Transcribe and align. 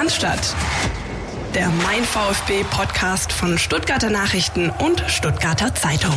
Cannstatt. 0.00 0.56
Der 1.54 1.68
Mein 1.84 2.02
VfB 2.04 2.64
Podcast 2.70 3.34
von 3.34 3.58
Stuttgarter 3.58 4.08
Nachrichten 4.08 4.70
und 4.70 5.04
Stuttgarter 5.08 5.74
Zeitung. 5.74 6.14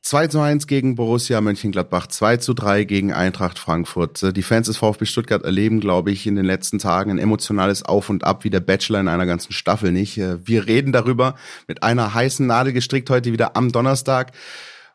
2 0.00 0.28
zu 0.28 0.40
1 0.40 0.66
gegen 0.66 0.94
Borussia 0.94 1.42
Mönchengladbach, 1.42 2.06
2 2.06 2.38
zu 2.38 2.54
3 2.54 2.84
gegen 2.84 3.12
Eintracht 3.12 3.58
Frankfurt. 3.58 4.34
Die 4.34 4.42
Fans 4.42 4.68
des 4.68 4.78
VfB 4.78 5.04
Stuttgart 5.04 5.42
erleben, 5.42 5.80
glaube 5.80 6.10
ich, 6.10 6.26
in 6.26 6.36
den 6.36 6.46
letzten 6.46 6.78
Tagen 6.78 7.10
ein 7.10 7.18
emotionales 7.18 7.82
Auf 7.82 8.08
und 8.08 8.24
Ab 8.24 8.44
wie 8.44 8.50
der 8.50 8.60
Bachelor 8.60 9.00
in 9.00 9.08
einer 9.08 9.26
ganzen 9.26 9.52
Staffel 9.52 9.92
nicht. 9.92 10.16
Wir 10.16 10.66
reden 10.66 10.92
darüber 10.92 11.34
mit 11.66 11.82
einer 11.82 12.14
heißen 12.14 12.46
Nadel 12.46 12.72
gestrickt 12.72 13.10
heute 13.10 13.30
wieder 13.30 13.58
am 13.58 13.72
Donnerstag 13.72 14.32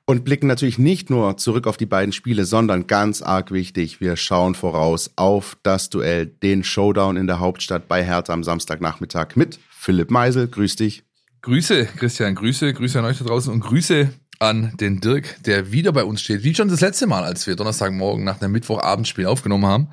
und 0.06 0.26
blicken 0.26 0.48
natürlich 0.48 0.78
nicht 0.78 1.10
nur 1.10 1.38
zurück 1.38 1.68
auf 1.68 1.78
die 1.78 1.86
beiden 1.86 2.12
Spiele, 2.12 2.46
sondern 2.46 2.88
ganz 2.88 3.22
arg 3.22 3.52
wichtig, 3.52 4.02
wir 4.02 4.18
schauen 4.18 4.56
voraus 4.56 5.12
auf 5.16 5.58
das 5.64 5.90
Duell, 5.90 6.26
den 6.26 6.64
Showdown 6.64 7.18
in 7.18 7.28
der 7.28 7.40
Hauptstadt 7.40 7.88
bei 7.88 8.04
Hertha 8.04 8.34
am 8.34 8.44
Samstagnachmittag 8.44 9.36
mit 9.36 9.60
Philipp 9.70 10.12
Meisel. 10.12 10.48
Grüß 10.48 10.76
dich. 10.76 11.04
Grüße, 11.42 11.86
Christian, 11.98 12.36
Grüße, 12.36 12.74
Grüße 12.74 13.00
an 13.00 13.06
euch 13.06 13.20
da 13.20 13.26
draußen 13.26 13.52
und 13.52 13.60
Grüße 13.62 14.14
an 14.40 14.74
den 14.80 15.00
Dirk, 15.00 15.42
der 15.44 15.72
wieder 15.72 15.92
bei 15.92 16.04
uns 16.04 16.22
steht. 16.22 16.44
Wie 16.44 16.56
schon 16.56 16.70
das 16.70 16.82
letzte 16.82 17.08
Mal, 17.08 17.24
als 17.24 17.48
wir 17.48 17.56
Donnerstagmorgen 17.56 18.24
nach 18.24 18.40
dem 18.40 18.52
Mittwochabendspiel 18.52 19.26
aufgenommen 19.26 19.66
haben. 19.66 19.88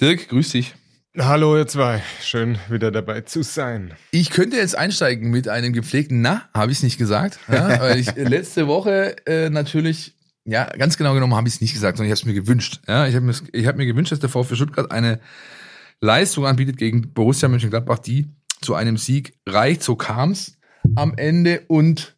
Dirk, 0.00 0.28
grüß 0.28 0.50
dich. 0.50 0.74
Hallo 1.18 1.56
ihr 1.56 1.66
zwei, 1.66 2.04
schön 2.22 2.56
wieder 2.68 2.92
dabei 2.92 3.22
zu 3.22 3.42
sein. 3.42 3.94
Ich 4.12 4.30
könnte 4.30 4.56
jetzt 4.58 4.78
einsteigen 4.78 5.32
mit 5.32 5.48
einem 5.48 5.72
gepflegten 5.72 6.20
Na, 6.20 6.48
habe 6.54 6.70
ich 6.70 6.78
es 6.78 6.84
nicht 6.84 6.98
gesagt, 6.98 7.40
ja, 7.50 7.80
weil 7.80 7.98
ich 7.98 8.14
letzte 8.14 8.68
Woche 8.68 9.16
äh, 9.26 9.50
natürlich, 9.50 10.14
ja, 10.44 10.66
ganz 10.66 10.96
genau 10.96 11.12
genommen 11.14 11.34
habe 11.34 11.48
ich 11.48 11.54
es 11.54 11.60
nicht 11.60 11.72
gesagt, 11.72 11.96
sondern 11.96 12.12
ich 12.12 12.16
habe 12.16 12.30
es 12.30 12.32
mir 12.32 12.40
gewünscht. 12.40 12.80
Ja, 12.86 13.08
ich 13.08 13.16
habe 13.16 13.26
mir, 13.26 13.34
ich 13.50 13.66
hab 13.66 13.76
mir 13.76 13.86
gewünscht, 13.86 14.12
dass 14.12 14.20
der 14.20 14.28
VfB 14.28 14.54
Stuttgart 14.54 14.92
eine 14.92 15.18
Leistung 16.00 16.46
anbietet 16.46 16.76
gegen 16.76 17.12
Borussia 17.12 17.48
Mönchengladbach, 17.48 17.98
die 17.98 18.28
zu 18.62 18.76
einem 18.76 18.96
Sieg 18.96 19.32
reicht. 19.48 19.82
So 19.82 19.96
kam 19.96 20.30
es 20.30 20.58
am 20.94 21.14
Ende 21.16 21.64
und 21.66 22.14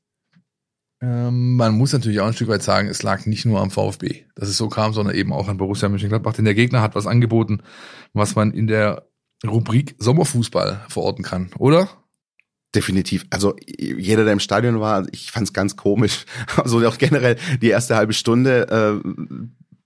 ähm, 1.03 1.56
man 1.56 1.77
muss 1.77 1.92
natürlich 1.92 2.20
auch 2.20 2.28
ein 2.28 2.33
Stück 2.33 2.48
weit 2.48 2.62
sagen, 2.62 2.89
es 2.89 3.03
lag 3.03 3.27
nicht 3.27 3.45
nur 3.45 3.61
am 3.61 3.72
VfB, 3.72 4.25
dass 4.36 4.48
es 4.48 4.56
so 4.56 4.69
kam, 4.69 4.92
sondern 4.92 5.17
eben 5.17 5.33
auch 5.33 5.48
an 5.48 5.56
Borussia 5.56 5.89
Mönchengladbach, 5.89 6.34
denn 6.34 6.45
der 6.45 6.55
Gegner 6.55 6.81
hat 6.81 6.95
was 6.95 7.08
angeboten, 7.08 7.61
was 8.12 8.36
man 8.36 8.53
in 8.53 8.69
der 8.69 9.08
Rubrik 9.45 9.97
Sommerfußball 9.98 10.84
verorten 10.89 11.25
kann, 11.25 11.50
oder? 11.58 11.89
Definitiv. 12.73 13.27
Also 13.30 13.56
jeder, 13.67 14.25
der 14.25 14.33
im 14.33 14.41
Stadion 14.41 14.80
war, 14.80 15.06
ich 15.12 15.33
fand 15.33 15.48
es 15.48 15.53
ganz 15.53 15.77
komisch. 15.77 16.25
Also 16.56 16.86
auch 16.86 16.98
generell 16.98 17.36
die 17.61 17.69
erste 17.69 17.97
halbe 17.97 18.12
Stunde. 18.12 19.03
Äh, 19.05 19.08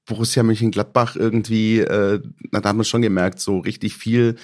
Borussia 0.04 0.42
Mönchengladbach 0.44 1.16
irgendwie, 1.16 1.80
äh, 1.80 2.20
da 2.52 2.62
hat 2.62 2.76
man 2.76 2.84
schon 2.84 3.02
gemerkt, 3.02 3.40
so 3.40 3.58
richtig 3.58 3.96
viel 3.96 4.36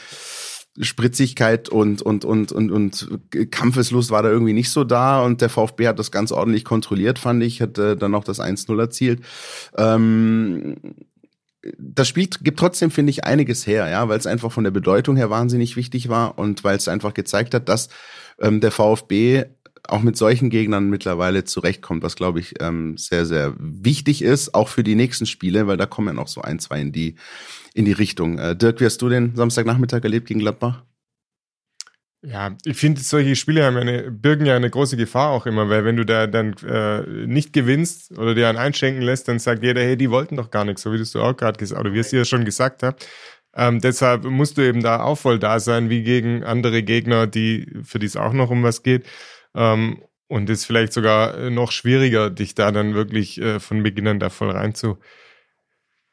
Spritzigkeit 0.81 1.69
und, 1.69 2.01
und, 2.01 2.25
und, 2.25 2.51
und, 2.51 2.71
und 2.71 3.09
Kampfeslust 3.51 4.11
war 4.11 4.23
da 4.23 4.31
irgendwie 4.31 4.55
nicht 4.55 4.71
so 4.71 4.85
da 4.85 5.23
und 5.23 5.41
der 5.41 5.51
VfB 5.51 5.87
hat 5.87 5.99
das 5.99 6.11
ganz 6.11 6.33
ordentlich 6.33 6.65
kontrolliert, 6.65 7.19
fand 7.19 7.43
ich, 7.43 7.61
hat 7.61 7.77
äh, 7.79 7.97
dann 7.97 8.15
auch 8.15 8.25
das 8.25 8.41
1-0 8.41 8.79
erzielt. 8.81 9.21
Ähm, 9.77 10.77
das 11.79 12.09
Spiel 12.09 12.29
gibt 12.41 12.59
trotzdem, 12.59 12.91
finde 12.91 13.11
ich, 13.11 13.25
einiges 13.25 13.67
her, 13.67 13.89
ja, 13.89 14.09
weil 14.09 14.19
es 14.19 14.27
einfach 14.27 14.51
von 14.51 14.65
der 14.65 14.71
Bedeutung 14.71 15.17
her 15.17 15.31
wahnsinnig 15.31 15.77
wichtig 15.77 16.09
war 16.09 16.39
und 16.39 16.65
weil 16.65 16.77
es 16.77 16.89
einfach 16.89 17.15
gezeigt 17.15 17.55
hat, 17.55 17.69
dass 17.69 17.89
ähm, 18.41 18.61
der 18.61 18.73
VfB 18.73 19.45
auch 19.89 20.03
mit 20.03 20.17
solchen 20.17 20.51
Gegnern 20.51 20.91
mittlerweile 20.91 21.45
zurechtkommt, 21.45 22.03
was 22.03 22.17
glaube 22.17 22.41
ich 22.41 22.55
ähm, 22.61 22.97
sehr, 22.97 23.27
sehr 23.27 23.55
wichtig 23.59 24.23
ist, 24.23 24.55
auch 24.55 24.69
für 24.69 24.85
die 24.85 24.95
nächsten 24.95 25.27
Spiele, 25.27 25.67
weil 25.67 25.77
da 25.77 25.87
kommen 25.87 26.09
ja 26.09 26.15
noch 26.15 26.29
so 26.29 26.41
ein, 26.41 26.59
zwei 26.59 26.81
in 26.81 26.93
die, 26.93 27.17
in 27.75 27.85
die 27.85 27.93
Richtung. 27.93 28.39
Äh, 28.39 28.57
Dirk, 28.57 28.81
wie 28.81 28.85
hast 28.85 29.03
du 29.03 29.09
den 29.09 29.35
Samstagnachmittag 29.35 30.05
erlebt 30.05 30.29
gegen 30.29 30.41
Gladbach? 30.41 30.83
Ja, 32.25 32.57
ich 32.65 32.77
finde, 32.77 33.01
solche 33.01 33.35
Spiele 33.35 33.65
haben 33.65 33.77
eine, 33.77 34.13
birgen 34.13 34.47
ja 34.47 34.55
eine 34.55 34.71
große 34.71 34.97
Gefahr 34.97 35.31
auch 35.31 35.45
immer, 35.45 35.69
weil 35.69 35.85
wenn 35.85 35.97
du 35.97 36.07
da 36.07 36.29
dann 36.29 36.55
äh, 36.65 37.01
nicht 37.27 37.53
gewinnst 37.53 38.17
oder 38.17 38.37
dir 38.37 38.49
einen 38.49 38.59
einschenken 38.59 39.03
lässt, 39.03 39.27
dann 39.27 39.41
sagt 39.41 39.65
jeder, 39.65 39.81
hey, 39.81 39.97
die 39.97 40.09
wollten 40.09 40.37
doch 40.37 40.53
gar 40.53 40.65
nichts, 40.65 40.83
so 40.83 40.93
wie 40.93 40.99
du 40.99 41.03
es 41.03 41.17
auch 41.17 41.37
gerade 41.37 41.59
gesagt 41.59 41.81
oder 41.81 41.93
wie 41.93 41.99
es 41.99 42.11
dir 42.11 42.25
schon 42.25 42.45
gesagt 42.45 42.85
habt. 42.85 43.09
Ähm, 43.55 43.81
deshalb 43.81 44.23
musst 44.25 44.57
du 44.57 44.63
eben 44.63 44.83
da 44.83 45.03
auch 45.03 45.17
voll 45.17 45.41
da 45.41 45.59
sein, 45.59 45.91
wie 45.91 46.05
gegen 46.05 46.45
andere 46.45 46.85
Gegner, 46.85 47.27
die 47.27 47.67
für 47.83 47.99
die 47.99 48.07
es 48.07 48.17
auch 48.17 48.33
noch 48.33 48.51
um 48.51 48.63
was 48.63 48.85
geht. 48.85 49.05
Ähm, 49.55 50.03
und 50.29 50.49
ist 50.49 50.65
vielleicht 50.65 50.95
sogar 50.95 51.51
noch 51.51 51.73
schwieriger, 51.73 52.31
dich 52.31 52.55
da 52.55 52.73
dann 52.73 52.95
wirklich 52.95 53.39
äh, 53.41 53.61
von 53.61 53.83
Beginn 53.83 54.09
an 54.09 54.19
da 54.19 54.31
voll 54.31 54.51
rein 54.51 54.75
zu, 54.75 54.99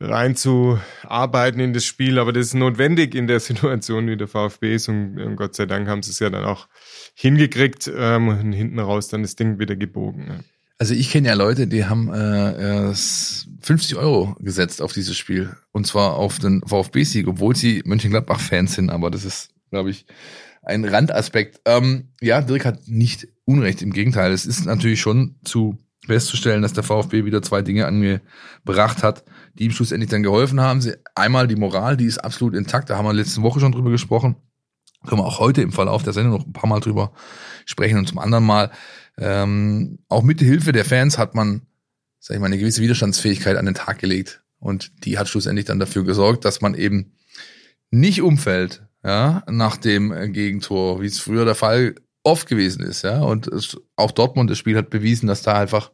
reinzuarbeiten 0.01 1.59
in 1.59 1.73
das 1.73 1.85
Spiel, 1.85 2.19
aber 2.19 2.31
das 2.31 2.47
ist 2.47 2.53
notwendig 2.53 3.15
in 3.15 3.27
der 3.27 3.39
Situation, 3.39 4.07
wie 4.07 4.17
der 4.17 4.27
VfB 4.27 4.75
ist 4.75 4.87
und, 4.87 5.19
und 5.19 5.35
Gott 5.35 5.55
sei 5.55 5.65
Dank 5.65 5.87
haben 5.87 6.03
sie 6.03 6.11
es 6.11 6.19
ja 6.19 6.29
dann 6.29 6.45
auch 6.45 6.67
hingekriegt 7.15 7.91
ähm, 7.93 8.29
und 8.29 8.53
hinten 8.53 8.79
raus 8.79 9.09
dann 9.09 9.23
das 9.23 9.35
Ding 9.35 9.59
wieder 9.59 9.75
gebogen. 9.75 10.25
Ja. 10.27 10.39
Also 10.77 10.93
ich 10.93 11.11
kenne 11.11 11.27
ja 11.27 11.33
Leute, 11.33 11.67
die 11.67 11.85
haben 11.85 12.09
äh, 12.13 12.93
50 12.93 13.97
Euro 13.97 14.37
gesetzt 14.39 14.81
auf 14.81 14.93
dieses 14.93 15.17
Spiel 15.17 15.53
und 15.73 15.85
zwar 15.85 16.15
auf 16.15 16.39
den 16.39 16.61
VfB-Sieg, 16.65 17.27
obwohl 17.27 17.55
sie 17.55 17.81
Mönchengladbach-Fans 17.85 18.75
sind, 18.75 18.89
aber 18.89 19.11
das 19.11 19.25
ist, 19.25 19.49
glaube 19.71 19.89
ich, 19.89 20.05
ein 20.69 20.85
Randaspekt. 20.85 21.61
Ähm, 21.65 22.09
ja, 22.21 22.41
Dirk 22.41 22.65
hat 22.65 22.87
nicht 22.87 23.27
Unrecht, 23.45 23.81
im 23.81 23.91
Gegenteil. 23.91 24.31
Es 24.31 24.45
ist 24.45 24.65
natürlich 24.65 25.01
schon 25.01 25.35
zu 25.43 25.77
festzustellen, 26.05 26.61
dass 26.61 26.73
der 26.73 26.83
VfB 26.83 27.25
wieder 27.25 27.41
zwei 27.41 27.61
Dinge 27.61 27.85
angebracht 27.85 29.03
hat, 29.03 29.23
die 29.53 29.65
ihm 29.65 29.71
schlussendlich 29.71 30.09
dann 30.09 30.23
geholfen 30.23 30.59
haben. 30.59 30.81
Einmal 31.15 31.47
die 31.47 31.55
Moral, 31.55 31.97
die 31.97 32.05
ist 32.05 32.19
absolut 32.19 32.55
intakt, 32.55 32.89
da 32.89 32.97
haben 32.97 33.05
wir 33.05 33.13
letzte 33.13 33.41
Woche 33.41 33.59
schon 33.59 33.71
drüber 33.71 33.91
gesprochen. 33.91 34.35
Können 35.07 35.21
wir 35.21 35.25
auch 35.25 35.39
heute 35.39 35.61
im 35.61 35.71
Verlauf 35.71 36.03
der 36.03 36.13
Sendung 36.13 36.33
noch 36.33 36.45
ein 36.45 36.53
paar 36.53 36.69
Mal 36.69 36.79
drüber 36.79 37.13
sprechen. 37.65 37.97
Und 37.97 38.07
zum 38.07 38.19
anderen 38.19 38.43
Mal, 38.43 38.71
ähm, 39.17 39.99
auch 40.09 40.23
mit 40.23 40.39
Hilfe 40.39 40.71
der 40.71 40.83
Fans 40.83 41.17
hat 41.17 41.35
man, 41.35 41.61
sag 42.19 42.35
ich 42.35 42.41
mal, 42.41 42.47
eine 42.47 42.57
gewisse 42.57 42.81
Widerstandsfähigkeit 42.81 43.57
an 43.57 43.65
den 43.65 43.75
Tag 43.75 43.99
gelegt. 43.99 44.41
Und 44.59 44.91
die 45.05 45.17
hat 45.17 45.29
schlussendlich 45.29 45.65
dann 45.65 45.79
dafür 45.79 46.03
gesorgt, 46.03 46.43
dass 46.43 46.59
man 46.59 46.73
eben 46.73 47.13
nicht 47.91 48.21
umfällt, 48.21 48.83
ja, 49.03 49.43
nach 49.49 49.77
dem 49.77 50.33
Gegentor, 50.33 51.01
wie 51.01 51.07
es 51.07 51.19
früher 51.19 51.45
der 51.45 51.55
Fall 51.55 51.95
oft 52.23 52.47
gewesen 52.47 52.83
ist, 52.83 53.03
ja. 53.03 53.21
Und 53.21 53.47
es, 53.47 53.77
auch 53.95 54.11
Dortmund, 54.11 54.49
das 54.49 54.57
Spiel 54.57 54.77
hat 54.77 54.89
bewiesen, 54.89 55.27
dass 55.27 55.41
da 55.41 55.57
einfach 55.59 55.91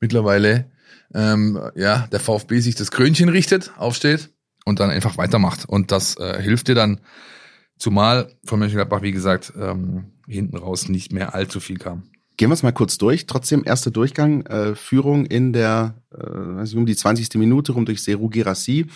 mittlerweile 0.00 0.70
ähm, 1.14 1.58
ja 1.74 2.06
der 2.12 2.20
VfB 2.20 2.60
sich 2.60 2.74
das 2.74 2.90
Krönchen 2.90 3.28
richtet, 3.28 3.72
aufsteht 3.76 4.30
und 4.64 4.80
dann 4.80 4.90
einfach 4.90 5.16
weitermacht. 5.16 5.64
Und 5.66 5.92
das 5.92 6.16
äh, 6.18 6.40
hilft 6.42 6.68
dir 6.68 6.74
dann, 6.74 7.00
zumal 7.80 8.36
von 8.44 8.58
Mönchengladbach, 8.60 9.02
wie 9.02 9.10
gesagt, 9.10 9.52
ähm, 9.58 10.12
hinten 10.28 10.56
raus 10.56 10.88
nicht 10.88 11.12
mehr 11.12 11.34
allzu 11.34 11.58
viel 11.58 11.78
kam. 11.78 12.10
Gehen 12.40 12.48
wir 12.48 12.54
es 12.54 12.62
mal 12.62 12.72
kurz 12.72 12.96
durch. 12.96 13.26
Trotzdem 13.26 13.64
erster 13.66 13.90
Durchgang, 13.90 14.46
äh, 14.46 14.74
Führung 14.74 15.26
in 15.26 15.52
der, 15.52 15.92
äh, 16.10 16.16
weiß 16.22 16.70
ich, 16.70 16.76
um 16.78 16.86
die 16.86 16.96
20. 16.96 17.34
Minute 17.34 17.72
rum 17.72 17.84
durch 17.84 18.02
Seru 18.02 18.30
Girassi. 18.30 18.86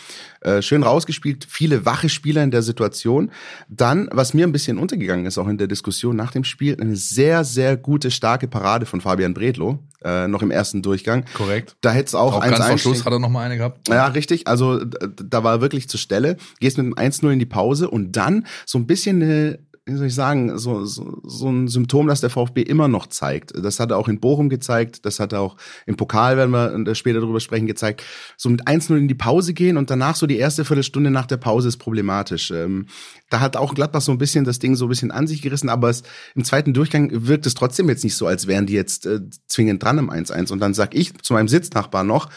Äh, 0.40 0.62
schön 0.62 0.82
rausgespielt, 0.82 1.46
viele 1.46 1.84
wache 1.84 2.08
Spieler 2.08 2.42
in 2.42 2.50
der 2.50 2.62
Situation. 2.62 3.30
Dann, 3.68 4.08
was 4.10 4.32
mir 4.32 4.46
ein 4.46 4.52
bisschen 4.52 4.78
untergegangen 4.78 5.26
ist, 5.26 5.36
auch 5.36 5.46
in 5.46 5.58
der 5.58 5.66
Diskussion 5.66 6.16
nach 6.16 6.32
dem 6.32 6.44
Spiel, 6.44 6.80
eine 6.80 6.96
sehr, 6.96 7.44
sehr 7.44 7.76
gute, 7.76 8.10
starke 8.10 8.48
Parade 8.48 8.86
von 8.86 9.02
Fabian 9.02 9.34
Bredlo, 9.34 9.78
äh, 10.02 10.26
noch 10.26 10.40
im 10.40 10.50
ersten 10.50 10.80
Durchgang. 10.80 11.26
Korrekt. 11.34 11.76
Da 11.82 11.92
hätte 11.92 12.06
es 12.06 12.14
auch, 12.14 12.36
auch 12.36 12.40
eins 12.40 12.56
ganz 12.56 12.66
vor 12.66 12.78
Schluss 12.78 13.04
hat 13.04 13.12
er 13.12 13.18
noch 13.18 13.28
mal 13.28 13.44
eine 13.44 13.58
gehabt. 13.58 13.86
Ja, 13.88 14.06
richtig. 14.06 14.46
Also 14.46 14.82
da 14.82 15.44
war 15.44 15.56
er 15.56 15.60
wirklich 15.60 15.86
zur 15.90 16.00
Stelle. 16.00 16.38
Gehst 16.60 16.78
mit 16.78 16.86
dem 16.86 16.94
1-0 16.94 17.30
in 17.30 17.38
die 17.38 17.44
Pause 17.44 17.90
und 17.90 18.12
dann 18.12 18.46
so 18.64 18.78
ein 18.78 18.86
bisschen 18.86 19.22
eine 19.22 19.58
wie 19.86 19.96
soll 19.96 20.06
ich 20.06 20.14
sagen, 20.14 20.56
so, 20.58 20.86
so, 20.86 21.20
so 21.24 21.50
ein 21.50 21.68
Symptom, 21.68 22.06
das 22.06 22.22
der 22.22 22.30
VfB 22.30 22.62
immer 22.62 22.88
noch 22.88 23.06
zeigt. 23.06 23.52
Das 23.54 23.80
hat 23.80 23.90
er 23.90 23.98
auch 23.98 24.08
in 24.08 24.18
Bochum 24.18 24.48
gezeigt, 24.48 25.04
das 25.04 25.20
hat 25.20 25.34
er 25.34 25.40
auch 25.40 25.56
im 25.84 25.96
Pokal, 25.96 26.38
wenn 26.38 26.50
wir 26.50 26.94
später 26.94 27.20
darüber 27.20 27.40
sprechen, 27.40 27.66
gezeigt. 27.66 28.02
So 28.38 28.48
mit 28.48 28.66
1-0 28.66 28.96
in 28.96 29.08
die 29.08 29.14
Pause 29.14 29.52
gehen 29.52 29.76
und 29.76 29.90
danach 29.90 30.16
so 30.16 30.26
die 30.26 30.38
erste 30.38 30.64
Viertelstunde 30.64 31.10
nach 31.10 31.26
der 31.26 31.36
Pause 31.36 31.68
ist 31.68 31.76
problematisch. 31.76 32.50
Ähm, 32.50 32.86
da 33.28 33.40
hat 33.40 33.58
auch 33.58 33.74
Gladbach 33.74 34.00
so 34.00 34.12
ein 34.12 34.18
bisschen 34.18 34.46
das 34.46 34.58
Ding 34.58 34.74
so 34.74 34.86
ein 34.86 34.88
bisschen 34.88 35.10
an 35.10 35.26
sich 35.26 35.42
gerissen, 35.42 35.68
aber 35.68 35.90
es, 35.90 36.02
im 36.34 36.44
zweiten 36.44 36.72
Durchgang 36.72 37.10
wirkt 37.12 37.44
es 37.44 37.52
trotzdem 37.52 37.88
jetzt 37.90 38.04
nicht 38.04 38.16
so, 38.16 38.26
als 38.26 38.46
wären 38.46 38.64
die 38.64 38.74
jetzt 38.74 39.04
äh, 39.04 39.20
zwingend 39.48 39.82
dran 39.82 39.98
im 39.98 40.10
1-1. 40.10 40.50
Und 40.50 40.60
dann 40.60 40.72
sag 40.72 40.94
ich 40.94 41.12
zu 41.18 41.34
meinem 41.34 41.48
Sitznachbar 41.48 42.04
noch, 42.04 42.30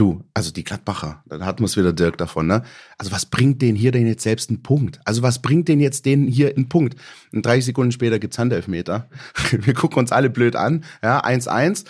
Du, 0.00 0.24
also 0.32 0.50
die 0.50 0.64
Gladbacher, 0.64 1.22
da 1.26 1.44
hatten 1.44 1.60
wir 1.60 1.66
es 1.66 1.76
wieder 1.76 1.92
Dirk 1.92 2.16
davon, 2.16 2.46
ne? 2.46 2.62
Also 2.96 3.12
was 3.12 3.26
bringt 3.26 3.60
den 3.60 3.76
hier 3.76 3.92
denn 3.92 4.06
jetzt 4.06 4.22
selbst 4.22 4.48
einen 4.48 4.62
Punkt? 4.62 4.98
Also 5.04 5.20
was 5.20 5.42
bringt 5.42 5.68
den 5.68 5.78
jetzt 5.78 6.06
den 6.06 6.26
hier 6.26 6.56
einen 6.56 6.70
Punkt? 6.70 6.96
Und 7.34 7.44
30 7.44 7.66
Sekunden 7.66 7.92
später 7.92 8.18
gibt's 8.18 8.38
Handelfmeter. 8.38 9.10
Wir 9.50 9.74
gucken 9.74 9.98
uns 9.98 10.10
alle 10.10 10.30
blöd 10.30 10.56
an, 10.56 10.84
ja, 11.02 11.22
1-1. 11.22 11.84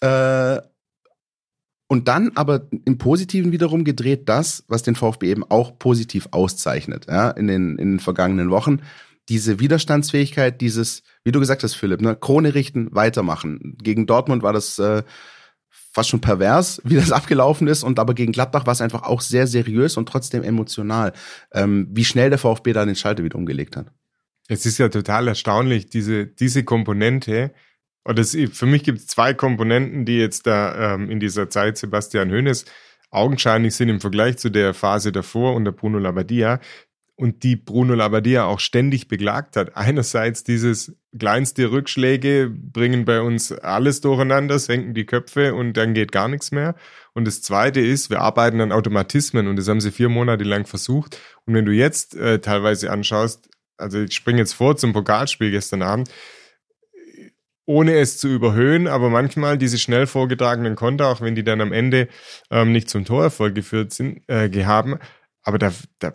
Äh, 0.00 0.62
und 1.88 2.06
dann 2.06 2.30
aber 2.36 2.68
im 2.84 2.98
Positiven 2.98 3.50
wiederum 3.50 3.82
gedreht 3.82 4.28
das, 4.28 4.62
was 4.68 4.84
den 4.84 4.94
VfB 4.94 5.28
eben 5.28 5.42
auch 5.42 5.76
positiv 5.76 6.28
auszeichnet, 6.30 7.06
ja, 7.08 7.30
in 7.30 7.48
den, 7.48 7.78
in 7.78 7.94
den 7.94 8.00
vergangenen 8.00 8.50
Wochen. 8.50 8.78
Diese 9.28 9.58
Widerstandsfähigkeit, 9.58 10.60
dieses, 10.60 11.02
wie 11.24 11.32
du 11.32 11.40
gesagt 11.40 11.64
hast, 11.64 11.74
Philipp, 11.74 12.00
ne, 12.00 12.14
Krone 12.14 12.54
richten, 12.54 12.94
weitermachen. 12.94 13.76
Gegen 13.82 14.06
Dortmund 14.06 14.44
war 14.44 14.52
das 14.52 14.78
äh, 14.78 15.02
fast 15.90 16.08
schon 16.08 16.20
pervers, 16.20 16.80
wie 16.84 16.96
das 16.96 17.12
abgelaufen 17.12 17.68
ist. 17.68 17.82
Und 17.82 17.98
aber 17.98 18.14
gegen 18.14 18.32
Gladbach 18.32 18.66
war 18.66 18.72
es 18.72 18.80
einfach 18.80 19.02
auch 19.02 19.20
sehr 19.20 19.46
seriös 19.46 19.96
und 19.96 20.08
trotzdem 20.08 20.42
emotional, 20.42 21.12
ähm, 21.52 21.88
wie 21.90 22.04
schnell 22.04 22.30
der 22.30 22.38
VfB 22.38 22.72
da 22.72 22.84
den 22.84 22.96
Schalter 22.96 23.24
wieder 23.24 23.36
umgelegt 23.36 23.76
hat. 23.76 23.86
Es 24.48 24.66
ist 24.66 24.78
ja 24.78 24.88
total 24.88 25.28
erstaunlich, 25.28 25.86
diese, 25.86 26.26
diese 26.26 26.64
Komponente. 26.64 27.52
Und 28.02 28.18
das, 28.18 28.36
für 28.52 28.66
mich 28.66 28.82
gibt 28.82 28.98
es 28.98 29.06
zwei 29.06 29.34
Komponenten, 29.34 30.04
die 30.04 30.18
jetzt 30.18 30.46
da 30.46 30.94
ähm, 30.94 31.10
in 31.10 31.20
dieser 31.20 31.50
Zeit 31.50 31.76
Sebastian 31.76 32.30
Hoeneß 32.30 32.64
augenscheinlich 33.10 33.74
sind 33.74 33.88
im 33.88 34.00
Vergleich 34.00 34.38
zu 34.38 34.50
der 34.50 34.74
Phase 34.74 35.12
davor 35.12 35.54
unter 35.54 35.72
Bruno 35.72 35.98
Labbadia 35.98 36.60
und 37.16 37.42
die 37.42 37.56
Bruno 37.56 37.94
Labbadia 37.94 38.44
auch 38.44 38.60
ständig 38.60 39.08
beklagt 39.08 39.56
hat. 39.56 39.76
Einerseits 39.76 40.42
dieses 40.44 40.96
kleinste 41.18 41.70
Rückschläge 41.70 42.50
bringen 42.50 43.04
bei 43.04 43.20
uns 43.20 43.52
alles 43.52 44.00
durcheinander, 44.00 44.58
senken 44.58 44.94
die 44.94 45.06
Köpfe 45.06 45.54
und 45.54 45.74
dann 45.74 45.94
geht 45.94 46.12
gar 46.12 46.28
nichts 46.28 46.52
mehr. 46.52 46.76
Und 47.14 47.26
das 47.26 47.42
Zweite 47.42 47.80
ist, 47.80 48.10
wir 48.10 48.20
arbeiten 48.20 48.60
an 48.60 48.72
Automatismen 48.72 49.48
und 49.48 49.56
das 49.56 49.68
haben 49.68 49.80
sie 49.80 49.90
vier 49.90 50.08
Monate 50.08 50.44
lang 50.44 50.66
versucht. 50.66 51.18
Und 51.46 51.54
wenn 51.54 51.66
du 51.66 51.72
jetzt 51.72 52.14
äh, 52.16 52.40
teilweise 52.40 52.90
anschaust, 52.90 53.48
also 53.76 54.00
ich 54.00 54.14
springe 54.14 54.38
jetzt 54.38 54.52
vor 54.52 54.76
zum 54.76 54.92
Pokalspiel 54.92 55.50
gestern 55.50 55.82
Abend, 55.82 56.10
ohne 57.66 57.98
es 57.98 58.18
zu 58.18 58.28
überhöhen, 58.28 58.86
aber 58.86 59.10
manchmal 59.10 59.58
diese 59.58 59.78
schnell 59.78 60.06
vorgetragenen 60.06 60.76
Konter, 60.76 61.08
auch 61.08 61.20
wenn 61.20 61.34
die 61.34 61.44
dann 61.44 61.60
am 61.60 61.72
Ende 61.72 62.08
ähm, 62.50 62.72
nicht 62.72 62.88
zum 62.88 63.04
Torerfolg 63.04 63.54
geführt 63.54 63.92
sind, 63.92 64.22
äh, 64.28 64.50
haben, 64.64 64.98
aber 65.42 65.58
da, 65.58 65.72
da 65.98 66.14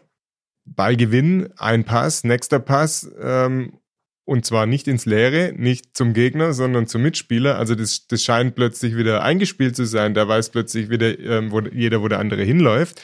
Ballgewinn, 0.65 1.49
ein 1.57 1.85
Pass, 1.85 2.23
nächster 2.23 2.59
Pass 2.59 3.09
ähm, 3.21 3.79
und 4.25 4.43
zwar 4.43 4.65
nicht 4.65 4.87
ins 4.87 5.05
Leere, 5.05 5.53
nicht 5.55 5.95
zum 5.95 6.13
Gegner, 6.13 6.53
sondern 6.53 6.87
zum 6.87 7.03
Mitspieler. 7.03 7.57
Also 7.57 7.75
das, 7.75 8.07
das 8.07 8.23
scheint 8.23 8.55
plötzlich 8.55 8.97
wieder 8.97 9.23
eingespielt 9.23 9.75
zu 9.75 9.85
sein. 9.85 10.15
Da 10.15 10.27
weiß 10.27 10.49
plötzlich 10.49 10.89
wieder 10.89 11.17
ähm, 11.19 11.51
wo, 11.51 11.61
jeder, 11.61 12.01
wo 12.01 12.07
der 12.07 12.19
andere 12.19 12.43
hinläuft. 12.43 13.01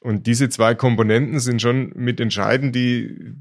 Und 0.00 0.26
diese 0.26 0.48
zwei 0.48 0.74
Komponenten 0.74 1.38
sind 1.38 1.62
schon 1.62 1.92
mit 1.94 2.18
entscheidend, 2.18 2.74
die, 2.74 3.34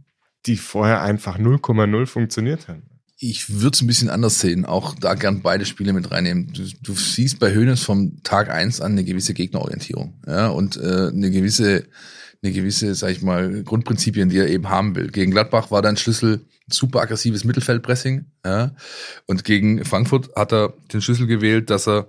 die 0.46 0.58
vorher 0.58 1.02
einfach 1.02 1.40
0,0 1.40 2.06
funktioniert 2.06 2.68
haben. 2.68 2.84
Ich 3.18 3.50
würde 3.62 3.74
es 3.74 3.82
ein 3.82 3.88
bisschen 3.88 4.10
anders 4.10 4.40
sehen, 4.40 4.66
auch 4.66 4.96
da 4.96 5.16
gern 5.16 5.42
beide 5.42 5.66
Spiele 5.66 5.94
mit 5.94 6.12
reinnehmen. 6.12 6.54
Du, 6.54 6.64
du 6.82 6.94
siehst 6.94 7.40
bei 7.40 7.54
Hönes 7.54 7.82
vom 7.82 8.22
Tag 8.22 8.50
eins 8.50 8.80
an 8.80 8.92
eine 8.92 9.06
gewisse 9.06 9.34
Gegnerorientierung 9.34 10.22
ja, 10.28 10.50
und 10.50 10.78
äh, 10.78 11.08
eine 11.08 11.32
gewisse 11.32 11.86
eine 12.44 12.52
gewisse, 12.52 12.94
sag 12.94 13.12
ich 13.12 13.22
mal, 13.22 13.64
Grundprinzipien, 13.64 14.30
die 14.30 14.38
er 14.38 14.50
eben 14.50 14.70
haben 14.70 14.96
will. 14.96 15.10
Gegen 15.10 15.32
Gladbach 15.32 15.72
war 15.72 15.82
dann 15.82 15.98
Schlüssel 15.98 16.46
super 16.70 17.02
aggressives 17.02 17.46
Mittelfeldpressing, 17.46 18.26
ja. 18.46 18.72
Und 19.26 19.44
gegen 19.44 19.84
Frankfurt 19.86 20.36
hat 20.36 20.52
er 20.52 20.74
den 20.92 21.02
Schlüssel 21.02 21.28
gewählt, 21.28 21.70
dass 21.70 21.88
er 21.88 22.08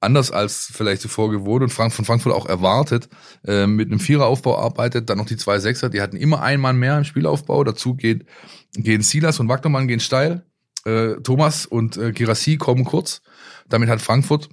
anders 0.00 0.30
als 0.30 0.70
vielleicht 0.72 1.02
zuvor 1.02 1.30
gewohnt 1.30 1.62
und 1.62 1.70
von 1.70 1.90
Frankfurt 1.90 2.32
auch 2.32 2.46
erwartet, 2.46 3.08
äh, 3.46 3.66
mit 3.66 3.88
einem 3.88 4.00
Viereraufbau 4.00 4.58
arbeitet, 4.58 5.10
dann 5.10 5.18
noch 5.18 5.26
die 5.26 5.36
zwei 5.36 5.58
Sechser, 5.58 5.90
die 5.90 6.00
hatten 6.00 6.16
immer 6.16 6.42
einen 6.42 6.62
Mann 6.62 6.78
mehr 6.78 6.96
im 6.96 7.04
Spielaufbau, 7.04 7.64
dazu 7.64 7.94
geht, 7.94 8.24
gehen 8.72 9.02
Silas 9.02 9.40
und 9.40 9.48
Wagnermann 9.48 9.88
gehen 9.88 10.00
steil, 10.00 10.42
äh, 10.86 11.16
Thomas 11.22 11.66
und 11.66 11.98
äh, 11.98 12.12
Girassi 12.12 12.56
kommen 12.56 12.84
kurz, 12.84 13.20
damit 13.68 13.90
hat 13.90 14.00
Frankfurt 14.00 14.48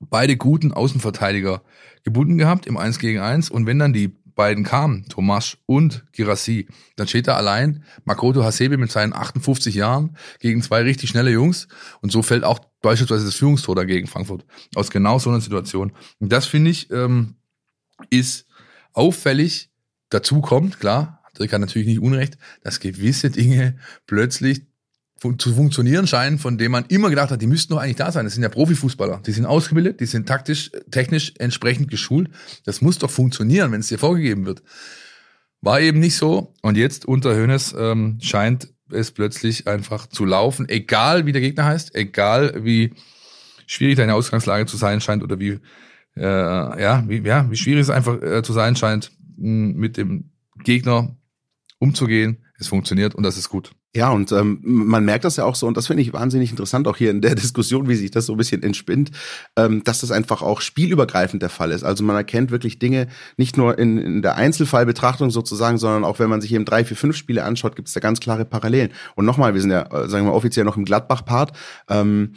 beide 0.00 0.36
guten 0.36 0.72
Außenverteidiger 0.72 1.62
gebunden 2.04 2.38
gehabt 2.38 2.66
im 2.66 2.78
1 2.78 2.98
gegen 2.98 3.18
1 3.18 3.50
und 3.50 3.66
wenn 3.66 3.78
dann 3.78 3.92
die 3.92 4.16
beiden 4.38 4.62
kamen, 4.62 5.04
Tomasch 5.08 5.58
und 5.66 6.04
Girassi, 6.12 6.68
dann 6.94 7.08
steht 7.08 7.26
da 7.26 7.34
allein 7.34 7.82
Makoto 8.04 8.44
Hasebe 8.44 8.76
mit 8.78 8.92
seinen 8.92 9.12
58 9.12 9.74
Jahren 9.74 10.16
gegen 10.38 10.62
zwei 10.62 10.82
richtig 10.82 11.10
schnelle 11.10 11.32
Jungs 11.32 11.66
und 12.02 12.12
so 12.12 12.22
fällt 12.22 12.44
auch 12.44 12.60
beispielsweise 12.80 13.24
das 13.24 13.34
Führungstor 13.34 13.74
dagegen 13.74 14.06
Frankfurt 14.06 14.46
aus 14.76 14.90
genau 14.90 15.18
so 15.18 15.28
einer 15.28 15.40
Situation. 15.40 15.92
Und 16.20 16.30
das 16.30 16.46
finde 16.46 16.70
ich 16.70 16.88
ähm, 16.92 17.34
ist 18.10 18.46
auffällig. 18.92 19.70
Dazu 20.08 20.40
kommt, 20.40 20.78
klar, 20.78 21.24
Dirk 21.36 21.52
hat 21.52 21.60
natürlich 21.60 21.88
nicht 21.88 22.00
Unrecht, 22.00 22.38
dass 22.62 22.78
gewisse 22.78 23.30
Dinge 23.30 23.76
plötzlich 24.06 24.62
zu 25.20 25.54
funktionieren 25.54 26.06
scheinen, 26.06 26.38
von 26.38 26.58
dem 26.58 26.72
man 26.72 26.84
immer 26.88 27.10
gedacht 27.10 27.30
hat, 27.30 27.42
die 27.42 27.46
müssten 27.46 27.72
doch 27.72 27.80
eigentlich 27.80 27.96
da 27.96 28.12
sein. 28.12 28.24
Das 28.24 28.34
sind 28.34 28.42
ja 28.42 28.48
Profifußballer. 28.48 29.22
Die 29.26 29.32
sind 29.32 29.46
ausgebildet, 29.46 30.00
die 30.00 30.06
sind 30.06 30.26
taktisch, 30.26 30.70
technisch 30.90 31.34
entsprechend 31.38 31.90
geschult. 31.90 32.30
Das 32.64 32.80
muss 32.80 32.98
doch 32.98 33.10
funktionieren, 33.10 33.72
wenn 33.72 33.80
es 33.80 33.88
dir 33.88 33.98
vorgegeben 33.98 34.46
wird. 34.46 34.62
War 35.60 35.80
eben 35.80 35.98
nicht 35.98 36.16
so. 36.16 36.54
Und 36.62 36.76
jetzt 36.76 37.04
unter 37.04 37.34
Hönes 37.34 37.74
ähm, 37.76 38.18
scheint 38.22 38.68
es 38.90 39.10
plötzlich 39.10 39.66
einfach 39.66 40.06
zu 40.06 40.24
laufen, 40.24 40.68
egal 40.68 41.26
wie 41.26 41.32
der 41.32 41.42
Gegner 41.42 41.64
heißt, 41.64 41.94
egal 41.94 42.64
wie 42.64 42.94
schwierig 43.66 43.96
deine 43.96 44.14
Ausgangslage 44.14 44.66
zu 44.66 44.76
sein 44.76 45.00
scheint 45.00 45.22
oder 45.22 45.38
wie 45.38 45.60
äh, 46.16 46.22
ja 46.22 47.04
wie 47.06 47.18
ja 47.18 47.50
wie 47.50 47.56
schwierig 47.56 47.82
es 47.82 47.90
einfach 47.90 48.20
äh, 48.22 48.42
zu 48.42 48.52
sein 48.52 48.76
scheint, 48.76 49.12
mit 49.36 49.96
dem 49.96 50.30
Gegner 50.64 51.16
umzugehen. 51.78 52.44
Es 52.58 52.68
funktioniert 52.68 53.14
und 53.14 53.22
das 53.22 53.36
ist 53.36 53.48
gut. 53.48 53.72
Ja, 53.98 54.10
und 54.10 54.30
ähm, 54.30 54.60
man 54.62 55.04
merkt 55.04 55.24
das 55.24 55.38
ja 55.38 55.44
auch 55.44 55.56
so, 55.56 55.66
und 55.66 55.76
das 55.76 55.88
finde 55.88 56.04
ich 56.04 56.12
wahnsinnig 56.12 56.50
interessant, 56.50 56.86
auch 56.86 56.96
hier 56.96 57.10
in 57.10 57.20
der 57.20 57.34
Diskussion, 57.34 57.88
wie 57.88 57.96
sich 57.96 58.12
das 58.12 58.26
so 58.26 58.34
ein 58.34 58.36
bisschen 58.36 58.62
entspinnt, 58.62 59.10
ähm, 59.56 59.82
dass 59.82 60.02
das 60.02 60.12
einfach 60.12 60.40
auch 60.40 60.60
spielübergreifend 60.60 61.42
der 61.42 61.48
Fall 61.48 61.72
ist. 61.72 61.82
Also 61.82 62.04
man 62.04 62.14
erkennt 62.14 62.52
wirklich 62.52 62.78
Dinge 62.78 63.08
nicht 63.36 63.56
nur 63.56 63.76
in, 63.76 63.98
in 63.98 64.22
der 64.22 64.36
Einzelfallbetrachtung 64.36 65.32
sozusagen, 65.32 65.78
sondern 65.78 66.04
auch 66.04 66.20
wenn 66.20 66.30
man 66.30 66.40
sich 66.40 66.52
eben 66.52 66.64
drei, 66.64 66.84
vier, 66.84 66.96
fünf 66.96 67.16
Spiele 67.16 67.42
anschaut, 67.42 67.74
gibt 67.74 67.88
es 67.88 67.94
da 67.94 67.98
ganz 67.98 68.20
klare 68.20 68.44
Parallelen. 68.44 68.90
Und 69.16 69.24
nochmal, 69.24 69.54
wir 69.54 69.60
sind 69.60 69.72
ja, 69.72 69.82
äh, 69.82 70.08
sagen 70.08 70.26
wir 70.26 70.30
mal, 70.30 70.36
offiziell 70.36 70.64
noch 70.64 70.76
im 70.76 70.84
Gladbach-Part. 70.84 71.50
Ähm, 71.88 72.34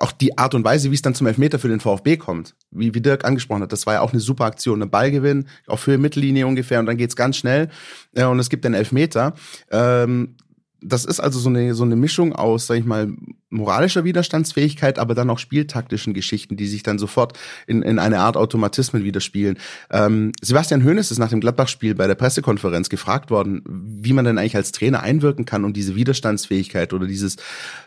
auch 0.00 0.12
die 0.12 0.38
Art 0.38 0.54
und 0.54 0.64
Weise, 0.64 0.90
wie 0.90 0.94
es 0.94 1.02
dann 1.02 1.14
zum 1.14 1.26
Elfmeter 1.26 1.58
für 1.58 1.68
den 1.68 1.80
VfB 1.80 2.16
kommt, 2.16 2.54
wie, 2.70 2.94
wie 2.94 3.00
Dirk 3.00 3.24
angesprochen 3.24 3.62
hat, 3.62 3.72
das 3.72 3.86
war 3.86 3.94
ja 3.94 4.00
auch 4.00 4.12
eine 4.12 4.20
super 4.20 4.44
Aktion. 4.44 4.82
Ein 4.82 4.90
Ballgewinn 4.90 5.46
auf 5.66 5.86
Höhe 5.86 5.98
Mittellinie 5.98 6.46
ungefähr 6.46 6.80
und 6.80 6.86
dann 6.86 6.96
geht's 6.96 7.16
ganz 7.16 7.36
schnell 7.36 7.68
äh, 8.14 8.24
und 8.24 8.38
es 8.38 8.50
gibt 8.50 8.66
einen 8.66 8.74
Elfmeter. 8.74 9.34
Ähm, 9.70 10.36
das 10.80 11.04
ist 11.04 11.20
also 11.20 11.38
so 11.38 11.48
eine, 11.48 11.74
so 11.74 11.84
eine 11.84 11.96
Mischung 11.96 12.34
aus, 12.34 12.66
sag 12.66 12.76
ich 12.76 12.84
mal, 12.84 13.08
moralischer 13.48 14.04
Widerstandsfähigkeit, 14.04 14.98
aber 14.98 15.14
dann 15.14 15.30
auch 15.30 15.38
spieltaktischen 15.38 16.14
Geschichten, 16.14 16.56
die 16.56 16.66
sich 16.66 16.82
dann 16.82 16.98
sofort 16.98 17.38
in, 17.66 17.82
in 17.82 17.98
eine 17.98 18.18
Art 18.18 18.36
Automatismen 18.36 19.04
widerspielen. 19.04 19.58
Ähm, 19.90 20.32
Sebastian 20.42 20.84
Hoeneß 20.84 21.10
ist 21.10 21.18
nach 21.18 21.30
dem 21.30 21.40
Gladbach-Spiel 21.40 21.94
bei 21.94 22.06
der 22.06 22.14
Pressekonferenz 22.14 22.88
gefragt 22.88 23.30
worden, 23.30 23.62
wie 23.66 24.12
man 24.12 24.24
denn 24.24 24.38
eigentlich 24.38 24.56
als 24.56 24.72
Trainer 24.72 25.02
einwirken 25.02 25.44
kann, 25.44 25.64
um 25.64 25.72
diese 25.72 25.94
Widerstandsfähigkeit 25.94 26.92
oder 26.92 27.06
dieses 27.06 27.36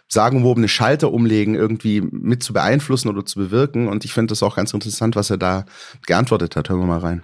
sagenwobene 0.07 0.68
Schalter 0.68 1.13
umlegen 1.13 1.56
irgendwie 1.56 2.01
mit 2.01 2.41
zu 2.41 2.53
beeinflussen 2.53 3.09
oder 3.09 3.25
zu 3.25 3.38
bewirken. 3.38 3.88
Und 3.88 4.06
ich 4.06 4.13
finde 4.13 4.31
das 4.31 4.41
auch 4.41 4.56
ganz 4.56 4.74
interessant, 4.74 5.15
was 5.15 5.30
er 5.30 5.38
da 5.38 5.65
geantwortet 6.07 6.56
hat. 6.56 6.69
Hören 6.69 6.80
wir 6.80 6.88
mal 6.88 7.00
rein. 7.00 7.21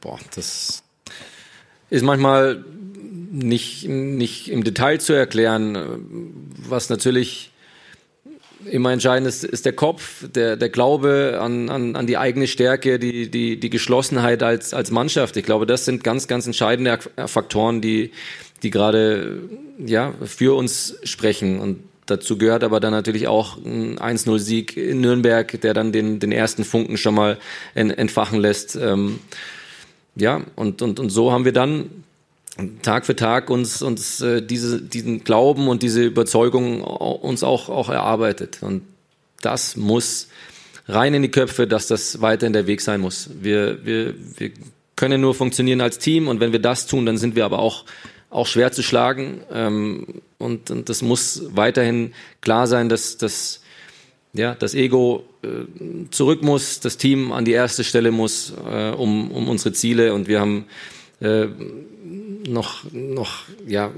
Boah, 0.00 0.18
das 0.34 0.82
ist 1.90 2.02
manchmal 2.02 2.64
nicht, 3.32 3.88
nicht 3.88 4.50
im 4.50 4.62
Detail 4.62 5.00
zu 5.00 5.14
erklären. 5.14 5.78
Was 6.68 6.90
natürlich 6.90 7.50
immer 8.70 8.92
entscheidend 8.92 9.26
ist, 9.26 9.42
ist 9.42 9.64
der 9.64 9.72
Kopf, 9.72 10.28
der, 10.28 10.56
der 10.56 10.68
Glaube 10.68 11.38
an, 11.40 11.68
an, 11.68 11.96
an 11.96 12.06
die 12.06 12.18
eigene 12.18 12.46
Stärke, 12.46 12.98
die, 12.98 13.30
die, 13.30 13.58
die 13.58 13.70
Geschlossenheit 13.70 14.42
als, 14.42 14.74
als 14.74 14.90
Mannschaft. 14.90 15.36
Ich 15.36 15.44
glaube, 15.44 15.66
das 15.66 15.84
sind 15.84 16.04
ganz, 16.04 16.28
ganz 16.28 16.46
entscheidende 16.46 16.98
Faktoren, 17.26 17.80
die, 17.80 18.12
die 18.62 18.70
gerade 18.70 19.40
ja, 19.78 20.12
für 20.24 20.54
uns 20.54 20.98
sprechen. 21.02 21.58
Und 21.58 21.82
dazu 22.06 22.36
gehört 22.36 22.62
aber 22.62 22.80
dann 22.80 22.92
natürlich 22.92 23.26
auch 23.26 23.56
ein 23.56 23.98
1-0-Sieg 23.98 24.76
in 24.76 25.00
Nürnberg, 25.00 25.60
der 25.60 25.74
dann 25.74 25.90
den, 25.90 26.20
den 26.20 26.32
ersten 26.32 26.64
Funken 26.64 26.98
schon 26.98 27.14
mal 27.14 27.38
entfachen 27.74 28.38
lässt. 28.38 28.76
Ähm, 28.76 29.20
ja, 30.14 30.42
und, 30.54 30.82
und, 30.82 31.00
und 31.00 31.08
so 31.08 31.32
haben 31.32 31.46
wir 31.46 31.52
dann 31.52 32.04
Tag 32.82 33.06
für 33.06 33.16
Tag 33.16 33.48
uns, 33.48 33.80
uns 33.80 34.20
äh, 34.20 34.42
diese, 34.42 34.82
diesen 34.82 35.24
Glauben 35.24 35.68
und 35.68 35.82
diese 35.82 36.04
Überzeugung 36.04 36.82
uns 36.82 37.42
auch, 37.42 37.68
auch 37.68 37.88
erarbeitet. 37.88 38.58
Und 38.60 38.82
das 39.40 39.76
muss 39.76 40.28
rein 40.86 41.14
in 41.14 41.22
die 41.22 41.30
Köpfe, 41.30 41.66
dass 41.66 41.86
das 41.86 42.20
weiterhin 42.20 42.52
der 42.52 42.66
Weg 42.66 42.80
sein 42.80 43.00
muss. 43.00 43.30
Wir, 43.40 43.84
wir, 43.84 44.14
wir 44.36 44.50
können 44.96 45.20
nur 45.20 45.34
funktionieren 45.34 45.80
als 45.80 45.98
Team 45.98 46.28
und 46.28 46.40
wenn 46.40 46.52
wir 46.52 46.60
das 46.60 46.86
tun, 46.86 47.06
dann 47.06 47.16
sind 47.16 47.36
wir 47.36 47.44
aber 47.44 47.58
auch, 47.58 47.84
auch 48.30 48.46
schwer 48.46 48.70
zu 48.70 48.82
schlagen. 48.82 49.40
Ähm, 49.50 50.06
und, 50.38 50.70
und 50.70 50.88
das 50.88 51.02
muss 51.02 51.42
weiterhin 51.54 52.12
klar 52.40 52.66
sein, 52.66 52.88
dass, 52.88 53.16
dass 53.16 53.62
ja, 54.34 54.54
das 54.54 54.74
Ego 54.74 55.24
äh, 55.42 56.08
zurück 56.10 56.42
muss, 56.42 56.80
das 56.80 56.98
Team 56.98 57.32
an 57.32 57.44
die 57.44 57.52
erste 57.52 57.84
Stelle 57.84 58.10
muss, 58.10 58.52
äh, 58.70 58.90
um, 58.90 59.30
um 59.30 59.48
unsere 59.48 59.72
Ziele. 59.72 60.14
Und 60.14 60.28
wir 60.28 60.40
haben 60.40 60.66
äh, 61.20 61.46
noch, 62.46 62.84
noch 62.92 63.44
ja, 63.66 63.92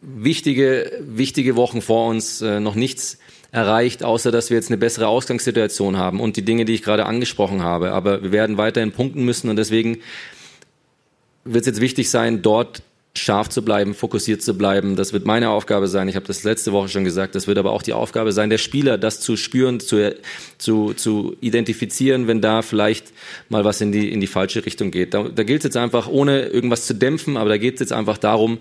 wichtige, 0.00 0.92
wichtige 1.00 1.56
Wochen 1.56 1.82
vor 1.82 2.08
uns, 2.08 2.40
äh, 2.40 2.60
noch 2.60 2.74
nichts 2.74 3.18
erreicht, 3.52 4.04
außer 4.04 4.30
dass 4.30 4.50
wir 4.50 4.56
jetzt 4.56 4.70
eine 4.70 4.78
bessere 4.78 5.08
Ausgangssituation 5.08 5.96
haben 5.96 6.20
und 6.20 6.36
die 6.36 6.44
Dinge, 6.44 6.64
die 6.64 6.74
ich 6.74 6.82
gerade 6.82 7.06
angesprochen 7.06 7.62
habe. 7.62 7.92
Aber 7.92 8.22
wir 8.22 8.32
werden 8.32 8.56
weiterhin 8.56 8.92
punkten 8.92 9.24
müssen 9.24 9.50
und 9.50 9.56
deswegen 9.56 9.98
wird 11.44 11.62
es 11.62 11.66
jetzt 11.66 11.80
wichtig 11.80 12.10
sein, 12.10 12.42
dort 12.42 12.82
scharf 13.16 13.48
zu 13.48 13.62
bleiben, 13.62 13.94
fokussiert 13.94 14.40
zu 14.40 14.56
bleiben. 14.56 14.94
Das 14.94 15.12
wird 15.12 15.26
meine 15.26 15.50
Aufgabe 15.50 15.88
sein. 15.88 16.08
Ich 16.08 16.14
habe 16.14 16.26
das 16.26 16.44
letzte 16.44 16.72
Woche 16.72 16.88
schon 16.88 17.04
gesagt. 17.04 17.34
Das 17.34 17.48
wird 17.48 17.58
aber 17.58 17.72
auch 17.72 17.82
die 17.82 17.92
Aufgabe 17.92 18.32
sein 18.32 18.50
der 18.50 18.58
Spieler, 18.58 18.98
das 18.98 19.20
zu 19.20 19.36
spüren, 19.36 19.80
zu, 19.80 20.14
zu, 20.58 20.94
zu 20.94 21.36
identifizieren, 21.40 22.28
wenn 22.28 22.40
da 22.40 22.62
vielleicht 22.62 23.12
mal 23.48 23.64
was 23.64 23.80
in 23.80 23.90
die, 23.90 24.12
in 24.12 24.20
die 24.20 24.28
falsche 24.28 24.64
Richtung 24.64 24.92
geht. 24.92 25.12
Da, 25.14 25.24
da 25.24 25.42
gilt 25.42 25.60
es 25.60 25.64
jetzt 25.64 25.76
einfach, 25.76 26.06
ohne 26.06 26.42
irgendwas 26.46 26.86
zu 26.86 26.94
dämpfen, 26.94 27.36
aber 27.36 27.48
da 27.48 27.58
geht 27.58 27.74
es 27.74 27.80
jetzt 27.80 27.92
einfach 27.92 28.16
darum, 28.16 28.58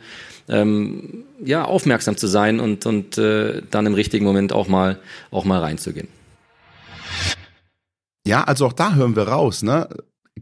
ähm, 0.48 1.26
ja, 1.44 1.64
aufmerksam 1.64 2.18
zu 2.18 2.26
sein 2.26 2.60
und, 2.60 2.88
und 2.88 3.20
äh, 3.20 3.62
dann 3.70 3.86
im 3.86 3.94
richtigen 3.94 4.26
Moment 4.26 4.52
auch 4.52 4.68
mal, 4.68 5.00
auch 5.30 5.46
mal 5.46 5.60
reinzugehen. 5.60 6.08
Ja, 8.26 8.44
also 8.44 8.66
auch 8.66 8.74
da 8.74 8.96
hören 8.96 9.16
wir 9.16 9.24
raus, 9.24 9.62
ne? 9.62 9.90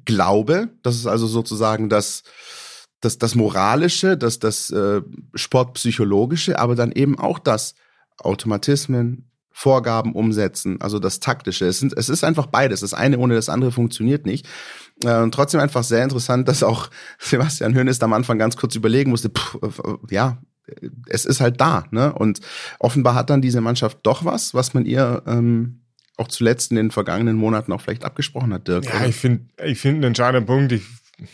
Glaube, 0.05 0.69
das 0.83 0.95
ist 0.95 1.07
also 1.07 1.27
sozusagen 1.27 1.89
das, 1.89 2.23
das, 3.01 3.18
das 3.18 3.36
Moralische, 3.36 4.18
das, 4.18 4.39
das 4.39 4.70
äh, 4.70 5.01
Sportpsychologische, 5.36 6.60
aber 6.60 6.75
dann 6.75 6.92
eben 6.92 7.20
auch 7.20 7.39
das 7.39 7.75
Automatismen, 8.18 9.30
Vorgaben 9.51 10.13
umsetzen, 10.13 10.80
also 10.82 11.00
das 11.00 11.20
Taktische. 11.20 11.66
Es, 11.66 11.80
sind, 11.80 11.92
es 11.98 12.10
ist 12.10 12.24
einfach 12.24 12.46
beides. 12.46 12.82
Das 12.82 12.94
eine 12.94 13.18
ohne 13.18 13.34
das 13.34 13.50
andere 13.50 13.72
funktioniert 13.72 14.27
nicht. 14.27 14.48
Äh, 15.04 15.18
und 15.18 15.34
trotzdem 15.34 15.60
einfach 15.60 15.84
sehr 15.84 16.04
interessant, 16.04 16.48
dass 16.48 16.62
auch 16.62 16.92
Sebastian 17.20 17.74
Hönes 17.74 18.00
am 18.01 18.13
Anfang 18.13 18.38
ganz 18.38 18.56
kurz 18.56 18.75
überlegen 18.75 19.10
musste, 19.10 19.30
pff, 19.30 19.58
ja, 20.12 20.38
es 21.08 21.25
ist 21.25 21.42
halt 21.42 21.60
da. 21.60 21.86
Ne? 21.89 22.13
Und 22.13 22.39
offenbar 22.77 23.16
hat 23.16 23.32
dann 23.32 23.42
diese 23.42 23.62
Mannschaft 23.62 23.98
doch 24.04 24.25
was, 24.25 24.54
was 24.54 24.75
man 24.75 24.86
ihr 24.86 25.24
ähm, 25.25 25.82
auch 26.18 26.27
zuletzt 26.27 26.70
in 26.72 26.77
den 26.77 26.92
vergangenen 26.92 27.36
Monaten 27.36 27.72
auch 27.72 27.82
vielleicht 27.82 28.06
abgesprochen 28.06 28.54
hat, 28.54 28.68
Dirk. 28.68 28.86
Ja, 28.86 29.06
ich 29.06 29.16
finde, 29.16 29.46
ich 29.63 29.80
finde 29.80 29.98
einen 29.98 30.04
entscheidenden 30.10 30.46
Punkt. 30.46 30.72
Ich 30.72 30.84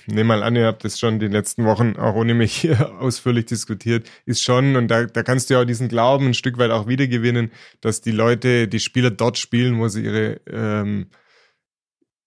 nehme 0.07 0.25
mal 0.25 0.43
an, 0.43 0.55
ihr 0.55 0.65
habt 0.65 0.83
das 0.83 0.99
schon 0.99 1.19
die 1.19 1.27
letzten 1.27 1.65
Wochen 1.65 1.95
auch 1.97 2.15
ohne 2.15 2.33
mich 2.33 2.53
hier 2.55 2.93
ausführlich 2.99 3.45
diskutiert, 3.45 4.09
ist 4.25 4.43
schon, 4.43 4.75
und 4.75 4.87
da, 4.87 5.05
da 5.05 5.23
kannst 5.23 5.49
du 5.49 5.55
ja 5.55 5.61
auch 5.61 5.65
diesen 5.65 5.89
Glauben 5.89 6.27
ein 6.27 6.33
Stück 6.33 6.57
weit 6.57 6.71
auch 6.71 6.87
wiedergewinnen, 6.87 7.51
dass 7.81 8.01
die 8.01 8.11
Leute, 8.11 8.67
die 8.67 8.79
Spieler 8.79 9.11
dort 9.11 9.37
spielen, 9.37 9.79
wo 9.79 9.87
sie 9.87 10.03
ihre 10.03 10.41
ähm, 10.47 11.07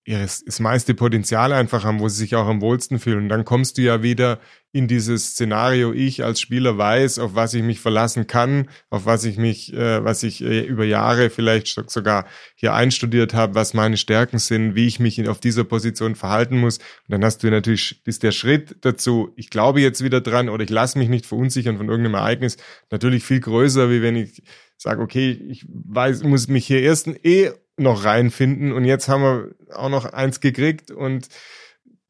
ihres, 0.07 0.45
das 0.45 0.61
meiste 0.61 0.95
Potenzial 0.95 1.53
einfach 1.53 1.85
haben, 1.85 1.99
wo 1.99 2.09
sie 2.09 2.19
sich 2.19 2.37
auch 2.37 2.47
am 2.47 2.61
wohlsten 2.61 3.01
fühlen. 3.01 3.25
Und 3.25 3.29
dann 3.29 3.45
kommst 3.45 3.77
du 3.77 3.83
ja 3.83 4.05
wieder 4.05 4.39
in 4.71 4.87
dieses 4.87 5.31
Szenario, 5.31 5.93
ich 5.93 6.23
als 6.23 6.41
Spieler 6.41 6.79
weiß, 6.79 7.19
auf 7.19 7.35
was 7.35 7.55
ich 7.55 7.63
mich 7.65 7.81
verlassen 7.81 8.29
kann, 8.29 8.69
auf 8.89 9.05
was 9.05 9.25
ich 9.25 9.37
mich, 9.37 9.73
äh, 9.73 10.05
was 10.05 10.23
ich 10.23 10.45
äh, 10.45 10.61
über 10.61 10.85
Jahre 10.85 11.29
vielleicht 11.29 11.91
sogar 11.91 12.27
hier 12.55 12.75
einstudiert 12.75 13.35
habe, 13.35 13.57
was 13.57 13.75
meine 13.75 13.97
Stärken 13.97 14.39
sind, 14.39 14.77
wie 14.77 14.87
ich 14.87 15.01
mich 15.01 15.19
in, 15.19 15.27
auf 15.27 15.41
dieser 15.41 15.65
Position 15.65 16.15
verhalten 16.15 16.59
muss. 16.59 16.79
Und 16.79 17.09
dann 17.09 17.25
hast 17.25 17.43
du 17.43 17.51
natürlich, 17.51 18.01
ist 18.07 18.23
der 18.23 18.33
Schritt 18.33 18.77
dazu, 18.83 19.33
ich 19.35 19.51
glaube 19.51 19.81
jetzt 19.81 20.05
wieder 20.05 20.21
dran 20.21 20.49
oder 20.49 20.63
ich 20.63 20.71
lasse 20.71 20.99
mich 20.99 21.09
nicht 21.09 21.27
verunsichern 21.27 21.79
von 21.79 21.89
irgendeinem 21.89 22.15
Ereignis, 22.15 22.59
natürlich 22.91 23.25
viel 23.25 23.41
größer, 23.41 23.91
wie 23.91 24.03
wenn 24.03 24.15
ich 24.15 24.43
sage, 24.77 25.03
okay, 25.03 25.31
ich 25.49 25.65
weiß, 25.69 26.23
muss 26.23 26.47
mich 26.47 26.67
hier 26.67 26.83
erst 26.83 27.09
eh 27.25 27.51
noch 27.77 28.05
reinfinden. 28.05 28.73
Und 28.73 28.85
jetzt 28.85 29.09
haben 29.09 29.23
wir 29.23 29.55
auch 29.75 29.89
noch 29.89 30.05
eins 30.07 30.41
gekriegt 30.41 30.91
und 30.91 31.29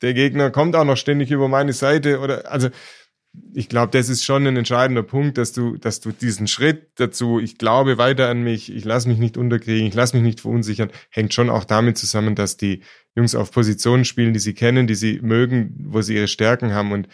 der 0.03 0.15
Gegner 0.15 0.51
kommt 0.51 0.77
auch 0.77 0.85
noch 0.85 0.97
ständig 0.97 1.31
über 1.31 1.49
meine 1.49 1.73
Seite 1.73 2.21
oder 2.21 2.51
also 2.51 2.69
ich 3.53 3.69
glaube, 3.69 3.91
das 3.97 4.09
ist 4.09 4.25
schon 4.25 4.47
ein 4.47 4.57
entscheidender 4.57 5.03
Punkt, 5.03 5.39
dass 5.39 5.53
du, 5.53 5.77
dass 5.77 6.01
du 6.01 6.13
diesen 6.13 6.47
Schritt 6.47 6.89
dazu, 6.97 7.39
ich 7.39 7.59
glaube 7.59 7.99
weiter 7.99 8.29
an 8.29 8.43
mich, 8.43 8.75
ich 8.75 8.85
lasse 8.85 9.09
mich 9.09 9.19
nicht 9.19 9.37
unterkriegen, 9.37 9.87
ich 9.87 9.95
lasse 9.95 10.17
mich 10.17 10.25
nicht 10.25 10.41
verunsichern, 10.41 10.91
hängt 11.11 11.35
schon 11.35 11.51
auch 11.51 11.65
damit 11.65 11.99
zusammen, 11.99 12.35
dass 12.35 12.57
die 12.57 12.83
Jungs 13.15 13.35
auf 13.35 13.51
Positionen 13.51 14.05
spielen, 14.05 14.33
die 14.33 14.39
sie 14.39 14.55
kennen, 14.55 14.87
die 14.87 14.95
sie 14.95 15.21
mögen, 15.23 15.75
wo 15.89 16.03
sie 16.03 16.15
ihre 16.15 16.29
Stärken 16.29 16.73
haben 16.73 16.93
und 16.93 17.09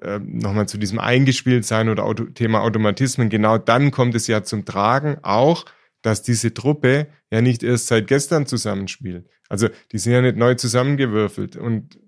äh, 0.00 0.18
nochmal 0.18 0.68
zu 0.68 0.78
diesem 0.78 0.98
eingespielt 0.98 1.64
sein 1.64 1.88
oder 1.88 2.04
Auto, 2.04 2.24
Thema 2.24 2.62
Automatismen, 2.62 3.28
genau 3.28 3.58
dann 3.58 3.90
kommt 3.90 4.14
es 4.14 4.26
ja 4.26 4.42
zum 4.42 4.64
Tragen 4.64 5.18
auch, 5.22 5.64
dass 6.04 6.20
diese 6.20 6.52
Truppe 6.52 7.06
ja 7.30 7.40
nicht 7.40 7.62
erst 7.62 7.86
seit 7.86 8.06
gestern 8.06 8.46
zusammenspielt. 8.46 9.26
Also 9.48 9.68
die 9.90 9.98
sind 9.98 10.12
ja 10.12 10.20
nicht 10.20 10.36
neu 10.36 10.54
zusammengewürfelt 10.54 11.56
und 11.56 11.98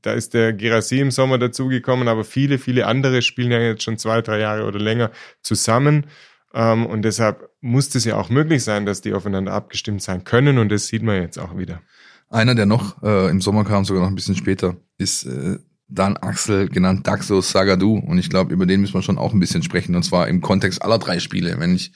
da 0.00 0.14
ist 0.14 0.32
der 0.32 0.54
Gerasi 0.54 1.00
im 1.00 1.10
Sommer 1.10 1.38
dazugekommen, 1.38 2.08
aber 2.08 2.24
viele, 2.24 2.58
viele 2.58 2.86
andere 2.86 3.20
spielen 3.20 3.52
ja 3.52 3.60
jetzt 3.60 3.82
schon 3.82 3.98
zwei, 3.98 4.22
drei 4.22 4.40
Jahre 4.40 4.64
oder 4.64 4.80
länger 4.80 5.10
zusammen. 5.42 6.06
Ähm, 6.54 6.86
und 6.86 7.02
deshalb 7.02 7.50
muss 7.60 7.94
es 7.94 8.06
ja 8.06 8.16
auch 8.16 8.30
möglich 8.30 8.64
sein, 8.64 8.86
dass 8.86 9.02
die 9.02 9.12
aufeinander 9.12 9.52
abgestimmt 9.52 10.02
sein 10.02 10.24
können 10.24 10.56
und 10.56 10.70
das 10.70 10.86
sieht 10.86 11.02
man 11.02 11.20
jetzt 11.20 11.38
auch 11.38 11.56
wieder. 11.56 11.82
Einer, 12.30 12.54
der 12.54 12.64
noch 12.64 13.02
äh, 13.02 13.28
im 13.28 13.42
Sommer 13.42 13.64
kam, 13.64 13.84
sogar 13.84 14.02
noch 14.02 14.10
ein 14.10 14.14
bisschen 14.14 14.34
später, 14.34 14.76
ist 14.96 15.24
äh, 15.26 15.58
Dan 15.88 16.16
Axel, 16.16 16.70
genannt 16.70 17.06
Daxo 17.06 17.42
Sagadu. 17.42 17.98
Und 17.98 18.16
ich 18.16 18.30
glaube, 18.30 18.54
über 18.54 18.64
den 18.64 18.80
müssen 18.80 18.94
wir 18.94 19.02
schon 19.02 19.18
auch 19.18 19.34
ein 19.34 19.40
bisschen 19.40 19.62
sprechen. 19.62 19.94
Und 19.94 20.04
zwar 20.04 20.28
im 20.28 20.40
Kontext 20.40 20.80
aller 20.80 20.98
drei 20.98 21.18
Spiele. 21.18 21.56
Wenn 21.58 21.74
ich 21.74 21.92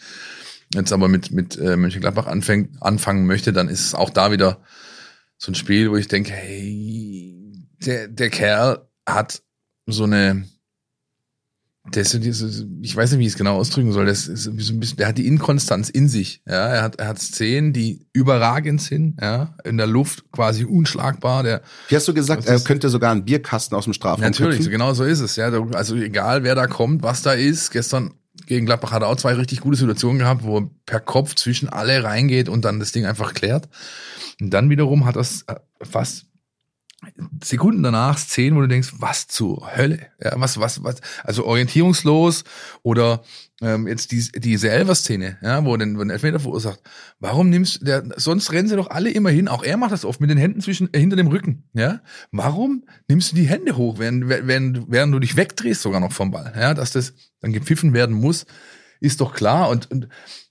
jetzt 0.76 0.92
aber 0.92 1.08
mit, 1.08 1.30
mit 1.32 1.58
äh, 1.58 1.76
Mönchengladbach 1.76 2.26
anfängt, 2.26 2.80
anfangen 2.80 3.26
möchte, 3.26 3.52
dann 3.52 3.68
ist 3.68 3.80
es 3.80 3.94
auch 3.94 4.10
da 4.10 4.32
wieder 4.32 4.60
so 5.38 5.52
ein 5.52 5.54
Spiel, 5.54 5.90
wo 5.90 5.96
ich 5.96 6.08
denke, 6.08 6.32
hey, 6.32 7.66
der, 7.84 8.08
der 8.08 8.30
Kerl 8.30 8.88
hat 9.06 9.42
so 9.86 10.04
eine, 10.04 10.44
der 11.94 12.02
ist, 12.02 12.14
ich 12.14 12.96
weiß 12.96 13.12
nicht, 13.12 13.20
wie 13.20 13.26
ich 13.26 13.32
es 13.32 13.38
genau 13.38 13.56
ausdrücken 13.56 13.92
soll, 13.92 14.06
das 14.06 14.26
ist 14.26 14.44
so 14.44 14.50
ein 14.50 14.80
bisschen, 14.80 14.96
der 14.96 15.08
hat 15.08 15.18
die 15.18 15.26
Inkonstanz 15.26 15.88
in 15.88 16.08
sich. 16.08 16.42
Ja, 16.46 16.68
er 16.68 16.82
hat, 16.82 16.96
er 16.96 17.08
hat 17.08 17.20
Szenen, 17.20 17.72
die 17.72 18.08
überragend 18.12 18.82
sind, 18.82 19.20
ja, 19.20 19.54
in 19.64 19.76
der 19.76 19.86
Luft 19.86 20.30
quasi 20.32 20.64
unschlagbar. 20.64 21.42
Der, 21.44 21.62
wie 21.88 21.96
hast 21.96 22.08
du 22.08 22.14
gesagt, 22.14 22.46
er 22.46 22.58
könnte 22.60 22.88
sogar 22.88 23.12
einen 23.12 23.24
Bierkasten 23.24 23.76
aus 23.76 23.84
dem 23.84 23.92
Strafraum 23.92 24.22
Natürlich, 24.22 24.64
so 24.64 24.70
genau 24.70 24.94
so 24.94 25.04
ist 25.04 25.20
es. 25.20 25.36
Ja, 25.36 25.48
also 25.72 25.94
egal, 25.94 26.42
wer 26.42 26.54
da 26.54 26.66
kommt, 26.66 27.02
was 27.02 27.22
da 27.22 27.32
ist. 27.32 27.70
Gestern 27.70 28.14
gegen 28.46 28.66
Gladbach 28.66 28.92
hat 28.92 29.02
er 29.02 29.08
auch 29.08 29.16
zwei 29.16 29.34
richtig 29.34 29.60
gute 29.60 29.76
Situationen 29.76 30.18
gehabt, 30.18 30.44
wo 30.44 30.58
er 30.58 30.70
per 30.84 31.00
Kopf 31.00 31.34
zwischen 31.34 31.68
alle 31.68 32.04
reingeht 32.04 32.48
und 32.48 32.64
dann 32.64 32.78
das 32.78 32.92
Ding 32.92 33.06
einfach 33.06 33.34
klärt. 33.34 33.68
Und 34.40 34.50
dann 34.50 34.70
wiederum 34.70 35.06
hat 35.06 35.16
das 35.16 35.42
äh, 35.48 35.56
fast 35.82 36.26
Sekunden 37.42 37.82
danach 37.82 38.18
Szenen, 38.18 38.56
wo 38.56 38.60
du 38.60 38.68
denkst, 38.68 38.94
was 38.98 39.28
zur 39.28 39.76
Hölle? 39.76 40.08
Ja, 40.22 40.32
was, 40.36 40.58
was, 40.58 40.82
was, 40.82 41.00
also 41.22 41.44
orientierungslos 41.44 42.44
oder 42.82 43.22
ähm, 43.62 43.86
jetzt 43.86 44.12
die, 44.12 44.22
diese 44.38 44.70
Elfer-Szene, 44.70 45.38
ja, 45.42 45.64
wo 45.64 45.76
den, 45.76 45.96
wo 45.96 46.00
den 46.00 46.10
Elfmeter 46.10 46.40
verursacht. 46.40 46.80
Warum 47.18 47.48
nimmst 47.48 47.86
der, 47.86 48.04
sonst 48.16 48.52
rennen 48.52 48.68
sie 48.68 48.76
doch 48.76 48.90
alle 48.90 49.10
immer 49.10 49.30
hin, 49.30 49.48
auch 49.48 49.64
er 49.64 49.76
macht 49.76 49.92
das 49.92 50.04
oft 50.04 50.20
mit 50.20 50.30
den 50.30 50.38
Händen 50.38 50.60
zwischen, 50.60 50.92
äh, 50.92 50.98
hinter 50.98 51.16
dem 51.16 51.28
Rücken, 51.28 51.64
ja. 51.72 52.00
Warum 52.32 52.84
nimmst 53.08 53.32
du 53.32 53.36
die 53.36 53.48
Hände 53.48 53.76
hoch, 53.76 53.98
während, 53.98 54.28
während, 54.28 54.90
während 54.90 55.14
du 55.14 55.18
dich 55.18 55.36
wegdrehst 55.36 55.82
sogar 55.82 56.00
noch 56.00 56.12
vom 56.12 56.30
Ball, 56.30 56.52
ja, 56.56 56.74
dass 56.74 56.92
das 56.92 57.14
dann 57.40 57.52
gepfiffen 57.52 57.94
werden 57.94 58.14
muss, 58.14 58.46
ist 59.00 59.20
doch 59.20 59.34
klar 59.34 59.68
und, 59.70 59.90
und 59.90 60.08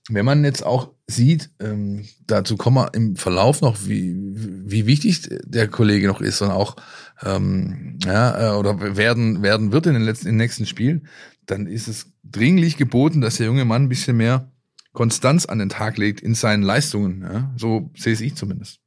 wenn 0.08 0.24
man 0.24 0.44
jetzt 0.44 0.64
auch 0.64 0.92
sieht, 1.08 1.50
ähm, 1.60 2.04
dazu 2.26 2.56
kommen 2.56 2.76
wir 2.76 2.94
im 2.94 3.16
Verlauf 3.16 3.60
noch, 3.60 3.86
wie, 3.86 4.14
wie 4.16 4.86
wichtig 4.86 5.28
der 5.44 5.68
Kollege 5.68 6.06
noch 6.06 6.20
ist 6.20 6.42
und 6.42 6.50
auch 6.50 6.76
ähm, 7.24 7.98
ja, 8.04 8.54
äh, 8.54 8.56
oder 8.56 8.96
werden, 8.96 9.42
werden 9.42 9.72
wird 9.72 9.86
in 9.86 9.94
den 9.94 10.02
letzten 10.02 10.28
in 10.28 10.34
den 10.34 10.38
nächsten 10.38 10.66
Spielen, 10.66 11.08
dann 11.46 11.66
ist 11.66 11.88
es 11.88 12.12
dringlich 12.36 12.76
geboten, 12.76 13.20
dass 13.20 13.36
der 13.36 13.46
junge 13.46 13.64
Mann 13.64 13.84
ein 13.84 13.88
bisschen 13.88 14.16
mehr 14.16 14.50
Konstanz 14.92 15.46
an 15.46 15.58
den 15.58 15.68
Tag 15.68 15.98
legt 15.98 16.20
in 16.20 16.34
seinen 16.34 16.62
Leistungen. 16.62 17.22
Ja? 17.22 17.52
So 17.56 17.90
sehe 17.96 18.12
es 18.12 18.20
ich 18.20 18.34
zumindest. 18.34 18.80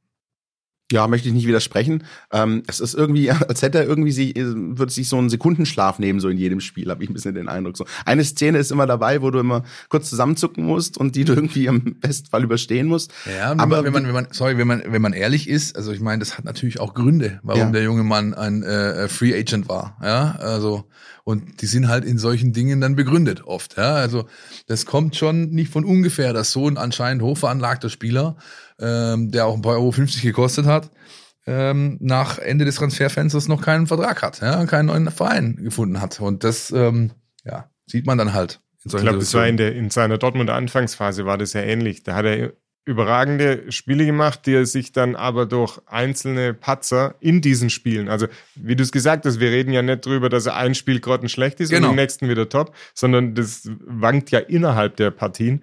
Ja, 0.92 1.06
möchte 1.06 1.28
ich 1.28 1.34
nicht 1.34 1.46
widersprechen. 1.46 2.02
Ähm, 2.32 2.64
es 2.66 2.80
ist 2.80 2.94
irgendwie, 2.94 3.30
als 3.48 3.62
hätte 3.62 3.78
er 3.78 3.84
irgendwie 3.84 4.10
sich, 4.10 4.34
würde 4.34 4.92
sich 4.92 5.08
so 5.08 5.18
einen 5.18 5.30
Sekundenschlaf 5.30 6.00
nehmen, 6.00 6.18
so 6.18 6.28
in 6.28 6.36
jedem 6.36 6.60
Spiel, 6.60 6.90
habe 6.90 7.04
ich 7.04 7.10
ein 7.10 7.12
bisschen 7.12 7.34
den 7.34 7.48
Eindruck. 7.48 7.76
So 7.76 7.86
eine 8.04 8.24
Szene 8.24 8.58
ist 8.58 8.72
immer 8.72 8.86
dabei, 8.86 9.22
wo 9.22 9.30
du 9.30 9.38
immer 9.38 9.62
kurz 9.88 10.10
zusammenzucken 10.10 10.64
musst 10.64 10.98
und 10.98 11.14
die 11.14 11.24
du 11.24 11.34
irgendwie 11.34 11.66
im 11.66 12.00
Bestfall 12.00 12.42
überstehen 12.42 12.88
musst. 12.88 13.12
Ja, 13.26 13.52
wenn 13.52 13.60
aber 13.60 13.76
man, 13.76 13.84
wenn 13.84 13.92
man, 13.92 14.06
wenn 14.06 14.14
man, 14.14 14.26
sorry, 14.32 14.58
wenn 14.58 14.66
man, 14.66 14.82
wenn 14.84 15.02
man 15.02 15.12
ehrlich 15.12 15.48
ist, 15.48 15.76
also 15.76 15.92
ich 15.92 16.00
meine, 16.00 16.18
das 16.18 16.36
hat 16.36 16.44
natürlich 16.44 16.80
auch 16.80 16.94
Gründe, 16.94 17.38
warum 17.44 17.60
ja. 17.60 17.70
der 17.70 17.82
junge 17.84 18.02
Mann 18.02 18.34
ein 18.34 18.64
äh, 18.64 19.08
Free 19.08 19.38
Agent 19.38 19.68
war. 19.68 19.96
Ja, 20.02 20.36
also 20.40 20.86
und 21.30 21.62
die 21.62 21.66
sind 21.66 21.88
halt 21.88 22.04
in 22.04 22.18
solchen 22.18 22.52
Dingen 22.52 22.80
dann 22.80 22.96
begründet 22.96 23.44
oft. 23.44 23.76
Ja, 23.76 23.94
also 23.94 24.26
das 24.66 24.84
kommt 24.84 25.16
schon 25.16 25.50
nicht 25.50 25.72
von 25.72 25.84
ungefähr, 25.84 26.32
dass 26.32 26.52
so 26.52 26.68
ein 26.68 26.76
anscheinend 26.76 27.22
hochveranlagter 27.22 27.88
Spieler 27.88 28.36
ähm, 28.80 29.30
der 29.30 29.46
auch 29.46 29.54
ein 29.54 29.62
paar 29.62 29.74
Euro 29.74 29.92
50 29.92 30.22
gekostet 30.22 30.66
hat, 30.66 30.90
ähm, 31.46 31.98
nach 32.00 32.38
Ende 32.38 32.64
des 32.64 32.76
Transferfensters 32.76 33.48
noch 33.48 33.62
keinen 33.62 33.86
Vertrag 33.86 34.22
hat, 34.22 34.40
ja, 34.40 34.64
keinen 34.66 34.86
neuen 34.86 35.10
Verein 35.10 35.56
gefunden 35.56 36.00
hat. 36.00 36.20
Und 36.20 36.44
das 36.44 36.70
ähm, 36.70 37.12
ja, 37.44 37.70
sieht 37.86 38.06
man 38.06 38.18
dann 38.18 38.32
halt. 38.32 38.60
In 38.84 38.92
ich 38.96 39.02
glaube, 39.02 39.18
das 39.18 39.34
war 39.34 39.46
in, 39.46 39.58
der, 39.58 39.74
in 39.74 39.90
seiner 39.90 40.16
Dortmunder 40.16 40.54
Anfangsphase 40.54 41.26
war 41.26 41.36
das 41.36 41.52
ja 41.52 41.60
ähnlich. 41.60 42.02
Da 42.02 42.14
hat 42.14 42.24
er 42.24 42.54
überragende 42.90 43.70
Spiele 43.70 44.04
gemacht, 44.04 44.46
die 44.46 44.54
er 44.54 44.66
sich 44.66 44.92
dann 44.92 45.14
aber 45.14 45.46
durch 45.46 45.78
einzelne 45.86 46.54
Patzer 46.54 47.14
in 47.20 47.40
diesen 47.40 47.70
Spielen, 47.70 48.08
also 48.08 48.26
wie 48.56 48.74
du 48.74 48.82
es 48.82 48.90
gesagt 48.90 49.24
hast, 49.24 49.38
wir 49.38 49.50
reden 49.50 49.72
ja 49.72 49.80
nicht 49.80 50.04
drüber, 50.04 50.28
dass 50.28 50.46
er 50.46 50.56
ein 50.56 50.74
Spiel 50.74 51.00
grottenschlecht 51.00 51.60
ist 51.60 51.70
genau. 51.70 51.86
und 51.86 51.92
im 51.92 51.96
nächsten 51.96 52.28
wieder 52.28 52.48
top, 52.48 52.74
sondern 52.92 53.34
das 53.34 53.70
wankt 53.86 54.30
ja 54.32 54.40
innerhalb 54.40 54.96
der 54.96 55.12
Partien. 55.12 55.62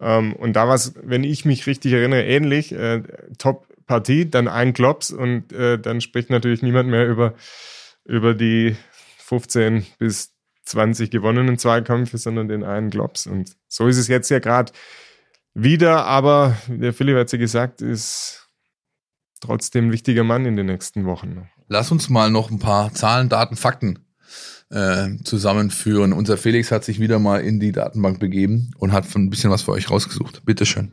Ähm, 0.00 0.34
und 0.34 0.54
da 0.54 0.68
war 0.68 0.76
es, 0.76 0.94
wenn 1.02 1.24
ich 1.24 1.44
mich 1.44 1.66
richtig 1.66 1.92
erinnere, 1.92 2.24
ähnlich. 2.24 2.72
Äh, 2.72 3.02
Top-Partie, 3.38 4.30
dann 4.30 4.46
ein 4.46 4.72
Klops 4.72 5.10
und 5.10 5.52
äh, 5.52 5.78
dann 5.78 6.00
spricht 6.00 6.30
natürlich 6.30 6.62
niemand 6.62 6.88
mehr 6.88 7.08
über, 7.08 7.34
über 8.04 8.34
die 8.34 8.76
15 9.18 9.84
bis 9.98 10.32
20 10.64 11.10
gewonnenen 11.10 11.58
Zweikämpfe, 11.58 12.18
sondern 12.18 12.46
den 12.46 12.62
einen 12.62 12.90
Glops. 12.90 13.26
Und 13.26 13.56
so 13.66 13.88
ist 13.88 13.98
es 13.98 14.06
jetzt 14.06 14.28
ja 14.28 14.38
gerade 14.38 14.72
wieder, 15.62 16.04
aber 16.04 16.56
der 16.68 16.92
Philipp 16.92 17.16
hat 17.16 17.32
ja 17.32 17.38
gesagt, 17.38 17.82
ist 17.82 18.48
trotzdem 19.40 19.88
ein 19.88 19.92
wichtiger 19.92 20.24
Mann 20.24 20.46
in 20.46 20.56
den 20.56 20.66
nächsten 20.66 21.04
Wochen. 21.04 21.48
Lass 21.68 21.90
uns 21.90 22.08
mal 22.08 22.30
noch 22.30 22.50
ein 22.50 22.58
paar 22.58 22.92
Zahlen, 22.94 23.28
Daten, 23.28 23.56
Fakten 23.56 23.98
äh, 24.70 25.16
zusammenführen. 25.24 26.12
Unser 26.12 26.36
Felix 26.36 26.70
hat 26.70 26.84
sich 26.84 27.00
wieder 27.00 27.18
mal 27.18 27.40
in 27.40 27.60
die 27.60 27.72
Datenbank 27.72 28.20
begeben 28.20 28.72
und 28.78 28.92
hat 28.92 29.14
ein 29.14 29.30
bisschen 29.30 29.50
was 29.50 29.62
für 29.62 29.72
euch 29.72 29.90
rausgesucht. 29.90 30.44
Bitteschön. 30.44 30.92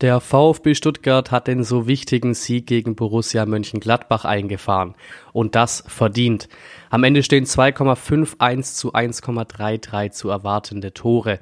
Der 0.00 0.18
VfB 0.20 0.74
Stuttgart 0.74 1.30
hat 1.30 1.46
den 1.46 1.62
so 1.62 1.86
wichtigen 1.86 2.34
Sieg 2.34 2.66
gegen 2.66 2.96
Borussia 2.96 3.46
Mönchengladbach 3.46 4.24
eingefahren. 4.24 4.96
Und 5.32 5.54
das 5.54 5.84
verdient. 5.86 6.48
Am 6.90 7.04
Ende 7.04 7.22
stehen 7.22 7.44
2,51 7.44 8.74
zu 8.74 8.94
1,33 8.94 10.10
zu 10.10 10.28
erwartende 10.28 10.92
Tore. 10.92 11.38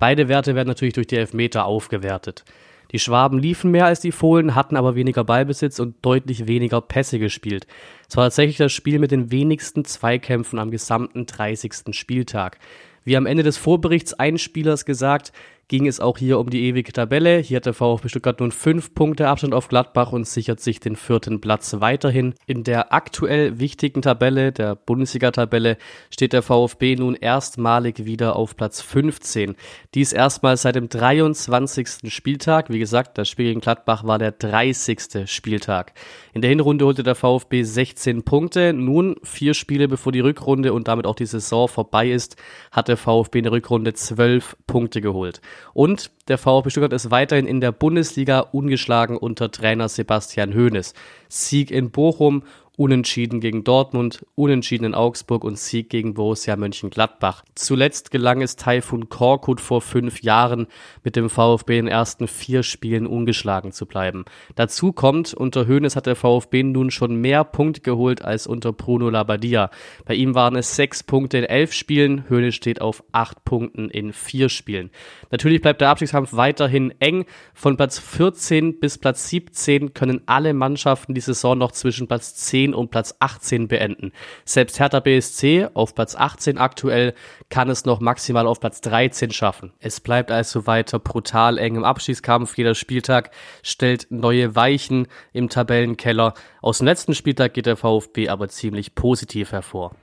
Beide 0.00 0.28
Werte 0.28 0.54
werden 0.56 0.66
natürlich 0.66 0.94
durch 0.94 1.06
die 1.06 1.16
Elfmeter 1.16 1.66
aufgewertet. 1.66 2.44
Die 2.90 2.98
Schwaben 2.98 3.38
liefen 3.38 3.70
mehr 3.70 3.84
als 3.84 4.00
die 4.00 4.12
Fohlen, 4.12 4.54
hatten 4.54 4.76
aber 4.76 4.96
weniger 4.96 5.24
Ballbesitz 5.24 5.78
und 5.78 5.94
deutlich 6.02 6.48
weniger 6.48 6.80
Pässe 6.80 7.18
gespielt. 7.18 7.66
Es 8.08 8.16
war 8.16 8.24
tatsächlich 8.24 8.56
das 8.56 8.72
Spiel 8.72 8.98
mit 8.98 9.12
den 9.12 9.30
wenigsten 9.30 9.84
Zweikämpfen 9.84 10.58
am 10.58 10.70
gesamten 10.70 11.26
30. 11.26 11.94
Spieltag. 11.94 12.58
Wie 13.04 13.16
am 13.16 13.26
Ende 13.26 13.42
des 13.42 13.58
Vorberichts 13.58 14.14
Einspielers 14.14 14.84
gesagt, 14.84 15.32
ging 15.70 15.86
es 15.86 16.00
auch 16.00 16.18
hier 16.18 16.40
um 16.40 16.50
die 16.50 16.64
ewige 16.64 16.92
Tabelle. 16.92 17.38
Hier 17.38 17.58
hat 17.58 17.66
der 17.66 17.74
VfB 17.74 18.08
Stuttgart 18.08 18.40
nun 18.40 18.50
fünf 18.50 18.92
Punkte 18.92 19.28
Abstand 19.28 19.54
auf 19.54 19.68
Gladbach 19.68 20.10
und 20.10 20.26
sichert 20.26 20.58
sich 20.58 20.80
den 20.80 20.96
vierten 20.96 21.40
Platz 21.40 21.76
weiterhin. 21.78 22.34
In 22.44 22.64
der 22.64 22.92
aktuell 22.92 23.60
wichtigen 23.60 24.02
Tabelle, 24.02 24.50
der 24.50 24.74
Bundesliga-Tabelle, 24.74 25.76
steht 26.10 26.32
der 26.32 26.42
VfB 26.42 26.96
nun 26.96 27.14
erstmalig 27.14 28.04
wieder 28.04 28.34
auf 28.34 28.56
Platz 28.56 28.82
15. 28.82 29.54
Dies 29.94 30.12
erstmals 30.12 30.62
seit 30.62 30.74
dem 30.74 30.88
23. 30.88 32.12
Spieltag. 32.12 32.70
Wie 32.70 32.80
gesagt, 32.80 33.16
das 33.16 33.28
Spiel 33.28 33.46
gegen 33.46 33.60
Gladbach 33.60 34.02
war 34.02 34.18
der 34.18 34.32
30. 34.32 35.30
Spieltag. 35.30 35.92
In 36.32 36.42
der 36.42 36.50
Hinrunde 36.50 36.84
holte 36.84 37.02
der 37.02 37.14
VfB 37.14 37.62
16 37.62 38.22
Punkte. 38.22 38.72
Nun, 38.72 39.16
vier 39.22 39.54
Spiele 39.54 39.88
bevor 39.88 40.12
die 40.12 40.20
Rückrunde 40.20 40.72
und 40.72 40.88
damit 40.88 41.06
auch 41.06 41.14
die 41.14 41.26
Saison 41.26 41.68
vorbei 41.68 42.10
ist, 42.10 42.36
hat 42.70 42.88
der 42.88 42.96
VfB 42.96 43.38
in 43.38 43.44
der 43.44 43.52
Rückrunde 43.52 43.92
12 43.92 44.56
Punkte 44.66 45.00
geholt. 45.00 45.40
Und 45.72 46.10
der 46.28 46.38
VfB 46.38 46.70
Stuttgart 46.70 46.92
ist 46.92 47.10
weiterhin 47.10 47.46
in 47.46 47.60
der 47.60 47.72
Bundesliga 47.72 48.40
ungeschlagen 48.40 49.16
unter 49.16 49.50
Trainer 49.50 49.88
Sebastian 49.88 50.54
Hoeneß. 50.54 50.94
Sieg 51.28 51.70
in 51.70 51.90
Bochum 51.90 52.44
Unentschieden 52.80 53.40
gegen 53.40 53.62
Dortmund, 53.62 54.24
Unentschieden 54.36 54.86
in 54.86 54.94
Augsburg 54.94 55.44
und 55.44 55.58
Sieg 55.58 55.90
gegen 55.90 56.14
Borussia 56.14 56.56
Mönchengladbach. 56.56 57.44
Zuletzt 57.54 58.10
gelang 58.10 58.40
es 58.40 58.56
Taifun 58.56 59.10
Korkut 59.10 59.60
vor 59.60 59.82
fünf 59.82 60.22
Jahren 60.22 60.66
mit 61.04 61.14
dem 61.14 61.28
VfB 61.28 61.78
in 61.78 61.84
den 61.84 61.92
ersten 61.92 62.26
vier 62.26 62.62
Spielen 62.62 63.06
ungeschlagen 63.06 63.72
zu 63.72 63.84
bleiben. 63.84 64.24
Dazu 64.54 64.94
kommt, 64.94 65.34
unter 65.34 65.68
Hoeneß 65.68 65.94
hat 65.94 66.06
der 66.06 66.16
VfB 66.16 66.62
nun 66.62 66.90
schon 66.90 67.16
mehr 67.16 67.44
Punkte 67.44 67.82
geholt 67.82 68.24
als 68.24 68.46
unter 68.46 68.72
Bruno 68.72 69.10
Labbadia. 69.10 69.68
Bei 70.06 70.14
ihm 70.14 70.34
waren 70.34 70.56
es 70.56 70.74
sechs 70.74 71.02
Punkte 71.02 71.36
in 71.36 71.44
elf 71.44 71.74
Spielen, 71.74 72.24
Hoeneß 72.30 72.54
steht 72.54 72.80
auf 72.80 73.04
acht 73.12 73.44
Punkten 73.44 73.90
in 73.90 74.14
vier 74.14 74.48
Spielen. 74.48 74.88
Natürlich 75.30 75.60
bleibt 75.60 75.82
der 75.82 75.90
Abstiegskampf 75.90 76.32
weiterhin 76.32 76.94
eng. 76.98 77.26
Von 77.52 77.76
Platz 77.76 77.98
14 77.98 78.80
bis 78.80 78.96
Platz 78.96 79.28
17 79.28 79.92
können 79.92 80.22
alle 80.24 80.54
Mannschaften 80.54 81.12
die 81.12 81.20
Saison 81.20 81.58
noch 81.58 81.72
zwischen 81.72 82.08
Platz 82.08 82.36
10 82.36 82.69
10 82.70 82.74
und 82.74 82.90
Platz 82.90 83.14
18 83.18 83.68
beenden. 83.68 84.12
Selbst 84.44 84.78
Hertha 84.78 85.00
BSC 85.00 85.68
auf 85.74 85.94
Platz 85.94 86.14
18 86.14 86.58
aktuell 86.58 87.14
kann 87.48 87.68
es 87.68 87.84
noch 87.84 88.00
maximal 88.00 88.46
auf 88.46 88.60
Platz 88.60 88.80
13 88.80 89.30
schaffen. 89.30 89.72
Es 89.78 90.00
bleibt 90.00 90.30
also 90.30 90.66
weiter 90.66 90.98
brutal 90.98 91.58
eng 91.58 91.76
im 91.76 91.84
Abschießkampf. 91.84 92.56
Jeder 92.56 92.74
Spieltag 92.74 93.30
stellt 93.62 94.06
neue 94.10 94.54
Weichen 94.54 95.08
im 95.32 95.48
Tabellenkeller. 95.48 96.34
Aus 96.62 96.78
dem 96.78 96.86
letzten 96.86 97.14
Spieltag 97.14 97.54
geht 97.54 97.66
der 97.66 97.76
VfB 97.76 98.28
aber 98.28 98.48
ziemlich 98.48 98.94
positiv 98.94 99.52
hervor. 99.52 99.94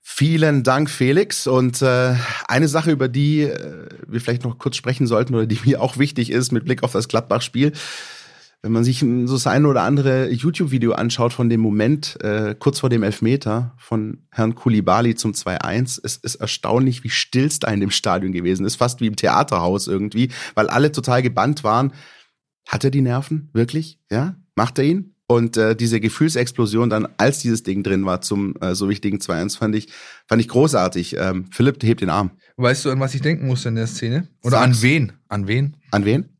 Vielen 0.00 0.64
Dank, 0.64 0.90
Felix. 0.90 1.46
Und 1.46 1.80
äh, 1.80 2.14
eine 2.48 2.66
Sache, 2.66 2.90
über 2.90 3.08
die 3.08 3.42
äh, 3.42 3.88
wir 4.06 4.20
vielleicht 4.20 4.42
noch 4.42 4.58
kurz 4.58 4.74
sprechen 4.74 5.06
sollten 5.06 5.34
oder 5.34 5.46
die 5.46 5.60
mir 5.64 5.80
auch 5.80 5.98
wichtig 5.98 6.30
ist 6.30 6.50
mit 6.50 6.64
Blick 6.64 6.82
auf 6.82 6.92
das 6.92 7.06
Gladbach-Spiel 7.06 7.72
wenn 8.62 8.72
man 8.72 8.82
sich 8.82 9.00
so 9.00 9.34
das 9.34 9.46
eine 9.46 9.68
oder 9.68 9.82
andere 9.82 10.30
YouTube-Video 10.30 10.92
anschaut 10.92 11.32
von 11.32 11.48
dem 11.48 11.60
Moment 11.60 12.20
äh, 12.22 12.56
kurz 12.58 12.80
vor 12.80 12.90
dem 12.90 13.04
Elfmeter 13.04 13.74
von 13.78 14.26
Herrn 14.32 14.56
Kulibali 14.56 15.14
zum 15.14 15.32
2-1, 15.32 16.00
es 16.02 16.16
ist 16.16 16.36
erstaunlich, 16.36 17.04
wie 17.04 17.10
still 17.10 17.46
es 17.46 17.60
da 17.60 17.68
in 17.68 17.80
dem 17.80 17.90
Stadion 17.90 18.32
gewesen 18.32 18.66
ist. 18.66 18.76
Fast 18.76 19.00
wie 19.00 19.06
im 19.06 19.16
Theaterhaus 19.16 19.86
irgendwie, 19.86 20.30
weil 20.54 20.68
alle 20.68 20.90
total 20.90 21.22
gebannt 21.22 21.62
waren. 21.62 21.92
Hat 22.66 22.84
er 22.84 22.90
die 22.90 23.00
Nerven? 23.00 23.48
Wirklich? 23.52 24.00
Ja? 24.10 24.34
Macht 24.56 24.78
er 24.78 24.84
ihn? 24.84 25.14
Und 25.28 25.56
äh, 25.56 25.76
diese 25.76 26.00
Gefühlsexplosion 26.00 26.90
dann, 26.90 27.06
als 27.18 27.40
dieses 27.40 27.62
Ding 27.62 27.82
drin 27.82 28.06
war 28.06 28.22
zum 28.22 28.56
äh, 28.60 28.74
so 28.74 28.88
wichtigen 28.88 29.18
2-1, 29.18 29.58
fand 29.58 29.76
ich, 29.76 29.88
fand 30.26 30.40
ich 30.40 30.48
großartig. 30.48 31.16
Ähm, 31.18 31.46
Philipp 31.50 31.82
hebt 31.82 32.00
den 32.00 32.10
Arm. 32.10 32.30
Weißt 32.56 32.84
du, 32.84 32.90
an 32.90 32.98
was 32.98 33.14
ich 33.14 33.20
denken 33.20 33.46
musste 33.46 33.68
in 33.68 33.76
der 33.76 33.86
Szene? 33.86 34.26
Oder 34.42 34.58
Sag's. 34.58 34.78
an 34.78 34.82
wen? 34.82 35.12
An 35.28 35.46
wen? 35.46 35.76
An 35.90 36.04
wen? 36.06 36.30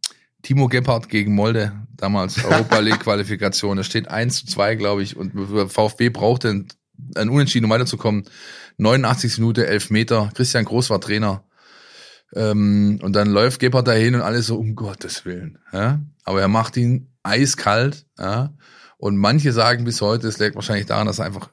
Timo 0.48 0.66
Gebhardt 0.68 1.11
gegen 1.11 1.34
Molde, 1.34 1.72
damals 1.94 2.42
Europa 2.42 2.78
League 2.78 3.00
Qualifikation. 3.00 3.76
Es 3.76 3.84
steht 3.84 4.08
1 4.08 4.34
zu 4.34 4.46
2, 4.46 4.76
glaube 4.76 5.02
ich, 5.02 5.14
und 5.14 5.34
VfB 5.70 6.08
brauchte 6.08 6.48
ein, 6.48 6.68
ein 7.16 7.28
Unentschieden, 7.28 7.66
um 7.66 7.70
weiterzukommen. 7.70 8.24
89 8.78 9.37
Minute, 9.40 9.66
11 9.66 9.90
Meter. 9.90 10.30
Christian 10.34 10.64
Groß 10.64 10.88
war 10.88 11.02
Trainer. 11.02 11.44
Ähm, 12.34 12.98
und 13.02 13.12
dann 13.12 13.28
läuft 13.28 13.61
Gebhardt 13.61 13.88
dahin 13.88 14.14
und 14.14 14.22
alles 14.22 14.46
so, 14.46 14.56
um 14.56 14.74
Gottes 14.74 15.26
Willen. 15.26 15.58
Ja? 15.70 16.00
Aber 16.24 16.40
er 16.40 16.48
macht 16.48 16.78
ihn 16.78 17.12
eiskalt. 17.22 18.06
Ja? 18.18 18.54
Und 18.96 19.18
manche 19.18 19.52
sagen 19.52 19.84
bis 19.84 20.00
heute, 20.00 20.28
es 20.28 20.38
liegt 20.38 20.54
wahrscheinlich 20.54 20.87
daran, 20.87 21.06
dass 21.06 21.18
er 21.18 21.26
einfach 21.26 21.50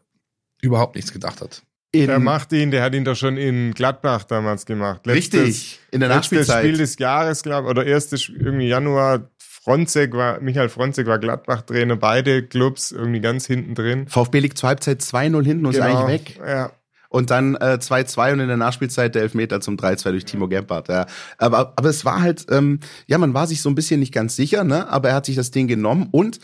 überhaupt 0.61 0.95
nichts 0.95 1.11
gedacht 1.11 1.41
hat. 1.41 1.63
In 2.01 2.07
der 2.07 2.19
macht 2.19 2.51
ihn, 2.51 2.71
der 2.71 2.83
hat 2.83 2.93
ihn 2.93 3.05
doch 3.05 3.15
schon 3.15 3.37
in 3.37 3.73
Gladbach 3.73 4.23
damals 4.23 4.65
gemacht. 4.65 5.05
Letztes, 5.05 5.41
richtig, 5.41 5.79
in 5.91 5.99
der 5.99 6.09
Nachspielzeit. 6.09 6.63
Spiel 6.63 6.77
des 6.77 6.97
Jahres, 6.97 7.43
glaube 7.43 7.67
ich, 7.67 7.71
oder 7.71 7.85
erstes 7.85 8.29
irgendwie 8.29 8.67
Januar. 8.67 9.29
Fronzek 9.37 10.13
war, 10.13 10.39
Michael 10.41 10.69
Fronzek 10.69 11.07
war 11.07 11.17
Gladbach-Trainer, 11.17 11.95
beide 11.95 12.43
Clubs 12.43 12.91
irgendwie 12.91 13.19
ganz 13.19 13.47
hinten 13.47 13.73
drin. 13.73 14.07
VfB 14.07 14.39
liegt 14.39 14.59
zur 14.59 14.69
Halbzeit 14.69 15.01
2-0 15.01 15.43
hinten 15.43 15.65
und 15.65 15.71
genau, 15.71 15.87
ist 15.87 15.95
eigentlich 15.95 16.37
weg. 16.37 16.39
Ja. 16.47 16.71
Und 17.09 17.31
dann 17.31 17.55
2-2 17.57 18.29
äh, 18.29 18.33
und 18.33 18.41
in 18.41 18.47
der 18.47 18.57
Nachspielzeit 18.57 19.15
der 19.15 19.23
Elfmeter 19.23 19.61
zum 19.61 19.77
3-2 19.77 20.11
durch 20.11 20.25
Timo 20.25 20.47
Gebhardt. 20.47 20.89
Ja. 20.89 21.07
Aber, 21.39 21.73
aber 21.75 21.89
es 21.89 22.05
war 22.05 22.21
halt, 22.21 22.45
ähm, 22.51 22.79
ja, 23.07 23.17
man 23.17 23.33
war 23.33 23.47
sich 23.47 23.61
so 23.61 23.69
ein 23.69 23.75
bisschen 23.75 24.01
nicht 24.01 24.13
ganz 24.13 24.35
sicher, 24.35 24.63
ne? 24.63 24.87
aber 24.89 25.09
er 25.09 25.15
hat 25.15 25.25
sich 25.25 25.35
das 25.35 25.49
Ding 25.49 25.67
genommen 25.67 26.09
und 26.11 26.39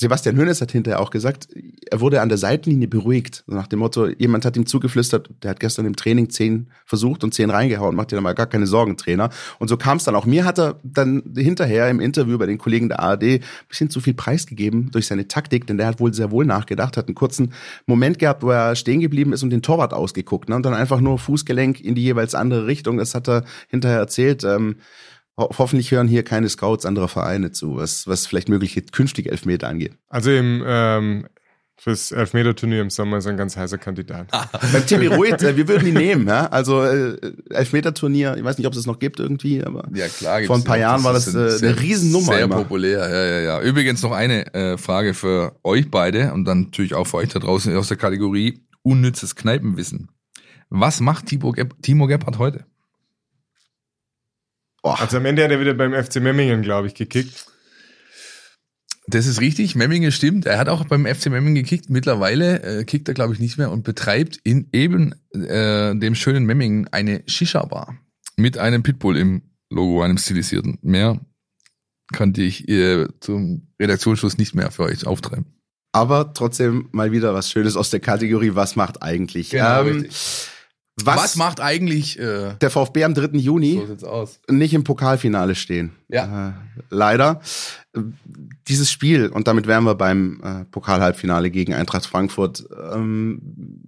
Sebastian 0.00 0.36
Hönes 0.36 0.60
hat 0.60 0.70
hinterher 0.70 1.00
auch 1.00 1.10
gesagt, 1.10 1.48
er 1.90 2.00
wurde 2.00 2.20
an 2.20 2.28
der 2.28 2.38
Seitenlinie 2.38 2.86
beruhigt. 2.86 3.42
Nach 3.48 3.66
dem 3.66 3.80
Motto, 3.80 4.06
jemand 4.06 4.44
hat 4.44 4.56
ihm 4.56 4.64
zugeflüstert, 4.64 5.28
der 5.42 5.50
hat 5.50 5.58
gestern 5.58 5.86
im 5.86 5.96
Training 5.96 6.30
zehn 6.30 6.68
versucht 6.86 7.24
und 7.24 7.34
zehn 7.34 7.50
reingehauen, 7.50 7.96
macht 7.96 8.12
dir 8.12 8.14
da 8.14 8.22
mal 8.22 8.32
gar 8.34 8.46
keine 8.46 8.68
Sorgen, 8.68 8.96
Trainer. 8.96 9.30
Und 9.58 9.66
so 9.66 9.76
kam 9.76 9.96
es 9.96 10.04
dann 10.04 10.14
auch. 10.14 10.24
Mir 10.24 10.44
hat 10.44 10.60
er 10.60 10.78
dann 10.84 11.24
hinterher 11.36 11.90
im 11.90 11.98
Interview 11.98 12.38
bei 12.38 12.46
den 12.46 12.58
Kollegen 12.58 12.88
der 12.88 13.00
ARD 13.00 13.24
ein 13.24 13.40
bisschen 13.68 13.90
zu 13.90 13.98
viel 14.00 14.14
preisgegeben 14.14 14.92
durch 14.92 15.08
seine 15.08 15.26
Taktik, 15.26 15.66
denn 15.66 15.78
der 15.78 15.88
hat 15.88 15.98
wohl 15.98 16.14
sehr 16.14 16.30
wohl 16.30 16.44
nachgedacht, 16.44 16.96
hat 16.96 17.08
einen 17.08 17.16
kurzen 17.16 17.52
Moment 17.86 18.20
gehabt, 18.20 18.44
wo 18.44 18.50
er 18.50 18.76
stehen 18.76 19.00
geblieben 19.00 19.32
ist 19.32 19.42
und 19.42 19.50
den 19.50 19.62
Torwart 19.62 19.92
ausgeguckt 19.92 20.48
ne? 20.48 20.54
und 20.54 20.64
dann 20.64 20.74
einfach 20.74 21.00
nur 21.00 21.18
Fußgelenk 21.18 21.80
in 21.80 21.96
die 21.96 22.04
jeweils 22.04 22.36
andere 22.36 22.68
Richtung. 22.68 22.98
Das 22.98 23.16
hat 23.16 23.28
er 23.28 23.42
hinterher 23.68 23.98
erzählt. 23.98 24.44
Ähm, 24.44 24.76
Ho 25.38 25.48
hoffentlich 25.56 25.92
hören 25.92 26.08
hier 26.08 26.24
keine 26.24 26.48
Scouts 26.48 26.84
anderer 26.84 27.08
Vereine 27.08 27.52
zu, 27.52 27.76
was, 27.76 28.06
was 28.06 28.26
vielleicht 28.26 28.48
mögliche 28.48 28.82
künftige 28.82 29.30
Elfmeter 29.30 29.68
angeht. 29.68 29.92
Also 30.08 30.30
im 30.30 30.64
ähm, 30.66 31.26
fürs 31.80 32.10
Elfmeter-Turnier 32.10 32.82
im 32.82 32.90
Sommer 32.90 33.18
ist 33.18 33.26
er 33.26 33.30
ein 33.30 33.36
ganz 33.36 33.56
heißer 33.56 33.78
Kandidat. 33.78 34.26
Beim 34.72 34.84
Timmy 34.84 35.06
Ruiz, 35.06 35.40
äh, 35.42 35.56
wir 35.56 35.68
würden 35.68 35.86
ihn 35.86 35.94
nehmen, 35.94 36.26
ja. 36.26 36.46
Also 36.46 36.82
äh, 36.82 37.16
Elfmeter-Turnier, 37.50 38.36
ich 38.36 38.42
weiß 38.42 38.58
nicht, 38.58 38.66
ob 38.66 38.72
es 38.72 38.80
das 38.80 38.86
noch 38.86 38.98
gibt 38.98 39.20
irgendwie, 39.20 39.62
aber 39.62 39.88
ja, 39.94 40.08
klar, 40.08 40.42
vor 40.42 40.56
ein 40.56 40.64
paar 40.64 40.76
Jahren 40.76 41.04
war 41.04 41.12
das 41.12 41.28
äh, 41.28 41.50
sehr, 41.50 41.70
eine 41.70 41.80
Riesennummer. 41.80 42.32
Sehr 42.32 42.40
immer. 42.40 42.56
populär, 42.56 43.08
ja, 43.08 43.24
ja, 43.24 43.40
ja. 43.40 43.62
Übrigens 43.62 44.02
noch 44.02 44.12
eine 44.12 44.52
äh, 44.54 44.76
Frage 44.76 45.14
für 45.14 45.56
euch 45.62 45.88
beide 45.88 46.32
und 46.32 46.44
dann 46.46 46.62
natürlich 46.62 46.94
auch 46.94 47.06
für 47.06 47.18
euch 47.18 47.28
da 47.28 47.38
draußen 47.38 47.74
aus 47.76 47.86
der 47.86 47.96
Kategorie 47.96 48.60
unnützes 48.82 49.36
Kneipenwissen. 49.36 50.08
Was 50.70 51.00
macht 51.00 51.26
Timo 51.26 51.52
Gebhardt 51.52 52.38
heute? 52.38 52.64
Oh. 54.82 54.90
Also 54.90 55.16
am 55.16 55.26
Ende 55.26 55.44
hat 55.44 55.50
er 55.50 55.60
wieder 55.60 55.74
beim 55.74 55.92
FC 55.92 56.16
Memmingen, 56.16 56.62
glaube 56.62 56.86
ich, 56.86 56.94
gekickt. 56.94 57.46
Das 59.06 59.26
ist 59.26 59.40
richtig, 59.40 59.74
Memmingen 59.74 60.12
stimmt. 60.12 60.44
Er 60.44 60.58
hat 60.58 60.68
auch 60.68 60.84
beim 60.84 61.06
FC 61.06 61.26
Memmingen 61.26 61.54
gekickt. 61.54 61.88
Mittlerweile 61.88 62.62
äh, 62.62 62.84
kickt 62.84 63.08
er, 63.08 63.14
glaube 63.14 63.32
ich, 63.32 63.40
nicht 63.40 63.56
mehr 63.56 63.70
und 63.70 63.82
betreibt 63.82 64.38
in 64.44 64.68
eben 64.72 65.14
äh, 65.32 65.96
dem 65.96 66.14
schönen 66.14 66.44
Memmingen 66.44 66.88
eine 66.88 67.22
Shisha-Bar 67.26 67.98
mit 68.36 68.58
einem 68.58 68.82
Pitbull 68.82 69.16
im 69.16 69.42
Logo, 69.70 70.02
einem 70.02 70.18
stilisierten. 70.18 70.78
Mehr 70.82 71.20
könnte 72.12 72.42
ich 72.42 72.68
äh, 72.68 73.06
zum 73.20 73.68
Redaktionsschluss 73.80 74.38
nicht 74.38 74.54
mehr 74.54 74.70
für 74.70 74.84
euch 74.84 75.06
auftreiben. 75.06 75.46
Aber 75.92 76.34
trotzdem 76.34 76.88
mal 76.92 77.12
wieder 77.12 77.32
was 77.34 77.50
Schönes 77.50 77.76
aus 77.76 77.90
der 77.90 78.00
Kategorie, 78.00 78.54
was 78.54 78.76
macht 78.76 79.02
eigentlich? 79.02 79.50
Genau, 79.50 79.86
ähm, 79.86 80.06
Was, 81.04 81.16
was, 81.16 81.36
macht 81.36 81.60
eigentlich 81.60 82.18
äh, 82.18 82.54
der 82.60 82.70
VfB 82.70 83.04
am 83.04 83.14
3. 83.14 83.38
Juni 83.38 83.82
so 83.98 84.28
nicht 84.48 84.74
im 84.74 84.84
Pokalfinale 84.84 85.54
stehen. 85.54 85.92
Ja. 86.08 86.48
Äh, 86.48 86.52
leider. 86.90 87.40
Dieses 88.68 88.90
Spiel, 88.90 89.28
und 89.28 89.48
damit 89.48 89.66
wären 89.66 89.84
wir 89.84 89.94
beim 89.94 90.40
äh, 90.42 90.64
Pokal-Halbfinale 90.66 91.50
gegen 91.50 91.74
Eintracht 91.74 92.06
Frankfurt. 92.06 92.68
Ähm, 92.92 93.40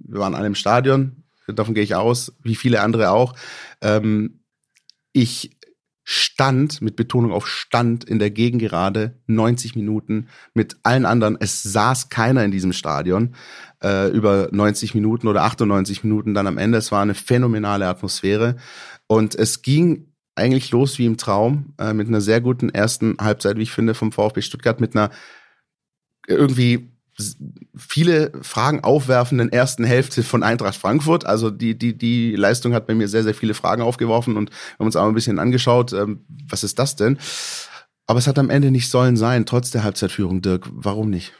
wir 0.07 0.21
waren 0.21 0.35
alle 0.35 0.47
im 0.47 0.55
Stadion, 0.55 1.25
davon 1.47 1.75
gehe 1.75 1.85
ich 1.85 1.95
aus, 1.95 2.33
wie 2.43 2.55
viele 2.55 2.81
andere 2.81 3.11
auch. 3.11 3.35
Ähm, 3.81 4.41
ich 5.13 5.57
stand, 6.13 6.83
mit 6.83 6.97
Betonung 6.97 7.33
auf 7.33 7.47
stand, 7.47 8.05
in 8.05 8.19
der 8.19 8.31
Gegengerade 8.31 9.21
90 9.27 9.77
Minuten 9.77 10.29
mit 10.55 10.77
allen 10.83 11.07
anderen. 11.07 11.37
Es 11.39 11.63
saß 11.63 12.09
keiner 12.09 12.45
in 12.45 12.51
diesem 12.51 12.73
Stadion 12.73 13.35
äh, 13.83 14.09
über 14.11 14.49
90 14.53 14.95
Minuten 14.95 15.29
oder 15.29 15.43
98 15.43 16.05
Minuten 16.05 16.35
dann 16.35 16.47
am 16.47 16.59
Ende. 16.59 16.79
Es 16.79 16.93
war 16.93 17.03
eine 17.03 17.15
phänomenale 17.15 17.87
Atmosphäre 17.87 18.57
und 19.07 19.35
es 19.35 19.63
ging 19.63 20.07
eigentlich 20.35 20.71
los 20.71 20.99
wie 20.99 21.07
im 21.07 21.17
Traum 21.17 21.75
äh, 21.79 21.93
mit 21.93 22.09
einer 22.09 22.21
sehr 22.21 22.41
guten 22.41 22.71
ersten 22.71 23.17
Halbzeit, 23.21 23.57
wie 23.57 23.63
ich 23.63 23.73
finde, 23.73 23.95
vom 23.95 24.13
VfB 24.13 24.43
Stuttgart 24.43 24.81
mit 24.81 24.97
einer 24.97 25.11
irgendwie 26.27 26.91
viele 27.77 28.33
Fragen 28.41 28.83
aufwerfenden 28.83 29.53
ersten 29.53 29.85
Hälfte 29.85 30.23
von 30.23 30.43
Eintracht 30.43 30.77
Frankfurt. 30.77 31.27
Also 31.27 31.51
die, 31.51 31.77
die, 31.77 31.97
die 31.97 32.35
Leistung 32.35 32.73
hat 32.73 32.87
bei 32.87 32.95
mir 32.95 33.09
sehr, 33.09 33.23
sehr 33.23 33.35
viele 33.35 33.55
Fragen 33.55 33.83
aufgeworfen 33.83 34.37
und 34.37 34.51
wir 34.51 34.79
haben 34.79 34.87
uns 34.87 34.97
auch 34.97 35.07
ein 35.07 35.15
bisschen 35.15 35.39
angeschaut, 35.39 35.93
ähm, 35.93 36.25
was 36.49 36.65
ist 36.65 36.79
das 36.79 36.97
denn? 36.97 37.19
Aber 38.07 38.19
es 38.19 38.27
hat 38.27 38.39
am 38.39 38.51
Ende 38.51 38.71
nicht 38.71 38.91
sollen 38.91 39.17
sein, 39.17 39.47
trotz 39.47 39.71
der 39.71 39.85
Halbzeitführung, 39.85 40.43
Dirk. 40.43 40.69
Warum 40.73 41.11
nicht? 41.11 41.33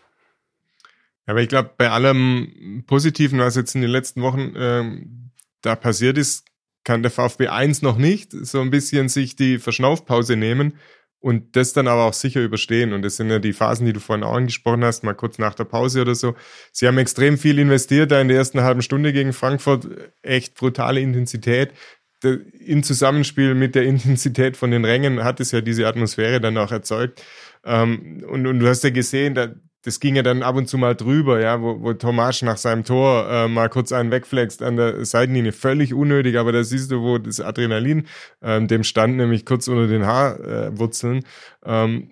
Aber 1.31 1.43
ich 1.43 1.49
glaube, 1.49 1.71
bei 1.77 1.89
allem 1.91 2.83
Positiven, 2.89 3.39
was 3.39 3.55
jetzt 3.55 3.77
in 3.77 3.83
den 3.83 3.91
letzten 3.91 4.21
Wochen 4.21 4.53
ähm, 4.57 5.31
da 5.63 5.77
passiert 5.77 6.19
ist, 6.19 6.45
kann 6.83 7.03
der 7.03 7.13
VfB 7.13 7.47
1 7.47 7.83
noch 7.83 7.99
nicht 7.99 8.33
so 8.33 8.61
ein 8.61 8.71
bisschen 8.71 9.09
sich 9.09 9.37
die 9.37 9.61
Verschnaufpause 9.61 10.35
nehmen 10.35 10.75
und 11.21 11.55
das 11.55 11.73
dann 11.73 11.87
aber 11.87 12.07
auch 12.07 12.15
sicher 12.15 12.41
überstehen. 12.43 12.93
Und 12.93 13.03
das 13.03 13.15
sind 13.15 13.31
ja 13.31 13.39
die 13.39 13.53
Phasen, 13.53 13.87
die 13.87 13.93
du 13.93 14.01
vorhin 14.01 14.25
auch 14.25 14.35
angesprochen 14.35 14.85
hast, 14.85 15.05
mal 15.05 15.15
kurz 15.15 15.39
nach 15.39 15.55
der 15.55 15.65
Pause 15.65 16.01
oder 16.01 16.17
so. 16.17 16.35
Sie 16.73 16.89
haben 16.89 16.99
extrem 16.99 17.39
viel 17.39 17.61
investiert 17.61 18.11
da 18.11 18.21
in 18.21 18.27
der 18.27 18.39
ersten 18.39 18.63
halben 18.63 18.83
Stunde 18.83 19.13
gegen 19.13 19.33
Frankfurt. 19.33 19.87
Echt 20.23 20.57
brutale 20.57 21.01
Intensität. 21.01 21.75
Im 22.59 22.83
Zusammenspiel 22.83 23.55
mit 23.55 23.77
der 23.77 23.85
Intensität 23.85 24.57
von 24.57 24.73
den 24.73 24.85
Rängen 24.85 25.23
hat 25.23 25.39
es 25.39 25.53
ja 25.53 25.61
diese 25.61 25.87
Atmosphäre 25.87 26.41
dann 26.41 26.59
auch 26.59 26.73
erzeugt. 26.73 27.23
Ähm, 27.65 28.25
und, 28.29 28.49
und 28.49 28.59
du 28.59 28.67
hast 28.67 28.83
ja 28.83 28.91
gesehen, 28.91 29.37
da, 29.37 29.55
das 29.83 30.01
ging 30.01 30.17
ja 30.17 30.23
dann 30.23 30.43
ab 30.43 30.57
und 30.57 30.69
zu 30.69 30.77
mal 30.77 30.95
drüber, 30.95 31.41
ja, 31.41 31.61
wo, 31.63 31.81
wo 31.81 31.93
Tomasch 31.95 32.43
nach 32.43 32.59
seinem 32.59 32.85
Tor 32.85 33.29
äh, 33.31 33.49
mal 33.49 33.69
kurz 33.69 33.93
einen 33.93 34.11
wegflext 34.11 34.63
an 34.63 34.77
der 34.77 35.05
Seitenlinie. 35.05 35.53
Völlig 35.53 35.95
unnötig, 35.95 36.39
aber 36.39 36.53
da 36.53 36.63
siehst 36.63 36.91
du, 36.91 37.01
wo 37.01 37.19
das 37.19 37.41
Adrenalin 37.41 38.07
ähm, 38.43 38.69
dem 38.69 38.85
stand, 38.85 39.17
nämlich 39.17 39.47
kurz 39.47 39.69
unter 39.69 39.87
den 39.87 40.07
Haarwurzeln. 40.07 41.25
Ähm, 41.65 42.11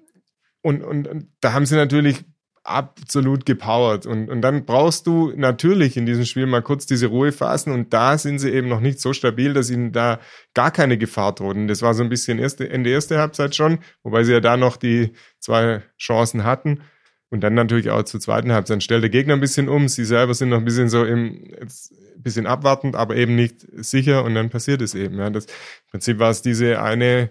und, 0.63 0.83
und, 0.83 1.09
und 1.09 1.29
da 1.41 1.53
haben 1.53 1.67
sie 1.67 1.77
natürlich 1.77 2.25
absolut 2.69 3.47
gepowert. 3.47 4.07
Und, 4.07 4.29
und 4.29 4.43
dann 4.43 4.65
brauchst 4.65 5.07
du 5.07 5.33
natürlich 5.37 5.97
in 5.97 6.07
diesem 6.07 6.25
Spiel 6.25 6.47
mal 6.47 6.63
kurz 6.63 6.87
diese 6.87 7.07
Ruhephasen 7.07 7.73
und 7.73 7.93
da 7.93 8.19
sind 8.19 8.39
sie 8.39 8.51
eben 8.51 8.69
noch 8.69 8.81
nicht 8.81 9.01
so 9.01 9.13
stabil, 9.13 9.55
dass 9.55 9.71
ihnen 9.71 9.93
da 9.93 10.21
gar 10.55 10.71
keine 10.71 10.99
Gefahr 10.99 11.35
droht. 11.35 11.57
Und 11.57 11.69
das 11.69 11.83
war 11.83 11.95
so 11.95 12.03
ein 12.03 12.09
bisschen 12.09 12.39
erste, 12.39 12.69
Ende 12.69 12.91
erste 12.91 13.19
Halbzeit 13.19 13.55
schon, 13.55 13.79
wobei 14.03 14.25
sie 14.25 14.33
ja 14.33 14.41
da 14.41 14.57
noch 14.57 14.77
die 14.77 15.13
zwei 15.39 15.83
Chancen 15.99 16.45
hatten. 16.45 16.81
Und 17.31 17.41
dann 17.43 17.55
natürlich 17.55 17.91
auch 17.91 18.03
zur 18.05 18.21
zweiten 18.21 18.53
Halbzeit. 18.53 18.77
Dann 18.77 18.81
stellt 18.81 19.03
der 19.03 19.11
Gegner 19.11 19.35
ein 19.35 19.41
bisschen 19.41 19.69
um. 19.69 19.89
Sie 19.89 20.05
selber 20.05 20.35
sind 20.35 20.49
noch 20.49 20.59
ein 20.59 20.65
bisschen 20.65 20.89
so 20.89 21.05
im, 21.05 21.53
ein 21.61 22.23
bisschen 22.23 22.47
abwartend, 22.47 22.97
aber 22.97 23.17
eben 23.17 23.35
nicht 23.35 23.67
sicher. 23.73 24.25
Und 24.25 24.35
dann 24.35 24.49
passiert 24.49 24.81
es 24.81 24.95
eben. 24.95 25.19
Ja, 25.19 25.29
das, 25.29 25.45
Im 25.45 25.91
Prinzip 25.91 26.19
war 26.19 26.31
es 26.31 26.41
diese 26.41 26.81
eine 26.81 27.31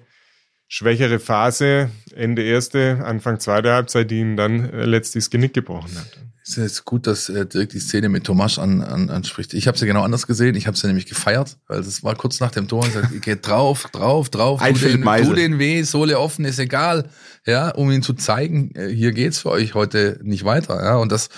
schwächere 0.68 1.20
Phase, 1.20 1.90
Ende 2.14 2.44
erste, 2.44 3.00
Anfang 3.04 3.40
zweite 3.40 3.74
Halbzeit, 3.74 4.12
die 4.12 4.20
ihn 4.20 4.38
dann 4.38 4.70
äh, 4.72 4.86
letztlich 4.86 5.26
das 5.26 5.30
Genick 5.30 5.54
gebrochen 5.54 5.98
hat. 5.98 6.27
Es 6.50 6.58
ist 6.58 6.86
gut, 6.86 7.08
dass 7.08 7.28
äh, 7.28 7.46
Dirk 7.46 7.70
die 7.70 7.80
Szene 7.80 8.08
mit 8.08 8.24
Tomasch 8.24 8.58
an, 8.58 8.82
an, 8.82 9.10
anspricht. 9.10 9.54
Ich 9.54 9.68
habe 9.68 9.78
sie 9.78 9.86
genau 9.86 10.02
anders 10.02 10.28
gesehen. 10.28 10.56
Ich 10.56 10.66
habe 10.66 10.78
sie 10.78 10.88
nämlich 10.88 11.06
gefeiert, 11.06 11.58
weil 11.68 11.80
es 11.80 12.04
war 12.04 12.16
kurz 12.16 12.40
nach 12.40 12.52
dem 12.52 12.70
Tor 12.70 12.84
und 12.84 12.94
gesagt, 12.94 13.22
geht 13.22 13.46
drauf, 13.46 13.90
drauf, 13.92 14.30
drauf, 14.30 14.62
Ein 14.62 14.76
tu 14.76 14.88
den, 14.88 15.04
tu 15.04 15.34
den 15.34 15.60
weh, 15.60 15.84
Sohle 15.84 16.20
offen, 16.20 16.46
ist 16.46 16.60
egal. 16.60 17.10
Ja, 17.46 17.70
um 17.72 17.92
ihn 17.92 18.02
zu 18.02 18.14
zeigen, 18.14 18.72
äh, 18.76 18.88
hier 18.88 19.12
geht's 19.12 19.40
für 19.40 19.50
euch 19.50 19.74
heute 19.74 20.20
nicht 20.24 20.46
weiter. 20.46 20.82
Ja, 20.82 20.96
und 20.96 21.12
das 21.12 21.30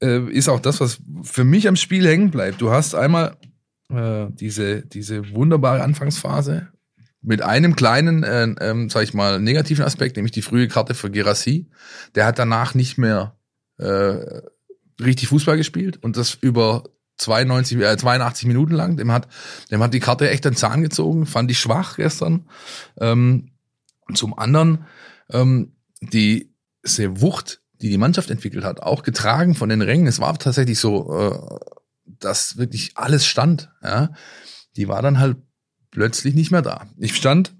äh, 0.00 0.20
ist 0.30 0.48
auch 0.48 0.60
das, 0.60 0.80
was 0.80 1.00
für 1.22 1.44
mich 1.44 1.66
am 1.66 1.76
Spiel 1.76 2.06
hängen 2.06 2.30
bleibt. 2.30 2.60
Du 2.60 2.70
hast 2.70 2.94
einmal 2.94 3.36
äh, 3.92 4.26
diese, 4.30 4.82
diese 4.82 5.34
wunderbare 5.34 5.82
Anfangsphase 5.82 6.68
mit 7.22 7.42
einem 7.42 7.76
kleinen, 7.76 8.22
äh, 8.22 8.54
ähm, 8.60 8.88
sag 8.88 9.02
ich 9.02 9.14
mal, 9.14 9.40
negativen 9.40 9.84
Aspekt, 9.84 10.16
nämlich 10.16 10.32
die 10.32 10.42
frühe 10.42 10.68
Karte 10.68 10.94
für 10.94 11.10
Gerassi. 11.10 11.68
Der 12.14 12.24
hat 12.26 12.38
danach 12.38 12.74
nicht 12.74 12.96
mehr 12.96 13.36
äh, 13.80 14.42
richtig 15.02 15.28
Fußball 15.28 15.56
gespielt 15.56 16.02
und 16.02 16.16
das 16.16 16.34
über 16.34 16.84
92, 17.18 17.78
äh, 17.78 17.96
82 17.96 18.46
Minuten 18.46 18.72
lang. 18.72 18.96
Dem 18.96 19.12
hat, 19.12 19.28
dem 19.70 19.82
hat 19.82 19.94
die 19.94 20.00
Karte 20.00 20.30
echt 20.30 20.44
den 20.44 20.56
Zahn 20.56 20.82
gezogen, 20.82 21.26
fand 21.26 21.50
ich 21.50 21.58
schwach 21.58 21.96
gestern. 21.96 22.46
Ähm, 22.98 23.50
zum 24.14 24.38
anderen 24.38 24.86
ähm, 25.30 25.72
die 26.00 26.50
diese 26.84 27.20
Wucht, 27.20 27.60
die 27.80 27.90
die 27.90 27.98
Mannschaft 27.98 28.30
entwickelt 28.30 28.64
hat, 28.64 28.82
auch 28.82 29.02
getragen 29.02 29.54
von 29.54 29.68
den 29.68 29.82
Rängen. 29.82 30.06
Es 30.06 30.20
war 30.20 30.38
tatsächlich 30.38 30.78
so, 30.78 31.12
äh, 31.14 31.58
dass 32.06 32.56
wirklich 32.56 32.92
alles 32.96 33.26
stand. 33.26 33.70
Ja, 33.82 34.12
die 34.76 34.88
war 34.88 35.02
dann 35.02 35.18
halt 35.18 35.38
plötzlich 35.90 36.34
nicht 36.34 36.50
mehr 36.50 36.62
da. 36.62 36.86
Ich 36.96 37.14
stand 37.16 37.54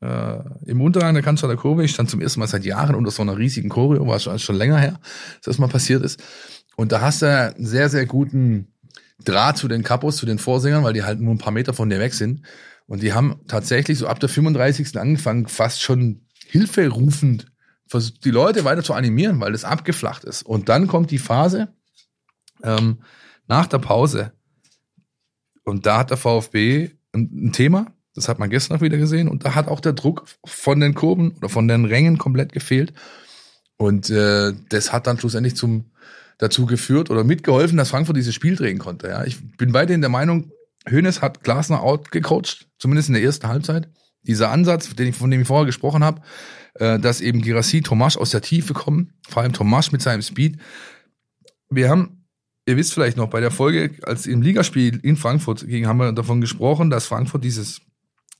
äh, 0.00 0.38
im 0.66 0.80
Unterrang 0.80 1.14
der 1.14 1.22
Cannstatter 1.22 1.56
Kurve. 1.56 1.84
Ich 1.84 1.92
stand 1.92 2.10
zum 2.10 2.20
ersten 2.20 2.40
Mal 2.40 2.46
seit 2.46 2.64
Jahren 2.64 2.94
unter 2.94 3.10
so 3.10 3.22
einer 3.22 3.36
riesigen 3.36 3.68
Choreo, 3.68 4.06
war 4.06 4.18
schon, 4.18 4.38
schon 4.38 4.56
länger 4.56 4.78
her, 4.78 5.00
dass 5.36 5.56
das 5.56 5.58
mal 5.58 5.68
passiert 5.68 6.02
ist. 6.02 6.22
Und 6.76 6.92
da 6.92 7.00
hast 7.00 7.22
du 7.22 7.26
einen 7.26 7.66
sehr, 7.66 7.88
sehr 7.88 8.06
guten 8.06 8.72
Draht 9.24 9.58
zu 9.58 9.68
den 9.68 9.82
Kapos, 9.82 10.16
zu 10.16 10.26
den 10.26 10.38
Vorsängern, 10.38 10.82
weil 10.82 10.94
die 10.94 11.02
halt 11.02 11.20
nur 11.20 11.34
ein 11.34 11.38
paar 11.38 11.52
Meter 11.52 11.74
von 11.74 11.90
dir 11.90 11.98
weg 11.98 12.14
sind. 12.14 12.42
Und 12.86 13.02
die 13.02 13.12
haben 13.12 13.40
tatsächlich 13.46 13.98
so 13.98 14.06
ab 14.06 14.18
der 14.18 14.28
35. 14.28 14.98
angefangen, 14.98 15.46
fast 15.46 15.82
schon 15.82 16.22
hilferufend 16.46 17.46
die 18.24 18.30
Leute 18.30 18.64
weiter 18.64 18.82
zu 18.82 18.94
animieren, 18.94 19.40
weil 19.40 19.52
das 19.52 19.64
abgeflacht 19.64 20.24
ist. 20.24 20.42
Und 20.42 20.68
dann 20.68 20.86
kommt 20.86 21.10
die 21.10 21.18
Phase 21.18 21.68
ähm, 22.62 23.02
nach 23.46 23.66
der 23.66 23.78
Pause. 23.78 24.32
Und 25.64 25.86
da 25.86 25.98
hat 25.98 26.10
der 26.10 26.16
VfB 26.16 26.90
ein, 27.12 27.48
ein 27.48 27.52
Thema, 27.52 27.92
das 28.20 28.28
hat 28.28 28.38
man 28.38 28.50
gestern 28.50 28.76
auch 28.76 28.82
wieder 28.82 28.98
gesehen. 28.98 29.28
Und 29.28 29.44
da 29.44 29.54
hat 29.54 29.68
auch 29.68 29.80
der 29.80 29.92
Druck 29.92 30.26
von 30.44 30.80
den 30.80 30.94
Kurven 30.94 31.32
oder 31.38 31.48
von 31.48 31.68
den 31.68 31.84
Rängen 31.84 32.18
komplett 32.18 32.52
gefehlt. 32.52 32.92
Und 33.76 34.10
äh, 34.10 34.52
das 34.68 34.92
hat 34.92 35.06
dann 35.06 35.18
schlussendlich 35.18 35.56
zum 35.56 35.86
dazu 36.40 36.66
geführt 36.66 37.10
oder 37.10 37.22
mitgeholfen, 37.22 37.76
dass 37.76 37.90
Frankfurt 37.90 38.16
dieses 38.16 38.34
Spiel 38.34 38.56
drehen 38.56 38.78
konnte. 38.78 39.08
Ja, 39.08 39.24
ich 39.24 39.56
bin 39.56 39.74
weiterhin 39.74 40.00
der 40.00 40.10
Meinung, 40.10 40.50
Hoeneß 40.90 41.20
hat 41.20 41.44
Glasner 41.44 41.82
outgecoacht, 41.82 42.68
zumindest 42.78 43.08
in 43.08 43.14
der 43.14 43.22
ersten 43.22 43.48
Halbzeit. 43.48 43.88
Dieser 44.22 44.50
Ansatz, 44.50 44.86
von 44.86 45.30
dem 45.30 45.40
ich 45.40 45.46
vorher 45.46 45.66
gesprochen 45.66 46.02
habe, 46.02 46.22
äh, 46.74 46.98
dass 46.98 47.20
eben 47.20 47.42
Girassi, 47.42 47.82
Tomasch 47.82 48.16
aus 48.16 48.30
der 48.30 48.42
Tiefe 48.42 48.74
kommen, 48.74 49.12
vor 49.28 49.42
allem 49.42 49.52
Tomasch 49.52 49.92
mit 49.92 50.02
seinem 50.02 50.22
Speed. 50.22 50.58
Wir 51.68 51.88
haben, 51.88 52.26
ihr 52.66 52.76
wisst 52.76 52.94
vielleicht 52.94 53.16
noch, 53.16 53.28
bei 53.28 53.40
der 53.40 53.50
Folge, 53.50 53.92
als 54.02 54.26
im 54.26 54.42
Ligaspiel 54.42 54.98
in 55.02 55.16
Frankfurt 55.16 55.66
ging, 55.66 55.86
haben 55.86 55.98
wir 55.98 56.12
davon 56.12 56.40
gesprochen, 56.40 56.90
dass 56.90 57.06
Frankfurt 57.06 57.44
dieses 57.44 57.82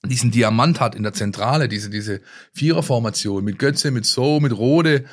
diesen 0.04 0.30
Diamant 0.30 0.80
hat 0.80 0.94
in 0.94 1.02
der 1.02 1.12
Zentrale, 1.12 1.68
diese, 1.68 1.90
diese 1.90 2.20
Viererformation 2.54 3.44
mit 3.44 3.58
Götze, 3.58 3.90
mit 3.90 4.06
So, 4.06 4.40
mit 4.40 4.56
Rode, 4.56 5.04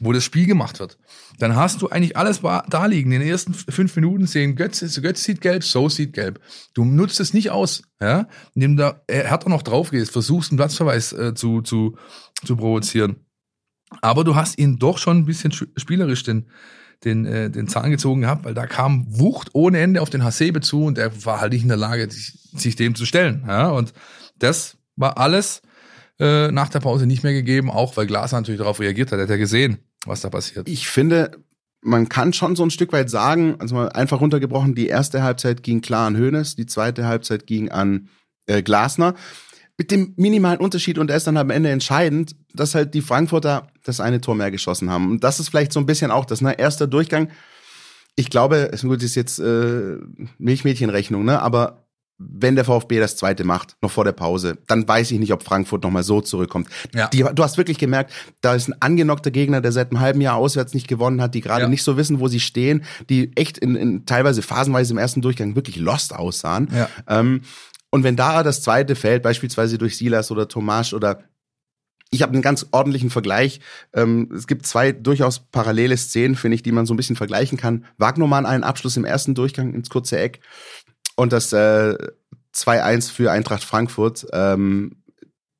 wo 0.00 0.12
das 0.12 0.22
Spiel 0.22 0.46
gemacht 0.46 0.78
wird. 0.78 0.96
Dann 1.38 1.56
hast 1.56 1.82
du 1.82 1.88
eigentlich 1.88 2.16
alles 2.16 2.40
da 2.40 2.86
liegen. 2.86 3.10
In 3.10 3.20
den 3.20 3.28
ersten 3.28 3.52
fünf 3.52 3.96
Minuten 3.96 4.26
sehen 4.26 4.54
Götze, 4.54 4.86
Götze 5.00 5.24
sieht 5.24 5.40
gelb, 5.40 5.64
So 5.64 5.88
sieht 5.88 6.12
gelb. 6.12 6.40
Du 6.74 6.84
nutzt 6.84 7.18
es 7.18 7.34
nicht 7.34 7.50
aus, 7.50 7.82
ja, 8.00 8.28
indem 8.54 8.78
er 8.78 9.02
härter 9.08 9.48
noch 9.48 9.62
drauf 9.62 9.90
gehst, 9.90 10.12
versuchst 10.12 10.52
einen 10.52 10.58
Platzverweis 10.58 11.12
äh, 11.12 11.34
zu, 11.34 11.62
zu, 11.62 11.96
zu 12.44 12.56
provozieren. 12.56 13.24
Aber 14.00 14.22
du 14.22 14.36
hast 14.36 14.58
ihn 14.58 14.78
doch 14.78 14.98
schon 14.98 15.18
ein 15.18 15.24
bisschen 15.24 15.50
sch- 15.50 15.68
spielerisch 15.76 16.22
den, 16.22 16.50
den, 17.04 17.24
äh, 17.26 17.50
den 17.50 17.66
Zahn 17.66 17.90
gezogen 17.90 18.20
gehabt, 18.20 18.44
weil 18.44 18.54
da 18.54 18.66
kam 18.66 19.06
Wucht 19.08 19.50
ohne 19.52 19.78
Ende 19.78 20.02
auf 20.02 20.10
den 20.10 20.22
Hasebe 20.22 20.60
zu 20.60 20.84
und 20.84 20.98
er 20.98 21.24
war 21.24 21.40
halt 21.40 21.52
nicht 21.52 21.62
in 21.62 21.68
der 21.68 21.76
Lage, 21.76 22.08
sich, 22.10 22.38
sich 22.52 22.76
dem 22.76 22.94
zu 22.94 23.06
stellen. 23.06 23.44
Ja? 23.48 23.68
Und 23.70 23.94
das 24.38 24.76
war 24.96 25.18
alles 25.18 25.62
äh, 26.18 26.50
nach 26.50 26.68
der 26.68 26.80
Pause 26.80 27.06
nicht 27.06 27.22
mehr 27.22 27.32
gegeben, 27.32 27.70
auch 27.70 27.96
weil 27.96 28.06
Glasner 28.06 28.40
natürlich 28.40 28.60
darauf 28.60 28.80
reagiert 28.80 29.12
hat. 29.12 29.18
Er 29.18 29.22
hat 29.22 29.30
ja 29.30 29.36
gesehen, 29.36 29.78
was 30.04 30.20
da 30.20 30.30
passiert. 30.30 30.68
Ich 30.68 30.88
finde, 30.88 31.38
man 31.80 32.08
kann 32.08 32.32
schon 32.32 32.56
so 32.56 32.64
ein 32.64 32.70
Stück 32.70 32.92
weit 32.92 33.08
sagen, 33.08 33.56
also 33.58 33.74
mal 33.74 33.88
einfach 33.90 34.20
runtergebrochen, 34.20 34.74
die 34.74 34.88
erste 34.88 35.22
Halbzeit 35.22 35.62
ging 35.62 35.80
klar 35.80 36.06
an 36.06 36.16
Hoeneß, 36.16 36.56
die 36.56 36.66
zweite 36.66 37.06
Halbzeit 37.06 37.46
ging 37.46 37.70
an 37.70 38.08
äh, 38.46 38.62
Glasner. 38.62 39.14
mit 39.78 39.92
dem 39.92 40.12
minimalen 40.16 40.58
Unterschied 40.58 40.98
und 40.98 41.06
der 41.06 41.16
ist 41.16 41.28
dann 41.28 41.36
am 41.36 41.50
Ende 41.50 41.70
entscheidend, 41.70 42.34
dass 42.52 42.74
halt 42.74 42.94
die 42.94 43.00
Frankfurter 43.00 43.68
das 43.84 44.00
eine 44.00 44.20
Tor 44.20 44.34
mehr 44.34 44.50
geschossen 44.50 44.90
haben. 44.90 45.12
Und 45.12 45.24
das 45.24 45.38
ist 45.38 45.50
vielleicht 45.50 45.72
so 45.72 45.78
ein 45.78 45.86
bisschen 45.86 46.10
auch 46.10 46.24
das, 46.24 46.40
ne? 46.40 46.58
Erster 46.58 46.88
Durchgang. 46.88 47.30
Ich 48.16 48.28
glaube, 48.28 48.72
gut, 48.82 49.02
ist 49.04 49.14
jetzt 49.14 49.38
äh, 49.38 49.98
Milchmädchenrechnung, 50.38 51.24
ne? 51.24 51.40
Aber 51.40 51.87
wenn 52.18 52.56
der 52.56 52.64
VfB 52.64 52.98
das 52.98 53.16
zweite 53.16 53.44
macht, 53.44 53.76
noch 53.80 53.92
vor 53.92 54.04
der 54.04 54.12
Pause, 54.12 54.58
dann 54.66 54.86
weiß 54.88 55.12
ich 55.12 55.20
nicht, 55.20 55.32
ob 55.32 55.44
Frankfurt 55.44 55.84
nochmal 55.84 56.02
so 56.02 56.20
zurückkommt. 56.20 56.68
Ja. 56.92 57.06
Die, 57.08 57.24
du 57.32 57.42
hast 57.42 57.58
wirklich 57.58 57.78
gemerkt, 57.78 58.12
da 58.40 58.54
ist 58.54 58.68
ein 58.68 58.74
angenockter 58.80 59.30
Gegner, 59.30 59.60
der 59.60 59.70
seit 59.70 59.90
einem 59.90 60.00
halben 60.00 60.20
Jahr 60.20 60.34
auswärts 60.36 60.74
nicht 60.74 60.88
gewonnen 60.88 61.22
hat, 61.22 61.34
die 61.34 61.40
gerade 61.40 61.62
Ja. 61.62 61.68
nicht 61.68 61.84
so 61.84 61.96
wissen, 61.96 62.18
wo 62.18 62.26
sie 62.26 62.40
stehen, 62.40 62.82
die 63.08 63.30
echt 63.36 63.58
in, 63.58 63.76
in 63.76 64.04
teilweise 64.04 64.42
phasenweise 64.42 64.92
im 64.92 64.98
ersten 64.98 65.22
Durchgang 65.22 65.54
wirklich 65.54 65.76
lost 65.76 66.14
aussahen. 66.14 66.68
Ja. 66.74 66.88
Ähm, 67.06 67.42
und 67.90 68.02
wenn 68.02 68.16
da 68.16 68.42
das 68.42 68.62
zweite 68.62 68.96
fällt, 68.96 69.22
beispielsweise 69.22 69.78
durch 69.78 69.96
Silas 69.96 70.30
oder 70.30 70.48
Tomasch 70.48 70.92
oder 70.94 71.22
ich 72.10 72.22
habe 72.22 72.32
einen 72.32 72.42
ganz 72.42 72.66
ordentlichen 72.70 73.10
Vergleich. 73.10 73.60
Ähm, 73.92 74.30
es 74.34 74.46
gibt 74.46 74.66
zwei 74.66 74.92
durchaus 74.92 75.40
parallele 75.40 75.96
Szenen, 75.96 76.36
finde 76.36 76.54
ich, 76.54 76.62
die 76.62 76.72
man 76.72 76.86
so 76.86 76.94
ein 76.94 76.96
bisschen 76.96 77.16
vergleichen 77.16 77.58
kann. 77.58 77.84
Wagnermann 77.98 78.46
einen 78.46 78.64
Abschluss 78.64 78.96
im 78.96 79.04
ersten 79.04 79.34
Durchgang 79.34 79.74
ins 79.74 79.90
kurze 79.90 80.18
Eck 80.18 80.40
und 81.18 81.32
das 81.32 81.52
äh, 81.52 81.96
2-1 82.54 83.12
für 83.12 83.32
Eintracht 83.32 83.64
Frankfurt, 83.64 84.26
ähm, 84.32 85.02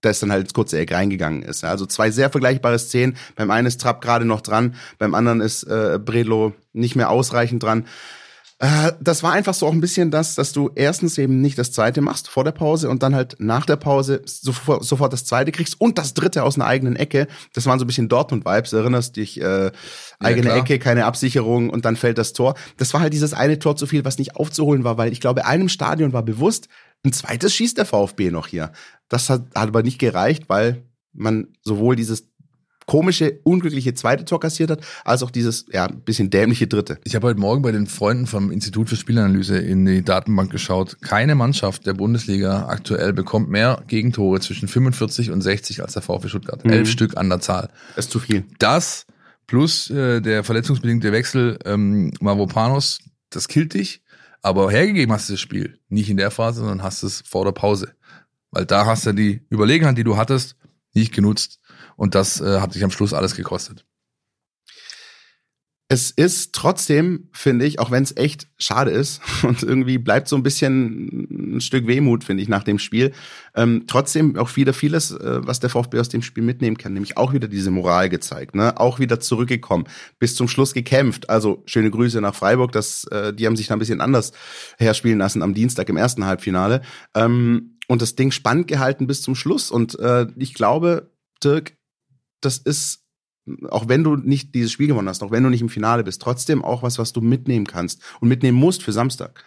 das 0.00 0.20
dann 0.20 0.30
halt 0.30 0.42
ins 0.42 0.54
kurze 0.54 0.78
Eck 0.78 0.92
reingegangen 0.92 1.42
ist. 1.42 1.64
Also 1.64 1.84
zwei 1.84 2.12
sehr 2.12 2.30
vergleichbare 2.30 2.78
Szenen. 2.78 3.16
Beim 3.34 3.50
einen 3.50 3.66
ist 3.66 3.80
Trapp 3.80 4.00
gerade 4.00 4.24
noch 4.24 4.40
dran, 4.40 4.76
beim 4.98 5.14
anderen 5.16 5.40
ist 5.40 5.64
äh, 5.64 5.98
Bredlo 6.02 6.54
nicht 6.72 6.94
mehr 6.94 7.10
ausreichend 7.10 7.64
dran. 7.64 7.86
Äh, 8.60 8.92
das 9.00 9.22
war 9.22 9.32
einfach 9.32 9.54
so 9.54 9.66
auch 9.66 9.72
ein 9.72 9.80
bisschen 9.80 10.10
das, 10.10 10.34
dass 10.34 10.52
du 10.52 10.70
erstens 10.74 11.16
eben 11.16 11.40
nicht 11.40 11.56
das 11.58 11.70
zweite 11.70 12.00
machst 12.00 12.28
vor 12.28 12.42
der 12.42 12.50
Pause 12.50 12.90
und 12.90 13.04
dann 13.04 13.14
halt 13.14 13.36
nach 13.38 13.64
der 13.64 13.76
Pause 13.76 14.22
sofort, 14.24 14.84
sofort 14.84 15.12
das 15.12 15.24
zweite 15.24 15.52
kriegst 15.52 15.80
und 15.80 15.96
das 15.96 16.12
dritte 16.12 16.42
aus 16.42 16.56
einer 16.56 16.66
eigenen 16.66 16.96
Ecke. 16.96 17.28
Das 17.52 17.66
waren 17.66 17.78
so 17.78 17.84
ein 17.84 17.86
bisschen 17.86 18.08
Dortmund-Vibes, 18.08 18.72
erinnerst 18.72 19.14
dich, 19.16 19.40
äh, 19.40 19.70
eigene 20.18 20.48
klar. 20.48 20.56
Ecke, 20.56 20.80
keine 20.80 21.04
Absicherung 21.04 21.70
und 21.70 21.84
dann 21.84 21.94
fällt 21.94 22.18
das 22.18 22.32
Tor. 22.32 22.54
Das 22.78 22.92
war 22.94 23.00
halt 23.00 23.12
dieses 23.12 23.32
eine 23.32 23.60
Tor 23.60 23.76
zu 23.76 23.86
viel, 23.86 24.04
was 24.04 24.18
nicht 24.18 24.34
aufzuholen 24.34 24.82
war, 24.82 24.98
weil 24.98 25.12
ich 25.12 25.20
glaube, 25.20 25.46
einem 25.46 25.68
Stadion 25.68 26.12
war 26.12 26.24
bewusst, 26.24 26.68
ein 27.04 27.12
zweites 27.12 27.54
schießt 27.54 27.78
der 27.78 27.86
VfB 27.86 28.32
noch 28.32 28.48
hier. 28.48 28.72
Das 29.08 29.30
hat, 29.30 29.42
hat 29.54 29.68
aber 29.68 29.84
nicht 29.84 30.00
gereicht, 30.00 30.48
weil 30.48 30.82
man 31.12 31.48
sowohl 31.62 31.94
dieses 31.94 32.27
komische, 32.88 33.38
unglückliche 33.44 33.92
zweite 33.92 34.24
Tor 34.24 34.40
kassiert 34.40 34.70
hat, 34.70 34.80
als 35.04 35.22
auch 35.22 35.30
dieses, 35.30 35.66
ja, 35.70 35.86
bisschen 35.86 36.30
dämliche 36.30 36.66
dritte. 36.66 36.98
Ich 37.04 37.14
habe 37.14 37.26
heute 37.26 37.38
Morgen 37.38 37.60
bei 37.60 37.70
den 37.70 37.86
Freunden 37.86 38.26
vom 38.26 38.50
Institut 38.50 38.88
für 38.88 38.96
Spielanalyse 38.96 39.58
in 39.58 39.84
die 39.84 40.02
Datenbank 40.02 40.50
geschaut. 40.50 40.96
Keine 41.02 41.34
Mannschaft 41.34 41.86
der 41.86 41.92
Bundesliga 41.92 42.66
aktuell 42.66 43.12
bekommt 43.12 43.50
mehr 43.50 43.84
Gegentore 43.86 44.40
zwischen 44.40 44.68
45 44.68 45.30
und 45.30 45.42
60 45.42 45.82
als 45.82 45.92
der 45.92 46.02
VfB 46.02 46.28
Stuttgart. 46.28 46.64
Mhm. 46.64 46.70
Elf 46.70 46.90
Stück 46.90 47.16
an 47.18 47.28
der 47.28 47.40
Zahl. 47.40 47.68
Das 47.94 48.06
ist 48.06 48.10
zu 48.10 48.20
viel. 48.20 48.44
Das 48.58 49.06
plus 49.46 49.90
äh, 49.90 50.22
der 50.22 50.42
verletzungsbedingte 50.42 51.12
Wechsel 51.12 51.58
ähm, 51.66 52.10
Mavropanos, 52.20 53.00
das 53.28 53.48
killt 53.48 53.74
dich. 53.74 54.02
Aber 54.40 54.70
hergegeben 54.70 55.12
hast 55.12 55.28
du 55.28 55.34
das 55.34 55.40
Spiel 55.40 55.78
nicht 55.90 56.08
in 56.08 56.16
der 56.16 56.30
Phase, 56.30 56.60
sondern 56.60 56.82
hast 56.82 57.02
es 57.02 57.22
vor 57.26 57.44
der 57.44 57.52
Pause. 57.52 57.92
Weil 58.50 58.64
da 58.64 58.86
hast 58.86 59.04
du 59.04 59.12
die 59.12 59.42
Überlegenheit, 59.50 59.98
die 59.98 60.04
du 60.04 60.16
hattest, 60.16 60.56
nicht 60.94 61.12
genutzt. 61.12 61.60
Und 61.98 62.14
das 62.14 62.40
äh, 62.40 62.60
hat 62.60 62.76
dich 62.76 62.84
am 62.84 62.92
Schluss 62.92 63.12
alles 63.12 63.34
gekostet. 63.34 63.84
Es 65.90 66.10
ist 66.10 66.54
trotzdem, 66.54 67.28
finde 67.32 67.64
ich, 67.64 67.80
auch 67.80 67.90
wenn 67.90 68.02
es 68.04 68.14
echt 68.16 68.46
schade 68.56 68.92
ist 68.92 69.20
und 69.42 69.64
irgendwie 69.64 69.98
bleibt 69.98 70.28
so 70.28 70.36
ein 70.36 70.44
bisschen 70.44 71.56
ein 71.56 71.60
Stück 71.60 71.88
Wehmut, 71.88 72.22
finde 72.22 72.42
ich, 72.42 72.48
nach 72.48 72.62
dem 72.62 72.78
Spiel, 72.78 73.12
ähm, 73.56 73.84
trotzdem 73.88 74.36
auch 74.36 74.54
wieder 74.54 74.74
vieles, 74.74 75.10
äh, 75.10 75.40
was 75.44 75.58
der 75.58 75.70
VfB 75.70 75.98
aus 75.98 76.08
dem 76.08 76.22
Spiel 76.22 76.44
mitnehmen 76.44 76.78
kann, 76.78 76.92
nämlich 76.92 77.16
auch 77.16 77.32
wieder 77.32 77.48
diese 77.48 77.72
Moral 77.72 78.08
gezeigt, 78.08 78.54
ne? 78.54 78.78
auch 78.78 79.00
wieder 79.00 79.18
zurückgekommen, 79.18 79.86
bis 80.20 80.36
zum 80.36 80.46
Schluss 80.46 80.74
gekämpft. 80.74 81.30
Also 81.30 81.64
schöne 81.66 81.90
Grüße 81.90 82.20
nach 82.20 82.34
Freiburg, 82.34 82.70
das, 82.70 83.04
äh, 83.04 83.34
die 83.34 83.46
haben 83.46 83.56
sich 83.56 83.66
da 83.66 83.74
ein 83.74 83.80
bisschen 83.80 84.00
anders 84.00 84.32
herspielen 84.78 85.18
lassen 85.18 85.42
am 85.42 85.54
Dienstag 85.54 85.88
im 85.88 85.96
ersten 85.96 86.26
Halbfinale 86.26 86.82
ähm, 87.16 87.78
und 87.88 88.02
das 88.02 88.14
Ding 88.14 88.30
spannend 88.30 88.68
gehalten 88.68 89.08
bis 89.08 89.22
zum 89.22 89.34
Schluss. 89.34 89.72
Und 89.72 89.98
äh, 89.98 90.26
ich 90.36 90.54
glaube, 90.54 91.10
Dirk, 91.42 91.77
das 92.40 92.58
ist 92.58 93.04
auch 93.70 93.88
wenn 93.88 94.04
du 94.04 94.16
nicht 94.16 94.54
dieses 94.54 94.72
Spiel 94.72 94.88
gewonnen 94.88 95.08
hast, 95.08 95.22
auch 95.22 95.30
wenn 95.30 95.42
du 95.42 95.48
nicht 95.48 95.62
im 95.62 95.68
Finale 95.68 96.04
bist, 96.04 96.20
trotzdem 96.20 96.64
auch 96.64 96.82
was, 96.82 96.98
was 96.98 97.12
du 97.12 97.20
mitnehmen 97.20 97.66
kannst 97.66 98.02
und 98.20 98.28
mitnehmen 98.28 98.58
musst 98.58 98.82
für 98.82 98.92
Samstag. 98.92 99.44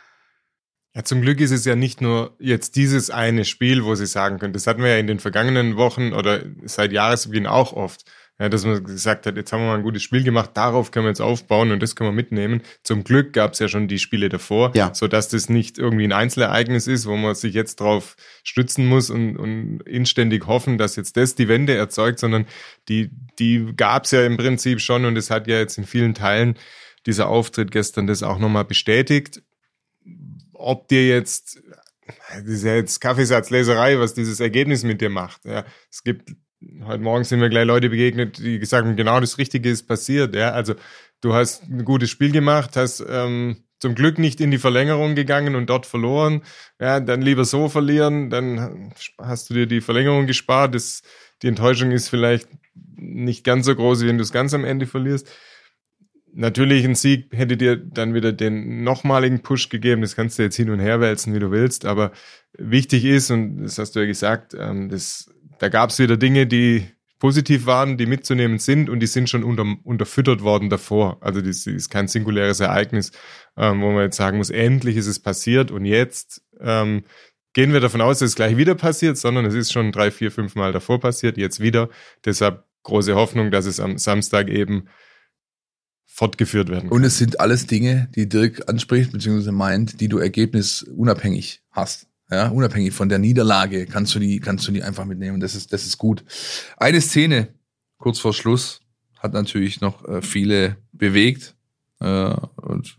Ja, 0.94 1.04
zum 1.04 1.22
Glück 1.22 1.40
ist 1.40 1.52
es 1.52 1.64
ja 1.64 1.76
nicht 1.76 2.02
nur 2.02 2.36
jetzt 2.40 2.76
dieses 2.76 3.10
eine 3.12 3.46
Spiel, 3.46 3.86
wo 3.86 3.96
sie 3.96 4.06
sagen 4.06 4.40
können, 4.40 4.54
das 4.54 4.68
hatten 4.68 4.82
wir 4.82 4.90
ja 4.90 4.98
in 4.98 5.08
den 5.08 5.20
vergangenen 5.20 5.78
Wochen 5.78 6.12
oder 6.14 6.44
seit 6.66 6.92
Jahresbeginn 6.92 7.48
auch 7.48 7.74
oft, 7.74 8.04
ja, 8.42 8.50
dass 8.50 8.66
man 8.66 8.84
gesagt 8.84 9.28
hat, 9.28 9.36
jetzt 9.38 9.54
haben 9.54 9.62
wir 9.62 9.68
mal 9.68 9.76
ein 9.76 9.84
gutes 9.84 10.02
Spiel 10.02 10.24
gemacht, 10.24 10.50
darauf 10.56 10.90
können 10.90 11.06
wir 11.06 11.10
jetzt 11.12 11.22
aufbauen 11.22 11.72
und 11.72 11.80
das 11.84 11.96
können 11.96 12.10
wir 12.10 12.16
mitnehmen. 12.16 12.64
Zum 12.82 13.04
Glück 13.04 13.34
gab 13.34 13.54
es 13.54 13.60
ja 13.60 13.68
schon 13.68 13.88
die 13.88 14.00
Spiele 14.00 14.30
davor, 14.30 14.72
Ja. 14.76 14.96
so 14.96 15.08
dass 15.08 15.28
das 15.30 15.48
nicht 15.48 15.78
irgendwie 15.78 16.06
ein 16.06 16.12
Einzelereignis 16.12 16.88
ist, 16.88 17.06
wo 17.06 17.16
man 17.16 17.36
sich 17.36 17.54
jetzt 17.54 17.80
drauf 17.80 18.16
stützen 18.44 18.88
muss 18.88 19.12
und, 19.12 19.38
und 19.38 19.82
inständig 19.84 20.48
hoffen, 20.48 20.80
dass 20.80 20.96
jetzt 20.96 21.18
das 21.18 21.36
die 21.36 21.48
Wende 21.48 21.76
erzeugt, 21.76 22.18
sondern 22.18 22.48
die, 22.90 23.12
die 23.38 23.74
gab 23.78 24.06
es 24.06 24.12
ja 24.12 24.26
im 24.26 24.38
Prinzip 24.38 24.82
schon 24.82 25.06
und 25.06 25.16
es 25.18 25.30
hat 25.30 25.46
ja 25.48 25.60
jetzt 25.60 25.78
in 25.78 25.86
vielen 25.86 26.16
Teilen 26.16 26.56
dieser 27.06 27.28
Auftritt 27.28 27.70
gestern 27.70 28.08
das 28.08 28.24
auch 28.24 28.40
nochmal 28.40 28.66
bestätigt. 28.66 29.44
Ob 30.54 30.88
dir 30.88 31.08
jetzt, 31.08 31.62
das 32.34 32.44
ist 32.46 32.64
ja 32.64 32.74
jetzt 32.74 33.00
Kaffeesatzleserei, 33.02 34.00
was 34.00 34.16
dieses 34.16 34.40
Ergebnis 34.40 34.84
mit 34.84 35.00
dir 35.00 35.12
macht. 35.12 35.46
Ja, 35.46 35.64
es 35.92 36.04
gibt, 36.04 36.34
heute 36.86 37.04
Morgen 37.04 37.24
sind 37.24 37.40
mir 37.40 37.50
gleich 37.50 37.66
Leute 37.66 37.90
begegnet, 37.90 38.38
die 38.38 38.60
gesagt 38.60 38.86
haben, 38.86 38.96
genau 38.96 39.20
das 39.20 39.38
Richtige 39.38 39.70
ist 39.70 39.88
passiert. 39.88 40.36
Ja, 40.36 40.52
also 40.52 40.76
du 41.22 41.34
hast 41.34 41.64
ein 41.64 41.86
gutes 41.86 42.10
Spiel 42.10 42.32
gemacht, 42.32 42.76
hast 42.76 43.04
ähm, 43.08 43.58
zum 43.80 43.96
Glück 43.96 44.20
nicht 44.20 44.40
in 44.40 44.52
die 44.52 44.60
Verlängerung 44.60 45.16
gegangen 45.16 45.56
und 45.56 45.70
dort 45.70 45.86
verloren. 45.86 46.44
Ja, 46.80 47.00
dann 47.00 47.22
lieber 47.22 47.46
so 47.46 47.68
verlieren, 47.68 48.30
dann 48.30 48.94
hast 49.18 49.50
du 49.50 49.56
dir 49.56 49.66
die 49.66 49.82
Verlängerung 49.82 50.28
gespart. 50.28 50.76
Das, 50.76 51.02
die 51.42 51.48
Enttäuschung 51.48 51.92
ist 51.92 52.10
vielleicht 52.10 52.48
nicht 52.96 53.44
ganz 53.44 53.66
so 53.66 53.76
groß, 53.76 54.04
wie 54.04 54.08
wenn 54.08 54.18
du 54.18 54.24
es 54.24 54.32
ganz 54.32 54.54
am 54.54 54.66
Ende 54.66 54.86
verlierst. 54.86 55.30
Natürlich 56.34 56.86
ein 56.86 56.96
Sieg 56.96 57.28
hätte 57.34 57.58
dir 57.58 57.76
dann 57.76 58.14
wieder 58.14 58.32
den 58.32 58.84
nochmaligen 58.84 59.42
Push 59.42 59.70
gegeben. 59.70 60.02
Das 60.02 60.16
kannst 60.16 60.40
du 60.40 60.44
jetzt 60.44 60.56
hin 60.56 60.70
und 60.70 60.80
her 60.80 61.02
wälzen, 61.02 61.34
wie 61.34 61.40
du 61.40 61.52
willst. 61.52 61.86
Aber 61.86 62.12
wichtig 62.54 63.04
ist, 63.04 63.32
und 63.32 63.64
das 63.64 63.80
hast 63.80 63.96
du 63.96 64.00
ja 64.00 64.06
gesagt, 64.06 64.56
ähm, 64.58 64.90
das, 64.90 65.30
da 65.62 65.70
gab 65.70 65.92
es 65.92 66.00
wieder 66.00 66.18
Dinge, 66.18 66.48
die 66.48 66.88
positiv 67.20 67.68
waren, 67.68 67.96
die 67.96 68.08
mitzunehmen 68.08 68.58
sind 68.58 68.90
und 68.90 69.00
die 69.00 69.06
sind 69.06 69.30
schon 69.30 69.44
unter, 69.44 69.64
unterfüttert 69.84 70.42
worden 70.42 70.72
davor. 70.72 71.20
Also 71.22 71.40
das 71.40 71.68
ist 71.68 71.92
kein 71.92 72.08
singuläres 72.08 72.60
Ereignis, 72.62 73.12
ähm, 73.56 73.80
wo 73.82 73.92
man 73.92 74.06
jetzt 74.06 74.18
sagen 74.18 74.38
muss, 74.38 74.50
endlich 74.50 74.98
ist 74.98 75.06
es 75.06 75.20
passiert 75.20 75.70
und 75.70 75.86
jetzt 75.86 76.42
ähm, 76.60 77.04
gehen 77.54 77.74
wir 77.74 77.80
davon 77.80 78.02
aus, 78.02 78.18
dass 78.18 78.30
es 78.30 78.36
gleich 78.36 78.58
wieder 78.58 78.74
passiert, 78.74 79.20
sondern 79.20 79.46
es 79.46 79.54
ist 79.54 79.72
schon 79.72 79.92
drei, 79.92 80.10
vier, 80.10 80.32
fünf 80.32 80.56
Mal 80.56 80.72
davor 80.72 81.00
passiert, 81.00 81.38
jetzt 81.38 81.60
wieder. 81.60 81.90
Deshalb 82.26 82.66
große 82.82 83.14
Hoffnung, 83.14 83.52
dass 83.52 83.68
es 83.68 83.80
am 83.80 84.00
Samstag 84.00 84.50
eben 84.50 84.88
fortgeführt 86.08 86.70
werden 86.70 86.90
kann. 86.90 86.98
Und 86.98 87.04
es 87.04 87.20
sind 87.20 87.40
alles 87.40 87.68
Dinge, 87.68 88.10
die 88.16 88.28
Dirk 88.28 88.68
anspricht, 88.68 89.12
beziehungsweise 89.12 89.52
meint, 89.52 90.02
die 90.02 90.08
du 90.08 90.18
ergebnisunabhängig 90.18 91.62
hast. 91.70 92.08
Ja, 92.32 92.48
unabhängig 92.48 92.94
von 92.94 93.10
der 93.10 93.20
Niederlage 93.20 93.86
kannst 93.86 94.16
du 94.16 94.20
die, 94.20 94.40
kannst 94.40 94.68
du 94.68 94.72
die 94.72 94.84
einfach 94.84 95.06
mitnehmen. 95.06 95.42
Das 95.42 95.54
ist, 95.54 95.74
das 95.74 95.86
ist 95.86 95.98
gut. 95.98 96.24
Eine 96.78 97.02
Szene, 97.02 97.50
kurz 97.98 98.20
vor 98.20 98.34
Schluss, 98.34 98.80
hat 99.20 99.34
natürlich 99.34 99.82
noch 99.82 100.08
äh, 100.08 100.22
viele 100.22 100.78
bewegt, 100.94 101.56
äh, 102.00 102.34
und 102.62 102.98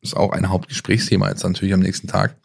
ist 0.00 0.16
auch 0.16 0.32
ein 0.32 0.48
Hauptgesprächsthema 0.48 1.28
jetzt 1.28 1.44
natürlich 1.44 1.74
am 1.74 1.80
nächsten 1.80 2.08
Tag. 2.08 2.36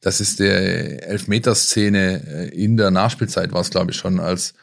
Das 0.00 0.20
ist 0.20 0.40
der 0.40 1.06
Elfmeterszene 1.08 2.22
äh, 2.26 2.48
in 2.48 2.76
der 2.76 2.90
Nachspielzeit 2.90 3.52
war 3.52 3.60
es, 3.60 3.70
glaube 3.70 3.90
ich, 3.90 3.96
schon, 3.96 4.18
als 4.18 4.54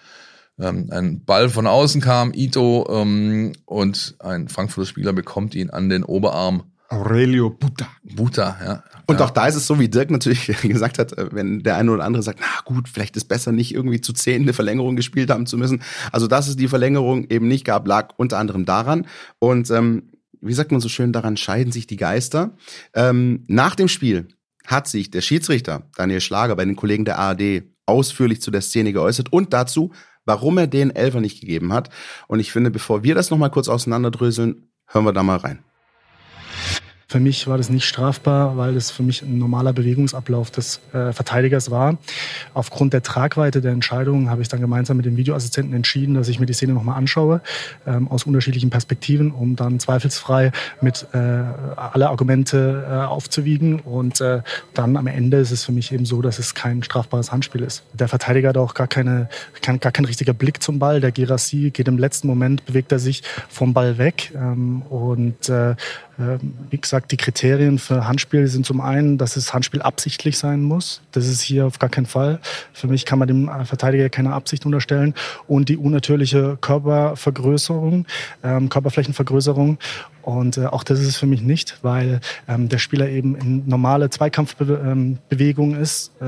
ähm, 0.60 0.90
ein 0.92 1.24
Ball 1.24 1.50
von 1.50 1.68
außen 1.68 2.02
kam, 2.02 2.34
Ito, 2.34 2.88
ähm, 2.90 3.54
und 3.66 4.16
ein 4.20 4.50
Frankfurter 4.50 4.88
Spieler 4.88 5.14
bekommt 5.14 5.56
ihn 5.56 5.70
an 5.70 5.90
den 5.90 6.04
Oberarm. 6.04 6.72
Aurelio 6.90 7.50
Buta. 7.50 7.88
Buta, 8.04 8.58
ja. 8.64 8.84
Und 9.08 9.20
ja. 9.20 9.26
auch 9.26 9.32
da 9.32 9.48
ist 9.48 9.56
es 9.56 9.68
so, 9.68 9.80
wie 9.80 9.90
Dirk 9.90 10.10
natürlich 10.10 10.48
gesagt 10.62 11.00
hat, 11.00 11.14
wenn 11.32 11.64
der 11.64 11.78
eine 11.78 11.92
oder 11.92 12.04
andere 12.04 12.24
sagt, 12.24 12.40
na 12.40 12.62
gut, 12.64 12.88
vielleicht 12.88 13.18
ist 13.18 13.26
besser 13.26 13.52
nicht 13.52 13.74
irgendwie 13.74 14.02
zu 14.02 14.14
zehn 14.14 14.44
eine 14.44 14.54
Verlängerung 14.54 14.96
gespielt 14.96 15.30
haben 15.30 15.46
zu 15.46 15.58
müssen. 15.58 15.82
Also 16.12 16.28
dass 16.28 16.48
es 16.48 16.56
die 16.56 16.68
Verlängerung 16.68 17.30
eben 17.30 17.48
nicht 17.48 17.66
gab, 17.66 17.88
lag 17.88 18.14
unter 18.18 18.38
anderem 18.38 18.66
daran. 18.66 19.06
Und 19.40 19.70
ähm, 19.72 20.12
wie 20.42 20.54
sagt 20.54 20.72
man 20.72 20.82
so 20.82 20.90
schön, 20.90 21.14
daran 21.14 21.38
scheiden 21.38 21.72
sich 21.72 21.88
die 21.88 21.98
Geister. 21.98 22.56
Ähm, 22.94 23.44
nach 23.48 23.76
dem 23.76 23.88
Spiel 23.88 24.28
hat 24.66 24.88
sich 24.88 25.12
der 25.12 25.22
Schiedsrichter 25.22 25.84
Daniel 25.96 26.22
Schlager 26.22 26.56
bei 26.56 26.66
den 26.66 26.76
Kollegen 26.76 27.06
der 27.06 27.18
ARD 27.18 27.64
ausführlich 27.86 28.42
zu 28.42 28.52
der 28.52 28.62
Szene 28.62 28.94
geäußert 28.94 29.32
und 29.32 29.54
dazu, 29.54 29.92
warum 30.26 30.58
er 30.58 30.68
den 30.68 30.94
Elfer 30.94 31.22
nicht 31.22 31.40
gegeben 31.40 31.74
hat. 31.74 31.90
Und 32.28 32.40
ich 32.40 32.52
finde, 32.52 32.70
bevor 32.70 33.04
wir 33.04 33.16
das 33.16 33.32
nochmal 33.32 33.50
kurz 33.50 33.70
auseinanderdröseln, 33.70 34.70
hören 34.88 35.06
wir 35.06 35.14
da 35.14 35.24
mal 35.24 35.38
rein. 35.38 35.64
Für 37.10 37.22
mich 37.22 37.48
war 37.48 37.56
das 37.56 37.70
nicht 37.70 37.86
strafbar, 37.86 38.58
weil 38.58 38.74
das 38.74 38.92
für 38.92 39.02
mich 39.02 39.22
ein 39.22 39.38
normaler 39.38 39.72
Bewegungsablauf 39.72 40.52
des 40.52 40.82
äh, 40.92 41.14
Verteidigers 41.14 41.72
war. 41.72 41.98
Aufgrund 42.54 42.92
der 42.92 43.02
Tragweite 43.02 43.62
der 43.62 43.72
Entscheidung 43.72 44.30
habe 44.30 44.42
ich 44.42 44.50
dann 44.50 44.60
gemeinsam 44.60 44.98
mit 44.98 45.06
dem 45.06 45.16
Videoassistenten 45.16 45.74
entschieden, 45.74 46.16
dass 46.16 46.28
ich 46.28 46.42
mir 46.42 46.48
die 46.48 46.54
Szene 46.54 46.74
nochmal 46.74 46.98
anschaue, 46.98 47.40
ähm, 47.86 48.10
aus 48.10 48.26
unterschiedlichen 48.26 48.70
Perspektiven, 48.70 49.32
um 49.32 49.56
dann 49.56 49.80
zweifelsfrei 49.80 50.52
mit 50.82 51.08
äh, 51.14 51.18
alle 51.18 52.10
Argumente 52.10 52.86
äh, 52.86 52.94
aufzuwiegen. 53.06 53.80
Und 53.80 54.20
äh, 54.20 54.42
dann 54.74 54.98
am 54.98 55.08
Ende 55.08 55.38
ist 55.38 55.52
es 55.52 55.64
für 55.64 55.72
mich 55.72 55.94
eben 55.94 56.04
so, 56.04 56.22
dass 56.22 56.40
es 56.40 56.56
kein 56.56 56.84
strafbares 56.84 57.32
Handspiel 57.32 57.62
ist. 57.62 57.84
Der 57.94 58.10
Verteidiger 58.10 58.50
hat 58.50 58.58
auch 58.58 58.74
gar, 58.74 58.88
keine, 58.88 59.30
kein, 59.62 59.80
gar 59.80 59.94
kein 59.94 60.04
richtiger 60.04 60.34
Blick 60.34 60.62
zum 60.62 60.78
Ball. 60.78 61.00
Der 61.00 61.14
Gerassi 61.14 61.72
geht 61.72 61.88
im 61.88 61.98
letzten 61.98 62.28
Moment, 62.28 62.66
bewegt 62.66 62.92
er 62.92 63.00
sich 63.00 63.24
vom 63.48 63.74
Ball 63.74 63.98
weg. 63.98 64.34
Ähm, 64.36 64.82
und 64.82 65.48
äh, 65.48 65.76
wie 66.18 66.78
gesagt, 66.78 67.12
die 67.12 67.18
Kriterien 67.18 67.78
für 67.78 68.08
Handspiel 68.08 68.48
sind 68.48 68.66
zum 68.66 68.82
einen, 68.82 69.20
dass 69.20 69.36
das 69.36 69.54
Handspiel 69.54 69.82
absichtlich 69.84 70.38
sein 70.38 70.62
muss. 70.64 71.02
Das 71.12 71.28
ist 71.28 71.42
hier 71.42 71.68
auf 71.68 71.78
gar 71.78 71.90
keinen 71.90 72.08
Fall. 72.08 72.40
Für 72.74 72.88
mich 72.88 73.06
kann 73.06 73.20
man 73.20 73.28
dem 73.28 73.50
Verteidiger 73.66 74.10
keine 74.10 74.34
Absicht 74.34 74.66
unterstellen. 74.66 75.14
Und 75.48 75.70
die 75.70 75.78
unnatürliche 75.78 76.58
Körpervergrößerung, 76.60 78.06
ähm, 78.44 78.70
Körperflächenvergrößerung. 78.70 79.78
Und 80.28 80.58
äh, 80.58 80.66
auch 80.66 80.84
das 80.84 81.00
ist 81.00 81.08
es 81.08 81.16
für 81.16 81.26
mich 81.26 81.42
nicht, 81.42 81.78
weil 81.84 82.20
ähm, 82.50 82.68
der 82.68 82.80
Spieler 82.80 83.08
eben 83.08 83.38
in 83.38 83.64
normale 83.66 84.10
Zweikampfbewegung 84.10 85.76
ähm, 85.76 85.82
ist 85.82 86.12
äh, 86.20 86.26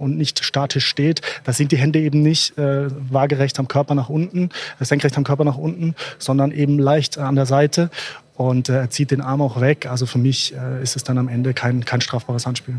und 0.00 0.16
nicht 0.16 0.44
statisch 0.44 0.86
steht. 0.86 1.20
Da 1.44 1.52
sind 1.52 1.70
die 1.70 1.76
Hände 1.76 2.00
eben 2.00 2.22
nicht 2.22 2.58
äh, 2.58 2.88
waagerecht 3.08 3.60
am 3.60 3.68
Körper 3.68 3.94
nach 3.94 4.08
unten, 4.08 4.48
äh, 4.80 4.84
senkrecht 4.84 5.16
am 5.16 5.22
Körper 5.22 5.44
nach 5.44 5.58
unten, 5.58 5.94
sondern 6.18 6.50
eben 6.50 6.80
leicht 6.80 7.18
an 7.18 7.36
der 7.36 7.46
Seite 7.46 7.90
und 8.36 8.68
äh, 8.68 8.80
er 8.80 8.90
zieht 8.90 9.10
den 9.10 9.20
Arm 9.20 9.40
auch 9.40 9.60
weg. 9.60 9.86
Also 9.86 10.06
für 10.06 10.18
mich 10.18 10.54
äh, 10.54 10.82
ist 10.82 10.96
es 10.96 11.04
dann 11.04 11.18
am 11.18 11.28
Ende 11.28 11.54
kein, 11.54 11.84
kein 11.84 12.00
strafbares 12.00 12.46
Handspiel. 12.46 12.76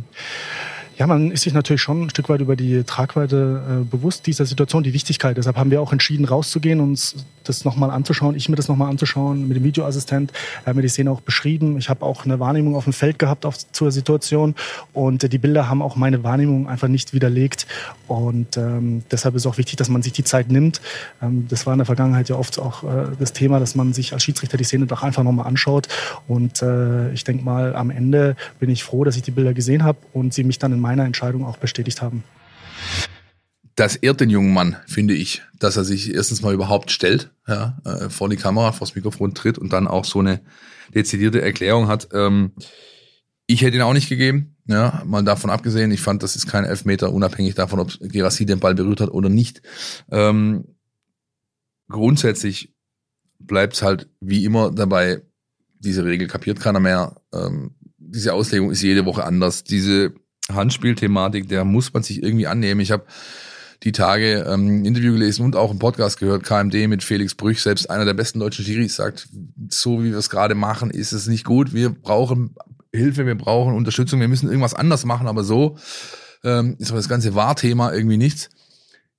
Ja, 0.97 1.05
man 1.05 1.29
ist 1.29 1.43
sich 1.43 1.53
natürlich 1.53 1.83
schon 1.83 2.03
ein 2.03 2.09
Stück 2.09 2.27
weit 2.27 2.41
über 2.41 2.55
die 2.55 2.83
Tragweite 2.83 3.61
äh, 3.69 3.83
bewusst 3.83 4.25
dieser 4.25 4.47
Situation, 4.47 4.81
die 4.81 4.93
Wichtigkeit. 4.93 5.37
Deshalb 5.37 5.55
haben 5.55 5.69
wir 5.69 5.79
auch 5.79 5.91
entschieden, 5.93 6.25
rauszugehen, 6.25 6.79
uns 6.79 7.23
das 7.43 7.65
nochmal 7.65 7.91
anzuschauen, 7.91 8.35
ich 8.35 8.49
mir 8.49 8.55
das 8.55 8.67
nochmal 8.67 8.89
anzuschauen, 8.89 9.47
mit 9.47 9.55
dem 9.55 9.63
Videoassistent, 9.63 10.31
er 10.63 10.71
hat 10.71 10.75
mir 10.75 10.81
die 10.81 10.87
Szene 10.87 11.11
auch 11.11 11.21
beschrieben. 11.21 11.77
Ich 11.77 11.89
habe 11.89 12.03
auch 12.03 12.25
eine 12.25 12.39
Wahrnehmung 12.39 12.75
auf 12.75 12.85
dem 12.85 12.93
Feld 12.93 13.19
gehabt 13.19 13.45
auf, 13.45 13.57
zur 13.71 13.91
Situation 13.91 14.55
und 14.91 15.23
äh, 15.23 15.29
die 15.29 15.37
Bilder 15.37 15.69
haben 15.69 15.83
auch 15.83 15.95
meine 15.95 16.23
Wahrnehmung 16.23 16.67
einfach 16.67 16.87
nicht 16.87 17.13
widerlegt. 17.13 17.67
Und 18.07 18.57
ähm, 18.57 19.03
deshalb 19.11 19.35
ist 19.35 19.45
auch 19.45 19.57
wichtig, 19.57 19.75
dass 19.75 19.89
man 19.89 20.01
sich 20.01 20.13
die 20.13 20.23
Zeit 20.23 20.49
nimmt. 20.49 20.81
Ähm, 21.21 21.45
das 21.47 21.67
war 21.67 21.73
in 21.73 21.79
der 21.79 21.85
Vergangenheit 21.85 22.29
ja 22.29 22.37
oft 22.37 22.57
auch 22.57 22.83
äh, 22.83 23.07
das 23.19 23.33
Thema, 23.33 23.59
dass 23.59 23.75
man 23.75 23.93
sich 23.93 24.13
als 24.13 24.23
Schiedsrichter 24.23 24.57
die 24.57 24.63
Szene 24.63 24.87
doch 24.87 25.03
einfach 25.03 25.23
nochmal 25.23 25.45
anschaut. 25.45 25.87
Und 26.27 26.61
äh, 26.63 27.11
ich 27.11 27.23
denke 27.23 27.43
mal, 27.43 27.75
am 27.75 27.91
Ende 27.91 28.35
bin 28.59 28.69
ich 28.69 28.83
froh, 28.83 29.03
dass 29.03 29.15
ich 29.15 29.21
die 29.21 29.31
Bilder 29.31 29.53
gesehen 29.53 29.83
habe 29.83 29.99
und 30.13 30.33
sie 30.33 30.43
mich 30.43 30.57
dann 30.57 30.73
in 30.73 30.79
meiner 30.87 31.03
Entscheidung 31.03 31.45
auch 31.45 31.57
bestätigt 31.57 32.01
haben. 32.01 32.23
Das 33.75 33.97
ehrt 33.97 34.21
den 34.21 34.29
jungen 34.29 34.53
Mann, 34.53 34.77
finde 34.87 35.13
ich, 35.13 35.43
dass 35.59 35.75
er 35.75 35.83
sich 35.83 36.13
erstens 36.13 36.41
mal 36.41 36.53
überhaupt 36.53 36.91
stellt, 36.91 37.31
ja, 37.45 37.77
äh, 37.85 38.09
vor 38.09 38.29
die 38.29 38.37
Kamera, 38.37 38.71
vors 38.71 38.95
Mikrofon 38.95 39.33
tritt 39.33 39.57
und 39.57 39.73
dann 39.73 39.87
auch 39.87 40.05
so 40.05 40.19
eine 40.19 40.39
dezidierte 40.95 41.41
Erklärung 41.41 41.87
hat. 41.87 42.07
Ähm, 42.13 42.53
ich 43.47 43.61
hätte 43.61 43.75
ihn 43.75 43.83
auch 43.83 43.93
nicht 43.93 44.09
gegeben, 44.09 44.55
ja, 44.65 45.03
mal 45.05 45.23
davon 45.23 45.49
abgesehen. 45.49 45.91
Ich 45.91 46.01
fand, 46.01 46.23
das 46.23 46.35
ist 46.37 46.47
kein 46.47 46.63
Elfmeter, 46.63 47.11
unabhängig 47.11 47.55
davon, 47.55 47.79
ob 47.79 47.91
Gerassi 47.99 48.45
den 48.45 48.59
Ball 48.59 48.75
berührt 48.75 49.01
hat 49.01 49.11
oder 49.11 49.29
nicht. 49.29 49.61
Ähm, 50.09 50.65
grundsätzlich 51.89 52.73
bleibt 53.39 53.75
es 53.75 53.81
halt 53.81 54.09
wie 54.21 54.45
immer 54.45 54.71
dabei, 54.71 55.21
diese 55.79 56.05
Regel 56.05 56.27
kapiert 56.27 56.59
keiner 56.59 56.79
mehr. 56.79 57.21
Ähm, 57.33 57.75
diese 57.97 58.33
Auslegung 58.33 58.71
ist 58.71 58.81
jede 58.81 59.05
Woche 59.05 59.25
anders. 59.25 59.63
Diese 59.63 60.13
Handspielthematik, 60.51 61.47
der 61.49 61.65
muss 61.65 61.93
man 61.93 62.03
sich 62.03 62.23
irgendwie 62.23 62.47
annehmen. 62.47 62.81
Ich 62.81 62.91
habe 62.91 63.05
die 63.83 63.91
Tage 63.91 64.45
ähm, 64.47 64.81
ein 64.81 64.85
Interview 64.85 65.13
gelesen 65.13 65.45
und 65.45 65.55
auch 65.55 65.69
einen 65.69 65.79
Podcast 65.79 66.19
gehört, 66.19 66.43
KMD 66.43 66.87
mit 66.87 67.03
Felix 67.03 67.35
Brüch, 67.35 67.61
selbst 67.61 67.89
einer 67.89 68.05
der 68.05 68.13
besten 68.13 68.39
deutschen 68.39 68.65
Schiris, 68.65 68.95
sagt, 68.95 69.27
so 69.69 70.03
wie 70.03 70.11
wir 70.11 70.17
es 70.17 70.29
gerade 70.29 70.55
machen, 70.55 70.89
ist 70.89 71.11
es 71.11 71.27
nicht 71.27 71.45
gut. 71.45 71.73
Wir 71.73 71.89
brauchen 71.89 72.55
Hilfe, 72.93 73.25
wir 73.25 73.35
brauchen 73.35 73.75
Unterstützung, 73.75 74.19
wir 74.19 74.27
müssen 74.27 74.47
irgendwas 74.47 74.73
anders 74.73 75.05
machen, 75.05 75.27
aber 75.27 75.43
so 75.43 75.77
ähm, 76.43 76.75
ist 76.79 76.89
aber 76.89 76.99
das 76.99 77.09
ganze 77.09 77.35
Wahrthema 77.35 77.93
irgendwie 77.93 78.17
nichts. 78.17 78.49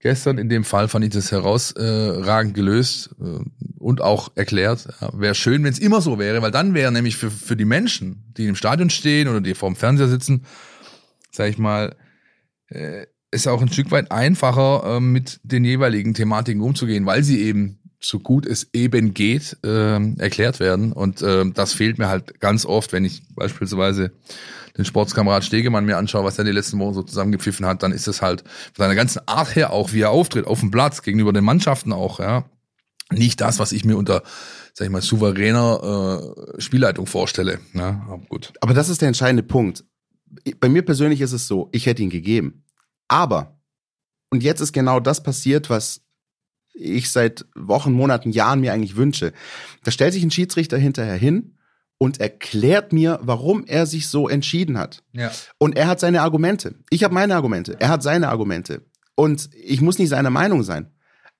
Gestern 0.01 0.39
in 0.39 0.49
dem 0.49 0.63
Fall 0.63 0.87
fand 0.89 1.05
ich 1.05 1.11
das 1.11 1.33
herausragend 1.33 2.55
gelöst 2.55 3.11
äh, 3.21 3.41
und 3.79 4.01
auch 4.01 4.31
erklärt. 4.37 4.89
Ja, 5.01 5.11
wäre 5.15 5.35
schön, 5.35 5.65
wenn 5.65 5.73
es 5.73 5.79
immer 5.79 6.01
so 6.01 6.19
wäre, 6.19 6.41
weil 6.41 6.53
dann 6.53 6.75
wäre 6.75 6.93
nämlich 6.93 7.17
für, 7.17 7.31
für 7.31 7.57
die 7.57 7.65
Menschen, 7.65 8.33
die 8.37 8.47
im 8.47 8.55
Stadion 8.55 8.91
stehen 8.91 9.29
oder 9.29 9.41
die 9.41 9.55
vor 9.55 9.69
dem 9.69 9.77
Fernseher 9.77 10.09
sitzen, 10.09 10.45
sag 11.39 11.49
ich 11.49 11.59
mal, 11.59 11.97
äh, 12.69 13.07
ist 13.31 13.49
auch 13.49 13.63
ein 13.63 13.73
Stück 13.73 13.91
weit 13.91 14.11
einfacher, 14.11 14.97
äh, 14.97 15.01
mit 15.01 15.41
den 15.43 15.65
jeweiligen 15.65 16.13
Thematiken 16.13 16.61
umzugehen, 16.61 17.07
weil 17.07 17.23
sie 17.23 17.41
eben 17.41 17.79
so 18.01 18.19
gut 18.19 18.45
es 18.47 18.69
eben 18.73 19.15
geht, 19.15 19.57
äh, 19.65 20.15
erklärt 20.19 20.61
werden. 20.61 20.93
Und 20.93 21.23
äh, 21.23 21.45
das 21.51 21.73
fehlt 21.73 21.99
mir 21.99 22.09
halt 22.09 22.41
ganz 22.41 22.67
oft, 22.67 22.93
wenn 22.93 23.05
ich 23.05 23.23
beispielsweise 23.35 24.13
den 24.77 24.85
Sportskamerad 24.85 25.45
Stegemann 25.45 25.85
mir 25.85 25.97
anschaue, 25.97 26.25
was 26.25 26.39
er 26.39 26.45
die 26.45 26.53
letzten 26.53 26.79
Wochen 26.79 26.95
so 26.95 27.03
zusammengepfiffen 27.03 27.67
hat, 27.67 27.83
dann 27.83 27.93
ist 27.93 28.09
es 28.09 28.23
halt 28.23 28.43
von 28.43 28.85
seiner 28.85 28.95
ganzen 28.95 29.23
Art 29.27 29.55
her 29.57 29.73
auch, 29.73 29.93
wie 29.93 30.03
er 30.03 30.11
auftritt, 30.11 30.47
auf 30.47 30.61
dem 30.61 30.71
Platz, 30.71 31.03
gegenüber 31.03 31.33
den 31.33 31.45
Mannschaften 31.45 31.93
auch, 31.93 32.21
ja, 32.21 32.45
nicht 33.11 33.41
das, 33.41 33.59
was 33.59 33.73
ich 33.73 33.85
mir 33.85 33.97
unter, 33.97 34.23
sag 34.75 34.87
ich 34.87 34.93
mal, 34.93 35.03
souveräner 35.03 36.55
äh, 36.57 36.61
Spielleitung 36.61 37.07
vorstelle. 37.07 37.59
Ja, 37.75 38.07
aber 38.09 38.23
gut. 38.29 38.53
Aber 38.61 38.75
das 38.75 38.89
ist 38.89 39.01
der 39.01 39.09
entscheidende 39.09 39.43
Punkt 39.43 39.85
bei 40.61 40.69
mir 40.69 40.83
persönlich 40.83 41.21
ist 41.21 41.33
es 41.33 41.47
so, 41.47 41.69
ich 41.73 41.87
hätte 41.87 42.03
ihn 42.03 42.11
gegeben. 42.11 42.65
Aber, 43.09 43.59
und 44.31 44.43
jetzt 44.43 44.61
ist 44.61 44.73
genau 44.73 45.01
das 45.01 45.23
passiert, 45.23 45.71
was 45.71 46.03
ich 46.75 47.11
seit 47.11 47.47
Wochen, 47.55 47.93
Monaten, 47.93 48.31
Jahren 48.31 48.61
mir 48.61 48.73
eigentlich 48.73 48.97
wünsche. 48.97 49.33
Da 49.85 49.91
stellt 49.91 50.13
sich 50.13 50.23
ein 50.23 50.31
Schiedsrichter 50.31 50.79
hinterher 50.79 51.17
hin 51.17 51.57
und 51.99 52.21
erklärt 52.21 52.93
mir, 52.93 53.19
warum 53.23 53.65
er 53.67 53.87
sich 53.87 54.09
so 54.09 54.29
entschieden 54.29 54.79
hat. 54.79 55.03
Ja. 55.13 55.33
Und 55.59 55.77
er 55.77 55.89
hat 55.89 56.01
seine 56.01 56.23
Argumente. 56.23 56.77
Ich 56.91 57.03
habe 57.03 57.15
meine 57.15 57.35
Argumente. 57.35 57.77
Er 57.81 57.89
hat 57.89 58.03
seine 58.03 58.29
Argumente. 58.29 58.87
Und 59.17 59.51
ich 59.53 59.81
muss 59.81 59.99
nicht 59.99 60.11
seiner 60.11 60.31
Meinung 60.31 60.63
sein. 60.63 60.93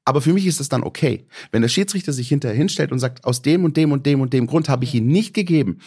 Aber 0.05 0.21
für 0.21 0.33
mich 0.33 0.47
ist 0.47 0.59
es 0.59 0.69
dann 0.69 0.83
okay. 0.83 1.27
Wenn 1.53 1.63
der 1.63 1.69
Schiedsrichter 1.69 2.13
sich 2.13 2.29
hinterher 2.29 2.57
hinstellt 2.57 2.93
und 2.93 2.99
sagt, 2.99 3.25
aus 3.25 3.43
dem 3.43 3.65
und 3.65 3.77
dem 3.77 3.93
und 3.93 4.07
dem 4.07 4.21
und 4.21 4.33
dem 4.33 4.47
Grund 4.47 4.69
habe 4.69 4.85
ich 4.85 4.95
ihn 4.95 5.07
nicht 5.07 5.35
gegeben, 5.35 5.81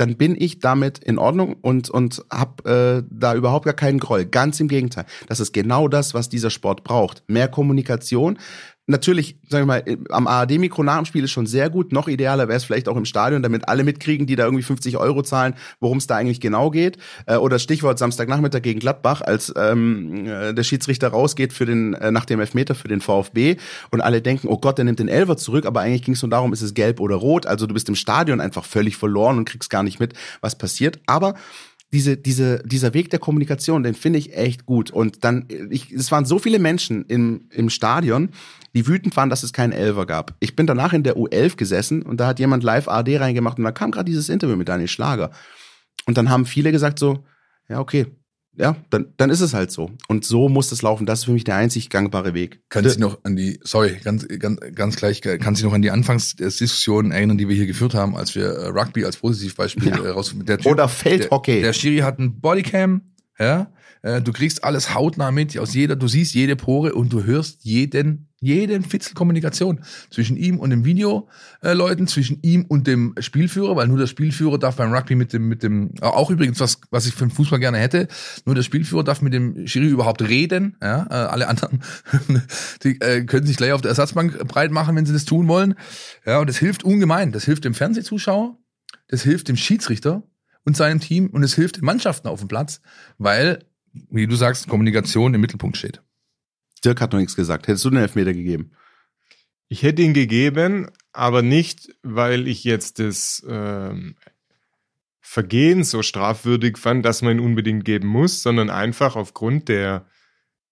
dann 0.00 0.16
bin 0.16 0.34
ich 0.38 0.60
damit 0.60 0.98
in 0.98 1.18
Ordnung 1.18 1.56
und 1.60 1.90
und 1.90 2.24
habe 2.32 3.04
äh, 3.04 3.08
da 3.10 3.34
überhaupt 3.34 3.66
gar 3.66 3.74
keinen 3.74 3.98
Groll. 3.98 4.24
Ganz 4.24 4.58
im 4.58 4.68
Gegenteil. 4.68 5.04
Das 5.28 5.40
ist 5.40 5.52
genau 5.52 5.88
das, 5.88 6.14
was 6.14 6.30
dieser 6.30 6.48
Sport 6.48 6.84
braucht. 6.84 7.22
Mehr 7.28 7.48
Kommunikation, 7.48 8.38
natürlich, 8.90 9.36
sagen 9.48 9.62
wir 9.62 9.66
mal, 9.66 9.98
am 10.10 10.26
ARD-Mikro 10.26 10.82
nach 10.82 10.96
dem 10.96 11.04
Spiel 11.06 11.24
ist 11.24 11.30
schon 11.30 11.46
sehr 11.46 11.70
gut. 11.70 11.92
Noch 11.92 12.08
idealer 12.08 12.48
wäre 12.48 12.56
es 12.56 12.64
vielleicht 12.64 12.88
auch 12.88 12.96
im 12.96 13.04
Stadion, 13.04 13.42
damit 13.42 13.68
alle 13.68 13.84
mitkriegen, 13.84 14.26
die 14.26 14.36
da 14.36 14.44
irgendwie 14.44 14.62
50 14.62 14.96
Euro 14.98 15.22
zahlen, 15.22 15.54
worum 15.80 15.98
es 15.98 16.06
da 16.06 16.16
eigentlich 16.16 16.40
genau 16.40 16.70
geht. 16.70 16.98
Äh, 17.26 17.36
oder 17.36 17.58
Stichwort 17.58 17.98
Samstagnachmittag 17.98 18.62
gegen 18.62 18.80
Gladbach, 18.80 19.22
als 19.22 19.52
ähm, 19.56 20.26
äh, 20.26 20.52
der 20.52 20.62
Schiedsrichter 20.62 21.08
rausgeht 21.08 21.52
für 21.52 21.66
den 21.66 21.94
äh, 21.94 22.10
nach 22.10 22.24
dem 22.24 22.40
Elfmeter 22.40 22.74
für 22.74 22.88
den 22.88 23.00
VfB 23.00 23.56
und 23.90 24.00
alle 24.00 24.20
denken, 24.20 24.48
oh 24.48 24.58
Gott, 24.58 24.78
der 24.78 24.84
nimmt 24.84 24.98
den 24.98 25.08
Elfer 25.08 25.36
zurück, 25.36 25.66
aber 25.66 25.80
eigentlich 25.80 26.02
ging 26.02 26.14
es 26.14 26.22
nur 26.22 26.30
darum, 26.30 26.52
ist 26.52 26.62
es 26.62 26.74
gelb 26.74 27.00
oder 27.00 27.16
rot. 27.16 27.46
Also 27.46 27.66
du 27.66 27.74
bist 27.74 27.88
im 27.88 27.94
Stadion 27.94 28.40
einfach 28.40 28.64
völlig 28.64 28.96
verloren 28.96 29.38
und 29.38 29.44
kriegst 29.44 29.70
gar 29.70 29.82
nicht 29.82 30.00
mit, 30.00 30.14
was 30.40 30.56
passiert. 30.58 31.00
Aber 31.06 31.34
diese, 31.92 32.16
diese, 32.16 32.62
dieser 32.64 32.94
Weg 32.94 33.10
der 33.10 33.18
Kommunikation, 33.18 33.82
den 33.82 33.94
finde 33.94 34.18
ich 34.18 34.36
echt 34.36 34.64
gut. 34.64 34.90
Und 34.90 35.24
dann, 35.24 35.46
ich, 35.70 35.90
es 35.90 36.12
waren 36.12 36.24
so 36.24 36.38
viele 36.38 36.58
Menschen 36.58 37.04
im, 37.06 37.48
im 37.50 37.68
Stadion, 37.68 38.30
die 38.74 38.86
wütend 38.86 39.16
waren, 39.16 39.28
dass 39.28 39.42
es 39.42 39.52
keinen 39.52 39.72
Elver 39.72 40.06
gab. 40.06 40.34
Ich 40.38 40.54
bin 40.54 40.66
danach 40.66 40.92
in 40.92 41.02
der 41.02 41.16
U11 41.16 41.56
gesessen 41.56 42.02
und 42.02 42.20
da 42.20 42.28
hat 42.28 42.38
jemand 42.38 42.62
live 42.62 42.86
AD 42.86 43.18
reingemacht 43.18 43.58
und 43.58 43.64
da 43.64 43.72
kam 43.72 43.90
gerade 43.90 44.04
dieses 44.08 44.28
Interview 44.28 44.56
mit 44.56 44.68
Daniel 44.68 44.88
Schlager. 44.88 45.30
Und 46.06 46.16
dann 46.16 46.30
haben 46.30 46.46
viele 46.46 46.70
gesagt 46.70 46.98
so, 46.98 47.24
ja, 47.68 47.80
okay, 47.80 48.06
ja, 48.56 48.76
dann, 48.90 49.12
dann 49.16 49.30
ist 49.30 49.40
es 49.40 49.54
halt 49.54 49.70
so. 49.70 49.90
Und 50.08 50.24
so 50.24 50.48
muss 50.48 50.72
es 50.72 50.82
laufen. 50.82 51.06
Das 51.06 51.20
ist 51.20 51.24
für 51.26 51.32
mich 51.32 51.44
der 51.44 51.56
einzig 51.56 51.88
gangbare 51.88 52.34
Weg. 52.34 52.60
Kann 52.68 52.86
sich 52.86 52.98
noch 52.98 53.18
an 53.22 53.36
die, 53.36 53.60
sorry, 53.62 53.98
ganz, 54.02 54.26
ganz, 54.28 54.60
ganz 54.74 54.96
gleich, 54.96 55.20
kann 55.20 55.54
sich 55.54 55.64
noch 55.64 55.72
an 55.72 55.82
die 55.82 55.90
Anfangsdiskussion 55.90 57.12
erinnern, 57.12 57.38
die 57.38 57.48
wir 57.48 57.56
hier 57.56 57.66
geführt 57.66 57.94
haben, 57.94 58.16
als 58.16 58.34
wir 58.34 58.46
äh, 58.46 58.66
Rugby 58.68 59.04
als 59.04 59.18
Positivbeispiel 59.18 59.88
ja. 59.88 60.04
Äh, 60.04 60.08
raus, 60.10 60.34
der 60.36 60.58
typ, 60.58 60.72
Oder 60.72 60.88
Feldhockey. 60.88 61.54
Der, 61.54 61.62
der 61.62 61.72
Schiri 61.72 61.98
hat 61.98 62.18
ein 62.18 62.40
Bodycam, 62.40 63.02
ja, 63.38 63.72
äh, 64.02 64.20
du 64.20 64.32
kriegst 64.32 64.64
alles 64.64 64.94
hautnah 64.94 65.30
mit, 65.30 65.58
aus 65.58 65.74
jeder, 65.74 65.96
du 65.96 66.08
siehst 66.08 66.34
jede 66.34 66.56
Pore 66.56 66.94
und 66.94 67.12
du 67.12 67.24
hörst 67.24 67.64
jeden 67.64 68.30
jeden 68.40 68.82
Fitzel 68.82 69.14
Kommunikation 69.14 69.80
zwischen 70.08 70.36
ihm 70.36 70.58
und 70.58 70.70
dem 70.70 70.84
Videoleuten, 70.84 72.04
äh, 72.04 72.08
zwischen 72.08 72.38
ihm 72.42 72.64
und 72.64 72.86
dem 72.86 73.14
Spielführer, 73.18 73.76
weil 73.76 73.86
nur 73.86 73.98
der 73.98 74.06
Spielführer 74.06 74.58
darf 74.58 74.76
beim 74.76 74.92
Rugby 74.92 75.14
mit 75.14 75.32
dem, 75.34 75.46
mit 75.46 75.62
dem, 75.62 75.92
auch 76.00 76.30
übrigens 76.30 76.58
was, 76.58 76.80
was 76.90 77.06
ich 77.06 77.14
für 77.14 77.26
den 77.26 77.30
Fußball 77.30 77.60
gerne 77.60 77.78
hätte, 77.78 78.08
nur 78.46 78.54
der 78.54 78.62
Spielführer 78.62 79.04
darf 79.04 79.20
mit 79.20 79.34
dem 79.34 79.66
Schiri 79.66 79.88
überhaupt 79.88 80.22
reden, 80.22 80.76
ja, 80.82 81.06
äh, 81.10 81.14
alle 81.14 81.48
anderen, 81.48 81.82
die 82.82 82.98
äh, 83.00 83.24
können 83.24 83.46
sich 83.46 83.58
gleich 83.58 83.72
auf 83.72 83.82
der 83.82 83.90
Ersatzbank 83.90 84.38
breit 84.48 84.70
machen, 84.70 84.96
wenn 84.96 85.04
sie 85.04 85.12
das 85.12 85.26
tun 85.26 85.46
wollen, 85.46 85.74
ja, 86.24 86.40
und 86.40 86.48
das 86.48 86.56
hilft 86.56 86.82
ungemein, 86.82 87.32
das 87.32 87.44
hilft 87.44 87.66
dem 87.66 87.74
Fernsehzuschauer, 87.74 88.56
das 89.08 89.22
hilft 89.22 89.48
dem 89.48 89.56
Schiedsrichter, 89.56 90.22
und 90.64 90.76
seinem 90.76 91.00
Team 91.00 91.28
und 91.28 91.42
es 91.42 91.54
hilft 91.54 91.76
den 91.76 91.84
Mannschaften 91.84 92.28
auf 92.28 92.40
dem 92.40 92.48
Platz, 92.48 92.80
weil, 93.18 93.60
wie 93.92 94.26
du 94.26 94.36
sagst, 94.36 94.68
Kommunikation 94.68 95.34
im 95.34 95.40
Mittelpunkt 95.40 95.76
steht. 95.76 96.02
Dirk 96.84 97.00
hat 97.00 97.12
noch 97.12 97.18
nichts 97.18 97.36
gesagt. 97.36 97.68
Hättest 97.68 97.84
du 97.84 97.90
den 97.90 97.98
Elfmeter 97.98 98.32
gegeben? 98.32 98.72
Ich 99.68 99.82
hätte 99.82 100.02
ihn 100.02 100.14
gegeben, 100.14 100.90
aber 101.12 101.42
nicht, 101.42 101.94
weil 102.02 102.48
ich 102.48 102.64
jetzt 102.64 102.98
das 102.98 103.44
ähm, 103.48 104.16
Vergehen 105.20 105.84
so 105.84 106.02
strafwürdig 106.02 106.76
fand, 106.76 107.04
dass 107.04 107.22
man 107.22 107.38
ihn 107.38 107.44
unbedingt 107.44 107.84
geben 107.84 108.08
muss, 108.08 108.42
sondern 108.42 108.68
einfach 108.68 109.14
aufgrund 109.14 109.68
der 109.68 110.06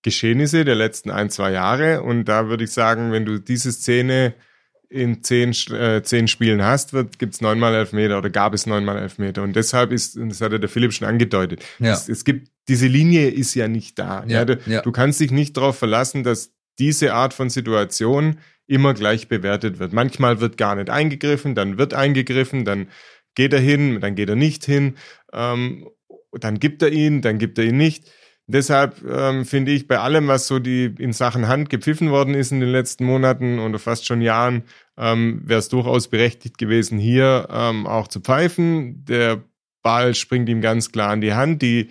Geschehnisse 0.03 0.65
der 0.65 0.75
letzten 0.75 1.11
ein, 1.11 1.31
zwei 1.31 1.53
Jahre. 1.53 2.03
Und 2.03 2.25
da 2.25 2.49
würde 2.49 2.65
ich 2.65 2.73
sagen, 2.73 3.13
wenn 3.13 3.25
du 3.25 3.39
diese 3.39 3.71
Szene 3.71 4.35
in 4.91 5.23
zehn, 5.23 5.51
äh, 5.73 6.03
zehn 6.03 6.29
Spielen 6.29 6.63
hast, 6.63 6.93
gibt 7.19 7.35
es 7.35 7.41
neunmal 7.41 7.75
Elfmeter 7.75 8.19
oder 8.19 8.31
gab 8.31 8.55
es 8.55 8.67
neunmal 8.67 8.99
Elfmeter. 8.99 9.43
Und 9.43 9.55
deshalb 9.55 9.93
ist, 9.93 10.17
und 10.17 10.31
das 10.31 10.41
hat 10.41 10.53
ja 10.53 10.59
der 10.59 10.69
Philipp 10.69 10.93
schon 10.93 11.07
angedeutet, 11.07 11.63
Ja. 11.79 11.93
es, 11.93 12.09
es 12.09 12.25
gibt, 12.25 12.49
diese 12.69 12.87
Linie 12.87 13.29
ist 13.29 13.55
ja 13.55 13.69
nicht 13.69 13.99
da. 13.99 14.25
Ja, 14.27 14.39
Ja, 14.39 14.45
du, 14.47 14.59
ja. 14.67 14.81
du 14.83 14.93
kannst 14.93 15.21
dich 15.21 15.31
nicht 15.31 15.57
darauf 15.57 15.79
verlassen, 15.79 16.23
dass 16.25 16.53
diese 16.79 17.13
Art 17.13 17.35
von 17.35 17.51
Situation 17.51 18.39
immer 18.67 18.95
gleich 18.95 19.29
bewertet 19.29 19.79
wird. 19.79 19.93
Manchmal 19.93 20.41
wird 20.41 20.57
gar 20.57 20.75
nicht 20.77 20.91
eingegriffen, 20.91 21.55
dann 21.55 21.79
wird 21.79 21.95
eingegriffen, 21.95 22.65
dann 22.65 22.89
geht 23.35 23.53
er 23.53 23.61
hin, 23.61 24.01
dann 24.01 24.15
geht 24.15 24.29
er 24.29 24.37
nicht 24.37 24.65
hin, 24.65 24.95
ähm, 25.33 25.89
dann 26.33 26.59
gibt 26.61 26.83
er 26.83 26.91
ihn, 26.93 27.23
dann 27.23 27.39
gibt 27.39 27.59
er 27.59 27.65
ihn 27.65 27.77
nicht. 27.77 28.11
Deshalb 28.51 29.05
ähm, 29.07 29.45
finde 29.45 29.73
ich, 29.73 29.87
bei 29.87 29.99
allem, 29.99 30.27
was 30.27 30.47
so 30.47 30.59
die 30.59 30.95
in 30.99 31.13
Sachen 31.13 31.49
Hand 31.49 31.69
gepfiffen 31.69 32.11
worden 32.11 32.33
ist 32.33 32.51
in 32.51 32.61
den 32.61 32.71
letzten 32.71 33.05
Monaten 33.05 33.59
oder 33.59 33.79
fast 33.79 34.07
schon 34.07 34.23
Jahren, 34.23 34.63
ähm, 34.97 35.43
wäre 35.45 35.59
es 35.59 35.69
durchaus 35.69 36.09
berechtigt 36.09 36.57
gewesen, 36.57 36.99
hier 36.99 37.47
ähm, 37.53 37.87
auch 37.87 38.09
zu 38.09 38.21
pfeifen. 38.21 39.05
Der 39.05 39.45
Ball 39.83 40.15
springt 40.15 40.49
ihm 40.49 40.63
ganz 40.63 40.91
klar 40.91 41.11
an 41.11 41.21
die 41.21 41.35
Hand. 41.35 41.61
Die, 41.61 41.91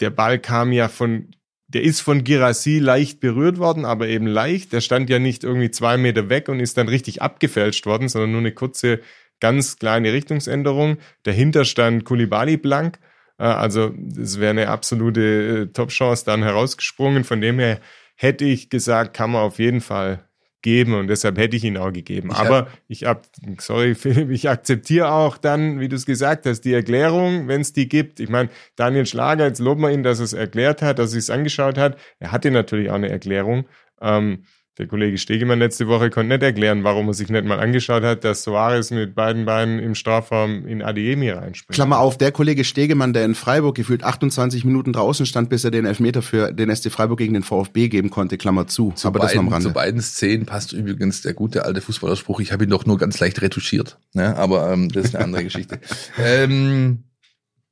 der 0.00 0.08
Ball 0.08 0.38
kam 0.38 0.72
ja 0.72 0.88
von, 0.88 1.34
der 1.68 1.82
ist 1.82 2.00
von 2.00 2.24
Girassi 2.24 2.78
leicht 2.78 3.20
berührt 3.20 3.58
worden, 3.58 3.84
aber 3.84 4.08
eben 4.08 4.26
leicht. 4.26 4.72
Der 4.72 4.80
stand 4.80 5.10
ja 5.10 5.18
nicht 5.18 5.44
irgendwie 5.44 5.70
zwei 5.70 5.98
Meter 5.98 6.30
weg 6.30 6.48
und 6.48 6.60
ist 6.60 6.78
dann 6.78 6.88
richtig 6.88 7.20
abgefälscht 7.20 7.84
worden, 7.84 8.08
sondern 8.08 8.32
nur 8.32 8.40
eine 8.40 8.52
kurze, 8.52 9.00
ganz 9.38 9.76
kleine 9.76 10.14
Richtungsänderung. 10.14 10.96
Dahinter 11.24 11.66
stand 11.66 12.06
Kulibali 12.06 12.56
blank. 12.56 12.98
Äh, 13.38 13.44
Also 13.44 13.94
es 14.20 14.40
wäre 14.40 14.50
eine 14.50 14.68
absolute 14.68 15.20
äh, 15.20 15.72
Top-Chance 15.72 16.24
dann 16.24 16.42
herausgesprungen. 16.42 17.24
Von 17.24 17.40
dem 17.40 17.58
her 17.58 17.80
hätte 18.16 18.44
ich 18.44 18.70
gesagt, 18.70 19.14
kann 19.14 19.30
man 19.30 19.42
auf 19.42 19.58
jeden 19.58 19.80
Fall 19.80 20.24
geben 20.62 20.94
und 20.94 21.08
deshalb 21.08 21.38
hätte 21.38 21.56
ich 21.56 21.64
ihn 21.64 21.76
auch 21.76 21.92
gegeben. 21.92 22.30
Ich 22.30 22.38
Aber 22.38 22.68
ich 22.86 23.06
ab, 23.06 23.26
sorry 23.58 23.94
Philipp, 23.96 24.30
ich 24.30 24.48
akzeptiere 24.48 25.10
auch 25.10 25.36
dann, 25.36 25.80
wie 25.80 25.88
du 25.88 25.96
es 25.96 26.06
gesagt 26.06 26.46
hast, 26.46 26.60
die 26.60 26.72
Erklärung, 26.72 27.48
wenn 27.48 27.60
es 27.60 27.72
die 27.72 27.88
gibt. 27.88 28.20
Ich 28.20 28.28
meine, 28.28 28.48
Daniel 28.76 29.04
Schlager, 29.04 29.46
jetzt 29.46 29.58
loben 29.58 29.82
wir 29.82 29.90
ihn, 29.90 30.04
dass 30.04 30.20
er 30.20 30.24
es 30.24 30.32
erklärt 30.32 30.80
hat, 30.80 30.98
dass 31.00 31.12
er 31.12 31.18
es 31.18 31.30
angeschaut 31.30 31.76
hat. 31.76 31.98
Er 32.20 32.30
hatte 32.32 32.50
natürlich 32.50 32.90
auch 32.90 32.94
eine 32.94 33.10
Erklärung. 33.10 33.66
Ähm, 34.00 34.44
der 34.78 34.86
Kollege 34.86 35.18
Stegemann 35.18 35.58
letzte 35.58 35.86
Woche 35.86 36.08
konnte 36.08 36.34
nicht 36.34 36.42
erklären, 36.42 36.82
warum 36.82 37.06
er 37.08 37.14
sich 37.14 37.28
nicht 37.28 37.44
mal 37.44 37.60
angeschaut 37.60 38.02
hat, 38.04 38.24
dass 38.24 38.42
Soares 38.42 38.90
mit 38.90 39.14
beiden 39.14 39.44
Beinen 39.44 39.78
im 39.78 39.94
Strafraum 39.94 40.66
in 40.66 40.80
Adeyemi 40.80 41.28
reinspringt. 41.28 41.74
Klammer 41.74 41.98
auf, 41.98 42.16
der 42.16 42.32
Kollege 42.32 42.64
Stegemann, 42.64 43.12
der 43.12 43.26
in 43.26 43.34
Freiburg 43.34 43.74
gefühlt 43.74 44.02
28 44.02 44.64
Minuten 44.64 44.94
draußen 44.94 45.26
stand, 45.26 45.50
bis 45.50 45.64
er 45.64 45.70
den 45.70 45.84
Elfmeter 45.84 46.22
für 46.22 46.52
den 46.52 46.74
SC 46.74 46.90
Freiburg 46.90 47.18
gegen 47.18 47.34
den 47.34 47.42
VfB 47.42 47.88
geben 47.88 48.08
konnte, 48.08 48.38
Klammer 48.38 48.66
zu. 48.66 48.92
Zu 48.92 49.08
Aber 49.08 49.18
das 49.18 49.34
nur 49.34 49.40
am 49.40 49.46
beiden, 49.46 49.52
Rande. 49.52 49.68
zu 49.68 49.74
beiden 49.74 50.00
Szenen 50.00 50.46
passt 50.46 50.72
übrigens 50.72 51.20
der 51.20 51.34
gute 51.34 51.66
alte 51.66 51.82
Fußballausspruch, 51.82 52.40
ich 52.40 52.52
habe 52.52 52.64
ihn 52.64 52.70
doch 52.70 52.86
nur 52.86 52.96
ganz 52.96 53.20
leicht 53.20 53.42
retuschiert. 53.42 53.98
Ne? 54.14 54.34
Aber 54.38 54.72
ähm, 54.72 54.88
das 54.88 55.04
ist 55.04 55.16
eine 55.16 55.24
andere 55.24 55.44
Geschichte. 55.44 55.80
Ähm, 56.16 57.04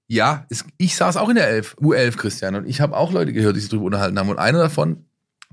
ja, 0.07 0.45
es, 0.51 0.67
ich 0.77 0.97
saß 0.97 1.17
auch 1.17 1.31
in 1.31 1.37
der 1.37 1.49
11, 1.49 1.77
U11, 1.81 2.17
Christian, 2.17 2.57
und 2.57 2.69
ich 2.69 2.83
habe 2.83 2.97
auch 2.97 3.13
Leute 3.13 3.33
gehört, 3.33 3.57
die 3.57 3.61
sich 3.61 3.71
drüber 3.71 3.85
unterhalten 3.85 4.19
haben. 4.19 4.29
Und 4.29 4.39
einer 4.39 4.59
davon, 4.59 5.07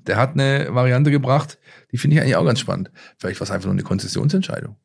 der 0.08 0.18
hat 0.18 0.34
eine 0.34 0.74
Variante 0.74 1.12
gebracht, 1.12 1.60
die 1.92 1.98
finde 1.98 2.16
ich 2.16 2.22
eigentlich 2.22 2.36
auch 2.36 2.46
ganz 2.46 2.60
spannend. 2.60 2.92
Vielleicht 3.18 3.40
war 3.40 3.46
es 3.46 3.52
einfach 3.52 3.66
nur 3.66 3.74
eine 3.74 3.84
Konzessionsentscheidung. 3.84 4.76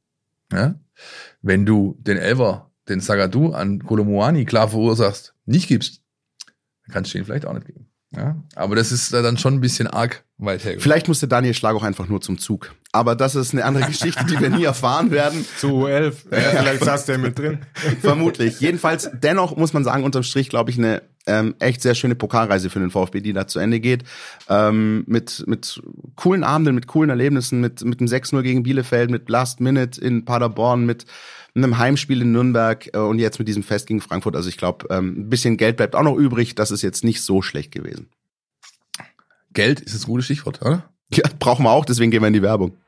Ja? 0.52 0.74
Wenn 1.40 1.64
du 1.64 1.96
den 2.00 2.18
Elver, 2.18 2.70
den 2.88 3.00
Sagadu 3.00 3.52
an 3.52 3.82
Kolomoani 3.82 4.44
klar 4.44 4.68
verursachst, 4.68 5.34
nicht 5.46 5.68
gibst, 5.68 6.02
dann 6.84 6.92
kannst 6.92 7.14
du 7.14 7.18
ihn 7.18 7.24
vielleicht 7.24 7.46
auch 7.46 7.54
nicht 7.54 7.66
geben. 7.66 7.91
Ja? 8.14 8.36
Aber 8.54 8.76
das 8.76 8.92
ist 8.92 9.12
dann 9.12 9.38
schon 9.38 9.54
ein 9.54 9.60
bisschen 9.60 9.86
arg 9.86 10.24
weit 10.38 10.64
hergeholt. 10.64 10.82
Vielleicht 10.82 11.08
musste 11.08 11.28
Daniel 11.28 11.54
Schlag 11.54 11.74
auch 11.74 11.82
einfach 11.82 12.08
nur 12.08 12.20
zum 12.20 12.38
Zug. 12.38 12.74
Aber 12.92 13.14
das 13.16 13.34
ist 13.34 13.54
eine 13.54 13.64
andere 13.64 13.86
Geschichte, 13.86 14.24
die 14.26 14.38
wir 14.38 14.50
nie 14.50 14.64
erfahren 14.64 15.10
werden. 15.10 15.46
Zu 15.58 15.86
U11. 15.86 16.14
Ja, 16.30 16.38
vielleicht 16.38 16.84
saß 16.84 17.06
der 17.06 17.18
mit 17.18 17.38
drin. 17.38 17.60
Vermutlich. 18.00 18.60
Jedenfalls, 18.60 19.10
dennoch 19.14 19.56
muss 19.56 19.72
man 19.72 19.84
sagen, 19.84 20.04
unterm 20.04 20.22
Strich, 20.24 20.50
glaube 20.50 20.70
ich, 20.70 20.78
eine 20.78 21.02
ähm, 21.26 21.54
echt 21.58 21.80
sehr 21.80 21.94
schöne 21.94 22.14
Pokalreise 22.14 22.68
für 22.68 22.80
den 22.80 22.90
VfB, 22.90 23.20
die 23.20 23.32
da 23.32 23.46
zu 23.46 23.60
Ende 23.60 23.80
geht. 23.80 24.04
Ähm, 24.48 25.04
mit, 25.06 25.44
mit 25.46 25.80
coolen 26.16 26.44
Abenden, 26.44 26.74
mit 26.74 26.86
coolen 26.86 27.10
Erlebnissen, 27.10 27.60
mit, 27.60 27.84
mit 27.84 28.00
dem 28.00 28.08
6-0 28.08 28.42
gegen 28.42 28.62
Bielefeld, 28.62 29.10
mit 29.10 29.28
Last 29.28 29.60
Minute 29.60 30.00
in 30.00 30.24
Paderborn, 30.24 30.84
mit 30.84 31.06
einem 31.54 31.78
Heimspiel 31.78 32.22
in 32.22 32.32
Nürnberg 32.32 32.90
äh, 32.94 32.98
und 32.98 33.18
jetzt 33.18 33.38
mit 33.38 33.48
diesem 33.48 33.62
Fest 33.62 33.86
gegen 33.86 34.00
Frankfurt. 34.00 34.36
Also 34.36 34.48
ich 34.48 34.56
glaube, 34.56 34.86
ähm, 34.90 35.14
ein 35.18 35.28
bisschen 35.28 35.56
Geld 35.56 35.76
bleibt 35.76 35.94
auch 35.94 36.02
noch 36.02 36.16
übrig. 36.16 36.54
Das 36.54 36.70
ist 36.70 36.82
jetzt 36.82 37.04
nicht 37.04 37.22
so 37.22 37.42
schlecht 37.42 37.72
gewesen. 37.72 38.08
Geld 39.52 39.80
ist 39.80 39.94
das 39.94 40.06
gute 40.06 40.22
Stichwort, 40.22 40.62
oder? 40.62 40.88
Ja, 41.14 41.24
brauchen 41.38 41.66
wir 41.66 41.70
auch, 41.72 41.84
deswegen 41.84 42.10
gehen 42.10 42.22
wir 42.22 42.28
in 42.28 42.32
die 42.32 42.40
Werbung. 42.40 42.78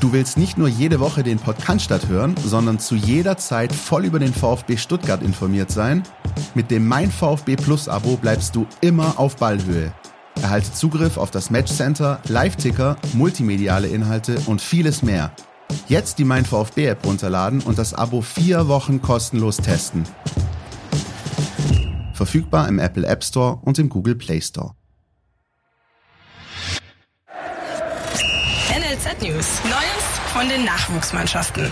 Du 0.00 0.12
willst 0.12 0.36
nicht 0.36 0.58
nur 0.58 0.68
jede 0.68 1.00
Woche 1.00 1.22
den 1.22 1.38
Podcast 1.38 2.08
hören, 2.08 2.34
sondern 2.44 2.78
zu 2.78 2.96
jeder 2.96 3.36
Zeit 3.38 3.72
voll 3.72 4.04
über 4.04 4.18
den 4.18 4.34
VfB 4.34 4.76
Stuttgart 4.76 5.22
informiert 5.22 5.70
sein? 5.70 6.02
Mit 6.54 6.70
dem 6.70 6.86
Mein 6.86 7.10
VfB 7.10 7.56
Plus 7.56 7.88
Abo 7.88 8.16
bleibst 8.16 8.56
du 8.56 8.66
immer 8.80 9.18
auf 9.18 9.36
Ballhöhe. 9.36 9.92
Erhalte 10.42 10.72
Zugriff 10.72 11.16
auf 11.16 11.30
das 11.30 11.50
Matchcenter, 11.50 12.20
Live-Ticker, 12.28 12.96
multimediale 13.14 13.88
Inhalte 13.88 14.38
und 14.46 14.60
vieles 14.60 15.02
mehr. 15.02 15.32
Jetzt 15.88 16.18
die 16.18 16.24
Mein 16.24 16.44
VfB 16.44 16.86
App 16.86 17.04
runterladen 17.04 17.60
und 17.60 17.78
das 17.78 17.94
Abo 17.94 18.20
vier 18.20 18.68
Wochen 18.68 19.02
kostenlos 19.02 19.56
testen. 19.56 20.04
Verfügbar 22.12 22.68
im 22.68 22.78
Apple 22.78 23.06
App 23.06 23.24
Store 23.24 23.58
und 23.62 23.78
im 23.78 23.88
Google 23.88 24.14
Play 24.14 24.40
Store. 24.40 24.74
NLZ 28.70 29.22
News. 29.22 29.60
Neues 29.64 30.06
von 30.32 30.48
den 30.48 30.64
Nachwuchsmannschaften. 30.64 31.70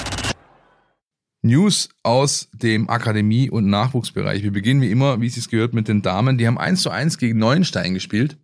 News 1.42 1.90
aus 2.02 2.48
dem 2.54 2.88
Akademie- 2.88 3.50
und 3.50 3.66
Nachwuchsbereich. 3.66 4.42
Wir 4.42 4.52
beginnen 4.52 4.80
wie 4.80 4.90
immer, 4.90 5.20
wie 5.20 5.26
es 5.26 5.34
sich 5.34 5.48
gehört, 5.48 5.74
mit 5.74 5.88
den 5.88 6.00
Damen. 6.00 6.38
Die 6.38 6.46
haben 6.46 6.56
1 6.56 6.80
zu 6.80 6.90
1 6.90 7.18
gegen 7.18 7.38
Neuenstein 7.38 7.92
gespielt. 7.92 8.38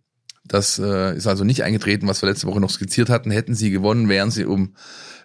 Das 0.51 0.79
äh, 0.79 1.15
ist 1.15 1.27
also 1.27 1.45
nicht 1.45 1.63
eingetreten, 1.63 2.09
was 2.09 2.21
wir 2.21 2.27
letzte 2.27 2.45
Woche 2.45 2.59
noch 2.59 2.69
skizziert 2.69 3.09
hatten. 3.09 3.31
Hätten 3.31 3.55
sie 3.55 3.71
gewonnen, 3.71 4.09
wären 4.09 4.31
sie 4.31 4.43
um, 4.43 4.75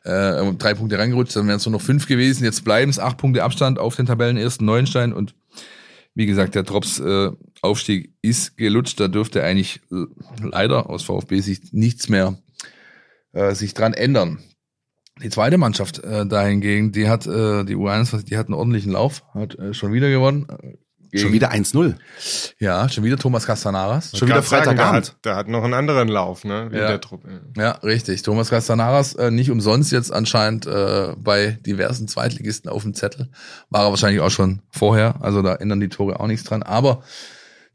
äh, 0.05 0.39
um 0.39 0.57
drei 0.57 0.75
Punkte 0.75 1.01
reingerutscht, 1.01 1.35
dann 1.35 1.49
wären 1.49 1.57
es 1.57 1.67
nur 1.67 1.73
noch 1.73 1.83
fünf 1.83 2.07
gewesen. 2.07 2.45
Jetzt 2.45 2.63
bleiben 2.63 2.91
es 2.91 3.01
acht 3.01 3.19
Punkte 3.19 3.43
Abstand 3.43 3.81
auf 3.81 3.97
den 3.97 4.07
Tabellenersten 4.07 4.65
Neuenstein 4.65 5.13
und 5.13 5.35
wie 6.15 6.27
gesagt, 6.27 6.55
der 6.55 6.63
Drops 6.63 7.01
äh, 7.01 7.33
Aufstieg 7.61 8.15
ist 8.23 8.57
gelutscht. 8.57 9.01
Da 9.01 9.09
dürfte 9.09 9.43
eigentlich 9.43 9.81
äh, 9.91 10.05
leider 10.39 10.89
aus 10.89 11.03
VfB-Sicht 11.03 11.75
nichts 11.75 12.09
mehr 12.09 12.39
äh, 13.33 13.53
sich 13.57 13.75
dran 13.75 13.95
ändern. 13.95 14.39
Die 15.25 15.31
zweite 15.31 15.59
Mannschaft 15.59 16.05
äh, 16.05 16.25
dahingegen, 16.25 16.93
die 16.93 17.09
hat 17.09 17.27
äh, 17.27 17.65
die 17.65 17.75
U21, 17.75 18.25
die 18.27 18.37
hat 18.37 18.47
einen 18.47 18.55
ordentlichen 18.55 18.93
Lauf, 18.93 19.25
hat 19.35 19.59
äh, 19.59 19.75
schon 19.75 19.93
wieder 19.93 20.09
gewonnen. 20.09 20.47
Gegen- 21.17 21.23
Schon 21.29 21.33
wieder 21.33 21.51
1-0. 21.51 21.97
Ja, 22.59 22.89
schon 22.89 23.05
wieder 23.05 23.17
Thomas 23.17 23.47
Castanaras. 23.47 24.11
Schon 24.17 24.29
wieder 24.29 24.37
Kann 24.41 24.45
sagen, 24.45 24.65
der 24.65 24.75
Freitagabend. 24.77 25.07
hat, 25.09 25.25
der 25.25 25.37
hat 25.37 25.49
noch 25.49 25.65
einen 25.65 25.75
anderen 25.75 26.09
Lauf, 26.09 26.45
ne? 26.45 26.69
Wie 26.71 26.77
Ja. 26.77 26.87
der 26.89 27.01
Truppe. 27.01 27.41
Ja, 27.57 27.73
richtig. 27.83 28.23
Thomas 28.23 28.51
Castanaras 28.51 29.15
äh, 29.15 29.31
nicht 29.31 29.51
umsonst 29.51 29.93
jetzt 29.93 30.13
anscheinend 30.13 30.67
äh, 30.67 31.15
bei 31.19 31.59
diversen 31.67 32.09
Zweitligisten 32.09 32.71
auf 32.71 32.83
dem 32.83 32.95
Zettel. 32.95 33.31
War 33.71 33.85
er 33.85 33.91
wahrscheinlich 33.91 34.21
auch 34.21 34.31
schon 34.31 34.63
vorher. 34.71 35.17
Also 35.23 35.43
da 35.43 35.55
ändern 35.57 35.81
die 35.81 35.89
Tore 35.89 36.21
auch 36.21 36.27
nichts 36.27 36.45
dran. 36.45 36.63
Aber 36.63 37.03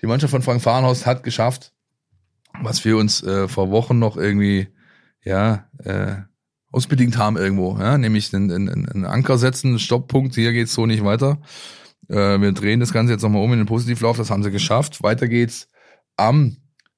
die 0.02 0.08
Mannschaft 0.08 0.32
von 0.32 0.42
Frank 0.42 0.62
Fahrenhaus 0.62 1.06
hat 1.06 1.24
geschafft, 1.24 1.74
was 2.62 2.84
wir 2.86 2.98
uns 2.98 3.24
äh, 3.24 3.48
vor 3.48 3.72
Wochen 3.72 4.00
noch 4.00 4.18
irgendwie 4.18 4.68
ja 5.24 5.66
äh, 5.84 6.16
ausbedingt 6.74 7.18
haben 7.18 7.36
irgendwo, 7.38 7.78
ja, 7.80 7.98
nämlich 7.98 8.34
einen, 8.34 8.50
einen, 8.52 8.88
einen 8.90 9.06
Anker 9.06 9.38
setzen, 9.38 9.68
einen 9.68 9.80
Stopppunkt, 9.80 10.36
hier 10.36 10.54
geht's 10.54 10.74
so 10.74 10.86
nicht 10.86 11.04
weiter. 11.04 11.40
Äh, 12.12 12.40
wir 12.42 12.52
drehen 12.52 12.80
das 12.80 12.92
Ganze 12.94 13.14
jetzt 13.14 13.22
nochmal 13.22 13.42
um 13.44 13.52
in 13.54 13.60
den 13.60 13.68
Positivlauf, 13.68 14.18
das 14.18 14.30
haben 14.30 14.44
sie 14.44 14.52
geschafft. 14.52 15.02
Weiter 15.02 15.28
geht's 15.28 15.68
am 16.18 16.58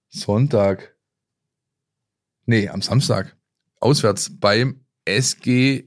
Sonntag, 0.10 0.96
nee, 2.46 2.68
am 2.68 2.82
Samstag, 2.82 3.36
auswärts 3.80 4.32
beim 4.40 4.82
SG 5.06 5.86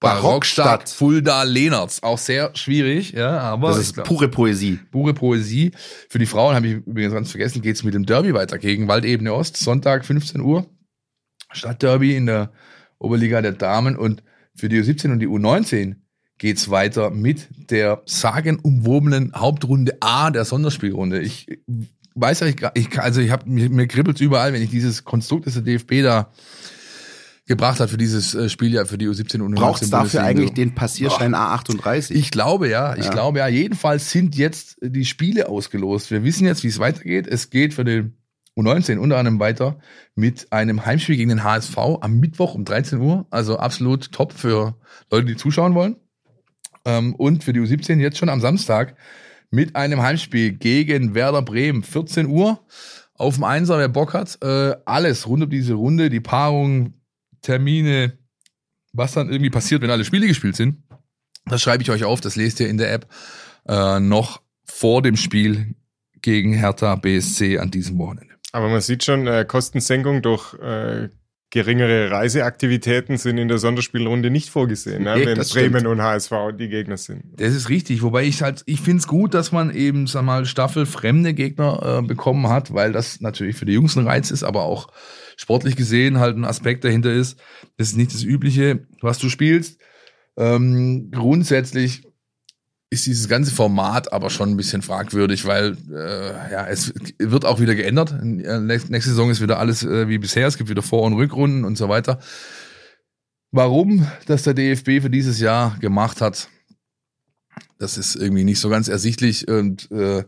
Barockstadt 0.00 0.22
Barockstadt. 0.22 0.88
Fulda 0.88 1.42
Lehnerts. 1.44 2.02
Auch 2.02 2.18
sehr 2.18 2.50
schwierig, 2.56 3.12
ja, 3.12 3.38
aber 3.38 3.68
Das 3.68 3.78
ist 3.78 3.94
glaub- 3.94 4.06
pure 4.08 4.28
Poesie. 4.28 4.80
pure 4.90 5.14
Poesie. 5.14 5.70
Für 6.08 6.18
die 6.18 6.26
Frauen 6.26 6.56
habe 6.56 6.66
ich 6.66 6.72
übrigens 6.74 7.14
ganz 7.14 7.30
vergessen, 7.30 7.62
geht's 7.62 7.84
mit 7.84 7.94
dem 7.94 8.04
Derby 8.04 8.34
weiter 8.34 8.58
gegen 8.58 8.88
Waldebene 8.88 9.32
Ost, 9.32 9.56
Sonntag 9.58 10.04
15 10.04 10.40
Uhr. 10.40 10.66
Stadtderby 11.52 12.16
in 12.16 12.26
der 12.26 12.52
Oberliga 12.98 13.42
der 13.42 13.52
Damen 13.52 13.96
und 13.96 14.24
für 14.56 14.68
die 14.68 14.80
U17 14.82 15.12
und 15.12 15.20
die 15.20 15.28
U19 15.28 15.96
geht's 16.42 16.70
weiter 16.70 17.10
mit 17.10 17.48
der 17.70 18.02
sagenumwobenen 18.04 19.32
Hauptrunde 19.32 19.96
A 20.00 20.32
der 20.32 20.44
Sonderspielrunde. 20.44 21.20
Ich 21.20 21.46
weiß 22.16 22.40
ja, 22.40 22.48
ich, 22.48 22.56
ich 22.74 23.00
also 23.00 23.20
ich 23.20 23.30
habe 23.30 23.48
mir, 23.48 23.70
mir 23.70 23.86
kribbelt's 23.86 24.20
überall, 24.20 24.52
wenn 24.52 24.60
ich 24.60 24.70
dieses 24.70 25.04
Konstrukt 25.04 25.46
des 25.46 25.62
DFB 25.62 26.02
da 26.02 26.32
gebracht 27.46 27.78
hat 27.78 27.90
für 27.90 27.96
dieses 27.96 28.34
äh, 28.34 28.48
Spiel 28.48 28.74
ja 28.74 28.84
für 28.86 28.98
die 28.98 29.06
U17 29.08 29.40
und 29.40 29.54
U19 29.54 29.54
Braucht 29.54 29.82
es 29.82 29.90
dafür 29.90 30.24
eigentlich 30.24 30.52
den 30.52 30.74
Passierschein 30.74 31.36
A38? 31.36 32.10
Ich 32.10 32.32
glaube 32.32 32.68
ja, 32.68 32.96
ich 32.96 33.04
Ja. 33.04 33.12
glaube 33.12 33.38
ja. 33.38 33.46
Jedenfalls 33.46 34.10
sind 34.10 34.34
jetzt 34.36 34.78
die 34.82 35.04
Spiele 35.04 35.48
ausgelost. 35.48 36.10
Wir 36.10 36.24
wissen 36.24 36.44
jetzt, 36.44 36.64
wie 36.64 36.68
es 36.68 36.80
weitergeht. 36.80 37.28
Es 37.28 37.50
geht 37.50 37.72
für 37.72 37.84
den 37.84 38.16
U19 38.58 38.98
unter 38.98 39.16
anderem 39.16 39.38
weiter 39.38 39.78
mit 40.16 40.52
einem 40.52 40.84
Heimspiel 40.84 41.16
gegen 41.16 41.28
den 41.28 41.44
HSV 41.44 41.78
am 42.00 42.18
Mittwoch 42.18 42.56
um 42.56 42.64
13 42.64 43.00
Uhr. 43.00 43.26
Also 43.30 43.58
absolut 43.58 44.10
top 44.10 44.32
für 44.32 44.74
Leute, 45.08 45.26
die 45.26 45.36
zuschauen 45.36 45.74
wollen. 45.74 46.01
Ähm, 46.84 47.14
und 47.14 47.44
für 47.44 47.52
die 47.52 47.60
U17 47.60 47.98
jetzt 47.98 48.18
schon 48.18 48.28
am 48.28 48.40
Samstag 48.40 48.96
mit 49.50 49.76
einem 49.76 50.02
Heimspiel 50.02 50.52
gegen 50.52 51.14
Werder 51.14 51.42
Bremen. 51.42 51.82
14 51.82 52.26
Uhr 52.26 52.60
auf 53.14 53.34
dem 53.34 53.44
Einser, 53.44 53.78
wer 53.78 53.88
Bock 53.88 54.14
hat. 54.14 54.38
Äh, 54.42 54.76
alles 54.84 55.26
rund 55.28 55.44
um 55.44 55.50
diese 55.50 55.74
Runde, 55.74 56.10
die 56.10 56.20
Paarung, 56.20 56.94
Termine, 57.42 58.18
was 58.92 59.12
dann 59.12 59.30
irgendwie 59.30 59.50
passiert, 59.50 59.82
wenn 59.82 59.90
alle 59.90 60.04
Spiele 60.04 60.26
gespielt 60.26 60.56
sind. 60.56 60.82
Das 61.44 61.60
schreibe 61.60 61.82
ich 61.82 61.90
euch 61.90 62.04
auf, 62.04 62.20
das 62.20 62.36
lest 62.36 62.60
ihr 62.60 62.68
in 62.68 62.78
der 62.78 62.92
App 62.92 63.06
äh, 63.66 64.00
noch 64.00 64.40
vor 64.64 65.02
dem 65.02 65.16
Spiel 65.16 65.74
gegen 66.20 66.52
Hertha 66.52 66.94
BSC 66.96 67.58
an 67.58 67.70
diesem 67.70 67.98
Wochenende. 67.98 68.34
Aber 68.52 68.68
man 68.68 68.80
sieht 68.80 69.04
schon, 69.04 69.26
äh, 69.26 69.44
Kostensenkung 69.46 70.22
durch 70.22 70.54
äh, 70.54 71.08
geringere 71.52 72.10
Reiseaktivitäten 72.10 73.18
sind 73.18 73.36
in 73.36 73.46
der 73.46 73.58
Sonderspielrunde 73.58 74.30
nicht 74.30 74.48
vorgesehen, 74.48 75.02
ne? 75.04 75.16
Wenn 75.16 75.34
Bremen 75.34 75.44
stimmt. 75.44 75.86
und 75.86 76.02
HSV 76.02 76.32
die 76.58 76.70
Gegner 76.70 76.96
sind. 76.96 77.24
Das 77.36 77.54
ist 77.54 77.68
richtig, 77.68 78.02
wobei 78.02 78.24
ich 78.24 78.42
halt, 78.42 78.62
ich 78.64 78.80
finde 78.80 79.00
es 79.00 79.06
gut, 79.06 79.34
dass 79.34 79.52
man 79.52 79.70
eben, 79.70 80.06
sag 80.06 80.24
mal, 80.24 80.46
staffelfremde 80.46 81.34
Gegner 81.34 81.98
äh, 82.00 82.06
bekommen 82.06 82.48
hat, 82.48 82.72
weil 82.72 82.92
das 82.92 83.20
natürlich 83.20 83.56
für 83.56 83.66
die 83.66 83.74
Jungs 83.74 83.96
ein 83.96 84.06
Reiz 84.06 84.30
ist, 84.30 84.44
aber 84.44 84.62
auch 84.62 84.88
sportlich 85.36 85.76
gesehen 85.76 86.18
halt 86.18 86.38
ein 86.38 86.46
Aspekt 86.46 86.84
dahinter 86.84 87.12
ist. 87.12 87.38
Das 87.76 87.88
ist 87.88 87.98
nicht 87.98 88.14
das 88.14 88.22
Übliche, 88.22 88.86
was 89.02 89.18
du 89.18 89.28
spielst. 89.28 89.78
Ähm, 90.38 91.10
grundsätzlich 91.10 92.02
ist 92.92 93.06
dieses 93.06 93.26
ganze 93.26 93.54
Format 93.54 94.12
aber 94.12 94.28
schon 94.28 94.50
ein 94.50 94.56
bisschen 94.58 94.82
fragwürdig, 94.82 95.46
weil 95.46 95.78
äh, 95.90 96.52
ja 96.52 96.66
es 96.66 96.92
wird 97.18 97.46
auch 97.46 97.58
wieder 97.58 97.74
geändert. 97.74 98.12
Äh, 98.12 98.60
Nächste 98.60 99.10
Saison 99.10 99.30
ist 99.30 99.40
wieder 99.40 99.58
alles 99.58 99.82
äh, 99.82 100.08
wie 100.08 100.18
bisher. 100.18 100.46
Es 100.46 100.58
gibt 100.58 100.68
wieder 100.68 100.82
Vor- 100.82 101.04
und 101.04 101.14
Rückrunden 101.14 101.64
und 101.64 101.78
so 101.78 101.88
weiter. 101.88 102.18
Warum 103.50 104.06
das 104.26 104.42
der 104.42 104.52
DFB 104.52 105.00
für 105.00 105.10
dieses 105.10 105.40
Jahr 105.40 105.78
gemacht 105.80 106.20
hat, 106.20 106.48
das 107.78 107.96
ist 107.96 108.14
irgendwie 108.14 108.44
nicht 108.44 108.60
so 108.60 108.68
ganz 108.68 108.88
ersichtlich 108.88 109.48
und 109.48 109.90
äh, 109.90 110.24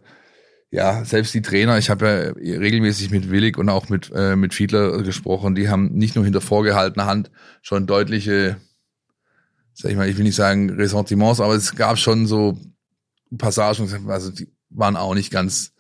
ja, 0.70 1.04
selbst 1.04 1.34
die 1.34 1.42
Trainer, 1.42 1.76
ich 1.76 1.90
habe 1.90 2.34
ja 2.40 2.58
regelmäßig 2.58 3.10
mit 3.10 3.30
Willig 3.30 3.58
und 3.58 3.68
auch 3.68 3.90
mit, 3.90 4.10
äh, 4.14 4.36
mit 4.36 4.54
Fiedler 4.54 5.02
gesprochen, 5.02 5.54
die 5.54 5.68
haben 5.68 5.92
nicht 5.92 6.16
nur 6.16 6.24
hinter 6.24 6.40
vorgehaltener 6.40 7.06
Hand 7.06 7.30
schon 7.62 7.86
deutliche, 7.86 8.56
sag 9.74 9.90
ich 9.90 9.96
mal, 9.96 10.08
ich 10.08 10.16
will 10.16 10.24
nicht 10.24 10.36
sagen 10.36 10.70
Ressentiments, 10.70 11.40
aber 11.40 11.54
es 11.54 11.74
gab 11.74 11.98
schon 11.98 12.26
so 12.26 12.58
Passagen, 13.36 14.08
also 14.08 14.30
die 14.30 14.48
waren 14.70 14.96
auch 14.96 15.14
nicht 15.14 15.30
ganz 15.30 15.72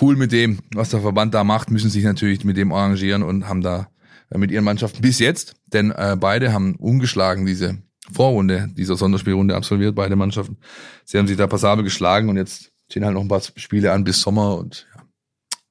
cool 0.00 0.16
mit 0.16 0.32
dem, 0.32 0.60
was 0.74 0.90
der 0.90 1.00
Verband 1.00 1.34
da 1.34 1.44
macht, 1.44 1.70
müssen 1.70 1.90
sich 1.90 2.04
natürlich 2.04 2.44
mit 2.44 2.56
dem 2.56 2.72
arrangieren 2.72 3.22
und 3.22 3.48
haben 3.48 3.62
da 3.62 3.88
äh, 4.30 4.38
mit 4.38 4.50
ihren 4.50 4.64
Mannschaften 4.64 5.00
bis 5.00 5.18
jetzt, 5.18 5.56
denn 5.66 5.90
äh, 5.90 6.16
beide 6.18 6.52
haben 6.52 6.76
ungeschlagen 6.76 7.46
diese 7.46 7.78
Vorrunde 8.12 8.68
dieser 8.72 8.96
Sonderspielrunde 8.96 9.54
absolviert, 9.54 9.94
beide 9.94 10.16
Mannschaften. 10.16 10.58
Sie 11.04 11.18
haben 11.18 11.26
sich 11.26 11.36
da 11.36 11.46
passabel 11.46 11.84
geschlagen 11.84 12.28
und 12.28 12.36
jetzt 12.36 12.72
stehen 12.90 13.04
halt 13.04 13.14
noch 13.14 13.22
ein 13.22 13.28
paar 13.28 13.42
Spiele 13.56 13.92
an 13.92 14.04
bis 14.04 14.20
Sommer 14.20 14.56
und 14.56 14.86
ja, 14.94 15.02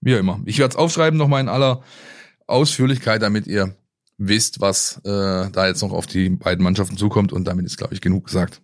wie 0.01 0.15
auch 0.15 0.19
immer. 0.19 0.39
Ich 0.45 0.59
werde 0.59 0.71
es 0.71 0.75
aufschreiben 0.75 1.17
nochmal 1.17 1.41
in 1.41 1.49
aller 1.49 1.81
Ausführlichkeit, 2.45 3.21
damit 3.21 3.47
ihr 3.47 3.75
wisst, 4.17 4.61
was 4.61 4.97
äh, 5.03 5.49
da 5.51 5.67
jetzt 5.67 5.81
noch 5.81 5.93
auf 5.93 6.07
die 6.07 6.29
beiden 6.29 6.63
Mannschaften 6.63 6.97
zukommt 6.97 7.33
und 7.33 7.45
damit 7.45 7.65
ist, 7.65 7.77
glaube 7.77 7.93
ich, 7.93 8.01
genug 8.01 8.25
gesagt. 8.25 8.61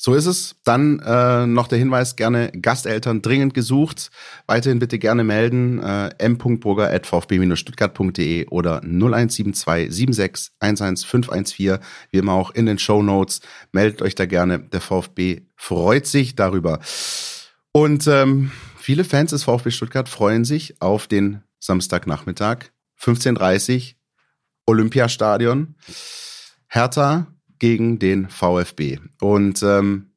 So 0.00 0.14
ist 0.14 0.26
es. 0.26 0.54
Dann 0.64 1.00
äh, 1.00 1.44
noch 1.46 1.66
der 1.66 1.78
Hinweis, 1.78 2.14
gerne 2.14 2.52
Gasteltern 2.52 3.20
dringend 3.20 3.52
gesucht. 3.52 4.12
Weiterhin 4.46 4.78
bitte 4.78 5.00
gerne 5.00 5.24
melden. 5.24 5.82
Äh, 5.82 6.10
m.burger.vfb-stuttgart.de 6.18 8.46
oder 8.46 8.80
0172 8.84 9.92
76 9.92 10.52
11 10.60 11.04
514. 11.04 11.80
Wie 12.12 12.18
immer 12.18 12.34
auch 12.34 12.52
in 12.52 12.66
den 12.66 12.78
Show 12.78 13.02
Notes. 13.02 13.40
Meldet 13.72 14.00
euch 14.00 14.14
da 14.14 14.26
gerne. 14.26 14.60
Der 14.60 14.80
VfB 14.80 15.40
freut 15.56 16.06
sich 16.06 16.36
darüber. 16.36 16.78
Und 17.72 18.06
ähm, 18.06 18.52
viele 18.78 19.02
Fans 19.02 19.32
des 19.32 19.42
VfB 19.42 19.72
Stuttgart 19.72 20.08
freuen 20.08 20.44
sich 20.44 20.80
auf 20.80 21.08
den 21.08 21.42
Samstagnachmittag, 21.58 22.66
15.30 23.00 23.97
Olympiastadion. 24.68 25.74
Hertha 26.68 27.26
gegen 27.58 27.98
den 27.98 28.28
VfB. 28.28 28.98
Und 29.20 29.62
ähm, 29.62 30.10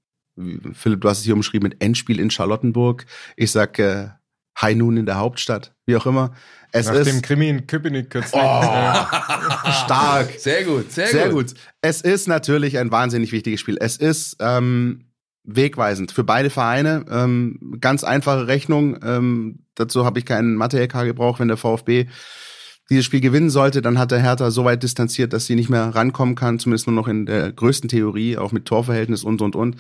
Philipp, 0.74 1.02
du 1.02 1.10
hast 1.10 1.20
es 1.20 1.24
hier 1.24 1.34
umschrieben 1.34 1.70
mit 1.70 1.82
Endspiel 1.82 2.20
in 2.20 2.30
Charlottenburg. 2.30 3.06
Ich 3.38 3.52
sag 3.52 3.80
äh, 3.80 4.10
High 4.60 4.76
Noon 4.76 4.98
in 4.98 5.06
der 5.06 5.16
Hauptstadt, 5.16 5.74
wie 5.86 5.96
auch 5.96 6.06
immer. 6.06 6.34
Es 6.74 6.88
Nach 6.88 6.96
ist 6.96 7.08
dem 7.08 7.22
Krimi 7.22 7.50
in 7.50 7.66
Köpenick 7.66 8.10
kürzlich. 8.10 8.42
Oh. 8.42 8.62
stark. 9.86 10.32
Sehr 10.38 10.64
gut, 10.64 10.92
sehr, 10.92 11.08
Sehr 11.08 11.30
gut. 11.30 11.54
Es 11.82 12.02
ist 12.02 12.28
natürlich 12.28 12.78
ein 12.78 12.92
wahnsinnig 12.92 13.32
wichtiges 13.32 13.60
Spiel. 13.60 13.78
Es 13.80 13.98
ist 13.98 14.38
ähm, 14.40 15.06
wegweisend 15.44 16.12
für 16.12 16.24
beide 16.24 16.50
Vereine. 16.50 17.06
Ähm, 17.10 17.78
ganz 17.80 18.04
einfache 18.04 18.48
Rechnung. 18.48 19.00
Ähm, 19.04 19.66
dazu 19.76 20.06
habe 20.06 20.20
ich 20.20 20.26
keinen 20.26 20.56
Mathe-LK 20.56 21.06
gebraucht, 21.06 21.40
wenn 21.40 21.48
der 21.48 21.58
VfB 21.58 22.08
dieses 22.92 23.06
Spiel 23.06 23.22
gewinnen 23.22 23.50
sollte, 23.50 23.82
dann 23.82 23.98
hat 23.98 24.12
der 24.12 24.22
Hertha 24.22 24.52
so 24.52 24.66
weit 24.66 24.84
distanziert, 24.84 25.32
dass 25.32 25.46
sie 25.46 25.56
nicht 25.56 25.70
mehr 25.70 25.96
rankommen 25.96 26.36
kann, 26.36 26.60
zumindest 26.60 26.88
nur 26.88 26.96
noch 26.96 27.08
in 27.08 27.26
der 27.26 27.54
größten 27.54 27.88
Theorie, 27.88 28.38
auch 28.38 28.52
mit 28.52 28.66
Torverhältnis 28.66 29.24
und, 29.24 29.42
und, 29.42 29.56
und. 29.56 29.78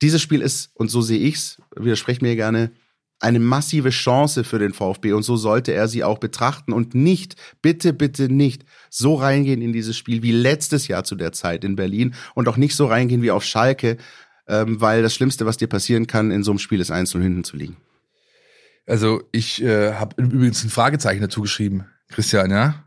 Dieses 0.00 0.22
Spiel 0.22 0.40
ist, 0.40 0.70
und 0.74 0.88
so 0.88 1.02
sehe 1.02 1.18
ich's, 1.18 1.60
widersprecht 1.74 2.22
mir 2.22 2.36
gerne, 2.36 2.70
eine 3.18 3.40
massive 3.40 3.90
Chance 3.90 4.44
für 4.44 4.60
den 4.60 4.72
VfB 4.72 5.14
und 5.14 5.24
so 5.24 5.36
sollte 5.36 5.72
er 5.72 5.88
sie 5.88 6.04
auch 6.04 6.18
betrachten 6.18 6.72
und 6.72 6.94
nicht, 6.94 7.34
bitte, 7.60 7.92
bitte 7.92 8.32
nicht 8.32 8.64
so 8.88 9.16
reingehen 9.16 9.60
in 9.60 9.72
dieses 9.72 9.96
Spiel 9.96 10.22
wie 10.22 10.32
letztes 10.32 10.86
Jahr 10.86 11.02
zu 11.02 11.16
der 11.16 11.32
Zeit 11.32 11.64
in 11.64 11.74
Berlin 11.74 12.14
und 12.34 12.48
auch 12.48 12.56
nicht 12.56 12.76
so 12.76 12.86
reingehen 12.86 13.22
wie 13.22 13.32
auf 13.32 13.42
Schalke, 13.42 13.96
ähm, 14.46 14.80
weil 14.80 15.02
das 15.02 15.14
Schlimmste, 15.14 15.44
was 15.44 15.56
dir 15.56 15.68
passieren 15.68 16.06
kann, 16.06 16.30
in 16.30 16.44
so 16.44 16.52
einem 16.52 16.60
Spiel 16.60 16.80
ist 16.80 16.90
und 16.90 17.22
hinten 17.22 17.42
zu 17.42 17.56
liegen. 17.56 17.78
Also 18.86 19.24
ich 19.32 19.60
äh, 19.60 19.94
habe 19.94 20.22
übrigens 20.22 20.62
ein 20.62 20.70
Fragezeichen 20.70 21.22
dazu 21.22 21.40
geschrieben, 21.40 21.86
Christian, 22.14 22.50
ja? 22.50 22.84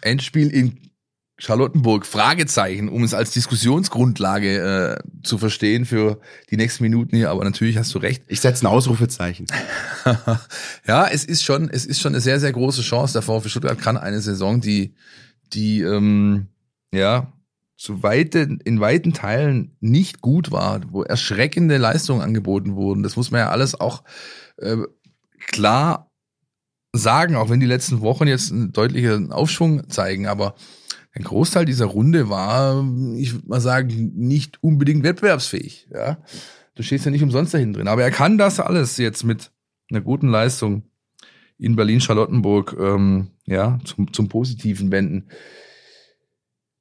Endspiel 0.00 0.48
in 0.48 0.90
Charlottenburg, 1.38 2.04
Fragezeichen, 2.04 2.88
um 2.88 3.04
es 3.04 3.14
als 3.14 3.30
Diskussionsgrundlage 3.30 4.98
äh, 4.98 5.22
zu 5.22 5.38
verstehen 5.38 5.84
für 5.84 6.20
die 6.50 6.56
nächsten 6.56 6.82
Minuten 6.82 7.14
hier, 7.14 7.30
aber 7.30 7.44
natürlich 7.44 7.76
hast 7.78 7.94
du 7.94 7.98
recht. 7.98 8.24
Ich 8.26 8.40
setze 8.40 8.64
ein 8.64 8.70
Ausrufezeichen. 8.70 9.46
ja, 10.88 11.06
es 11.06 11.24
ist 11.24 11.44
schon, 11.44 11.70
es 11.70 11.86
ist 11.86 12.00
schon 12.00 12.14
eine 12.14 12.20
sehr, 12.20 12.40
sehr 12.40 12.50
große 12.50 12.82
Chance. 12.82 13.12
Der 13.12 13.22
VfB 13.22 13.48
Stuttgart 13.48 13.78
kann 13.78 13.96
eine 13.96 14.20
Saison, 14.20 14.60
die, 14.60 14.94
die, 15.52 15.82
ähm, 15.82 16.48
ja, 16.92 17.32
zu 17.76 18.02
weiten, 18.02 18.58
in 18.64 18.80
weiten 18.80 19.12
Teilen 19.12 19.76
nicht 19.78 20.20
gut 20.20 20.50
war, 20.50 20.80
wo 20.90 21.04
erschreckende 21.04 21.76
Leistungen 21.76 22.22
angeboten 22.22 22.74
wurden. 22.74 23.04
Das 23.04 23.14
muss 23.14 23.30
man 23.30 23.38
ja 23.38 23.50
alles 23.50 23.80
auch 23.80 24.02
äh, 24.56 24.78
klar 25.46 26.07
sagen, 26.92 27.36
auch 27.36 27.50
wenn 27.50 27.60
die 27.60 27.66
letzten 27.66 28.00
Wochen 28.00 28.26
jetzt 28.26 28.52
einen 28.52 28.72
deutlichen 28.72 29.32
Aufschwung 29.32 29.88
zeigen, 29.90 30.26
aber 30.26 30.54
ein 31.12 31.24
Großteil 31.24 31.64
dieser 31.64 31.86
Runde 31.86 32.28
war, 32.28 32.84
ich 33.16 33.34
würde 33.34 33.48
mal 33.48 33.60
sagen, 33.60 34.12
nicht 34.14 34.62
unbedingt 34.62 35.02
wettbewerbsfähig. 35.02 35.88
Ja, 35.92 36.18
du 36.74 36.82
stehst 36.82 37.04
ja 37.04 37.10
nicht 37.10 37.22
umsonst 37.22 37.54
dahin 37.54 37.72
drin, 37.72 37.88
aber 37.88 38.02
er 38.02 38.10
kann 38.10 38.38
das 38.38 38.60
alles 38.60 38.96
jetzt 38.96 39.24
mit 39.24 39.50
einer 39.90 40.00
guten 40.00 40.28
Leistung 40.28 40.82
in 41.58 41.76
Berlin-Charlottenburg 41.76 42.76
ähm, 42.78 43.28
ja 43.46 43.78
zum, 43.84 44.12
zum 44.12 44.28
Positiven 44.28 44.90
wenden. 44.90 45.28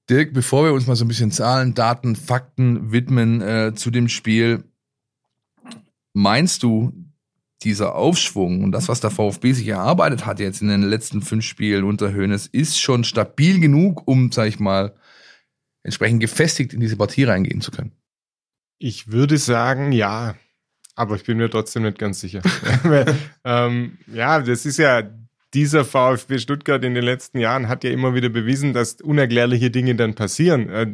Dirk, 0.10 0.34
bevor 0.34 0.64
wir 0.64 0.74
uns 0.74 0.88
mal 0.88 0.96
so 0.96 1.04
ein 1.04 1.10
bisschen 1.10 1.32
Zahlen, 1.32 1.74
Daten, 1.74 2.16
Fakten 2.16 2.92
widmen 2.92 3.42
äh, 3.42 3.74
zu 3.76 3.92
dem 3.92 4.08
Spiel, 4.08 4.64
meinst 6.14 6.64
du, 6.64 6.94
dieser 7.64 7.96
Aufschwung 7.96 8.64
und 8.64 8.72
das, 8.72 8.88
was 8.88 9.00
der 9.00 9.10
VfB 9.10 9.54
sich 9.54 9.68
erarbeitet 9.68 10.26
hat 10.26 10.40
jetzt 10.40 10.62
in 10.62 10.68
den 10.68 10.84
letzten 10.84 11.22
fünf 11.22 11.44
Spielen 11.44 11.84
unter 11.84 12.14
Hoeneß, 12.14 12.48
ist 12.48 12.80
schon 12.80 13.04
stabil 13.04 13.60
genug, 13.60 14.08
um, 14.08 14.32
sag 14.32 14.48
ich 14.48 14.60
mal, 14.60 14.94
entsprechend 15.84 16.20
gefestigt 16.20 16.74
in 16.74 16.80
diese 16.80 16.98
Partie 16.98 17.24
reingehen 17.24 17.62
zu 17.62 17.72
können? 17.72 17.94
Ich 18.78 19.12
würde 19.12 19.38
sagen, 19.38 19.92
ja. 19.92 20.36
Aber 20.96 21.16
ich 21.16 21.24
bin 21.24 21.38
mir 21.38 21.50
trotzdem 21.50 21.84
nicht 21.84 21.98
ganz 21.98 22.20
sicher. 22.20 22.42
ähm, 23.44 23.98
ja, 24.08 24.40
das 24.40 24.66
ist 24.66 24.78
ja 24.78 25.04
dieser 25.54 25.86
VfB 25.86 26.40
Stuttgart 26.40 26.84
in 26.84 26.94
den 26.94 27.04
letzten 27.04 27.40
Jahren 27.40 27.68
hat 27.68 27.84
ja 27.84 27.92
immer 27.92 28.14
wieder 28.14 28.30
bewiesen, 28.30 28.74
dass 28.74 28.96
unerklärliche 29.02 29.72
Dinge 29.72 29.96
dann 29.96 30.14
passieren. 30.14 30.70
Äh, 30.70 30.88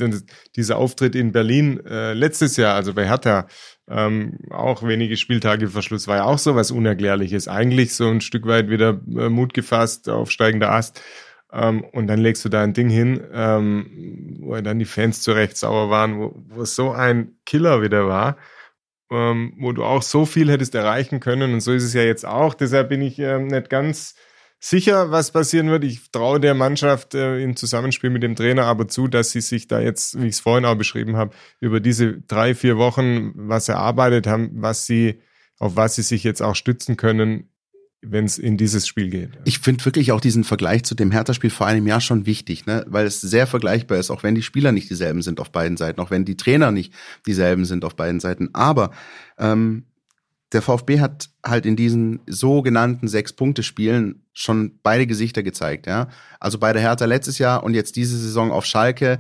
dieser 0.55 0.78
Auftritt 0.78 1.16
in 1.16 1.32
Berlin 1.32 1.84
äh, 1.86 2.14
letztes 2.14 2.57
Jahr, 2.57 2.76
also 2.76 2.93
bei 2.93 3.05
Hertha, 3.05 3.47
ähm, 3.89 4.39
auch 4.49 4.84
wenige 4.84 5.17
Spieltage 5.17 5.69
Verschluss, 5.69 6.07
war 6.07 6.17
ja 6.17 6.23
auch 6.23 6.38
so 6.38 6.55
was 6.55 6.71
Unerklärliches. 6.71 7.47
Eigentlich 7.47 7.93
so 7.93 8.07
ein 8.09 8.21
Stück 8.21 8.47
weit 8.47 8.69
wieder 8.69 9.01
äh, 9.15 9.29
Mut 9.29 9.53
gefasst, 9.53 10.09
auf 10.09 10.31
steigender 10.31 10.71
Ast. 10.71 11.01
Ähm, 11.51 11.84
und 11.84 12.07
dann 12.07 12.19
legst 12.19 12.43
du 12.45 12.49
da 12.49 12.63
ein 12.63 12.73
Ding 12.73 12.89
hin, 12.89 13.21
ähm, 13.34 14.38
wo 14.39 14.59
dann 14.61 14.79
die 14.79 14.86
Fans 14.86 15.21
zu 15.21 15.34
Recht 15.34 15.57
sauer 15.57 15.89
waren, 15.89 16.19
wo, 16.19 16.34
wo 16.47 16.65
so 16.65 16.91
ein 16.91 17.38
Killer 17.45 17.81
wieder 17.81 18.07
war 18.07 18.38
ähm, 19.13 19.53
wo 19.57 19.71
du 19.71 19.84
auch 19.84 20.01
so 20.01 20.25
viel 20.25 20.49
hättest 20.51 20.75
erreichen 20.75 21.19
können. 21.19 21.53
Und 21.53 21.61
so 21.61 21.71
ist 21.71 21.84
es 21.84 21.93
ja 21.93 22.01
jetzt 22.01 22.25
auch. 22.25 22.53
Deshalb 22.53 22.89
bin 22.89 23.01
ich 23.01 23.19
ähm, 23.19 23.47
nicht 23.47 23.69
ganz 23.69 24.15
sicher, 24.64 25.11
was 25.11 25.32
passieren 25.32 25.70
wird. 25.70 25.84
Ich 25.84 26.09
traue 26.11 26.39
der 26.39 26.53
Mannschaft 26.53 27.16
äh, 27.16 27.41
im 27.43 27.57
Zusammenspiel 27.57 28.09
mit 28.09 28.24
dem 28.24 28.36
Trainer 28.36 28.66
aber 28.66 28.88
zu, 28.88 29.07
dass 29.07 29.32
sie 29.32 29.41
sich 29.41 29.68
da 29.68 29.82
jetzt, 29.82 30.20
wie 30.22 30.28
ich 30.28 30.36
es 30.36 30.39
vorhin 30.39 30.66
auch 30.66 30.76
beschrieben 30.76 31.18
habe, 31.18 31.36
über 31.59 31.82
diese 31.82 32.22
drei, 32.22 32.55
vier 32.55 32.78
Wochen 32.78 33.34
was 33.36 33.68
erarbeitet 33.68 34.26
haben, 34.26 34.51
was 34.53 34.86
sie, 34.86 35.20
auf 35.59 35.76
was 35.76 35.95
sie 35.95 36.01
sich 36.01 36.24
jetzt 36.24 36.41
auch 36.41 36.55
stützen 36.55 36.95
können, 36.95 37.49
wenn 38.01 38.24
es 38.24 38.38
in 38.38 38.57
dieses 38.57 38.88
Spiel 38.88 39.09
geht. 39.09 39.32
Ich 39.43 39.59
finde 39.59 39.84
wirklich 39.84 40.14
auch 40.14 40.22
diesen 40.22 40.45
Vergleich 40.45 40.84
zu 40.84 40.95
dem 40.95 41.11
Hertha-Spiel 41.11 41.49
vor 41.49 41.68
einem 41.68 41.86
Jahr 41.86 42.01
schon 42.01 42.26
wichtig, 42.26 42.66
ne? 42.66 42.86
weil 42.88 43.05
es 43.05 43.20
sehr 43.20 43.47
vergleichbar 43.47 43.97
ist, 43.97 44.11
auch 44.11 44.24
wenn 44.24 44.36
die 44.36 44.43
Spieler 44.43 44.72
nicht 44.72 44.89
dieselben 44.89 45.22
sind 45.22 45.41
auf 45.41 45.51
beiden 45.51 45.76
Seiten, 45.76 45.99
auch 45.99 46.09
wenn 46.09 46.24
die 46.24 46.38
Trainer 46.38 46.72
nicht 46.72 46.93
dieselben 47.26 47.66
sind 47.66 47.84
auf 47.84 47.95
beiden 47.95 48.22
Seiten. 48.22 48.49
Aber 48.53 48.91
ähm, 49.38 49.86
der 50.54 50.62
VfB 50.62 50.99
hat 50.99 51.30
halt 51.45 51.66
in 51.66 51.76
diesen 51.76 52.20
sogenannten 52.28 53.08
Sechs-Punkte-Spielen 53.08 54.26
schon 54.34 54.80
beide 54.84 55.08
Gesichter 55.08 55.43
gezeigt. 55.43 55.88
Ja? 55.88 56.10
Also 56.39 56.60
bei 56.60 56.74
der 56.74 56.82
Hertha 56.82 57.06
letztes 57.06 57.39
Jahr 57.39 57.64
und 57.64 57.74
jetzt 57.74 57.95
diese 57.95 58.18
Saison 58.18 58.51
auf 58.51 58.66
Schalke 58.66 59.20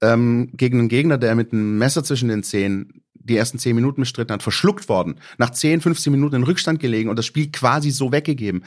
ähm, 0.00 0.50
gegen 0.54 0.78
einen 0.78 0.88
Gegner, 0.88 1.18
der 1.18 1.34
mit 1.34 1.52
einem 1.52 1.78
Messer 1.78 2.04
zwischen 2.04 2.28
den 2.28 2.42
Zähnen 2.42 3.02
die 3.14 3.36
ersten 3.36 3.58
zehn 3.58 3.76
Minuten 3.76 4.00
bestritten 4.02 4.32
hat, 4.32 4.42
verschluckt 4.42 4.88
worden, 4.88 5.20
nach 5.38 5.50
10, 5.50 5.80
15 5.80 6.10
Minuten 6.10 6.36
in 6.36 6.42
Rückstand 6.42 6.80
gelegen 6.80 7.08
und 7.08 7.16
das 7.16 7.26
Spiel 7.26 7.52
quasi 7.52 7.90
so 7.90 8.10
weggegeben. 8.10 8.64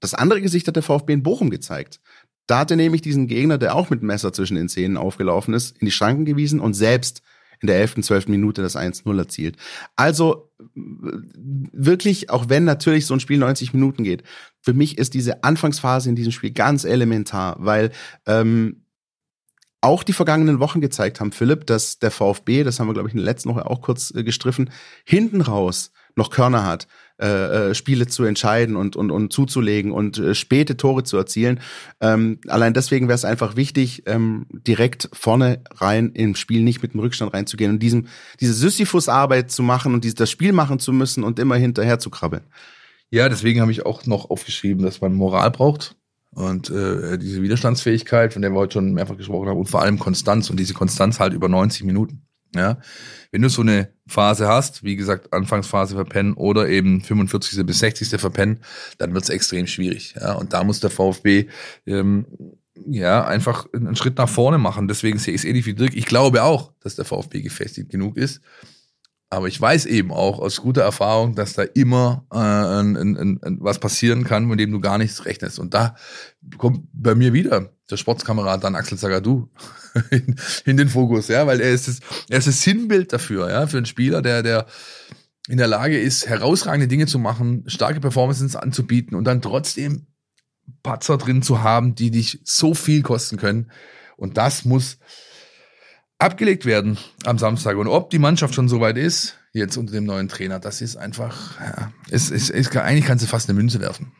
Das 0.00 0.14
andere 0.14 0.40
Gesicht 0.40 0.68
hat 0.68 0.76
der 0.76 0.82
VfB 0.82 1.12
in 1.12 1.22
Bochum 1.22 1.50
gezeigt. 1.50 2.00
Da 2.46 2.60
hat 2.60 2.70
er 2.70 2.76
nämlich 2.76 3.02
diesen 3.02 3.26
Gegner, 3.26 3.58
der 3.58 3.74
auch 3.74 3.90
mit 3.90 4.02
Messer 4.02 4.32
zwischen 4.32 4.56
den 4.56 4.68
Zähnen 4.68 4.96
aufgelaufen 4.96 5.54
ist, 5.54 5.76
in 5.78 5.86
die 5.86 5.92
Schranken 5.92 6.24
gewiesen 6.24 6.60
und 6.60 6.74
selbst 6.74 7.22
in 7.60 7.66
der 7.66 7.78
11., 7.78 8.02
12. 8.02 8.28
Minute 8.28 8.62
das 8.62 8.76
1-0 8.76 9.16
erzielt. 9.18 9.56
Also 9.96 10.49
wirklich, 10.74 12.30
auch 12.30 12.48
wenn 12.48 12.64
natürlich 12.64 13.06
so 13.06 13.14
ein 13.14 13.20
Spiel 13.20 13.38
90 13.38 13.74
Minuten 13.74 14.04
geht, 14.04 14.22
für 14.60 14.72
mich 14.72 14.98
ist 14.98 15.14
diese 15.14 15.44
Anfangsphase 15.44 16.08
in 16.08 16.16
diesem 16.16 16.32
Spiel 16.32 16.50
ganz 16.50 16.84
elementar, 16.84 17.56
weil 17.58 17.90
ähm, 18.26 18.84
auch 19.80 20.02
die 20.02 20.12
vergangenen 20.12 20.60
Wochen 20.60 20.80
gezeigt 20.80 21.20
haben, 21.20 21.32
Philipp, 21.32 21.66
dass 21.66 21.98
der 21.98 22.10
VfB, 22.10 22.64
das 22.64 22.78
haben 22.78 22.88
wir, 22.88 22.94
glaube 22.94 23.08
ich, 23.08 23.14
in 23.14 23.20
der 23.20 23.24
letzten 23.24 23.48
Woche 23.48 23.68
auch 23.68 23.80
kurz 23.80 24.12
äh, 24.14 24.22
gestriffen, 24.22 24.70
hinten 25.04 25.40
raus 25.40 25.92
noch 26.16 26.30
Körner 26.30 26.64
hat, 26.64 26.86
äh, 27.20 27.70
äh, 27.70 27.74
Spiele 27.74 28.06
zu 28.06 28.24
entscheiden 28.24 28.76
und, 28.76 28.96
und, 28.96 29.10
und 29.10 29.32
zuzulegen 29.32 29.92
und 29.92 30.18
äh, 30.18 30.34
späte 30.34 30.76
Tore 30.76 31.04
zu 31.04 31.16
erzielen. 31.16 31.60
Ähm, 32.00 32.38
allein 32.48 32.72
deswegen 32.72 33.08
wäre 33.08 33.16
es 33.16 33.24
einfach 33.24 33.56
wichtig, 33.56 34.04
ähm, 34.06 34.46
direkt 34.50 35.10
vorne 35.12 35.62
rein 35.70 36.12
im 36.14 36.34
Spiel 36.34 36.62
nicht 36.62 36.82
mit 36.82 36.94
dem 36.94 37.00
Rückstand 37.00 37.34
reinzugehen 37.34 37.72
und 37.72 37.78
diesem, 37.80 38.06
diese 38.40 38.54
Sisyphus-Arbeit 38.54 39.50
zu 39.50 39.62
machen 39.62 39.92
und 39.92 40.04
dieses, 40.04 40.14
das 40.14 40.30
Spiel 40.30 40.52
machen 40.52 40.78
zu 40.78 40.92
müssen 40.92 41.22
und 41.22 41.38
immer 41.38 41.56
hinterher 41.56 41.98
zu 41.98 42.08
krabbeln. 42.08 42.44
Ja, 43.10 43.28
deswegen 43.28 43.60
habe 43.60 43.72
ich 43.72 43.84
auch 43.84 44.06
noch 44.06 44.30
aufgeschrieben, 44.30 44.82
dass 44.82 45.00
man 45.00 45.12
Moral 45.12 45.50
braucht 45.50 45.96
und 46.30 46.70
äh, 46.70 47.18
diese 47.18 47.42
Widerstandsfähigkeit, 47.42 48.32
von 48.32 48.40
der 48.40 48.52
wir 48.52 48.58
heute 48.58 48.74
schon 48.74 48.94
mehrfach 48.94 49.16
gesprochen 49.16 49.48
haben, 49.48 49.58
und 49.58 49.68
vor 49.68 49.82
allem 49.82 49.98
Konstanz 49.98 50.48
und 50.48 50.58
diese 50.58 50.74
Konstanz 50.74 51.18
halt 51.18 51.34
über 51.34 51.48
90 51.48 51.84
Minuten. 51.84 52.22
Ja, 52.54 52.78
wenn 53.30 53.42
du 53.42 53.48
so 53.48 53.62
eine 53.62 53.92
Phase 54.08 54.48
hast, 54.48 54.82
wie 54.82 54.96
gesagt, 54.96 55.32
Anfangsphase 55.32 55.94
verpennen 55.94 56.34
oder 56.34 56.68
eben 56.68 57.00
45. 57.00 57.64
bis 57.64 57.78
60. 57.78 58.08
verpennen, 58.20 58.60
dann 58.98 59.14
wird 59.14 59.24
es 59.24 59.30
extrem 59.30 59.68
schwierig. 59.68 60.14
Ja, 60.20 60.32
und 60.32 60.52
da 60.52 60.64
muss 60.64 60.80
der 60.80 60.90
VfB 60.90 61.46
ähm, 61.86 62.26
ja 62.74 63.24
einfach 63.24 63.66
einen 63.72 63.94
Schritt 63.94 64.18
nach 64.18 64.28
vorne 64.28 64.58
machen. 64.58 64.88
Deswegen 64.88 65.18
sehe 65.18 65.34
ich 65.34 65.42
es 65.42 65.44
ähnlich 65.44 65.66
wie 65.66 65.74
Dirk. 65.74 65.94
Ich 65.94 66.06
glaube 66.06 66.42
auch, 66.42 66.72
dass 66.80 66.96
der 66.96 67.04
VfB 67.04 67.42
gefestigt 67.42 67.90
genug 67.90 68.16
ist. 68.16 68.40
Aber 69.32 69.46
ich 69.46 69.60
weiß 69.60 69.86
eben 69.86 70.10
auch 70.10 70.40
aus 70.40 70.60
guter 70.60 70.82
Erfahrung, 70.82 71.36
dass 71.36 71.52
da 71.52 71.62
immer 71.62 72.26
äh, 72.32 72.36
ein, 72.36 72.96
ein, 72.96 73.40
ein, 73.40 73.58
was 73.60 73.78
passieren 73.78 74.24
kann, 74.24 74.46
mit 74.46 74.58
dem 74.58 74.72
du 74.72 74.80
gar 74.80 74.98
nichts 74.98 75.24
rechnest. 75.24 75.60
Und 75.60 75.72
da 75.72 75.94
kommt 76.58 76.88
bei 76.92 77.14
mir 77.14 77.32
wieder 77.32 77.72
der 77.88 77.96
Sportskamerad 77.96 78.64
dann 78.64 78.74
Axel 78.74 78.98
Zagadou 78.98 79.48
in, 80.10 80.36
in, 80.64 80.76
den 80.76 80.88
Fokus, 80.88 81.28
ja, 81.28 81.46
weil 81.46 81.60
er 81.60 81.72
ist 81.72 81.88
das, 81.88 82.00
er 82.28 82.38
ist 82.38 82.46
das 82.46 82.62
Sinnbild 82.62 83.12
dafür, 83.12 83.50
ja, 83.50 83.66
für 83.66 83.76
einen 83.76 83.86
Spieler, 83.86 84.22
der, 84.22 84.42
der 84.42 84.66
in 85.48 85.58
der 85.58 85.66
Lage 85.66 85.98
ist, 85.98 86.28
herausragende 86.28 86.88
Dinge 86.88 87.06
zu 87.06 87.18
machen, 87.18 87.64
starke 87.66 88.00
Performances 88.00 88.56
anzubieten 88.56 89.16
und 89.16 89.24
dann 89.24 89.42
trotzdem 89.42 90.06
Patzer 90.82 91.18
drin 91.18 91.42
zu 91.42 91.62
haben, 91.62 91.94
die 91.94 92.10
dich 92.10 92.40
so 92.44 92.74
viel 92.74 93.02
kosten 93.02 93.36
können. 93.36 93.70
Und 94.16 94.36
das 94.36 94.64
muss 94.64 94.98
abgelegt 96.18 96.66
werden 96.66 96.98
am 97.24 97.38
Samstag. 97.38 97.76
Und 97.76 97.88
ob 97.88 98.10
die 98.10 98.18
Mannschaft 98.18 98.54
schon 98.54 98.68
soweit 98.68 98.96
ist, 98.96 99.38
jetzt 99.52 99.76
unter 99.76 99.92
dem 99.92 100.04
neuen 100.04 100.28
Trainer, 100.28 100.60
das 100.60 100.80
ist 100.80 100.96
einfach, 100.96 101.60
ja, 101.60 101.92
es, 102.10 102.30
es, 102.30 102.50
es, 102.50 102.74
eigentlich 102.76 103.06
kannst 103.06 103.24
du 103.24 103.28
fast 103.28 103.48
eine 103.48 103.58
Münze 103.58 103.80
werfen. 103.80 104.12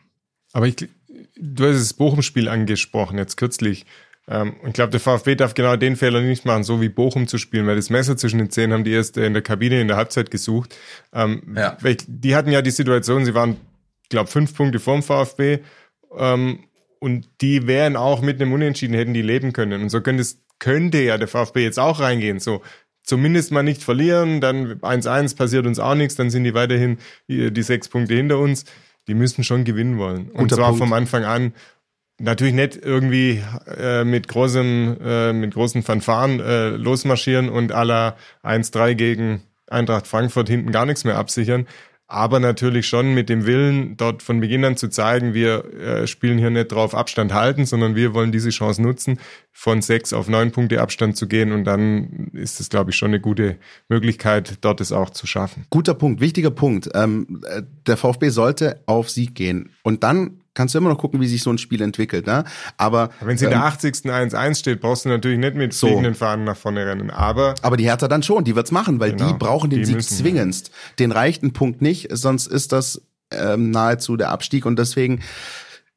Aber 0.51 0.67
ich, 0.67 0.75
du 0.75 1.65
hast 1.65 1.79
das 1.79 1.93
Bochum-Spiel 1.93 2.49
angesprochen, 2.49 3.17
jetzt 3.17 3.37
kürzlich. 3.37 3.85
Ähm, 4.27 4.55
ich 4.65 4.73
glaube, 4.73 4.91
der 4.91 4.99
VfB 4.99 5.35
darf 5.35 5.53
genau 5.53 5.75
den 5.75 5.95
Fehler 5.95 6.21
nicht 6.21 6.45
machen, 6.45 6.63
so 6.63 6.81
wie 6.81 6.89
Bochum 6.89 7.27
zu 7.27 7.37
spielen, 7.37 7.67
weil 7.67 7.75
das 7.75 7.89
Messer 7.89 8.17
zwischen 8.17 8.37
den 8.37 8.49
Zähnen 8.49 8.73
haben 8.73 8.83
die 8.83 8.91
erst 8.91 9.17
in 9.17 9.33
der 9.33 9.41
Kabine 9.41 9.81
in 9.81 9.87
der 9.87 9.97
Halbzeit 9.97 10.31
gesucht. 10.31 10.75
Ähm, 11.13 11.55
ja. 11.55 11.77
Die 12.07 12.35
hatten 12.35 12.51
ja 12.51 12.61
die 12.61 12.71
Situation, 12.71 13.25
sie 13.25 13.33
waren, 13.33 13.57
glaube 14.09 14.29
fünf 14.29 14.55
Punkte 14.55 14.79
vorm 14.79 15.03
VfB 15.03 15.59
ähm, 16.17 16.65
und 16.99 17.27
die 17.41 17.67
wären 17.67 17.95
auch 17.95 18.21
mit 18.21 18.41
einem 18.41 18.53
Unentschieden 18.53 18.93
hätten 18.93 19.13
die 19.13 19.21
leben 19.21 19.53
können. 19.53 19.81
Und 19.81 19.89
so 19.89 20.01
könnte 20.01 20.21
es 20.21 20.41
könnte 20.59 20.99
ja 20.99 21.17
der 21.17 21.27
VfB 21.27 21.63
jetzt 21.63 21.79
auch 21.79 21.99
reingehen. 21.99 22.39
So, 22.39 22.61
zumindest 23.03 23.51
mal 23.51 23.63
nicht 23.63 23.83
verlieren, 23.83 24.39
dann 24.39 24.79
1-1 24.79 25.35
passiert 25.35 25.65
uns 25.65 25.79
auch 25.79 25.95
nichts, 25.95 26.15
dann 26.15 26.29
sind 26.29 26.43
die 26.43 26.53
weiterhin 26.53 26.99
die, 27.27 27.51
die 27.51 27.63
sechs 27.63 27.89
Punkte 27.89 28.13
hinter 28.13 28.37
uns. 28.37 28.65
Die 29.07 29.15
müssen 29.15 29.43
schon 29.43 29.63
gewinnen 29.63 29.97
wollen. 29.97 30.29
Und 30.29 30.43
Guter 30.43 30.57
zwar 30.57 30.67
Punkt. 30.67 30.79
vom 30.79 30.93
Anfang 30.93 31.25
an. 31.25 31.53
Natürlich 32.21 32.53
nicht 32.53 32.77
irgendwie 32.77 33.41
äh, 33.77 34.03
mit 34.03 34.27
großem, 34.27 34.97
äh, 35.03 35.33
mit 35.33 35.53
großen 35.53 35.83
Fanfaren 35.83 36.39
äh, 36.39 36.69
losmarschieren 36.69 37.49
und 37.49 37.71
aller 37.71 38.15
1-3 38.43 38.93
gegen 38.95 39.41
Eintracht 39.67 40.07
Frankfurt 40.07 40.49
hinten 40.49 40.71
gar 40.71 40.85
nichts 40.85 41.03
mehr 41.03 41.17
absichern 41.17 41.65
aber 42.11 42.41
natürlich 42.41 42.87
schon 42.87 43.13
mit 43.13 43.29
dem 43.29 43.45
Willen, 43.45 43.95
dort 43.95 44.21
von 44.21 44.41
Beginn 44.41 44.65
an 44.65 44.75
zu 44.75 44.89
zeigen, 44.89 45.33
wir 45.33 45.63
äh, 45.73 46.07
spielen 46.07 46.37
hier 46.37 46.49
nicht 46.49 46.73
drauf 46.73 46.93
Abstand 46.93 47.33
halten, 47.33 47.65
sondern 47.65 47.95
wir 47.95 48.13
wollen 48.13 48.33
diese 48.33 48.49
Chance 48.49 48.81
nutzen, 48.81 49.17
von 49.53 49.81
sechs 49.81 50.11
auf 50.11 50.27
neun 50.27 50.51
Punkte 50.51 50.81
Abstand 50.81 51.15
zu 51.15 51.27
gehen 51.27 51.53
und 51.53 51.63
dann 51.63 52.29
ist 52.33 52.59
es, 52.59 52.69
glaube 52.69 52.91
ich, 52.91 52.97
schon 52.97 53.11
eine 53.11 53.21
gute 53.21 53.57
Möglichkeit, 53.87 54.57
dort 54.59 54.81
es 54.81 54.91
auch 54.91 55.09
zu 55.09 55.25
schaffen. 55.25 55.65
Guter 55.69 55.93
Punkt, 55.93 56.19
wichtiger 56.19 56.51
Punkt. 56.51 56.89
Ähm, 56.93 57.43
äh, 57.47 57.61
der 57.87 57.95
VfB 57.95 58.27
sollte 58.27 58.81
auf 58.87 59.09
Sieg 59.09 59.33
gehen 59.33 59.69
und 59.83 60.03
dann 60.03 60.40
kannst 60.53 60.75
du 60.75 60.79
immer 60.79 60.89
noch 60.89 60.97
gucken, 60.97 61.21
wie 61.21 61.27
sich 61.27 61.43
so 61.43 61.49
ein 61.49 61.57
Spiel 61.57 61.81
entwickelt. 61.81 62.27
Ne? 62.27 62.43
Aber 62.77 63.09
wenn 63.21 63.35
es 63.35 63.41
in 63.41 63.49
der 63.49 63.63
80. 63.63 64.05
Ähm, 64.05 64.11
1-1 64.11 64.55
steht, 64.55 64.81
brauchst 64.81 65.05
du 65.05 65.09
natürlich 65.09 65.39
nicht 65.39 65.55
mit 65.55 65.73
so. 65.73 65.87
fliegenden 65.87 66.15
Fahnen 66.15 66.45
nach 66.45 66.57
vorne 66.57 66.85
rennen. 66.85 67.09
Aber 67.09 67.55
aber 67.61 67.77
die 67.77 67.85
Hertha 67.85 68.07
dann 68.07 68.23
schon, 68.23 68.43
die 68.43 68.55
wird's 68.55 68.71
machen, 68.71 68.99
weil 68.99 69.11
genau, 69.11 69.31
die 69.31 69.37
brauchen 69.37 69.69
den 69.69 69.79
die 69.79 69.85
Sieg 69.85 69.95
müssen, 69.95 70.17
zwingendst. 70.17 70.67
Ja. 70.67 70.73
Den 70.99 71.11
reicht 71.11 71.43
ein 71.43 71.53
Punkt 71.53 71.81
nicht, 71.81 72.07
sonst 72.11 72.47
ist 72.47 72.71
das 72.71 73.01
ähm, 73.31 73.71
nahezu 73.71 74.17
der 74.17 74.29
Abstieg 74.29 74.65
und 74.65 74.77
deswegen 74.77 75.21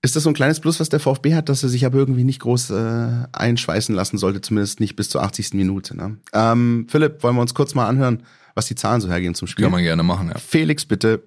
ist 0.03 0.17
das 0.17 0.23
so 0.23 0.31
ein 0.31 0.35
kleines 0.35 0.61
Plus, 0.61 0.81
was 0.81 0.91
der 0.91 1.01
VfB 1.01 1.35
hat, 1.35 1.49
dass 1.49 1.63
er 1.63 1.71
sich 1.71 1.87
aber 1.87 1.97
irgendwie 1.97 2.25
nicht 2.25 2.41
groß 2.41 2.71
äh, 2.71 3.09
einschweißen 3.33 3.95
lassen 3.95 4.19
sollte, 4.19 4.43
zumindest 4.43 4.79
nicht 4.79 4.97
bis 4.97 5.09
zur 5.09 5.23
80. 5.23 5.55
Minute. 5.55 5.97
Ne? 5.97 6.19
Ähm, 6.35 6.87
Philipp, 6.91 7.23
wollen 7.23 7.35
wir 7.35 7.41
uns 7.41 7.55
kurz 7.55 7.75
mal 7.75 7.89
anhören, 7.89 8.23
was 8.55 8.67
die 8.67 8.75
Zahlen 8.75 9.01
so 9.01 9.09
hergehen 9.09 9.35
zum 9.35 9.49
Spiel? 9.49 9.65
Kann 9.65 9.73
man 9.73 9.83
gerne 9.83 10.03
machen, 10.03 10.29
ja. 10.29 10.39
Felix, 10.39 10.85
bitte. 10.85 11.23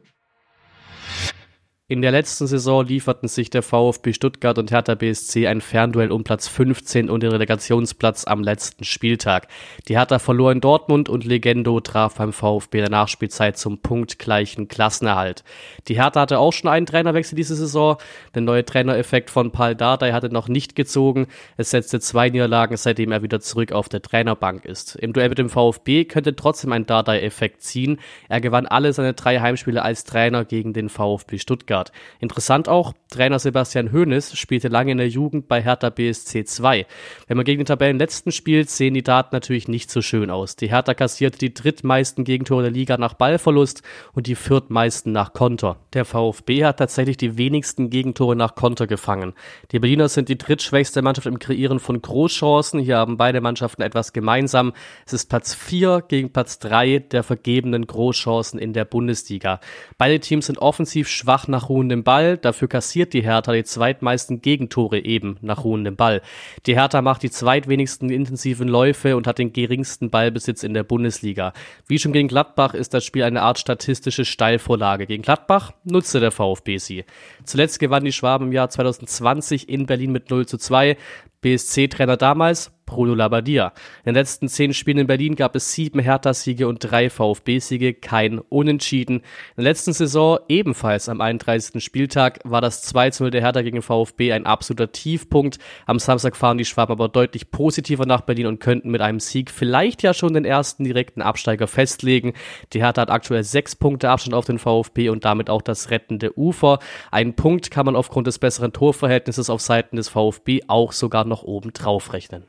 In 1.90 2.02
der 2.02 2.12
letzten 2.12 2.48
Saison 2.48 2.86
lieferten 2.86 3.30
sich 3.30 3.50
der 3.50 3.64
VfB 3.64 4.12
Stuttgart 4.12 4.58
und 4.58 4.72
Hertha 4.72 4.94
BSC 4.96 5.48
ein 5.48 5.62
Fernduell 5.62 6.12
um 6.12 6.26
Platz 6.26 6.50
15 6.50 7.10
und 7.10 7.24
den 7.24 7.32
Relegationsplatz 7.32 8.28
am 8.28 8.44
letzten 8.44 8.84
Spieltag. 8.84 9.48
Die 9.88 9.98
Hertha 9.98 10.20
verlor 10.20 10.52
in 10.52 10.60
Dortmund 10.60 11.08
und 11.08 11.24
Legendo 11.24 11.80
traf 11.80 12.16
beim 12.16 12.34
VfB 12.34 12.80
der 12.80 12.90
Nachspielzeit 12.90 13.58
zum 13.58 13.78
punktgleichen 13.78 14.68
Klassenerhalt. 14.68 15.46
Die 15.88 15.96
Hertha 15.96 16.20
hatte 16.20 16.40
auch 16.40 16.52
schon 16.52 16.70
einen 16.70 16.86
Trainerwechsel 16.86 17.38
diese 17.38 17.56
Saison. 17.56 17.96
Der 18.36 18.42
neue 18.42 18.66
Trainereffekt 18.66 19.30
von 19.30 19.54
Paul 19.54 19.74
Dardai 19.74 20.12
hatte 20.12 20.28
noch 20.28 20.50
nicht 20.50 20.76
gezogen. 20.76 21.28
Es 21.56 21.70
setzte 21.70 22.02
zwei 22.02 22.30
Niederlagen, 22.30 22.76
seitdem 22.76 23.14
er 23.14 23.24
wieder 23.24 23.40
zurück 23.40 23.72
auf 23.72 23.88
der 23.88 24.02
Trainerbank 24.02 24.66
ist. 24.66 24.98
Im 24.98 25.14
Duell 25.14 25.30
mit 25.30 25.38
dem 25.38 25.50
VfB 25.50 26.04
könnte 26.04 26.36
trotzdem 26.36 26.74
ein 26.74 26.86
Dardai-Effekt 26.86 27.62
ziehen. 27.62 28.02
Er 28.28 28.42
gewann 28.42 28.66
alle 28.66 28.92
seine 28.92 29.14
drei 29.14 29.40
Heimspiele 29.40 29.82
als 29.82 30.04
Trainer 30.04 30.44
gegen 30.44 30.74
den 30.74 30.90
VfB 30.90 31.38
Stuttgart. 31.38 31.77
Stuttgart. 31.78 31.92
Interessant 32.20 32.68
auch, 32.70 32.94
Trainer 33.10 33.40
Sebastian 33.40 33.92
Hoeneß 33.94 34.38
spielte 34.38 34.68
lange 34.68 34.92
in 34.92 34.98
der 34.98 35.08
Jugend 35.08 35.48
bei 35.48 35.62
Hertha 35.62 35.90
BSC 35.90 36.44
2. 36.44 36.86
Wenn 37.28 37.38
man 37.38 37.46
gegen 37.46 37.62
den 37.62 37.66
Tabellenletzten 37.66 38.32
spielt, 38.32 38.70
sehen 38.70 38.94
die 38.94 39.04
Daten 39.04 39.30
natürlich 39.32 39.68
nicht 39.68 39.90
so 39.90 40.02
schön 40.02 40.30
aus. 40.30 40.56
Die 40.56 40.70
Hertha 40.70 40.94
kassierte 40.94 41.38
die 41.38 41.54
drittmeisten 41.54 42.26
Gegentore 42.26 42.64
der 42.64 42.72
Liga 42.72 42.98
nach 42.98 43.14
Ballverlust 43.14 43.82
und 44.14 44.28
die 44.28 44.36
viertmeisten 44.36 45.14
nach 45.14 45.34
Konter. 45.34 45.78
Der 45.94 46.06
VfB 46.06 46.66
hat 46.66 46.80
tatsächlich 46.80 47.18
die 47.18 47.38
wenigsten 47.38 47.90
Gegentore 47.90 48.36
nach 48.36 48.56
Konter 48.56 48.88
gefangen. 48.88 49.34
Die 49.72 49.80
Berliner 49.80 50.10
sind 50.10 50.28
die 50.28 50.38
drittschwächste 50.38 51.02
Mannschaft 51.02 51.28
im 51.28 51.40
Kreieren 51.40 51.80
von 51.80 52.02
Großchancen. 52.02 52.80
Hier 52.80 52.98
haben 52.98 53.18
beide 53.18 53.40
Mannschaften 53.40 53.84
etwas 53.84 54.12
gemeinsam. 54.12 54.74
Es 55.06 55.14
ist 55.14 55.30
Platz 55.30 55.54
4 55.54 56.04
gegen 56.08 56.34
Platz 56.34 56.60
3 56.60 57.00
der 57.00 57.24
vergebenen 57.24 57.88
Großchancen 57.88 58.60
in 58.60 58.74
der 58.74 58.86
Bundesliga. 58.86 59.62
Beide 59.98 60.20
Teams 60.20 60.48
sind 60.48 60.60
offensiv 60.60 61.08
schwach 61.08 61.48
nach 61.48 61.67
ruhendem 61.70 62.04
Ball. 62.04 62.38
Dafür 62.38 62.68
kassiert 62.68 63.14
die 63.14 63.24
Hertha 63.24 63.54
die 63.54 63.64
zweitmeisten 63.64 64.42
Gegentore 64.42 65.00
eben 65.00 65.38
nach 65.42 65.64
ruhendem 65.64 65.96
Ball. 65.96 66.22
Die 66.66 66.76
Hertha 66.76 67.02
macht 67.02 67.24
die 67.24 67.32
zweitwenigsten 67.32 68.10
intensiven 68.10 68.68
Läufe 68.68 69.16
und 69.18 69.28
hat 69.28 69.40
den 69.40 69.54
geringsten 69.54 70.10
Ballbesitz 70.10 70.64
in 70.64 70.74
der 70.74 70.84
Bundesliga. 70.84 71.54
Wie 71.88 72.00
schon 72.00 72.14
gegen 72.14 72.28
Gladbach 72.28 72.74
ist 72.74 72.94
das 72.94 73.06
Spiel 73.06 73.24
eine 73.24 73.42
Art 73.42 73.60
statistische 73.60 74.26
Steilvorlage. 74.26 75.08
Gegen 75.08 75.24
Gladbach 75.24 75.74
nutzte 75.84 76.20
der 76.20 76.32
VfB 76.32 76.78
sie. 76.78 77.06
Zuletzt 77.44 77.80
gewann 77.80 78.06
die 78.06 78.12
Schwaben 78.12 78.48
im 78.48 78.54
Jahr 78.54 78.70
2020 78.70 79.70
in 79.70 79.86
Berlin 79.86 80.12
mit 80.12 80.30
0 80.30 80.46
zu 80.46 80.58
2. 80.58 80.98
BSC-Trainer 81.42 82.18
damals 82.18 82.72
Bruno 82.88 83.14
Labbadia. 83.14 83.74
In 84.04 84.14
den 84.14 84.16
letzten 84.16 84.48
zehn 84.48 84.74
Spielen 84.74 84.98
in 84.98 85.08
Berlin 85.08 85.36
gab 85.36 85.56
es 85.56 85.72
sieben 85.74 86.00
Hertha-Siege 86.00 86.68
und 86.68 86.80
drei 86.80 87.12
VfB-Siege, 87.12 87.94
kein 87.94 88.40
Unentschieden. 88.40 89.18
In 89.18 89.24
der 89.58 89.66
letzten 89.66 89.94
Saison, 89.94 90.40
ebenfalls 90.50 91.10
am 91.10 91.22
31. 91.22 91.84
Spieltag, 91.84 92.40
war 92.44 92.62
das 92.62 92.82
2 92.82 93.12
0 93.20 93.30
der 93.30 93.42
Hertha 93.42 93.62
gegen 93.62 93.84
VfB 93.84 94.34
ein 94.34 94.48
absoluter 94.48 94.92
Tiefpunkt. 94.92 95.60
Am 95.86 96.00
Samstag 96.00 96.36
fahren 96.36 96.58
die 96.58 96.66
Schwaben 96.66 96.94
aber 96.94 97.10
deutlich 97.10 97.52
positiver 97.52 98.06
nach 98.08 98.22
Berlin 98.22 98.48
und 98.48 98.60
könnten 98.60 98.90
mit 98.90 99.02
einem 99.02 99.20
Sieg 99.20 99.52
vielleicht 99.52 100.02
ja 100.02 100.14
schon 100.14 100.34
den 100.34 100.46
ersten 100.46 100.84
direkten 100.84 101.22
Absteiger 101.22 101.68
festlegen. 101.68 102.34
Die 102.74 102.82
Hertha 102.82 103.02
hat 103.02 103.12
aktuell 103.12 103.44
sechs 103.44 103.76
Punkte 103.76 104.10
Abstand 104.10 104.34
auf 104.34 104.46
den 104.46 104.60
VfB 104.60 105.10
und 105.10 105.26
damit 105.26 105.50
auch 105.50 105.62
das 105.62 105.92
rettende 105.92 106.38
Ufer. 106.38 106.80
Einen 107.12 107.36
Punkt 107.36 107.70
kann 107.70 107.86
man 107.86 107.96
aufgrund 107.96 108.28
des 108.28 108.40
besseren 108.40 108.74
Torverhältnisses 108.74 109.50
auf 109.50 109.62
Seiten 109.62 109.98
des 109.98 110.10
VfB 110.10 110.62
auch 110.68 110.94
sogar 110.94 111.26
noch 111.26 111.44
oben 111.44 111.74
drauf 111.74 112.14
rechnen. 112.14 112.46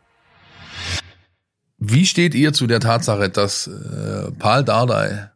Wie 1.79 2.07
steht 2.07 2.35
ihr 2.35 2.53
zu 2.53 2.67
der 2.67 2.81
Tatsache, 2.81 3.29
dass 3.29 3.69
äh, 3.69 4.33
Paul 4.39 4.65
Dardai, 4.65 5.31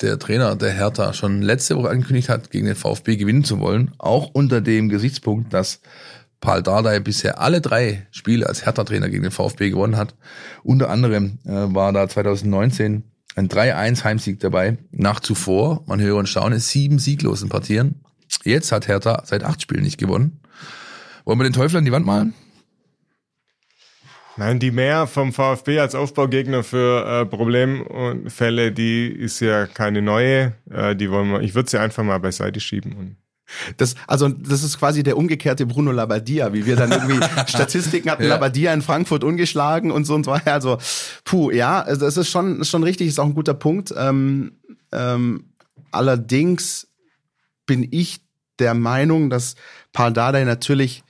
der 0.00 0.18
Trainer 0.20 0.54
der 0.54 0.70
Hertha, 0.70 1.12
schon 1.12 1.42
letzte 1.42 1.76
Woche 1.76 1.90
angekündigt 1.90 2.28
hat, 2.28 2.52
gegen 2.52 2.66
den 2.66 2.76
VfB 2.76 3.16
gewinnen 3.16 3.42
zu 3.42 3.58
wollen, 3.58 3.90
auch 3.98 4.30
unter 4.32 4.60
dem 4.60 4.88
Gesichtspunkt, 4.88 5.52
dass 5.52 5.80
Paul 6.40 6.62
Dardai 6.62 7.00
bisher 7.00 7.40
alle 7.40 7.60
drei 7.60 8.06
Spiele 8.12 8.46
als 8.46 8.64
Hertha-Trainer 8.64 9.08
gegen 9.08 9.24
den 9.24 9.32
VfB 9.32 9.70
gewonnen 9.70 9.96
hat. 9.96 10.14
Unter 10.62 10.88
anderem 10.88 11.38
äh, 11.44 11.50
war 11.50 11.92
da 11.92 12.08
2019 12.08 13.02
ein 13.34 13.48
3-1 13.48 14.04
Heimsieg 14.04 14.38
dabei, 14.38 14.78
nach 14.92 15.18
zuvor, 15.18 15.82
man 15.86 16.00
höre 16.00 16.16
und 16.16 16.28
staune, 16.28 16.60
sieben 16.60 17.00
sieglosen 17.00 17.48
Partien. 17.48 17.96
Jetzt 18.44 18.70
hat 18.70 18.86
Hertha 18.86 19.22
seit 19.24 19.42
acht 19.42 19.62
Spielen 19.62 19.82
nicht 19.82 19.98
gewonnen. 19.98 20.40
Wollen 21.24 21.40
wir 21.40 21.44
den 21.44 21.52
Teufel 21.52 21.78
an 21.78 21.84
die 21.84 21.92
Wand 21.92 22.06
malen? 22.06 22.34
Nein, 24.38 24.60
die 24.60 24.70
mehr 24.70 25.08
vom 25.08 25.32
VfB 25.32 25.80
als 25.80 25.96
Aufbaugegner 25.96 26.62
für 26.62 27.04
äh, 27.04 27.26
Problemfälle, 27.26 28.70
die 28.70 29.08
ist 29.08 29.40
ja 29.40 29.66
keine 29.66 30.00
neue. 30.00 30.52
Äh, 30.70 30.94
die 30.94 31.10
wollen 31.10 31.32
wir, 31.32 31.40
ich 31.40 31.56
würde 31.56 31.68
sie 31.68 31.80
einfach 31.80 32.04
mal 32.04 32.18
beiseite 32.18 32.60
schieben. 32.60 32.92
Und 32.92 33.16
das, 33.78 33.96
also 34.06 34.28
das 34.28 34.62
ist 34.62 34.78
quasi 34.78 35.02
der 35.02 35.16
umgekehrte 35.16 35.66
Bruno 35.66 35.90
Labbadia, 35.90 36.52
wie 36.52 36.66
wir 36.66 36.76
dann 36.76 36.92
irgendwie 36.92 37.18
Statistiken 37.48 38.10
hatten, 38.10 38.22
ja. 38.22 38.28
Labbadia 38.28 38.72
in 38.72 38.82
Frankfurt 38.82 39.24
ungeschlagen 39.24 39.90
und 39.90 40.04
so 40.04 40.14
und 40.14 40.24
so 40.24 40.30
weiter. 40.30 40.52
Also, 40.52 40.78
puh, 41.24 41.50
ja, 41.50 41.80
also 41.80 42.04
das 42.04 42.16
ist 42.16 42.30
schon, 42.30 42.60
ist 42.60 42.70
schon 42.70 42.84
richtig, 42.84 43.08
ist 43.08 43.18
auch 43.18 43.26
ein 43.26 43.34
guter 43.34 43.54
Punkt. 43.54 43.92
Ähm, 43.96 44.52
ähm, 44.92 45.46
allerdings 45.90 46.86
bin 47.66 47.88
ich 47.90 48.20
der 48.60 48.74
Meinung, 48.74 49.30
dass 49.30 49.56
Paul 49.92 50.12
Dardai 50.12 50.44
natürlich 50.44 51.02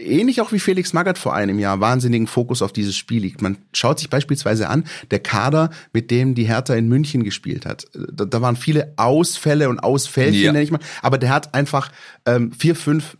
ähnlich 0.00 0.40
auch 0.40 0.52
wie 0.52 0.58
Felix 0.58 0.92
Magath 0.92 1.18
vor 1.18 1.34
einem 1.34 1.58
Jahr 1.58 1.80
wahnsinnigen 1.80 2.26
Fokus 2.26 2.62
auf 2.62 2.72
dieses 2.72 2.96
Spiel 2.96 3.22
liegt. 3.22 3.42
Man 3.42 3.58
schaut 3.72 3.98
sich 3.98 4.10
beispielsweise 4.10 4.68
an, 4.68 4.84
der 5.10 5.20
Kader, 5.20 5.70
mit 5.92 6.10
dem 6.10 6.34
die 6.34 6.44
Hertha 6.44 6.74
in 6.74 6.88
München 6.88 7.22
gespielt 7.22 7.66
hat. 7.66 7.86
Da, 7.92 8.24
da 8.24 8.42
waren 8.42 8.56
viele 8.56 8.94
Ausfälle 8.96 9.68
und 9.68 9.80
Ausfällchen, 9.80 10.42
ja. 10.42 10.52
nenne 10.52 10.64
ich 10.64 10.70
mal. 10.70 10.80
Aber 11.02 11.18
der 11.18 11.30
hat 11.30 11.54
einfach 11.54 11.92
ähm, 12.26 12.52
vier, 12.52 12.74
fünf 12.74 13.16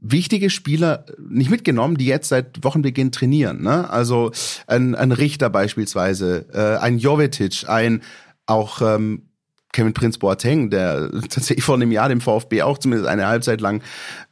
wichtige 0.00 0.50
Spieler 0.50 1.04
nicht 1.18 1.50
mitgenommen, 1.50 1.96
die 1.96 2.06
jetzt 2.06 2.28
seit 2.28 2.64
Wochenbeginn 2.64 3.12
trainieren. 3.12 3.62
Ne? 3.62 3.90
Also 3.90 4.32
ein, 4.66 4.94
ein 4.94 5.12
Richter 5.12 5.50
beispielsweise, 5.50 6.46
äh, 6.52 6.82
ein 6.82 6.98
Jovetic, 6.98 7.68
ein 7.68 8.02
auch 8.46 8.80
ähm, 8.80 9.22
Kevin 9.74 9.92
Prince 9.92 10.18
Boateng, 10.18 10.70
der 10.70 11.10
tatsächlich 11.28 11.64
vor 11.64 11.74
einem 11.74 11.92
Jahr 11.92 12.08
dem 12.08 12.22
VfB 12.22 12.62
auch 12.62 12.78
zumindest 12.78 13.08
eine 13.08 13.26
Halbzeit 13.26 13.60
lang 13.60 13.82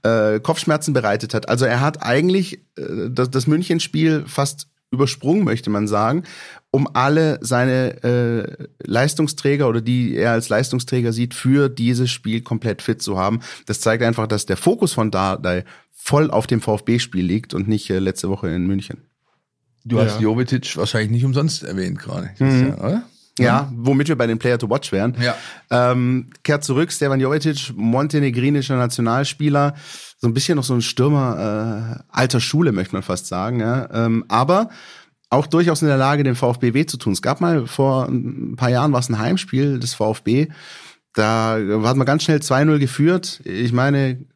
äh, 0.03 0.41
Kopfschmerzen 0.41 0.95
bereitet 0.95 1.35
hat. 1.35 1.49
Also 1.49 1.67
er 1.67 1.83
hat 1.83 2.03
eigentlich 2.03 2.61
äh, 2.77 3.11
das, 3.11 3.31
das 3.31 3.47
Münchenspiel 3.47 4.25
fast 4.27 4.69
übersprungen, 4.91 5.45
möchte 5.45 5.71
man 5.71 5.89
sagen, 5.89 6.23
um 6.71 6.89
alle 6.95 7.39
seine 7.41 8.03
äh, 8.05 8.67
Leistungsträger 8.85 9.69
oder 9.69 9.81
die 9.81 10.15
er 10.15 10.33
als 10.33 10.49
Leistungsträger 10.49 11.13
sieht, 11.13 11.35
für 11.35 11.69
dieses 11.69 12.11
Spiel 12.11 12.43
komplett 12.43 12.83
fit 12.83 13.03
zu 13.03 13.19
haben. 13.19 13.41
Das 13.67 13.81
zeigt 13.81 14.03
einfach, 14.03 14.27
dass 14.27 14.47
der 14.47 14.57
Fokus 14.57 14.93
von 14.93 15.11
Dardai 15.11 15.65
voll 15.91 16.31
auf 16.31 16.47
dem 16.47 16.61
VfB-Spiel 16.61 17.25
liegt 17.25 17.55
und 17.55 17.69
nicht 17.69 17.91
äh, 17.91 17.99
letzte 17.99 18.29
Woche 18.29 18.49
in 18.49 18.67
München. 18.67 18.99
Du 19.85 19.97
ja. 19.97 20.05
hast 20.05 20.21
Jovetic 20.21 20.77
wahrscheinlich 20.77 21.11
nicht 21.11 21.25
umsonst 21.25 21.65
erwähnt 21.65 21.99
gerade, 21.99 22.31
mhm. 22.39 22.69
Jahr, 22.69 22.79
oder? 22.79 23.03
Ja, 23.39 23.73
womit 23.75 24.09
wir 24.09 24.17
bei 24.17 24.27
den 24.27 24.39
Player 24.39 24.59
to 24.59 24.69
Watch 24.69 24.93
wären. 24.93 25.17
Ja. 25.21 25.35
Ähm, 25.71 26.31
kehrt 26.43 26.65
zurück, 26.65 26.93
Stevan 26.93 27.19
Jovetic, 27.19 27.73
montenegrinischer 27.75 28.77
Nationalspieler, 28.77 29.75
so 30.19 30.29
ein 30.29 30.35
bisschen 30.35 30.57
noch 30.57 30.65
so 30.65 30.75
ein 30.75 30.83
Stürmer 30.83 31.99
äh, 31.99 32.03
alter 32.11 32.41
Schule, 32.41 32.73
möchte 32.73 32.95
man 32.95 33.03
fast 33.03 33.27
sagen. 33.27 33.61
Ja. 33.61 33.89
Ähm, 33.93 34.25
aber 34.29 34.69
auch 35.31 35.47
durchaus 35.47 35.81
in 35.81 35.89
der 35.89 35.97
Lage, 35.97 36.25
dem 36.25 36.37
VfB 36.37 36.75
weh 36.75 36.85
zu 36.85 36.99
tun. 36.99 37.15
Es 37.15 37.23
gab 37.23 37.41
mal 37.41 37.67
vor 37.67 38.07
ein 38.07 38.55
paar 38.57 38.69
Jahren 38.69 38.93
was 38.93 39.09
ein 39.09 39.19
Heimspiel 39.19 39.81
des 39.81 39.95
VfB. 39.95 40.49
Da 41.15 41.59
hat 41.85 41.97
man 41.97 42.07
ganz 42.07 42.25
schnell 42.25 42.39
2-0 42.39 42.79
geführt. 42.79 43.41
Ich 43.45 43.73
meine, 43.73 44.27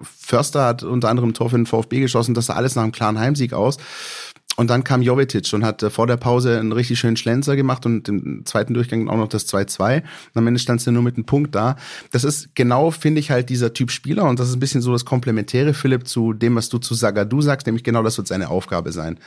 Förster 0.00 0.64
hat 0.64 0.82
unter 0.84 1.08
anderem 1.08 1.30
ein 1.30 1.34
Tor 1.34 1.50
für 1.50 1.56
den 1.56 1.66
VfB 1.66 2.00
geschossen. 2.00 2.34
Das 2.34 2.46
sah 2.46 2.54
alles 2.54 2.76
nach 2.76 2.84
einem 2.84 2.92
klaren 2.92 3.18
Heimsieg 3.18 3.52
aus. 3.52 3.78
Und 4.56 4.70
dann 4.70 4.84
kam 4.84 5.02
Jovetic 5.02 5.52
und 5.52 5.64
hat 5.64 5.82
äh, 5.82 5.90
vor 5.90 6.06
der 6.06 6.16
Pause 6.16 6.58
einen 6.58 6.72
richtig 6.72 6.98
schönen 6.98 7.16
Schlenzer 7.16 7.56
gemacht 7.56 7.86
und 7.86 8.08
im 8.08 8.46
zweiten 8.46 8.74
Durchgang 8.74 9.08
auch 9.08 9.16
noch 9.16 9.28
das 9.28 9.48
2-2. 9.48 9.96
Und 9.96 10.04
am 10.34 10.46
Ende 10.46 10.60
stand 10.60 10.80
es 10.80 10.86
nur 10.86 11.02
mit 11.02 11.16
einem 11.16 11.26
Punkt 11.26 11.54
da. 11.54 11.76
Das 12.12 12.24
ist 12.24 12.54
genau, 12.54 12.90
finde 12.90 13.20
ich, 13.20 13.30
halt 13.30 13.50
dieser 13.50 13.72
Typ 13.72 13.90
Spieler 13.90 14.24
und 14.24 14.38
das 14.38 14.48
ist 14.48 14.56
ein 14.56 14.60
bisschen 14.60 14.82
so 14.82 14.92
das 14.92 15.04
Komplementäre, 15.04 15.74
Philipp, 15.74 16.06
zu 16.06 16.32
dem, 16.32 16.54
was 16.54 16.68
du 16.68 16.78
zu 16.78 16.94
Sagadu 16.94 17.40
sagst, 17.42 17.66
nämlich 17.66 17.84
genau 17.84 18.02
das 18.02 18.16
wird 18.16 18.28
seine 18.28 18.48
Aufgabe 18.48 18.92
sein. 18.92 19.18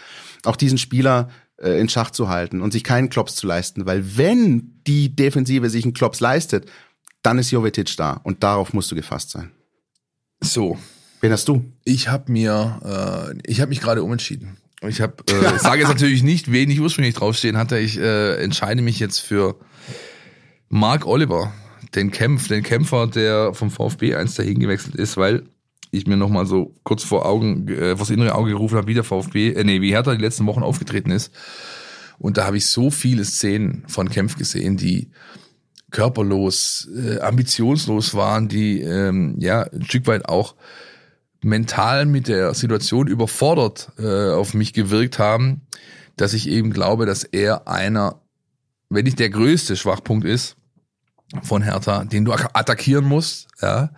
Auch 0.45 0.55
diesen 0.55 0.77
Spieler 0.77 1.29
äh, 1.57 1.79
in 1.79 1.89
Schach 1.89 2.11
zu 2.11 2.29
halten 2.29 2.61
und 2.61 2.71
sich 2.71 2.83
keinen 2.83 3.09
Klops 3.09 3.35
zu 3.35 3.47
leisten, 3.47 3.85
weil 3.85 4.17
wenn 4.17 4.81
die 4.87 5.13
Defensive 5.15 5.69
sich 5.69 5.83
einen 5.83 5.93
Klops 5.93 6.21
leistet, 6.21 6.69
dann 7.21 7.37
ist 7.39 7.51
Jovetic 7.51 7.97
da 7.97 8.21
und 8.23 8.43
darauf 8.43 8.73
musst 8.73 8.91
du 8.91 8.95
gefasst 8.95 9.31
sein. 9.31 9.51
So. 10.39 10.77
Wen 11.19 11.31
hast 11.31 11.47
du? 11.47 11.65
Ich 11.83 12.09
habe 12.09 12.31
mir, 12.31 13.33
äh, 13.33 13.51
ich 13.51 13.59
habe 13.59 13.69
mich 13.69 13.81
gerade 13.81 14.03
umentschieden. 14.03 14.57
Ich 14.81 15.01
habe, 15.01 15.15
äh, 15.29 15.57
sage 15.57 15.79
jetzt 15.79 15.89
natürlich 15.89 16.23
nicht, 16.23 16.51
wen 16.51 16.69
ich 16.69 16.79
ursprünglich 16.79 17.15
draufstehen 17.15 17.57
hatte. 17.57 17.79
Ich 17.79 17.97
äh, 17.97 18.35
entscheide 18.35 18.81
mich 18.81 18.99
jetzt 18.99 19.19
für 19.19 19.55
Mark 20.69 21.07
Oliver, 21.07 21.51
den 21.95 22.11
Kämpf, 22.11 22.47
den 22.47 22.63
Kämpfer, 22.63 23.07
der 23.07 23.53
vom 23.53 23.71
VfB 23.71 24.15
eins 24.15 24.35
dahin 24.35 24.59
gewechselt 24.59 24.95
ist, 24.95 25.17
weil 25.17 25.43
ich 25.89 26.05
mir 26.05 26.17
noch 26.17 26.29
mal 26.29 26.45
so 26.45 26.75
kurz 26.83 27.03
vor 27.03 27.25
Augen, 27.25 27.67
äh, 27.69 27.97
vors 27.97 28.09
innere 28.09 28.35
Auge 28.35 28.51
gerufen 28.51 28.77
habe, 28.77 28.87
wie 28.87 28.93
der 28.93 29.03
VfB, 29.03 29.53
äh, 29.53 29.63
nee, 29.63 29.81
wie 29.81 29.91
Hertha 29.91 30.13
die 30.13 30.21
letzten 30.21 30.45
Wochen 30.45 30.63
aufgetreten 30.63 31.11
ist. 31.11 31.31
Und 32.19 32.37
da 32.37 32.45
habe 32.45 32.57
ich 32.57 32.67
so 32.67 32.91
viele 32.91 33.25
Szenen 33.25 33.83
von 33.87 34.09
Kämpf 34.09 34.37
gesehen, 34.37 34.77
die 34.77 35.09
körperlos, 35.91 36.89
äh, 36.95 37.19
ambitionslos 37.19 38.13
waren, 38.13 38.47
die 38.47 38.81
ähm, 38.81 39.35
ja 39.39 39.63
ein 39.63 39.85
Stück 39.85 40.07
weit 40.07 40.27
auch 40.27 40.55
mental 41.41 42.05
mit 42.05 42.27
der 42.27 42.53
Situation 42.53 43.07
überfordert 43.07 43.91
äh, 43.99 44.31
auf 44.31 44.53
mich 44.53 44.73
gewirkt 44.73 45.19
haben, 45.19 45.61
dass 46.15 46.33
ich 46.33 46.49
eben 46.49 46.71
glaube, 46.71 47.05
dass 47.05 47.23
er 47.23 47.67
einer, 47.67 48.21
wenn 48.89 49.05
nicht 49.05 49.19
der 49.19 49.29
größte 49.29 49.75
Schwachpunkt 49.75 50.25
ist 50.25 50.55
von 51.43 51.61
Hertha, 51.61 52.05
den 52.05 52.25
du 52.25 52.33
attackieren 52.33 53.05
musst. 53.05 53.47
Ja. 53.61 53.91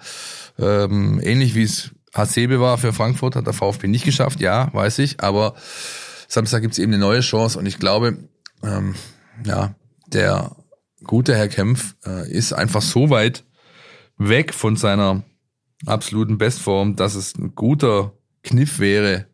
Ähm, 0.58 1.20
ähnlich 1.24 1.56
wie 1.56 1.64
es 1.64 1.92
Hasebe 2.14 2.60
war 2.60 2.78
für 2.78 2.92
Frankfurt, 2.92 3.36
hat 3.36 3.46
der 3.46 3.54
VfB 3.54 3.88
nicht 3.88 4.04
geschafft, 4.04 4.40
ja, 4.40 4.74
weiß 4.74 5.00
ich, 5.00 5.22
aber 5.22 5.54
Samstag 6.28 6.62
gibt's 6.62 6.80
eben 6.80 6.94
eine 6.94 7.02
neue 7.02 7.22
Chance 7.22 7.60
und 7.60 7.66
ich 7.66 7.78
glaube, 7.80 8.18
ähm, 8.64 8.96
ja, 9.46 9.76
der 10.08 10.56
gute 11.04 11.36
Herr 11.36 11.48
Kempf 11.48 11.96
äh, 12.06 12.30
ist 12.30 12.52
einfach 12.52 12.82
so 12.82 13.10
weit 13.10 13.44
weg 14.18 14.54
von 14.54 14.76
seiner 14.76 15.24
absoluten 15.86 16.38
Bestform, 16.38 16.96
dass 16.96 17.16
es 17.16 17.36
ein 17.36 17.56
guter 17.56 18.14
Kniff 18.44 18.80
wäre, 18.80 19.28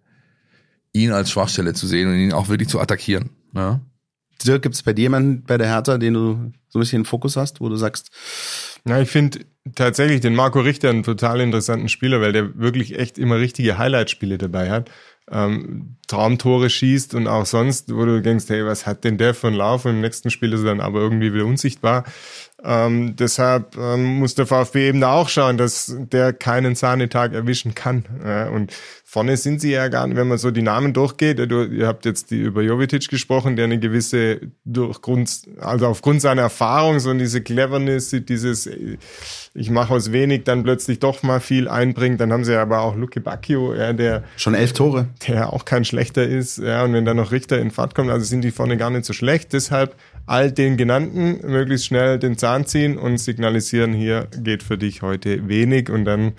ihn 0.94 1.12
als 1.12 1.32
Schwachstelle 1.32 1.74
zu 1.74 1.88
sehen 1.88 2.10
und 2.10 2.16
ihn 2.16 2.34
auch 2.34 2.50
wirklich 2.50 2.70
zu 2.70 2.80
attackieren. 2.80 3.32
Ja? 3.54 3.82
Dirk, 4.44 4.64
gibt 4.64 4.76
es 4.76 4.84
bei 4.84 4.94
dir 4.94 5.04
jemanden 5.04 5.44
bei 5.44 5.58
der 5.58 5.68
Hertha, 5.68 5.98
den 5.98 6.14
du 6.14 6.52
so 6.68 6.80
ein 6.80 6.82
bisschen 6.82 7.02
im 7.02 7.06
Fokus 7.06 7.38
hast, 7.38 7.62
wo 7.62 7.70
du 7.70 7.76
sagst, 7.76 8.12
Na, 8.84 9.02
ich 9.02 9.10
finde 9.10 9.40
tatsächlich 9.76 10.22
den 10.22 10.36
Marco 10.36 10.60
Richter 10.60 10.90
einen 10.90 11.04
total 11.04 11.42
interessanten 11.42 11.90
Spieler, 11.90 12.22
weil 12.22 12.34
der 12.34 12.58
wirklich 12.58 13.00
echt 13.00 13.18
immer 13.18 13.38
richtige 13.38 13.78
Highlight-Spiele 13.78 14.38
dabei 14.38 14.70
hat. 14.70 14.92
Ähm, 15.32 15.96
Traumtore 16.08 16.70
schießt 16.70 17.16
und 17.16 17.28
auch 17.28 17.46
sonst, 17.46 17.94
wo 17.94 18.06
du 18.06 18.22
denkst, 18.22 18.46
hey, 18.48 18.66
was 18.66 18.86
hat 18.86 19.04
denn 19.04 19.18
der 19.18 19.34
für 19.34 19.48
einen 19.48 19.56
Lauf? 19.56 19.86
Und 19.86 19.92
im 19.92 20.02
nächsten 20.02 20.30
Spiel 20.30 20.54
ist 20.54 20.62
er 20.62 20.68
dann 20.68 20.82
aber 20.82 21.00
irgendwie 21.00 21.34
wieder 21.34 21.46
unsichtbar. 21.46 22.04
Ähm, 22.64 23.16
deshalb 23.16 23.76
ähm, 23.78 24.20
muss 24.20 24.36
der 24.36 24.46
VfB 24.46 24.90
eben 24.90 25.02
da 25.02 25.14
auch 25.14 25.30
schauen, 25.30 25.58
dass 25.58 25.96
der 25.98 26.34
keinen 26.34 26.76
Sahnetag 26.76 27.34
erwischen 27.34 27.76
kann. 27.76 28.06
Ja, 28.24 28.50
und 28.50 28.72
vorne 29.16 29.38
sind 29.38 29.62
sie 29.62 29.72
ja 29.72 29.88
gar 29.88 30.08
nicht, 30.08 30.18
wenn 30.18 30.28
man 30.28 30.38
so 30.38 30.52
die 30.52 30.62
Namen 30.62 30.92
durchgeht. 30.92 31.40
Du, 31.50 31.64
ihr 31.64 31.88
habt 31.88 32.04
jetzt 32.04 32.32
die 32.32 32.42
über 32.42 32.62
Jovetic 32.62 33.08
gesprochen, 33.08 33.56
der 33.56 33.64
eine 33.64 33.80
gewisse 33.80 34.42
durchgrund, 34.66 35.44
also 35.62 35.88
aufgrund 35.88 36.20
seiner 36.20 36.42
Erfahrung, 36.42 37.00
so 37.00 37.14
diese 37.14 37.40
Cleverness, 37.40 38.14
dieses 38.28 38.70
ich 39.54 39.70
mache 39.70 39.94
aus 39.94 40.12
wenig 40.12 40.44
dann 40.44 40.64
plötzlich 40.64 41.00
doch 41.00 41.24
mal 41.24 41.40
viel 41.40 41.70
einbringt. 41.70 42.20
Dann 42.20 42.34
haben 42.34 42.44
sie 42.44 42.58
aber 42.58 42.82
auch 42.82 42.98
Luke 42.98 43.22
Bacchio, 43.22 43.74
ja, 43.74 43.94
der 43.94 44.26
schon 44.36 44.54
elf 44.54 44.74
Tore? 44.74 45.08
der 45.30 45.54
auch 45.54 45.64
kein 45.64 45.86
schlechter 45.86 46.28
ist. 46.28 46.58
Ja, 46.58 46.84
und 46.84 46.92
wenn 46.92 47.06
dann 47.06 47.16
noch 47.16 47.32
Richter 47.32 47.58
in 47.62 47.72
Fahrt 47.72 47.96
kommt, 47.96 48.10
also 48.10 48.26
sind 48.26 48.42
die 48.42 48.52
vorne 48.52 48.76
gar 48.76 48.90
nicht 48.90 49.06
so 49.06 49.14
schlecht. 49.14 49.54
Deshalb 49.54 49.96
all 50.26 50.52
den 50.52 50.76
genannten 50.76 51.40
möglichst 51.50 51.86
schnell 51.86 52.20
den 52.20 52.38
Zahn 52.38 52.66
ziehen 52.66 52.98
und 52.98 53.18
signalisieren, 53.18 53.94
hier 53.94 54.28
geht 54.38 54.62
für 54.62 54.78
dich 54.78 55.02
heute 55.02 55.48
wenig. 55.48 55.90
Und 55.90 56.04
dann 56.04 56.34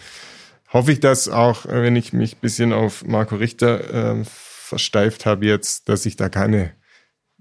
hoffe 0.72 0.92
ich, 0.92 1.00
dass 1.00 1.28
auch, 1.28 1.66
wenn 1.66 1.96
ich 1.96 2.12
mich 2.12 2.36
bisschen 2.38 2.72
auf 2.72 3.04
Marco 3.06 3.36
Richter 3.36 4.18
äh, 4.20 4.24
versteift 4.24 5.26
habe 5.26 5.46
jetzt, 5.46 5.88
dass 5.88 6.06
ich 6.06 6.16
da 6.16 6.28
keine 6.28 6.72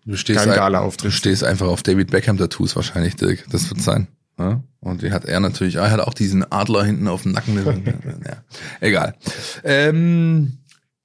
Du 0.07 0.15
stehst, 0.17 0.37
Kein 0.41 0.49
ein- 0.51 0.55
Gala-Auftritt. 0.55 1.07
du 1.07 1.15
stehst 1.15 1.43
einfach 1.43 1.65
auf 1.67 1.81
David 1.81 2.11
Beckham 2.11 2.37
Tattoos 2.37 2.75
wahrscheinlich, 2.75 3.15
Dirk. 3.15 3.43
Das 3.49 3.67
wird 3.71 3.81
sein. 3.81 4.07
Ja? 4.37 4.61
Und 4.79 5.01
die 5.01 5.11
hat 5.11 5.25
er 5.25 5.39
natürlich, 5.39 5.75
er 5.77 5.89
hat 5.89 5.99
auch 5.99 6.13
diesen 6.13 6.49
Adler 6.51 6.83
hinten 6.83 7.07
auf 7.07 7.23
dem 7.23 7.31
Nacken. 7.31 7.55
ja, 8.23 8.43
egal. 8.81 9.15
Ähm, 9.63 10.59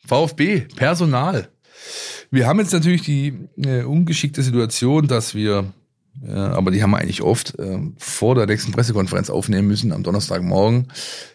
VfB, 0.07 0.66
Personal. 0.77 1.49
Wir 2.31 2.47
haben 2.47 2.59
jetzt 2.61 2.75
natürlich 2.75 3.01
die 3.01 3.39
äh, 3.57 3.85
ungeschickte 3.85 4.43
Situation, 4.43 5.09
dass 5.09 5.35
wir, 5.35 5.73
äh, 6.27 6.33
aber 6.33 6.71
die 6.71 6.83
haben 6.83 6.91
wir 6.91 6.99
eigentlich 6.99 7.23
oft, 7.23 7.59
äh, 7.59 7.79
vor 7.99 8.35
der 8.35 8.47
nächsten 8.47 8.73
Pressekonferenz 8.73 9.31
aufnehmen 9.31 9.68
müssen, 9.68 9.93
am 9.93 10.03
Donnerstagmorgen. 10.03 10.89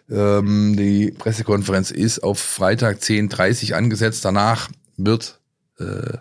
Ähm, 0.10 0.76
die 0.78 1.12
Pressekonferenz 1.12 1.92
ist 1.92 2.20
auf 2.20 2.40
Freitag 2.40 3.00
10.30 3.00 3.74
angesetzt. 3.74 4.24
Danach 4.26 4.70
wird 4.98 5.40
äh, 5.80 6.18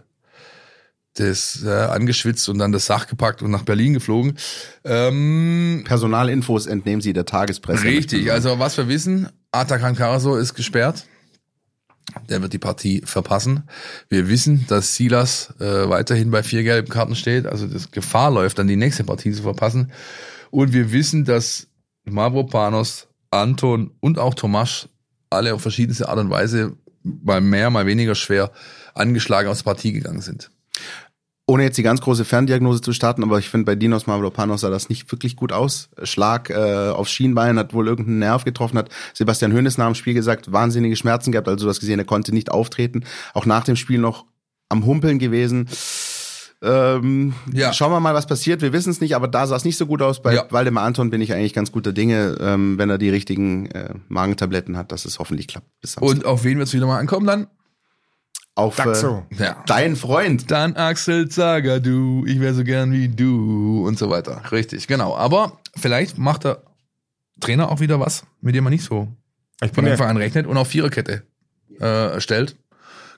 das 1.14 1.62
äh, 1.64 1.70
angeschwitzt 1.70 2.48
und 2.48 2.58
dann 2.58 2.72
das 2.72 2.86
Sach 2.86 3.06
gepackt 3.06 3.42
und 3.42 3.50
nach 3.50 3.62
Berlin 3.62 3.94
geflogen. 3.94 4.36
Ähm, 4.84 5.84
Personalinfos 5.86 6.66
entnehmen 6.66 7.00
sie 7.00 7.12
der 7.12 7.24
Tagespresse. 7.24 7.84
richtig, 7.84 8.32
also 8.32 8.58
was 8.58 8.76
wir 8.76 8.88
wissen, 8.88 9.28
Atakan 9.52 9.94
Karaso 9.94 10.36
ist 10.36 10.54
gesperrt. 10.54 11.06
Der 12.28 12.42
wird 12.42 12.52
die 12.52 12.58
Partie 12.58 13.02
verpassen. 13.04 13.64
Wir 14.08 14.28
wissen, 14.28 14.66
dass 14.68 14.94
Silas 14.94 15.54
äh, 15.58 15.88
weiterhin 15.88 16.30
bei 16.30 16.42
vier 16.42 16.62
gelben 16.62 16.88
Karten 16.88 17.16
steht, 17.16 17.46
also 17.46 17.66
das 17.66 17.90
Gefahr 17.90 18.30
läuft, 18.30 18.58
dann 18.58 18.68
die 18.68 18.76
nächste 18.76 19.04
Partie 19.04 19.32
zu 19.32 19.42
verpassen. 19.42 19.90
Und 20.50 20.72
wir 20.72 20.92
wissen, 20.92 21.24
dass 21.24 21.68
Mavropanos, 22.04 23.08
Anton 23.30 23.90
und 24.00 24.18
auch 24.18 24.34
Tomasch 24.34 24.88
alle 25.30 25.54
auf 25.54 25.62
verschiedenste 25.62 26.08
Art 26.08 26.18
und 26.18 26.30
Weise 26.30 26.76
mal 27.02 27.40
mehr, 27.40 27.70
mal 27.70 27.86
weniger 27.86 28.14
schwer 28.14 28.52
angeschlagen 28.94 29.48
aus 29.48 29.58
der 29.58 29.64
Partie 29.64 29.92
gegangen 29.92 30.20
sind. 30.20 30.50
Ohne 31.46 31.64
jetzt 31.64 31.76
die 31.76 31.82
ganz 31.82 32.00
große 32.00 32.24
Ferndiagnose 32.24 32.80
zu 32.80 32.94
starten, 32.94 33.22
aber 33.22 33.38
ich 33.38 33.50
finde, 33.50 33.66
bei 33.66 33.74
Dinos 33.74 34.06
Mavropanos 34.06 34.62
sah 34.62 34.70
das 34.70 34.88
nicht 34.88 35.12
wirklich 35.12 35.36
gut 35.36 35.52
aus. 35.52 35.90
Schlag 36.02 36.48
äh, 36.48 36.88
aufs 36.88 37.10
Schienbein, 37.10 37.58
hat 37.58 37.74
wohl 37.74 37.86
irgendeinen 37.86 38.20
Nerv 38.20 38.44
getroffen, 38.44 38.78
hat 38.78 38.88
Sebastian 39.12 39.52
Hoeneß 39.52 39.76
nach 39.76 39.86
dem 39.86 39.94
Spiel 39.94 40.14
gesagt, 40.14 40.52
wahnsinnige 40.52 40.96
Schmerzen 40.96 41.32
gehabt, 41.32 41.46
also 41.48 41.66
du 41.66 41.68
hast 41.70 41.80
gesehen, 41.80 41.98
er 41.98 42.06
konnte 42.06 42.32
nicht 42.32 42.50
auftreten. 42.50 43.04
Auch 43.34 43.44
nach 43.44 43.64
dem 43.64 43.76
Spiel 43.76 43.98
noch 43.98 44.24
am 44.70 44.86
Humpeln 44.86 45.18
gewesen. 45.18 45.68
Ähm, 46.62 47.34
Ja. 47.52 47.74
Schauen 47.74 47.92
wir 47.92 48.00
mal, 48.00 48.14
was 48.14 48.26
passiert. 48.26 48.62
Wir 48.62 48.72
wissen 48.72 48.90
es 48.90 49.02
nicht, 49.02 49.14
aber 49.14 49.28
da 49.28 49.46
sah 49.46 49.56
es 49.56 49.66
nicht 49.66 49.76
so 49.76 49.84
gut 49.86 50.00
aus. 50.00 50.22
Bei 50.22 50.34
Ja. 50.34 50.46
Waldemar 50.50 50.84
Anton 50.84 51.10
bin 51.10 51.20
ich 51.20 51.34
eigentlich 51.34 51.52
ganz 51.52 51.72
guter 51.72 51.92
Dinge, 51.92 52.36
ähm, 52.40 52.78
wenn 52.78 52.88
er 52.88 52.96
die 52.96 53.10
richtigen 53.10 53.66
äh, 53.66 53.94
Magentabletten 54.08 54.78
hat, 54.78 54.92
dass 54.92 55.04
es 55.04 55.18
hoffentlich 55.18 55.46
klappt. 55.46 55.68
Und 56.00 56.24
auf 56.24 56.44
wen 56.44 56.58
wird's 56.58 56.72
wieder 56.72 56.86
mal 56.86 56.98
ankommen 56.98 57.26
dann? 57.26 57.48
Auf 58.54 58.78
äh. 58.78 59.26
Ja. 59.38 59.62
dein 59.66 59.96
Freund. 59.96 60.50
Dann 60.50 60.76
Axel 60.76 61.28
Zagadou, 61.28 62.24
ich 62.26 62.40
wäre 62.40 62.54
so 62.54 62.64
gern 62.64 62.92
wie 62.92 63.08
du 63.08 63.84
und 63.86 63.98
so 63.98 64.10
weiter. 64.10 64.42
Richtig, 64.52 64.86
genau. 64.86 65.16
Aber 65.16 65.58
vielleicht 65.76 66.18
macht 66.18 66.44
der 66.44 66.62
Trainer 67.40 67.70
auch 67.70 67.80
wieder 67.80 67.98
was, 67.98 68.24
mit 68.40 68.54
dem 68.54 68.64
man 68.64 68.72
nicht 68.72 68.84
so 68.84 69.08
Ich 69.62 69.72
von 69.72 69.84
bin 69.84 69.92
Anfang 69.92 70.06
ja, 70.06 70.10
an 70.10 70.16
rechnet 70.18 70.46
und 70.46 70.56
auf 70.56 70.68
Viererkette 70.68 71.24
äh, 71.80 72.20
stellt. 72.20 72.56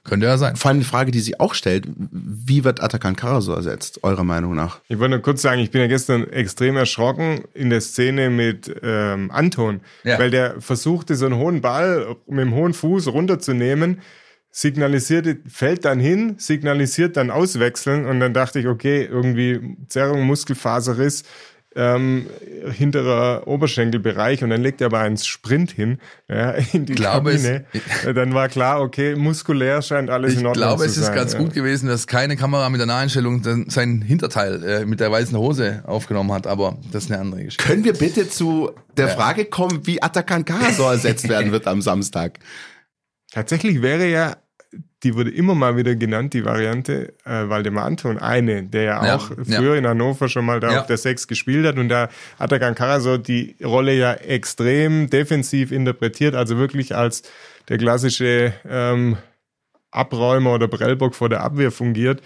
Könnte 0.04 0.26
ja 0.26 0.38
sein. 0.38 0.54
Vor 0.54 0.68
allem 0.70 0.78
die 0.78 0.84
Frage, 0.86 1.10
die 1.10 1.18
sie 1.18 1.40
auch 1.40 1.52
stellt, 1.52 1.88
wie 1.98 2.62
wird 2.62 2.80
Atakan 2.80 3.16
Karaso 3.16 3.52
ersetzt, 3.52 4.04
eurer 4.04 4.22
Meinung 4.22 4.54
nach? 4.54 4.78
ich 4.88 5.00
wollte 5.00 5.16
nur 5.16 5.20
kurz 5.22 5.42
sagen, 5.42 5.60
ich 5.60 5.72
bin 5.72 5.80
ja 5.80 5.88
gestern 5.88 6.28
extrem 6.30 6.76
erschrocken 6.76 7.42
in 7.54 7.70
der 7.70 7.80
Szene 7.80 8.30
mit 8.30 8.72
ähm, 8.84 9.32
Anton, 9.32 9.80
Ja. 10.04 10.18
weil 10.20 10.30
der 10.30 10.60
versuchte, 10.60 11.16
so 11.16 11.26
einen 11.26 11.34
hohen 11.34 11.60
Ball 11.60 12.14
mit 12.28 12.38
dem 12.38 12.54
hohen 12.54 12.72
Fuß 12.72 13.08
runterzunehmen, 13.08 14.00
signalisierte, 14.56 15.36
fällt 15.46 15.84
dann 15.84 16.00
hin, 16.00 16.36
signalisiert 16.38 17.18
dann 17.18 17.30
auswechseln 17.30 18.06
und 18.06 18.20
dann 18.20 18.32
dachte 18.32 18.58
ich, 18.58 18.66
okay, 18.66 19.04
irgendwie 19.04 19.76
Zerrung, 19.88 20.22
Muskelfaserriss, 20.22 21.24
ähm, 21.74 22.24
hinterer 22.72 23.46
Oberschenkelbereich 23.46 24.42
und 24.42 24.48
dann 24.48 24.62
legt 24.62 24.80
er 24.80 24.86
aber 24.86 25.00
einen 25.00 25.18
Sprint 25.18 25.72
hin 25.72 25.98
ja, 26.26 26.52
in 26.72 26.86
die 26.86 26.94
glaube, 26.94 27.32
es- 27.32 27.42
Kabine. 27.42 28.14
dann 28.14 28.32
war 28.32 28.48
klar, 28.48 28.80
okay, 28.80 29.14
muskulär 29.14 29.82
scheint 29.82 30.08
alles 30.08 30.32
Ich 30.32 30.40
in 30.40 30.46
Ordnung 30.46 30.62
glaube, 30.68 30.84
zu 30.84 30.88
es 30.88 30.96
ist 30.96 31.04
sein. 31.04 31.14
ganz 31.14 31.34
ja. 31.34 31.38
gut 31.38 31.52
gewesen, 31.52 31.86
dass 31.90 32.06
keine 32.06 32.36
Kamera 32.36 32.70
mit 32.70 32.80
der 32.80 32.86
Naheinstellung 32.86 33.42
dann 33.42 33.68
sein 33.68 34.00
Hinterteil 34.00 34.64
äh, 34.64 34.86
mit 34.86 35.00
der 35.00 35.12
weißen 35.12 35.36
Hose 35.36 35.82
aufgenommen 35.86 36.32
hat, 36.32 36.46
aber 36.46 36.78
das 36.92 37.04
ist 37.04 37.10
eine 37.12 37.20
andere 37.20 37.44
Geschichte. 37.44 37.62
Können 37.62 37.84
wir 37.84 37.92
bitte 37.92 38.26
zu 38.26 38.70
der 38.96 39.08
Frage 39.08 39.44
kommen, 39.44 39.86
wie 39.86 40.02
Atakan 40.02 40.46
Karaso 40.46 40.90
ersetzt 40.90 41.28
werden 41.28 41.52
wird 41.52 41.66
am 41.66 41.82
Samstag? 41.82 42.38
Tatsächlich 43.32 43.82
wäre 43.82 44.06
ja, 44.08 44.38
die 45.02 45.14
wurde 45.14 45.30
immer 45.30 45.54
mal 45.54 45.76
wieder 45.76 45.94
genannt, 45.94 46.32
die 46.32 46.44
Variante 46.44 47.12
äh, 47.24 47.48
Waldemar 47.48 47.84
Anton, 47.84 48.18
eine, 48.18 48.62
der 48.64 48.82
ja 48.82 49.06
Ja, 49.06 49.16
auch 49.16 49.30
ja. 49.44 49.58
früher 49.58 49.76
in 49.76 49.86
Hannover 49.86 50.28
schon 50.28 50.44
mal 50.46 50.58
da 50.60 50.72
Ja. 50.72 50.80
auf 50.80 50.86
der 50.86 50.96
Sechs 50.96 51.28
gespielt 51.28 51.66
hat 51.66 51.76
und 51.78 51.88
da 51.88 52.08
hat 52.38 52.52
er 52.52 52.58
Karaso 52.74 53.18
die 53.18 53.56
Rolle 53.62 53.94
ja 53.94 54.14
extrem 54.14 55.10
defensiv 55.10 55.70
interpretiert, 55.70 56.34
also 56.34 56.56
wirklich 56.56 56.96
als 56.96 57.22
der 57.68 57.78
klassische 57.78 58.54
ähm, 58.68 59.16
Abräumer 59.90 60.54
oder 60.54 60.68
Prellbock 60.68 61.14
vor 61.14 61.28
der 61.28 61.42
Abwehr 61.42 61.70
fungiert, 61.70 62.22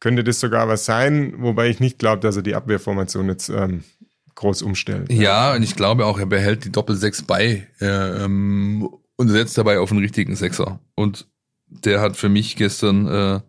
könnte 0.00 0.24
das 0.24 0.40
sogar 0.40 0.68
was 0.68 0.84
sein, 0.84 1.34
wobei 1.38 1.68
ich 1.68 1.80
nicht 1.80 1.98
glaube, 1.98 2.20
dass 2.20 2.36
er 2.36 2.42
die 2.42 2.54
Abwehrformation 2.54 3.28
jetzt 3.28 3.48
ähm, 3.48 3.84
groß 4.34 4.62
umstellt. 4.62 5.12
Ja, 5.12 5.54
und 5.54 5.62
ich 5.62 5.76
glaube 5.76 6.06
auch, 6.06 6.18
er 6.18 6.26
behält 6.26 6.64
die 6.64 6.72
Doppel-Sechs 6.72 7.22
bei 7.22 7.66
äh, 7.80 8.24
ähm, 8.24 8.88
und 9.16 9.28
setzt 9.28 9.56
dabei 9.58 9.78
auf 9.78 9.90
einen 9.92 10.00
richtigen 10.00 10.34
Sechser. 10.34 10.80
Und 10.94 11.26
der 11.84 12.00
hat 12.00 12.16
für 12.16 12.28
mich 12.28 12.56
gestern 12.56 13.06
äh, 13.06 13.40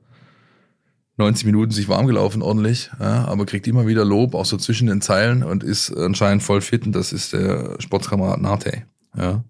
90 1.17 1.45
Minuten 1.45 1.71
sich 1.71 1.87
warm 1.89 2.07
gelaufen, 2.07 2.41
ordentlich, 2.41 2.89
ja, 2.99 3.25
aber 3.25 3.45
kriegt 3.45 3.67
immer 3.67 3.85
wieder 3.85 4.03
Lob, 4.03 4.33
auch 4.33 4.45
so 4.45 4.57
zwischen 4.57 4.87
den 4.87 5.01
Zeilen 5.01 5.43
und 5.43 5.63
ist 5.63 5.95
anscheinend 5.95 6.41
voll 6.41 6.61
fit 6.61 6.85
und 6.85 6.93
das 6.93 7.13
ist 7.13 7.33
der 7.33 7.75
Sportskamerad 7.79 8.41
Nate. 8.41 8.83
Ja. 9.15 9.43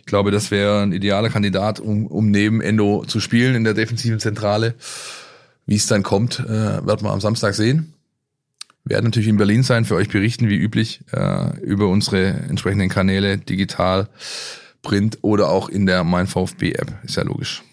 Ich 0.00 0.06
glaube, 0.06 0.30
das 0.30 0.50
wäre 0.50 0.82
ein 0.82 0.92
idealer 0.92 1.28
Kandidat, 1.28 1.80
um, 1.80 2.06
um 2.06 2.30
neben 2.30 2.60
Endo 2.60 3.04
zu 3.06 3.20
spielen 3.20 3.56
in 3.56 3.64
der 3.64 3.74
defensiven 3.74 4.20
Zentrale. 4.20 4.74
Wie 5.66 5.74
es 5.74 5.86
dann 5.86 6.04
kommt, 6.04 6.38
äh, 6.38 6.86
wird 6.86 7.02
man 7.02 7.12
am 7.12 7.20
Samstag 7.20 7.54
sehen. 7.54 7.92
Werden 8.84 9.06
natürlich 9.06 9.28
in 9.28 9.36
Berlin 9.36 9.64
sein, 9.64 9.84
für 9.84 9.96
euch 9.96 10.08
berichten, 10.08 10.48
wie 10.48 10.54
üblich, 10.54 11.00
äh, 11.12 11.58
über 11.60 11.88
unsere 11.88 12.24
entsprechenden 12.24 12.88
Kanäle, 12.88 13.36
digital, 13.36 14.08
Print 14.82 15.18
oder 15.22 15.48
auch 15.48 15.68
in 15.68 15.86
der 15.86 16.04
Mein 16.04 16.28
VfB-App. 16.28 17.02
Ist 17.02 17.16
ja 17.16 17.24
logisch. 17.24 17.64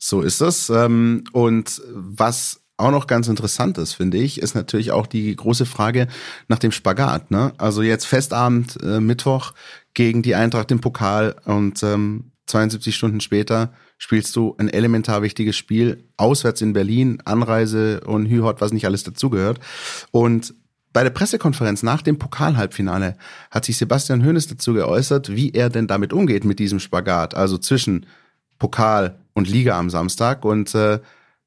So 0.00 0.22
ist 0.22 0.40
es. 0.40 0.70
Ähm, 0.70 1.24
Und 1.32 1.80
was 1.92 2.60
auch 2.78 2.90
noch 2.90 3.06
ganz 3.06 3.28
interessant 3.28 3.76
ist, 3.76 3.92
finde 3.92 4.16
ich, 4.16 4.40
ist 4.40 4.54
natürlich 4.54 4.90
auch 4.90 5.06
die 5.06 5.36
große 5.36 5.66
Frage 5.66 6.08
nach 6.48 6.58
dem 6.58 6.72
Spagat. 6.72 7.30
Ne? 7.30 7.52
Also 7.58 7.82
jetzt 7.82 8.06
Festabend, 8.06 8.82
äh, 8.82 9.00
Mittwoch 9.00 9.52
gegen 9.92 10.22
die 10.22 10.34
Eintracht 10.34 10.70
im 10.70 10.80
Pokal 10.80 11.36
und 11.44 11.82
ähm, 11.82 12.32
72 12.46 12.96
Stunden 12.96 13.20
später 13.20 13.74
spielst 13.98 14.34
du 14.34 14.56
ein 14.58 14.70
elementar 14.70 15.20
wichtiges 15.20 15.56
Spiel 15.56 16.04
auswärts 16.16 16.62
in 16.62 16.72
Berlin, 16.72 17.20
Anreise 17.26 18.00
und 18.00 18.26
Hühot, 18.26 18.62
was 18.62 18.72
nicht 18.72 18.86
alles 18.86 19.04
dazugehört. 19.04 19.60
Und 20.10 20.54
bei 20.92 21.04
der 21.04 21.10
Pressekonferenz 21.10 21.82
nach 21.82 22.00
dem 22.00 22.18
Pokalhalbfinale 22.18 23.16
hat 23.50 23.66
sich 23.66 23.76
Sebastian 23.76 24.24
Hoeneß 24.24 24.48
dazu 24.48 24.72
geäußert, 24.72 25.36
wie 25.36 25.52
er 25.52 25.68
denn 25.68 25.86
damit 25.86 26.14
umgeht 26.14 26.44
mit 26.44 26.58
diesem 26.58 26.80
Spagat, 26.80 27.34
also 27.34 27.58
zwischen 27.58 28.06
Pokal 28.58 29.19
und 29.34 29.48
Liga 29.48 29.78
am 29.78 29.90
Samstag. 29.90 30.44
Und 30.44 30.74
äh, 30.74 30.98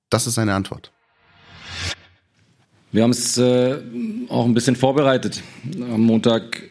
das 0.10 0.28
ist 0.28 0.36
seine 0.36 0.54
Antwort. 0.54 0.92
Wir 2.92 3.04
haben 3.04 3.12
es 3.12 3.38
äh, 3.38 3.78
auch 4.30 4.46
ein 4.46 4.54
bisschen 4.54 4.76
vorbereitet. 4.76 5.42
Am 5.82 6.02
Montag 6.02 6.64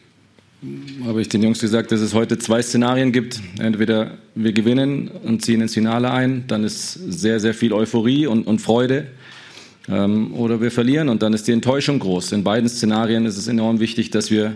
habe 1.05 1.21
ich 1.21 1.27
den 1.27 1.43
Jungs 1.43 1.59
gesagt, 1.59 1.91
dass 1.91 1.99
es 1.99 2.13
heute 2.13 2.37
zwei 2.37 2.61
Szenarien 2.61 3.11
gibt. 3.11 3.41
Entweder 3.59 4.17
wir 4.33 4.53
gewinnen 4.53 5.09
und 5.09 5.43
ziehen 5.43 5.59
ins 5.61 5.73
Finale 5.73 6.11
ein, 6.11 6.45
dann 6.47 6.63
ist 6.63 6.93
sehr, 6.93 7.39
sehr 7.39 7.53
viel 7.53 7.73
Euphorie 7.73 8.27
und, 8.27 8.47
und 8.47 8.59
Freude. 8.59 9.07
Ähm, 9.89 10.33
oder 10.33 10.61
wir 10.61 10.71
verlieren 10.71 11.09
und 11.09 11.21
dann 11.21 11.33
ist 11.33 11.47
die 11.47 11.51
Enttäuschung 11.51 11.99
groß. 11.99 12.31
In 12.31 12.43
beiden 12.43 12.69
Szenarien 12.69 13.25
ist 13.25 13.37
es 13.37 13.47
enorm 13.47 13.81
wichtig, 13.81 14.11
dass 14.11 14.31
wir 14.31 14.55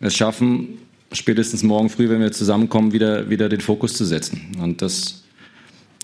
es 0.00 0.16
schaffen, 0.16 0.78
spätestens 1.12 1.62
morgen 1.62 1.88
früh, 1.88 2.08
wenn 2.08 2.20
wir 2.20 2.32
zusammenkommen, 2.32 2.92
wieder, 2.92 3.30
wieder 3.30 3.48
den 3.48 3.60
Fokus 3.60 3.94
zu 3.94 4.04
setzen. 4.04 4.56
Und 4.60 4.82
das, 4.82 5.22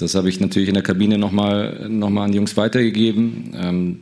das 0.02 0.14
habe 0.14 0.28
ich 0.28 0.40
natürlich 0.40 0.68
in 0.68 0.74
der 0.74 0.82
Kabine 0.82 1.16
nochmal 1.16 1.86
noch 1.88 2.10
mal 2.10 2.24
an 2.24 2.32
die 2.32 2.36
Jungs 2.36 2.56
weitergegeben. 2.56 3.52
Ähm, 3.54 4.00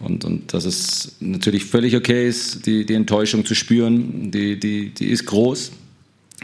und, 0.00 0.24
und 0.24 0.54
dass 0.54 0.64
es 0.64 1.16
natürlich 1.20 1.64
völlig 1.64 1.96
okay 1.96 2.28
ist, 2.28 2.66
die, 2.66 2.86
die 2.86 2.94
Enttäuschung 2.94 3.44
zu 3.44 3.54
spüren, 3.54 4.30
die, 4.30 4.60
die, 4.60 4.90
die 4.90 5.06
ist 5.06 5.26
groß, 5.26 5.72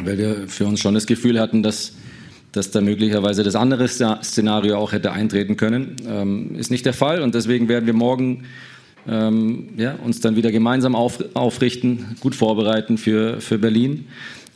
weil 0.03 0.19
wir 0.19 0.49
für 0.49 0.67
uns 0.67 0.81
schon 0.81 0.95
das 0.95 1.07
Gefühl 1.07 1.39
hatten, 1.39 1.62
dass, 1.62 1.93
dass 2.51 2.73
da 2.73 2.81
möglicherweise 2.81 3.45
das 3.45 3.55
andere 3.55 3.87
Szenario 3.87 4.77
auch 4.77 4.93
hätte 4.93 5.12
eintreten 5.12 5.57
können. 5.57 5.97
Ähm, 6.09 6.57
ist 6.57 6.73
nicht 6.73 6.85
der 6.85 6.95
Fall 6.95 7.23
und 7.23 7.35
deswegen 7.35 7.69
werden 7.69 7.87
wir 7.87 7.95
morgen 7.95 8.45
ähm, 9.07 9.69
ja, 9.77 9.95
uns 9.95 10.21
dann 10.21 10.35
wieder 10.35 10.51
gemeinsam 10.51 10.97
auf, 10.97 11.23
aufrichten, 11.35 12.17
gut 12.21 12.35
vorbereiten 12.35 12.99
für, 12.99 13.41
für 13.41 13.59
Berlin. 13.59 14.07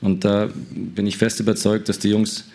Und 0.01 0.25
da 0.25 0.49
bin 0.71 1.07
ich 1.07 1.19
fest 1.19 1.39
überzeugt, 1.39 1.89
dass 1.89 1.99
die 1.99 2.11
Jungs 2.11 2.47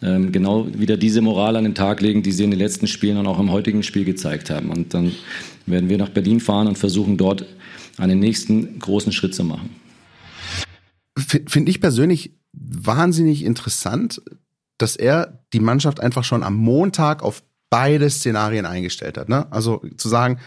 genau 0.00 0.66
wieder 0.72 0.96
diese 0.96 1.22
Moral 1.22 1.56
an 1.56 1.64
den 1.64 1.74
Tag 1.74 2.00
legen, 2.00 2.22
die 2.22 2.32
sie 2.32 2.44
in 2.44 2.50
den 2.50 2.58
letzten 2.58 2.86
Spielen 2.86 3.16
und 3.16 3.26
auch 3.26 3.40
im 3.40 3.50
heutigen 3.50 3.82
Spiel 3.82 4.04
gezeigt 4.04 4.50
haben. 4.50 4.70
Und 4.70 4.92
dann 4.94 5.12
werden 5.64 5.88
wir 5.88 5.98
nach 5.98 6.10
Berlin 6.10 6.40
fahren 6.40 6.68
und 6.68 6.76
versuchen 6.76 7.16
dort 7.16 7.46
einen 7.98 8.18
nächsten 8.18 8.78
großen 8.78 9.12
Schritt 9.12 9.34
zu 9.34 9.44
machen. 9.44 9.70
Finde 11.16 11.70
ich 11.70 11.80
persönlich 11.80 12.32
wahnsinnig 12.52 13.44
interessant, 13.44 14.20
dass 14.78 14.96
er 14.96 15.42
die 15.52 15.60
Mannschaft 15.60 16.00
einfach 16.00 16.24
schon 16.24 16.42
am 16.42 16.54
Montag 16.54 17.22
auf 17.22 17.42
beide 17.70 18.08
Szenarien 18.10 18.66
eingestellt 18.66 19.18
hat. 19.18 19.28
Ne? 19.28 19.50
Also 19.50 19.82
zu 19.96 20.08
sagen, 20.08 20.38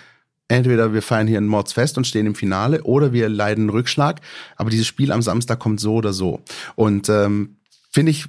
entweder 0.48 0.94
wir 0.94 1.02
feiern 1.02 1.28
hier 1.28 1.40
ein 1.40 1.48
Mordsfest 1.48 1.98
und 1.98 2.06
stehen 2.06 2.28
im 2.28 2.36
Finale 2.36 2.84
oder 2.84 3.14
wir 3.14 3.30
leiden 3.30 3.64
einen 3.64 3.70
Rückschlag, 3.70 4.22
aber 4.56 4.70
dieses 4.70 4.88
Spiel 4.88 5.12
am 5.12 5.22
Samstag 5.22 5.60
kommt 5.60 5.80
so 5.80 5.96
oder 5.96 6.14
so. 6.14 6.42
Und 6.76 7.10
ähm, 7.10 7.58
finde 7.92 8.12
ich 8.12 8.26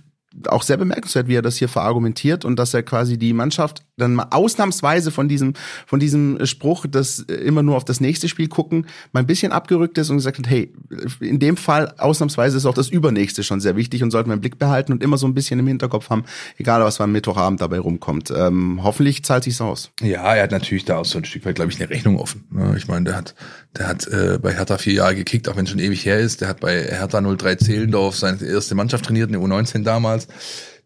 auch 0.47 0.62
sehr 0.62 0.76
bemerkenswert, 0.76 1.28
wie 1.28 1.35
er 1.35 1.43
das 1.43 1.57
hier 1.57 1.68
verargumentiert 1.68 2.45
und 2.45 2.57
dass 2.57 2.72
er 2.72 2.83
quasi 2.83 3.18
die 3.18 3.33
Mannschaft 3.33 3.83
dann 3.97 4.14
mal 4.14 4.28
ausnahmsweise 4.31 5.11
von 5.11 5.28
diesem, 5.28 5.55
von 5.87 6.01
diesem 6.01 6.45
Spruch, 6.47 6.87
dass 6.87 7.18
immer 7.18 7.62
nur 7.62 7.76
auf 7.76 7.85
das 7.85 8.01
nächste 8.01 8.28
Spiel 8.28 8.49
gucken, 8.49 8.87
mal 9.12 9.20
ein 9.20 9.26
bisschen 9.26 9.53
abgerückt 9.53 9.99
ist 9.99 10.09
und 10.11 10.16
gesagt 10.16 10.39
hat, 10.39 10.49
hey, 10.49 10.72
in 11.20 11.39
dem 11.39 11.57
Fall 11.57 11.95
ausnahmsweise 11.99 12.57
ist 12.57 12.66
auch 12.66 12.74
das 12.74 12.89
übernächste 12.89 13.43
schon 13.43 13.61
sehr 13.61 13.76
wichtig 13.76 14.03
und 14.03 14.11
sollten 14.12 14.31
wir 14.31 14.35
im 14.35 14.41
Blick 14.41 14.59
behalten 14.59 14.93
und 14.93 15.03
immer 15.03 15.18
so 15.18 15.26
ein 15.26 15.35
bisschen 15.35 15.59
im 15.59 15.66
Hinterkopf 15.66 16.11
haben, 16.11 16.24
egal 16.59 16.83
was 16.83 17.01
am 17.01 17.12
Mittwochabend 17.12 17.61
dabei 17.61 17.81
rumkommt. 17.81 18.33
Ähm, 18.35 18.81
hoffentlich 18.83 19.24
zahlt 19.24 19.45
sich's 19.45 19.61
aus. 19.61 19.91
Ja, 20.01 20.35
er 20.35 20.45
hat 20.45 20.53
natürlich 20.53 20.85
da 20.85 20.99
auch 20.99 21.05
so 21.05 21.18
ein 21.18 21.24
Stück 21.24 21.45
weit, 21.45 21.57
glaube 21.57 21.72
ich, 21.72 21.81
eine 21.81 21.91
Rechnung 21.91 22.18
offen. 22.18 22.45
Ich 22.76 22.89
meine, 22.89 23.05
der 23.07 23.16
hat, 23.16 23.35
der 23.77 23.89
hat 23.89 24.07
äh, 24.09 24.39
bei 24.41 24.53
Hertha 24.53 24.79
vier 24.79 24.95
Jahre 24.95 25.14
gekickt, 25.14 25.49
auch 25.49 25.57
wenn 25.57 25.64
es 25.64 25.71
schon 25.71 25.79
ewig 25.79 26.05
her 26.05 26.18
ist. 26.18 26.41
Der 26.41 26.49
hat 26.49 26.61
bei 26.61 26.83
Hertha 26.83 27.21
03 27.21 27.55
Zehlendorf 27.57 28.16
seine 28.16 28.43
erste 28.43 28.75
Mannschaft 28.75 29.05
trainiert, 29.05 29.29
eine 29.29 29.39
U19 29.39 29.85
damals 29.85 30.29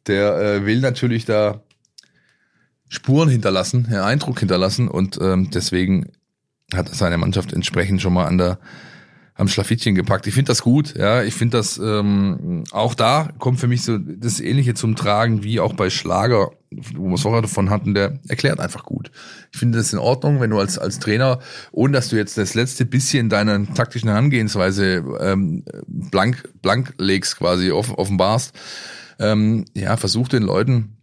der 0.07 0.37
äh, 0.37 0.67
will 0.67 0.81
natürlich 0.81 1.25
da 1.25 1.63
Spuren 2.89 3.29
hinterlassen, 3.29 3.89
ja, 3.91 4.05
Eindruck 4.05 4.39
hinterlassen 4.41 4.89
und 4.89 5.19
ähm, 5.21 5.51
deswegen 5.51 6.13
hat 6.75 6.95
seine 6.95 7.19
Mannschaft 7.19 7.53
entsprechend 7.53 8.03
schon 8.03 8.13
mal 8.13 8.27
an 8.27 8.39
der 8.39 8.59
am 9.37 9.49
Schlafittchen 9.49 9.95
gepackt. 9.95 10.27
Ich 10.27 10.35
finde 10.35 10.51
das 10.51 10.63
gut, 10.63 10.95
ja. 10.97 11.23
Ich 11.23 11.35
finde 11.35 11.59
das 11.59 11.79
ähm, 11.79 12.65
auch 12.71 12.95
da 12.95 13.31
kommt 13.39 13.59
für 13.59 13.67
mich 13.67 13.83
so 13.83 13.99
das 13.99 14.41
Ähnliche 14.41 14.75
zum 14.75 14.95
Tragen 14.95 15.43
wie 15.43 15.59
auch 15.59 15.73
bei 15.73 15.91
Schlager, 15.91 16.53
wo 16.71 17.09
wir 17.09 17.15
es 17.15 17.23
vorher 17.23 17.43
davon 17.43 17.69
hatten. 17.69 17.95
Der 17.95 18.21
erklärt 18.29 18.61
einfach 18.61 18.85
gut. 18.85 19.11
Ich 19.53 19.59
finde 19.59 19.79
das 19.79 19.93
in 19.93 19.99
Ordnung, 19.99 20.41
wenn 20.41 20.51
du 20.51 20.59
als 20.59 20.79
als 20.79 21.01
Trainer, 21.01 21.41
ohne 21.73 21.95
dass 21.95 22.09
du 22.09 22.17
jetzt 22.17 22.39
das 22.39 22.55
letzte 22.55 22.85
bisschen 22.85 23.29
deiner 23.29 23.67
taktischen 23.75 24.09
Herangehensweise 24.09 25.05
ähm, 25.21 25.65
blank 25.87 26.49
blank 26.63 26.95
legst, 26.99 27.37
quasi 27.37 27.73
off, 27.73 27.93
offenbarst, 27.99 28.55
ähm, 29.19 29.65
ja, 29.75 29.97
versucht 29.97 30.33
den 30.33 30.45
Leuten 30.45 30.97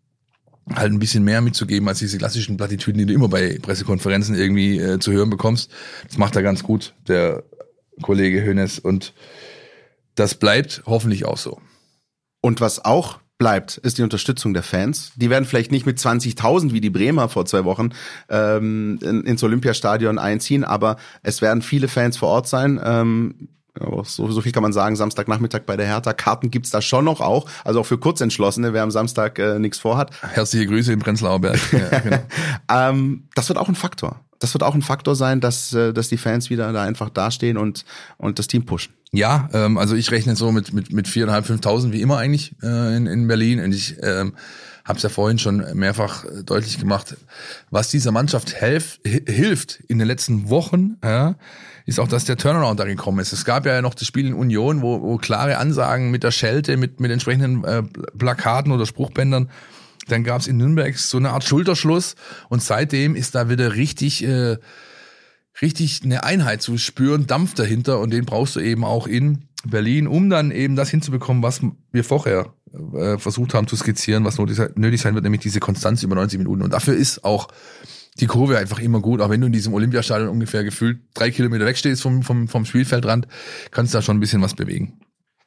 halt 0.76 0.92
ein 0.92 1.00
bisschen 1.00 1.24
mehr 1.24 1.42
mitzugeben 1.42 1.88
als 1.88 2.00
diese 2.00 2.18
klassischen 2.18 2.58
Plattitüden, 2.58 3.00
die 3.00 3.06
du 3.06 3.14
immer 3.14 3.28
bei 3.28 3.58
Pressekonferenzen 3.62 4.36
irgendwie 4.36 4.78
äh, 4.78 5.00
zu 5.00 5.12
hören 5.12 5.30
bekommst. 5.30 5.72
Das 6.08 6.18
macht 6.18 6.36
er 6.36 6.44
ganz 6.44 6.64
gut, 6.64 6.94
der 7.08 7.44
Kollege 8.02 8.44
Hönes. 8.44 8.80
Und 8.80 9.14
das 10.16 10.36
bleibt 10.36 10.84
hoffentlich 10.86 11.26
auch 11.26 11.38
so. 11.38 11.62
Und 12.42 12.62
was 12.62 12.84
auch 12.84 13.20
bleibt, 13.38 13.78
ist 13.78 13.98
die 13.98 14.04
Unterstützung 14.04 14.54
der 14.54 14.62
Fans. 14.62 15.14
Die 15.16 15.32
werden 15.32 15.46
vielleicht 15.46 15.72
nicht 15.72 15.88
mit 15.88 15.98
20.000 15.98 16.74
wie 16.74 16.82
die 16.82 16.92
Bremer 16.92 17.28
vor 17.28 17.46
zwei 17.48 17.66
Wochen 17.66 17.90
ähm, 18.30 19.00
ins 19.02 19.44
Olympiastadion 19.44 20.20
einziehen, 20.20 20.64
aber 20.64 20.98
es 21.24 21.42
werden 21.42 21.64
viele 21.64 21.88
Fans 21.88 22.18
vor 22.18 22.30
Ort 22.30 22.48
sein. 22.48 22.80
Ähm, 22.84 23.50
ja, 23.80 24.04
so, 24.04 24.30
so 24.30 24.42
viel 24.42 24.52
kann 24.52 24.64
man 24.64 24.74
sagen, 24.74 24.96
Samstagnachmittag 24.96 25.62
bei 25.66 25.78
der 25.78 25.86
Hertha. 25.86 26.14
Karten 26.14 26.52
gibt's 26.52 26.72
da 26.72 26.82
schon 26.82 27.06
noch 27.06 27.22
auch, 27.22 27.48
also 27.64 27.82
auch 27.82 27.86
für 27.86 27.98
Kurzentschlossene, 27.98 28.74
wer 28.74 28.84
am 28.84 28.92
Samstag 28.92 29.40
äh, 29.40 29.60
nichts 29.60 29.80
vorhat. 29.80 30.12
Herzliche 30.22 30.68
Grüße 30.68 30.92
in 30.92 31.00
Prenzlauer 31.00 31.40
Berg. 31.40 31.60
Ja, 31.72 32.00
genau. 32.04 32.20
ähm, 32.70 33.24
das 33.36 33.48
wird 33.48 33.58
auch 33.58 33.70
ein 33.70 33.76
Faktor. 33.76 34.20
Das 34.40 34.54
wird 34.54 34.64
auch 34.64 34.74
ein 34.74 34.82
Faktor 34.82 35.16
sein, 35.16 35.40
dass, 35.40 35.72
äh, 35.74 35.94
dass 35.94 36.10
die 36.10 36.18
Fans 36.18 36.50
wieder 36.50 36.72
da 36.74 36.84
einfach 36.84 37.10
dastehen 37.10 37.58
und, 37.58 37.86
und 38.18 38.40
das 38.40 38.48
Team 38.48 38.66
pushen. 38.66 38.94
Ja, 39.14 39.50
ähm, 39.54 39.78
also 39.78 39.96
ich 39.96 40.10
rechne 40.12 40.36
so 40.36 40.52
mit, 40.52 40.74
mit, 40.74 40.92
mit 40.92 41.08
viereinhalb, 41.08 41.46
fünftausend 41.46 41.94
wie 41.94 42.02
immer 42.02 42.18
eigentlich 42.18 42.56
äh, 42.64 42.96
in, 42.96 43.08
in 43.08 43.28
Berlin. 43.28 43.60
Und 43.60 43.74
ich 43.74 43.98
ähm, 44.02 44.34
habe 44.86 44.98
es 44.98 45.04
ja 45.04 45.10
vorhin 45.10 45.38
schon 45.38 45.66
mehrfach 45.74 46.26
deutlich 46.44 46.80
gemacht, 46.80 47.16
was 47.70 47.90
dieser 47.90 48.12
Mannschaft 48.12 48.54
helf, 48.56 49.00
hilft 49.04 49.80
in 49.88 50.00
den 50.00 50.08
letzten 50.08 50.50
Wochen. 50.50 50.98
Ja, 51.04 51.36
ist 51.86 52.00
auch, 52.00 52.08
dass 52.08 52.26
der 52.26 52.38
Turnaround 52.38 52.80
da 52.80 52.86
gekommen 52.86 53.20
ist. 53.20 53.34
Es 53.34 53.46
gab 53.46 53.66
ja 53.66 53.82
noch 53.82 53.94
das 53.94 54.08
Spiel 54.08 54.28
in 54.28 54.34
Union, 54.34 54.82
wo, 54.82 55.02
wo 55.02 55.18
klare 55.18 55.58
Ansagen 55.58 56.12
mit 56.12 56.24
der 56.24 56.32
Schelte, 56.32 56.78
mit, 56.78 57.00
mit 57.00 57.12
entsprechenden 57.12 57.64
äh, 57.64 57.84
Plakaten 58.18 58.72
oder 58.72 58.86
Spruchbändern. 58.86 59.50
Dann 60.08 60.24
gab 60.24 60.42
es 60.42 60.48
in 60.48 60.58
Nürnberg 60.58 60.98
so 60.98 61.18
eine 61.18 61.32
Art 61.32 61.44
Schulterschluss 61.44 62.16
und 62.50 62.62
seitdem 62.64 63.16
ist 63.16 63.36
da 63.36 63.50
wieder 63.50 63.76
richtig, 63.76 64.24
äh, 64.24 64.58
richtig 65.62 66.02
eine 66.04 66.24
Einheit 66.24 66.62
zu 66.62 66.78
spüren, 66.78 67.28
Dampf 67.28 67.54
dahinter 67.54 68.00
und 68.00 68.12
den 68.12 68.26
brauchst 68.26 68.56
du 68.56 68.60
eben 68.60 68.84
auch 68.84 69.08
in 69.08 69.48
Berlin, 69.66 70.08
um 70.08 70.30
dann 70.30 70.52
eben 70.52 70.76
das 70.76 70.90
hinzubekommen, 70.90 71.44
was 71.44 71.62
wir 71.92 72.04
vorher 72.04 72.54
äh, 72.94 73.18
versucht 73.18 73.54
haben 73.54 73.68
zu 73.68 73.76
skizzieren, 73.76 74.24
was 74.26 74.38
nötig 74.38 75.02
sein 75.02 75.14
wird, 75.14 75.24
nämlich 75.24 75.42
diese 75.42 75.60
Konstanz 75.60 76.04
über 76.04 76.16
90 76.16 76.40
Minuten. 76.40 76.62
Und 76.62 76.74
dafür 76.74 76.96
ist 76.96 77.24
auch 77.24 77.50
die 78.20 78.28
Kurve 78.28 78.58
einfach 78.58 78.80
immer 78.80 79.00
gut. 79.00 79.22
Auch 79.22 79.30
wenn 79.30 79.42
du 79.42 79.48
in 79.48 79.54
diesem 79.54 79.74
Olympiastadion 79.74 80.30
ungefähr 80.30 80.64
gefühlt 80.64 81.00
drei 81.14 81.32
Kilometer 81.32 81.66
wegstehst 81.66 82.02
vom, 82.02 82.24
vom, 82.24 82.48
vom 82.48 82.66
Spielfeldrand, 82.66 83.28
kannst 83.72 83.94
du 83.94 83.98
da 83.98 84.02
schon 84.02 84.18
ein 84.18 84.20
bisschen 84.20 84.42
was 84.42 84.56
bewegen. 84.56 85.00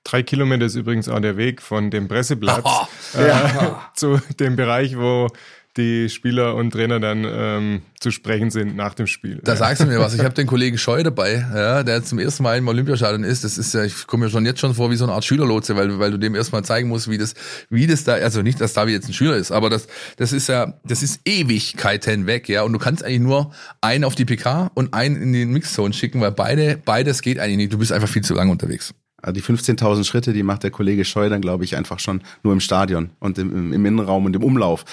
Drei 0.05 0.23
Kilometer 0.23 0.67
ist 0.67 0.75
übrigens 0.75 1.09
auch 1.09 1.21
der 1.21 1.39
Weg 1.39 1.63
von 1.63 1.91
dem 1.91 2.09
Presseplatz 2.09 2.65
oh, 2.65 3.19
äh, 3.19 3.29
ja. 3.29 3.91
zu 3.95 4.21
dem 4.39 4.55
Bereich, 4.55 4.99
wo 4.99 5.29
die 5.77 6.09
Spieler 6.09 6.55
und 6.55 6.71
Trainer 6.71 7.01
dann 7.01 7.27
ähm, 7.29 7.83
zu 7.99 8.11
sprechen 8.11 8.51
sind 8.51 8.77
nach 8.77 8.95
dem 8.95 9.07
Spiel. 9.07 9.41
Da 9.43 9.57
sagst 9.57 9.83
du 9.83 9.87
mir 9.87 9.99
was. 9.99 10.15
Ich 10.15 10.21
habe 10.21 10.35
den 10.35 10.47
Kollegen 10.47 10.79
Scheu 10.79 11.03
dabei, 11.03 11.47
ja, 11.55 11.83
der 11.83 12.05
zum 12.05 12.19
ersten 12.19 12.45
Mal 12.45 12.59
im 12.59 12.69
Olympiastadion 12.69 13.25
ist. 13.25 13.45
Das 13.45 13.59
ist 13.59 13.75
ja, 13.75 13.85
ich 13.85 14.07
komme 14.07 14.27
mir 14.27 14.31
schon 14.31 14.47
jetzt 14.47 14.61
schon 14.61 14.75
vor 14.75 14.91
wie 14.91 14.97
so 14.97 15.05
eine 15.05 15.13
Art 15.15 15.25
Schülerlotse, 15.25 15.75
weil, 15.77 15.99
weil 15.99 16.13
du 16.13 16.19
dem 16.19 16.35
erstmal 16.35 16.65
zeigen 16.65 16.89
musst, 16.89 17.11
wie 17.11 17.19
das, 17.19 17.35
wie 17.71 17.87
das 17.87 18.05
da, 18.05 18.15
also 18.15 18.43
nicht, 18.43 18.61
dass 18.61 18.73
Davi 18.73 18.93
jetzt 18.93 19.09
ein 19.09 19.15
Schüler 19.15 19.37
ist, 19.37 19.51
aber 19.51 19.69
das, 19.69 19.89
das 20.17 20.33
ist 20.33 20.49
ja, 20.49 20.75
das 20.85 21.03
ist 21.03 21.21
Ewigkeiten 21.25 22.27
weg, 22.27 22.49
ja. 22.49 22.63
Und 22.63 22.73
du 22.73 22.79
kannst 22.79 23.05
eigentlich 23.05 23.21
nur 23.21 23.53
einen 23.81 24.05
auf 24.05 24.15
die 24.15 24.25
PK 24.25 24.71
und 24.75 24.95
einen 24.95 25.17
in 25.21 25.33
den 25.33 25.51
Mixzone 25.51 25.93
schicken, 25.93 26.21
weil 26.21 26.33
beide, 26.33 26.79
beides 26.85 27.21
geht 27.21 27.39
eigentlich 27.39 27.57
nicht. 27.57 27.73
Du 27.73 27.79
bist 27.79 27.93
einfach 27.93 28.09
viel 28.09 28.23
zu 28.23 28.35
lange 28.35 28.53
unterwegs. 28.53 28.95
Also 29.25 29.33
die 29.33 29.43
15.000 29.43 30.05
Schritte, 30.05 30.33
die 30.33 30.43
macht 30.43 30.63
der 30.63 30.71
Kollege 30.71 31.05
Scheu 31.05 31.29
dann, 31.29 31.41
glaube 31.41 31.65
ich, 31.65 31.77
einfach 31.77 31.99
schon 31.99 32.23
nur 32.43 32.53
im 32.53 32.61
Stadion 32.61 33.11
und 33.21 33.39
im, 33.39 33.73
im 33.73 33.87
Innenraum 33.87 34.27
und 34.27 34.37
im 34.37 34.43
Umlauf. 34.43 34.85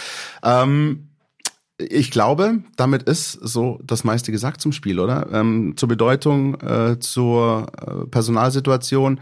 Ähm, 0.43 1.09
ich 1.77 2.11
glaube, 2.11 2.59
damit 2.77 3.03
ist 3.03 3.33
so 3.33 3.79
das 3.83 4.03
meiste 4.03 4.31
gesagt 4.31 4.61
zum 4.61 4.71
Spiel, 4.71 4.99
oder? 4.99 5.27
Ähm, 5.31 5.73
zur 5.75 5.89
Bedeutung, 5.89 6.59
äh, 6.61 6.99
zur 6.99 7.67
äh, 7.81 8.07
Personalsituation 8.07 9.19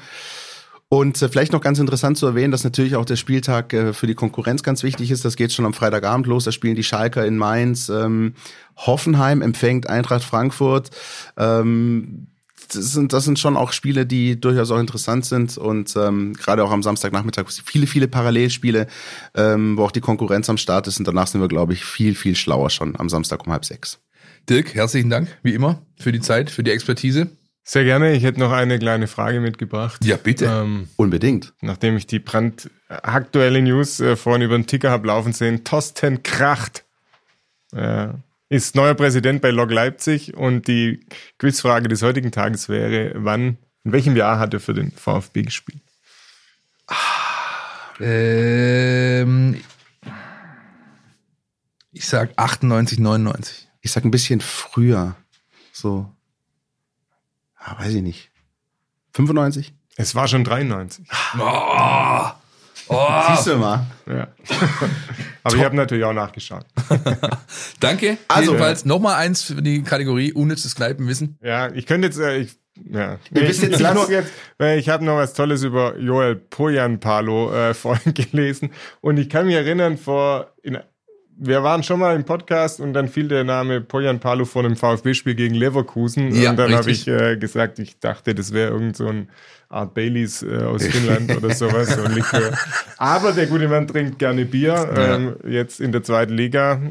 Und 0.92 1.22
äh, 1.22 1.30
vielleicht 1.30 1.54
noch 1.54 1.62
ganz 1.62 1.78
interessant 1.78 2.18
zu 2.18 2.26
erwähnen, 2.26 2.52
dass 2.52 2.64
natürlich 2.64 2.96
auch 2.96 3.06
der 3.06 3.16
Spieltag 3.16 3.74
äh, 3.74 3.94
für 3.94 4.08
die 4.08 4.16
Konkurrenz 4.16 4.64
ganz 4.64 4.82
wichtig 4.82 5.12
ist. 5.12 5.24
Das 5.24 5.36
geht 5.36 5.54
schon 5.54 5.66
am 5.66 5.74
Freitagabend 5.74 6.26
los. 6.26 6.46
Da 6.46 6.52
spielen 6.52 6.76
die 6.76 6.84
Schalker 6.84 7.26
in 7.26 7.38
Mainz. 7.38 7.90
Ähm, 7.90 8.34
Hoffenheim 8.76 9.44
empfängt 9.44 9.88
Eintracht 9.88 10.24
Frankfurt. 10.24 10.90
Ähm, 11.38 12.28
sind, 12.72 13.14
das 13.14 13.26
sind 13.26 13.40
schon 13.40 13.58
auch 13.58 13.72
Spiele, 13.72 14.06
die 14.06 14.40
durchaus 14.40 14.72
auch 14.72 14.80
interessant 14.80 15.26
sind 15.26 15.58
und 15.58 15.96
ähm, 15.96 16.34
gerade 16.34 16.64
auch 16.64 16.72
am 16.72 16.84
Samstagnachmittag 16.84 17.46
viele, 17.50 17.88
viele 17.88 18.08
Parallelspiele, 18.08 18.88
ähm, 19.36 19.78
wo 19.78 19.84
auch 19.84 19.92
die 19.92 20.02
Konkurrenz 20.02 20.50
am 20.50 20.58
Start 20.58 20.88
ist 20.88 21.00
und 21.00 21.08
danach 21.08 21.28
sind 21.28 21.42
wir, 21.42 21.48
glaube 21.48 21.74
ich, 21.74 21.84
viel, 21.84 22.16
viel 22.16 22.36
schlauer 22.36 22.70
schon 22.70 22.96
am 23.00 23.10
Samstag 23.10 23.46
um 23.46 23.52
halb 23.52 23.66
sechs. 23.66 24.00
Dirk, 24.50 24.74
herzlichen 24.74 25.10
Dank, 25.10 25.28
wie 25.44 25.54
immer, 25.54 25.82
für 26.00 26.12
die 26.12 26.22
Zeit, 26.22 26.50
für 26.50 26.64
die 26.64 26.72
Expertise. 26.72 27.28
Sehr 27.64 27.84
gerne. 27.84 28.14
Ich 28.14 28.24
hätte 28.24 28.40
noch 28.40 28.52
eine 28.52 28.80
kleine 28.80 29.06
Frage 29.06 29.42
mitgebracht. 29.42 30.04
Ja, 30.04 30.18
bitte. 30.18 30.46
Ähm, 30.46 30.88
Unbedingt. 30.96 31.54
Nachdem 31.62 31.98
ich 31.98 32.08
die 32.08 32.18
brandaktuelle 32.18 33.62
News 33.62 34.00
äh, 34.00 34.16
vorhin 34.16 34.42
über 34.42 34.58
den 34.58 34.66
Ticker 34.66 34.90
habe 34.90 35.06
laufen 35.06 35.34
sehen, 35.34 35.64
Tosten 35.64 36.24
Kracht. 36.24 36.86
Äh, 37.72 38.08
ist 38.50 38.76
neuer 38.76 38.96
Präsident 38.96 39.42
bei 39.42 39.52
Lok 39.52 39.72
Leipzig 39.72 40.36
und 40.36 40.68
die 40.68 41.06
Quizfrage 41.38 41.88
des 41.88 42.02
heutigen 42.02 42.32
Tages 42.32 42.68
wäre, 42.68 43.14
wann, 43.16 43.58
in 43.84 43.92
welchem 43.92 44.16
Jahr 44.16 44.40
hat 44.40 44.54
er 44.54 44.60
für 44.60 44.74
den 44.74 44.92
VfB 44.92 45.44
gespielt? 45.44 45.82
Ähm, 48.00 49.62
ich 51.92 52.08
sag 52.08 52.32
98, 52.38 53.00
99. 53.00 53.68
Ich 53.82 53.92
sag 53.92 54.04
ein 54.04 54.12
bisschen 54.12 54.42
früher. 54.42 55.16
So. 55.72 56.12
Ah, 57.56 57.78
weiß 57.80 57.94
ich 57.94 58.02
nicht. 58.02 58.32
95? 59.14 59.74
Es 59.96 60.16
war 60.16 60.28
schon 60.28 60.44
93. 60.44 61.06
Oh, 61.40 62.32
oh. 62.90 63.08
Siehst 63.30 63.48
du 63.48 63.58
mal. 63.58 63.86
Ja. 64.08 64.28
Aber 65.44 65.56
ich 65.56 65.64
habe 65.64 65.76
natürlich 65.76 66.04
auch 66.04 66.14
nachgeschaut. 66.14 66.66
Danke. 67.80 68.18
Also- 68.28 68.52
Jedenfalls 68.52 68.86
nochmal 68.86 69.16
eins 69.16 69.42
für 69.42 69.62
die 69.62 69.84
Kategorie 69.84 70.34
unnützes 70.34 70.76
Kneipenwissen. 70.76 71.38
Ja, 71.42 71.72
ich 71.72 71.86
könnte 71.86 72.08
jetzt, 72.08 72.20
äh, 72.20 72.38
ich, 72.38 72.58
ja. 72.92 73.18
Jetzt 73.32 73.64
ich 73.64 73.84
weil 74.58 74.80
ich 74.80 74.90
habe 74.90 75.06
noch 75.06 75.18
was 75.18 75.34
Tolles 75.34 75.64
über 75.64 75.98
Joel 75.98 76.36
Poyanpalo 76.36 77.54
äh, 77.54 77.74
vorhin 77.76 78.14
gelesen 78.14 78.72
und 79.02 79.18
ich 79.18 79.30
kann 79.30 79.46
mich 79.46 79.56
erinnern, 79.56 79.98
vor, 79.98 80.54
in, 80.64 80.78
wir 81.42 81.64
waren 81.64 81.84
schon 81.84 82.00
mal 82.00 82.16
im 82.16 82.26
Podcast 82.26 82.82
und 82.82 82.94
dann 82.94 83.08
fiel 83.08 83.30
der 83.30 83.46
Name 83.46 83.80
Poyanpalo 83.80 84.44
vor 84.44 84.66
einem 84.66 84.76
VfB-Spiel 84.76 85.36
gegen 85.36 85.56
Leverkusen. 85.56 86.36
Ja, 86.36 86.52
und 86.52 86.58
dann 86.58 86.74
habe 86.74 86.92
ich 86.92 87.08
äh, 87.08 87.38
gesagt, 87.38 87.80
ich 87.80 88.00
dachte, 88.00 88.36
das 88.36 88.54
wäre 88.54 88.72
irgend 88.72 88.98
so 88.98 89.08
ein 89.08 89.30
Art 89.70 89.94
Baileys 89.94 90.44
äh, 90.44 90.64
aus 90.64 90.86
Finnland 90.86 91.36
oder 91.36 91.54
sowas, 91.54 91.96
so. 91.96 92.04
Aber 92.98 93.32
der 93.32 93.48
gute 93.48 93.68
Mann 93.68 93.88
trinkt 93.88 94.20
gerne 94.20 94.46
Bier, 94.46 94.94
ähm, 94.98 95.36
jetzt 95.48 95.80
in 95.80 95.92
der 95.92 96.04
zweiten 96.04 96.34
Liga 96.34 96.82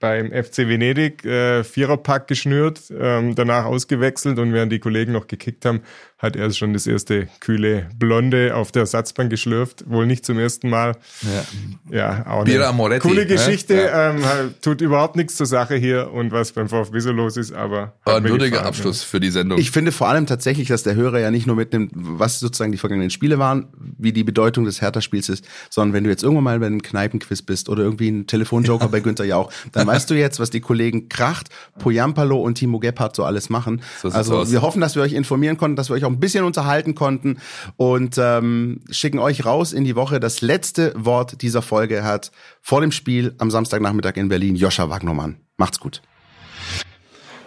beim 0.00 0.32
FC 0.32 0.66
Venedig 0.66 1.24
äh, 1.26 1.62
Viererpack 1.62 2.26
geschnürt, 2.26 2.80
ähm, 2.98 3.34
danach 3.34 3.66
ausgewechselt 3.66 4.38
und 4.38 4.52
während 4.52 4.72
die 4.72 4.78
Kollegen 4.78 5.12
noch 5.12 5.26
gekickt 5.26 5.66
haben, 5.66 5.82
hat 6.20 6.36
er 6.36 6.52
schon 6.52 6.74
das 6.74 6.86
erste 6.86 7.28
kühle 7.40 7.88
Blonde 7.98 8.54
auf 8.54 8.72
der 8.72 8.80
Ersatzbank 8.80 9.30
geschlürft. 9.30 9.88
Wohl 9.88 10.06
nicht 10.06 10.26
zum 10.26 10.38
ersten 10.38 10.68
Mal. 10.68 10.96
Ja. 11.22 11.96
Ja, 11.96 12.26
auch 12.26 12.44
Birra 12.44 12.68
eine 12.68 12.76
Moretti, 12.76 13.08
coole 13.08 13.22
ne? 13.22 13.26
Geschichte. 13.26 13.74
Ja. 13.74 14.10
Ähm, 14.10 14.24
halt, 14.26 14.62
tut 14.62 14.82
überhaupt 14.82 15.16
nichts 15.16 15.36
zur 15.36 15.46
Sache 15.46 15.76
hier 15.76 16.12
und 16.12 16.30
was 16.30 16.52
beim 16.52 16.68
VfB 16.68 17.00
so 17.00 17.10
los 17.10 17.38
ist, 17.38 17.52
aber 17.52 17.94
War 18.04 18.18
ein 18.18 18.24
würdiger 18.24 18.66
Abschluss 18.66 19.02
für 19.02 19.18
die 19.18 19.30
Sendung. 19.30 19.58
Ich 19.58 19.70
finde 19.70 19.92
vor 19.92 20.08
allem 20.08 20.26
tatsächlich, 20.26 20.68
dass 20.68 20.82
der 20.82 20.94
Hörer 20.94 21.20
ja 21.20 21.30
nicht 21.30 21.46
nur 21.46 21.56
mitnimmt, 21.56 21.92
was 21.94 22.38
sozusagen 22.38 22.70
die 22.70 22.78
vergangenen 22.78 23.10
Spiele 23.10 23.38
waren, 23.38 23.68
wie 23.98 24.12
die 24.12 24.24
Bedeutung 24.24 24.66
des 24.66 24.82
Hertha-Spiels 24.82 25.30
ist, 25.30 25.46
sondern 25.70 25.94
wenn 25.94 26.04
du 26.04 26.10
jetzt 26.10 26.22
irgendwann 26.22 26.44
mal 26.44 26.58
bei 26.60 26.66
einem 26.66 26.82
Kneipenquiz 26.82 27.40
bist 27.40 27.70
oder 27.70 27.82
irgendwie 27.82 28.10
ein 28.10 28.26
Telefonjoker 28.26 28.88
bei 28.90 29.00
Günther 29.00 29.24
Jauch, 29.24 29.50
dann 29.72 29.86
weißt 29.86 30.10
du 30.10 30.14
jetzt, 30.14 30.38
was 30.38 30.50
die 30.50 30.60
Kollegen 30.60 31.08
Kracht, 31.08 31.48
Poyampalo 31.78 32.38
und 32.38 32.56
Timo 32.56 32.78
Gebhardt 32.78 33.16
so 33.16 33.24
alles 33.24 33.48
machen. 33.48 33.80
So 34.02 34.10
also 34.10 34.38
aus. 34.38 34.52
wir 34.52 34.60
hoffen, 34.60 34.82
dass 34.82 34.96
wir 34.96 35.02
euch 35.02 35.14
informieren 35.14 35.56
konnten, 35.56 35.76
dass 35.76 35.88
wir 35.88 35.94
euch 35.94 36.04
auch 36.04 36.09
ein 36.10 36.20
bisschen 36.20 36.44
unterhalten 36.44 36.94
konnten 36.94 37.40
und 37.76 38.18
ähm, 38.18 38.82
schicken 38.90 39.18
euch 39.18 39.44
raus 39.44 39.72
in 39.72 39.84
die 39.84 39.96
Woche. 39.96 40.20
Das 40.20 40.40
letzte 40.40 40.92
Wort 40.96 41.42
dieser 41.42 41.62
Folge 41.62 42.04
hat 42.04 42.30
vor 42.60 42.80
dem 42.80 42.92
Spiel 42.92 43.34
am 43.38 43.50
Samstagnachmittag 43.50 44.16
in 44.16 44.28
Berlin 44.28 44.56
Joscha 44.56 44.90
Wagnermann. 44.90 45.40
Macht's 45.56 45.80
gut. 45.80 46.02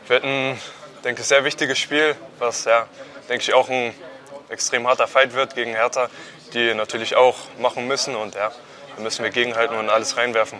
wird 0.07 0.23
ein, 0.23 0.57
denke 1.03 1.21
ich, 1.21 1.27
sehr 1.27 1.43
wichtiges 1.43 1.79
Spiel, 1.79 2.15
was 2.39 2.65
ja, 2.65 2.87
denke 3.29 3.43
ich, 3.43 3.53
auch 3.53 3.69
ein 3.69 3.93
extrem 4.49 4.87
harter 4.87 5.07
Fight 5.07 5.33
wird 5.33 5.55
gegen 5.55 5.71
Hertha, 5.71 6.09
die 6.53 6.73
natürlich 6.73 7.15
auch 7.15 7.35
machen 7.59 7.87
müssen 7.87 8.15
und 8.15 8.35
ja, 8.35 8.51
da 8.95 9.03
müssen 9.03 9.23
wir 9.23 9.31
gegenhalten 9.31 9.75
und 9.75 9.89
alles 9.89 10.17
reinwerfen. 10.17 10.59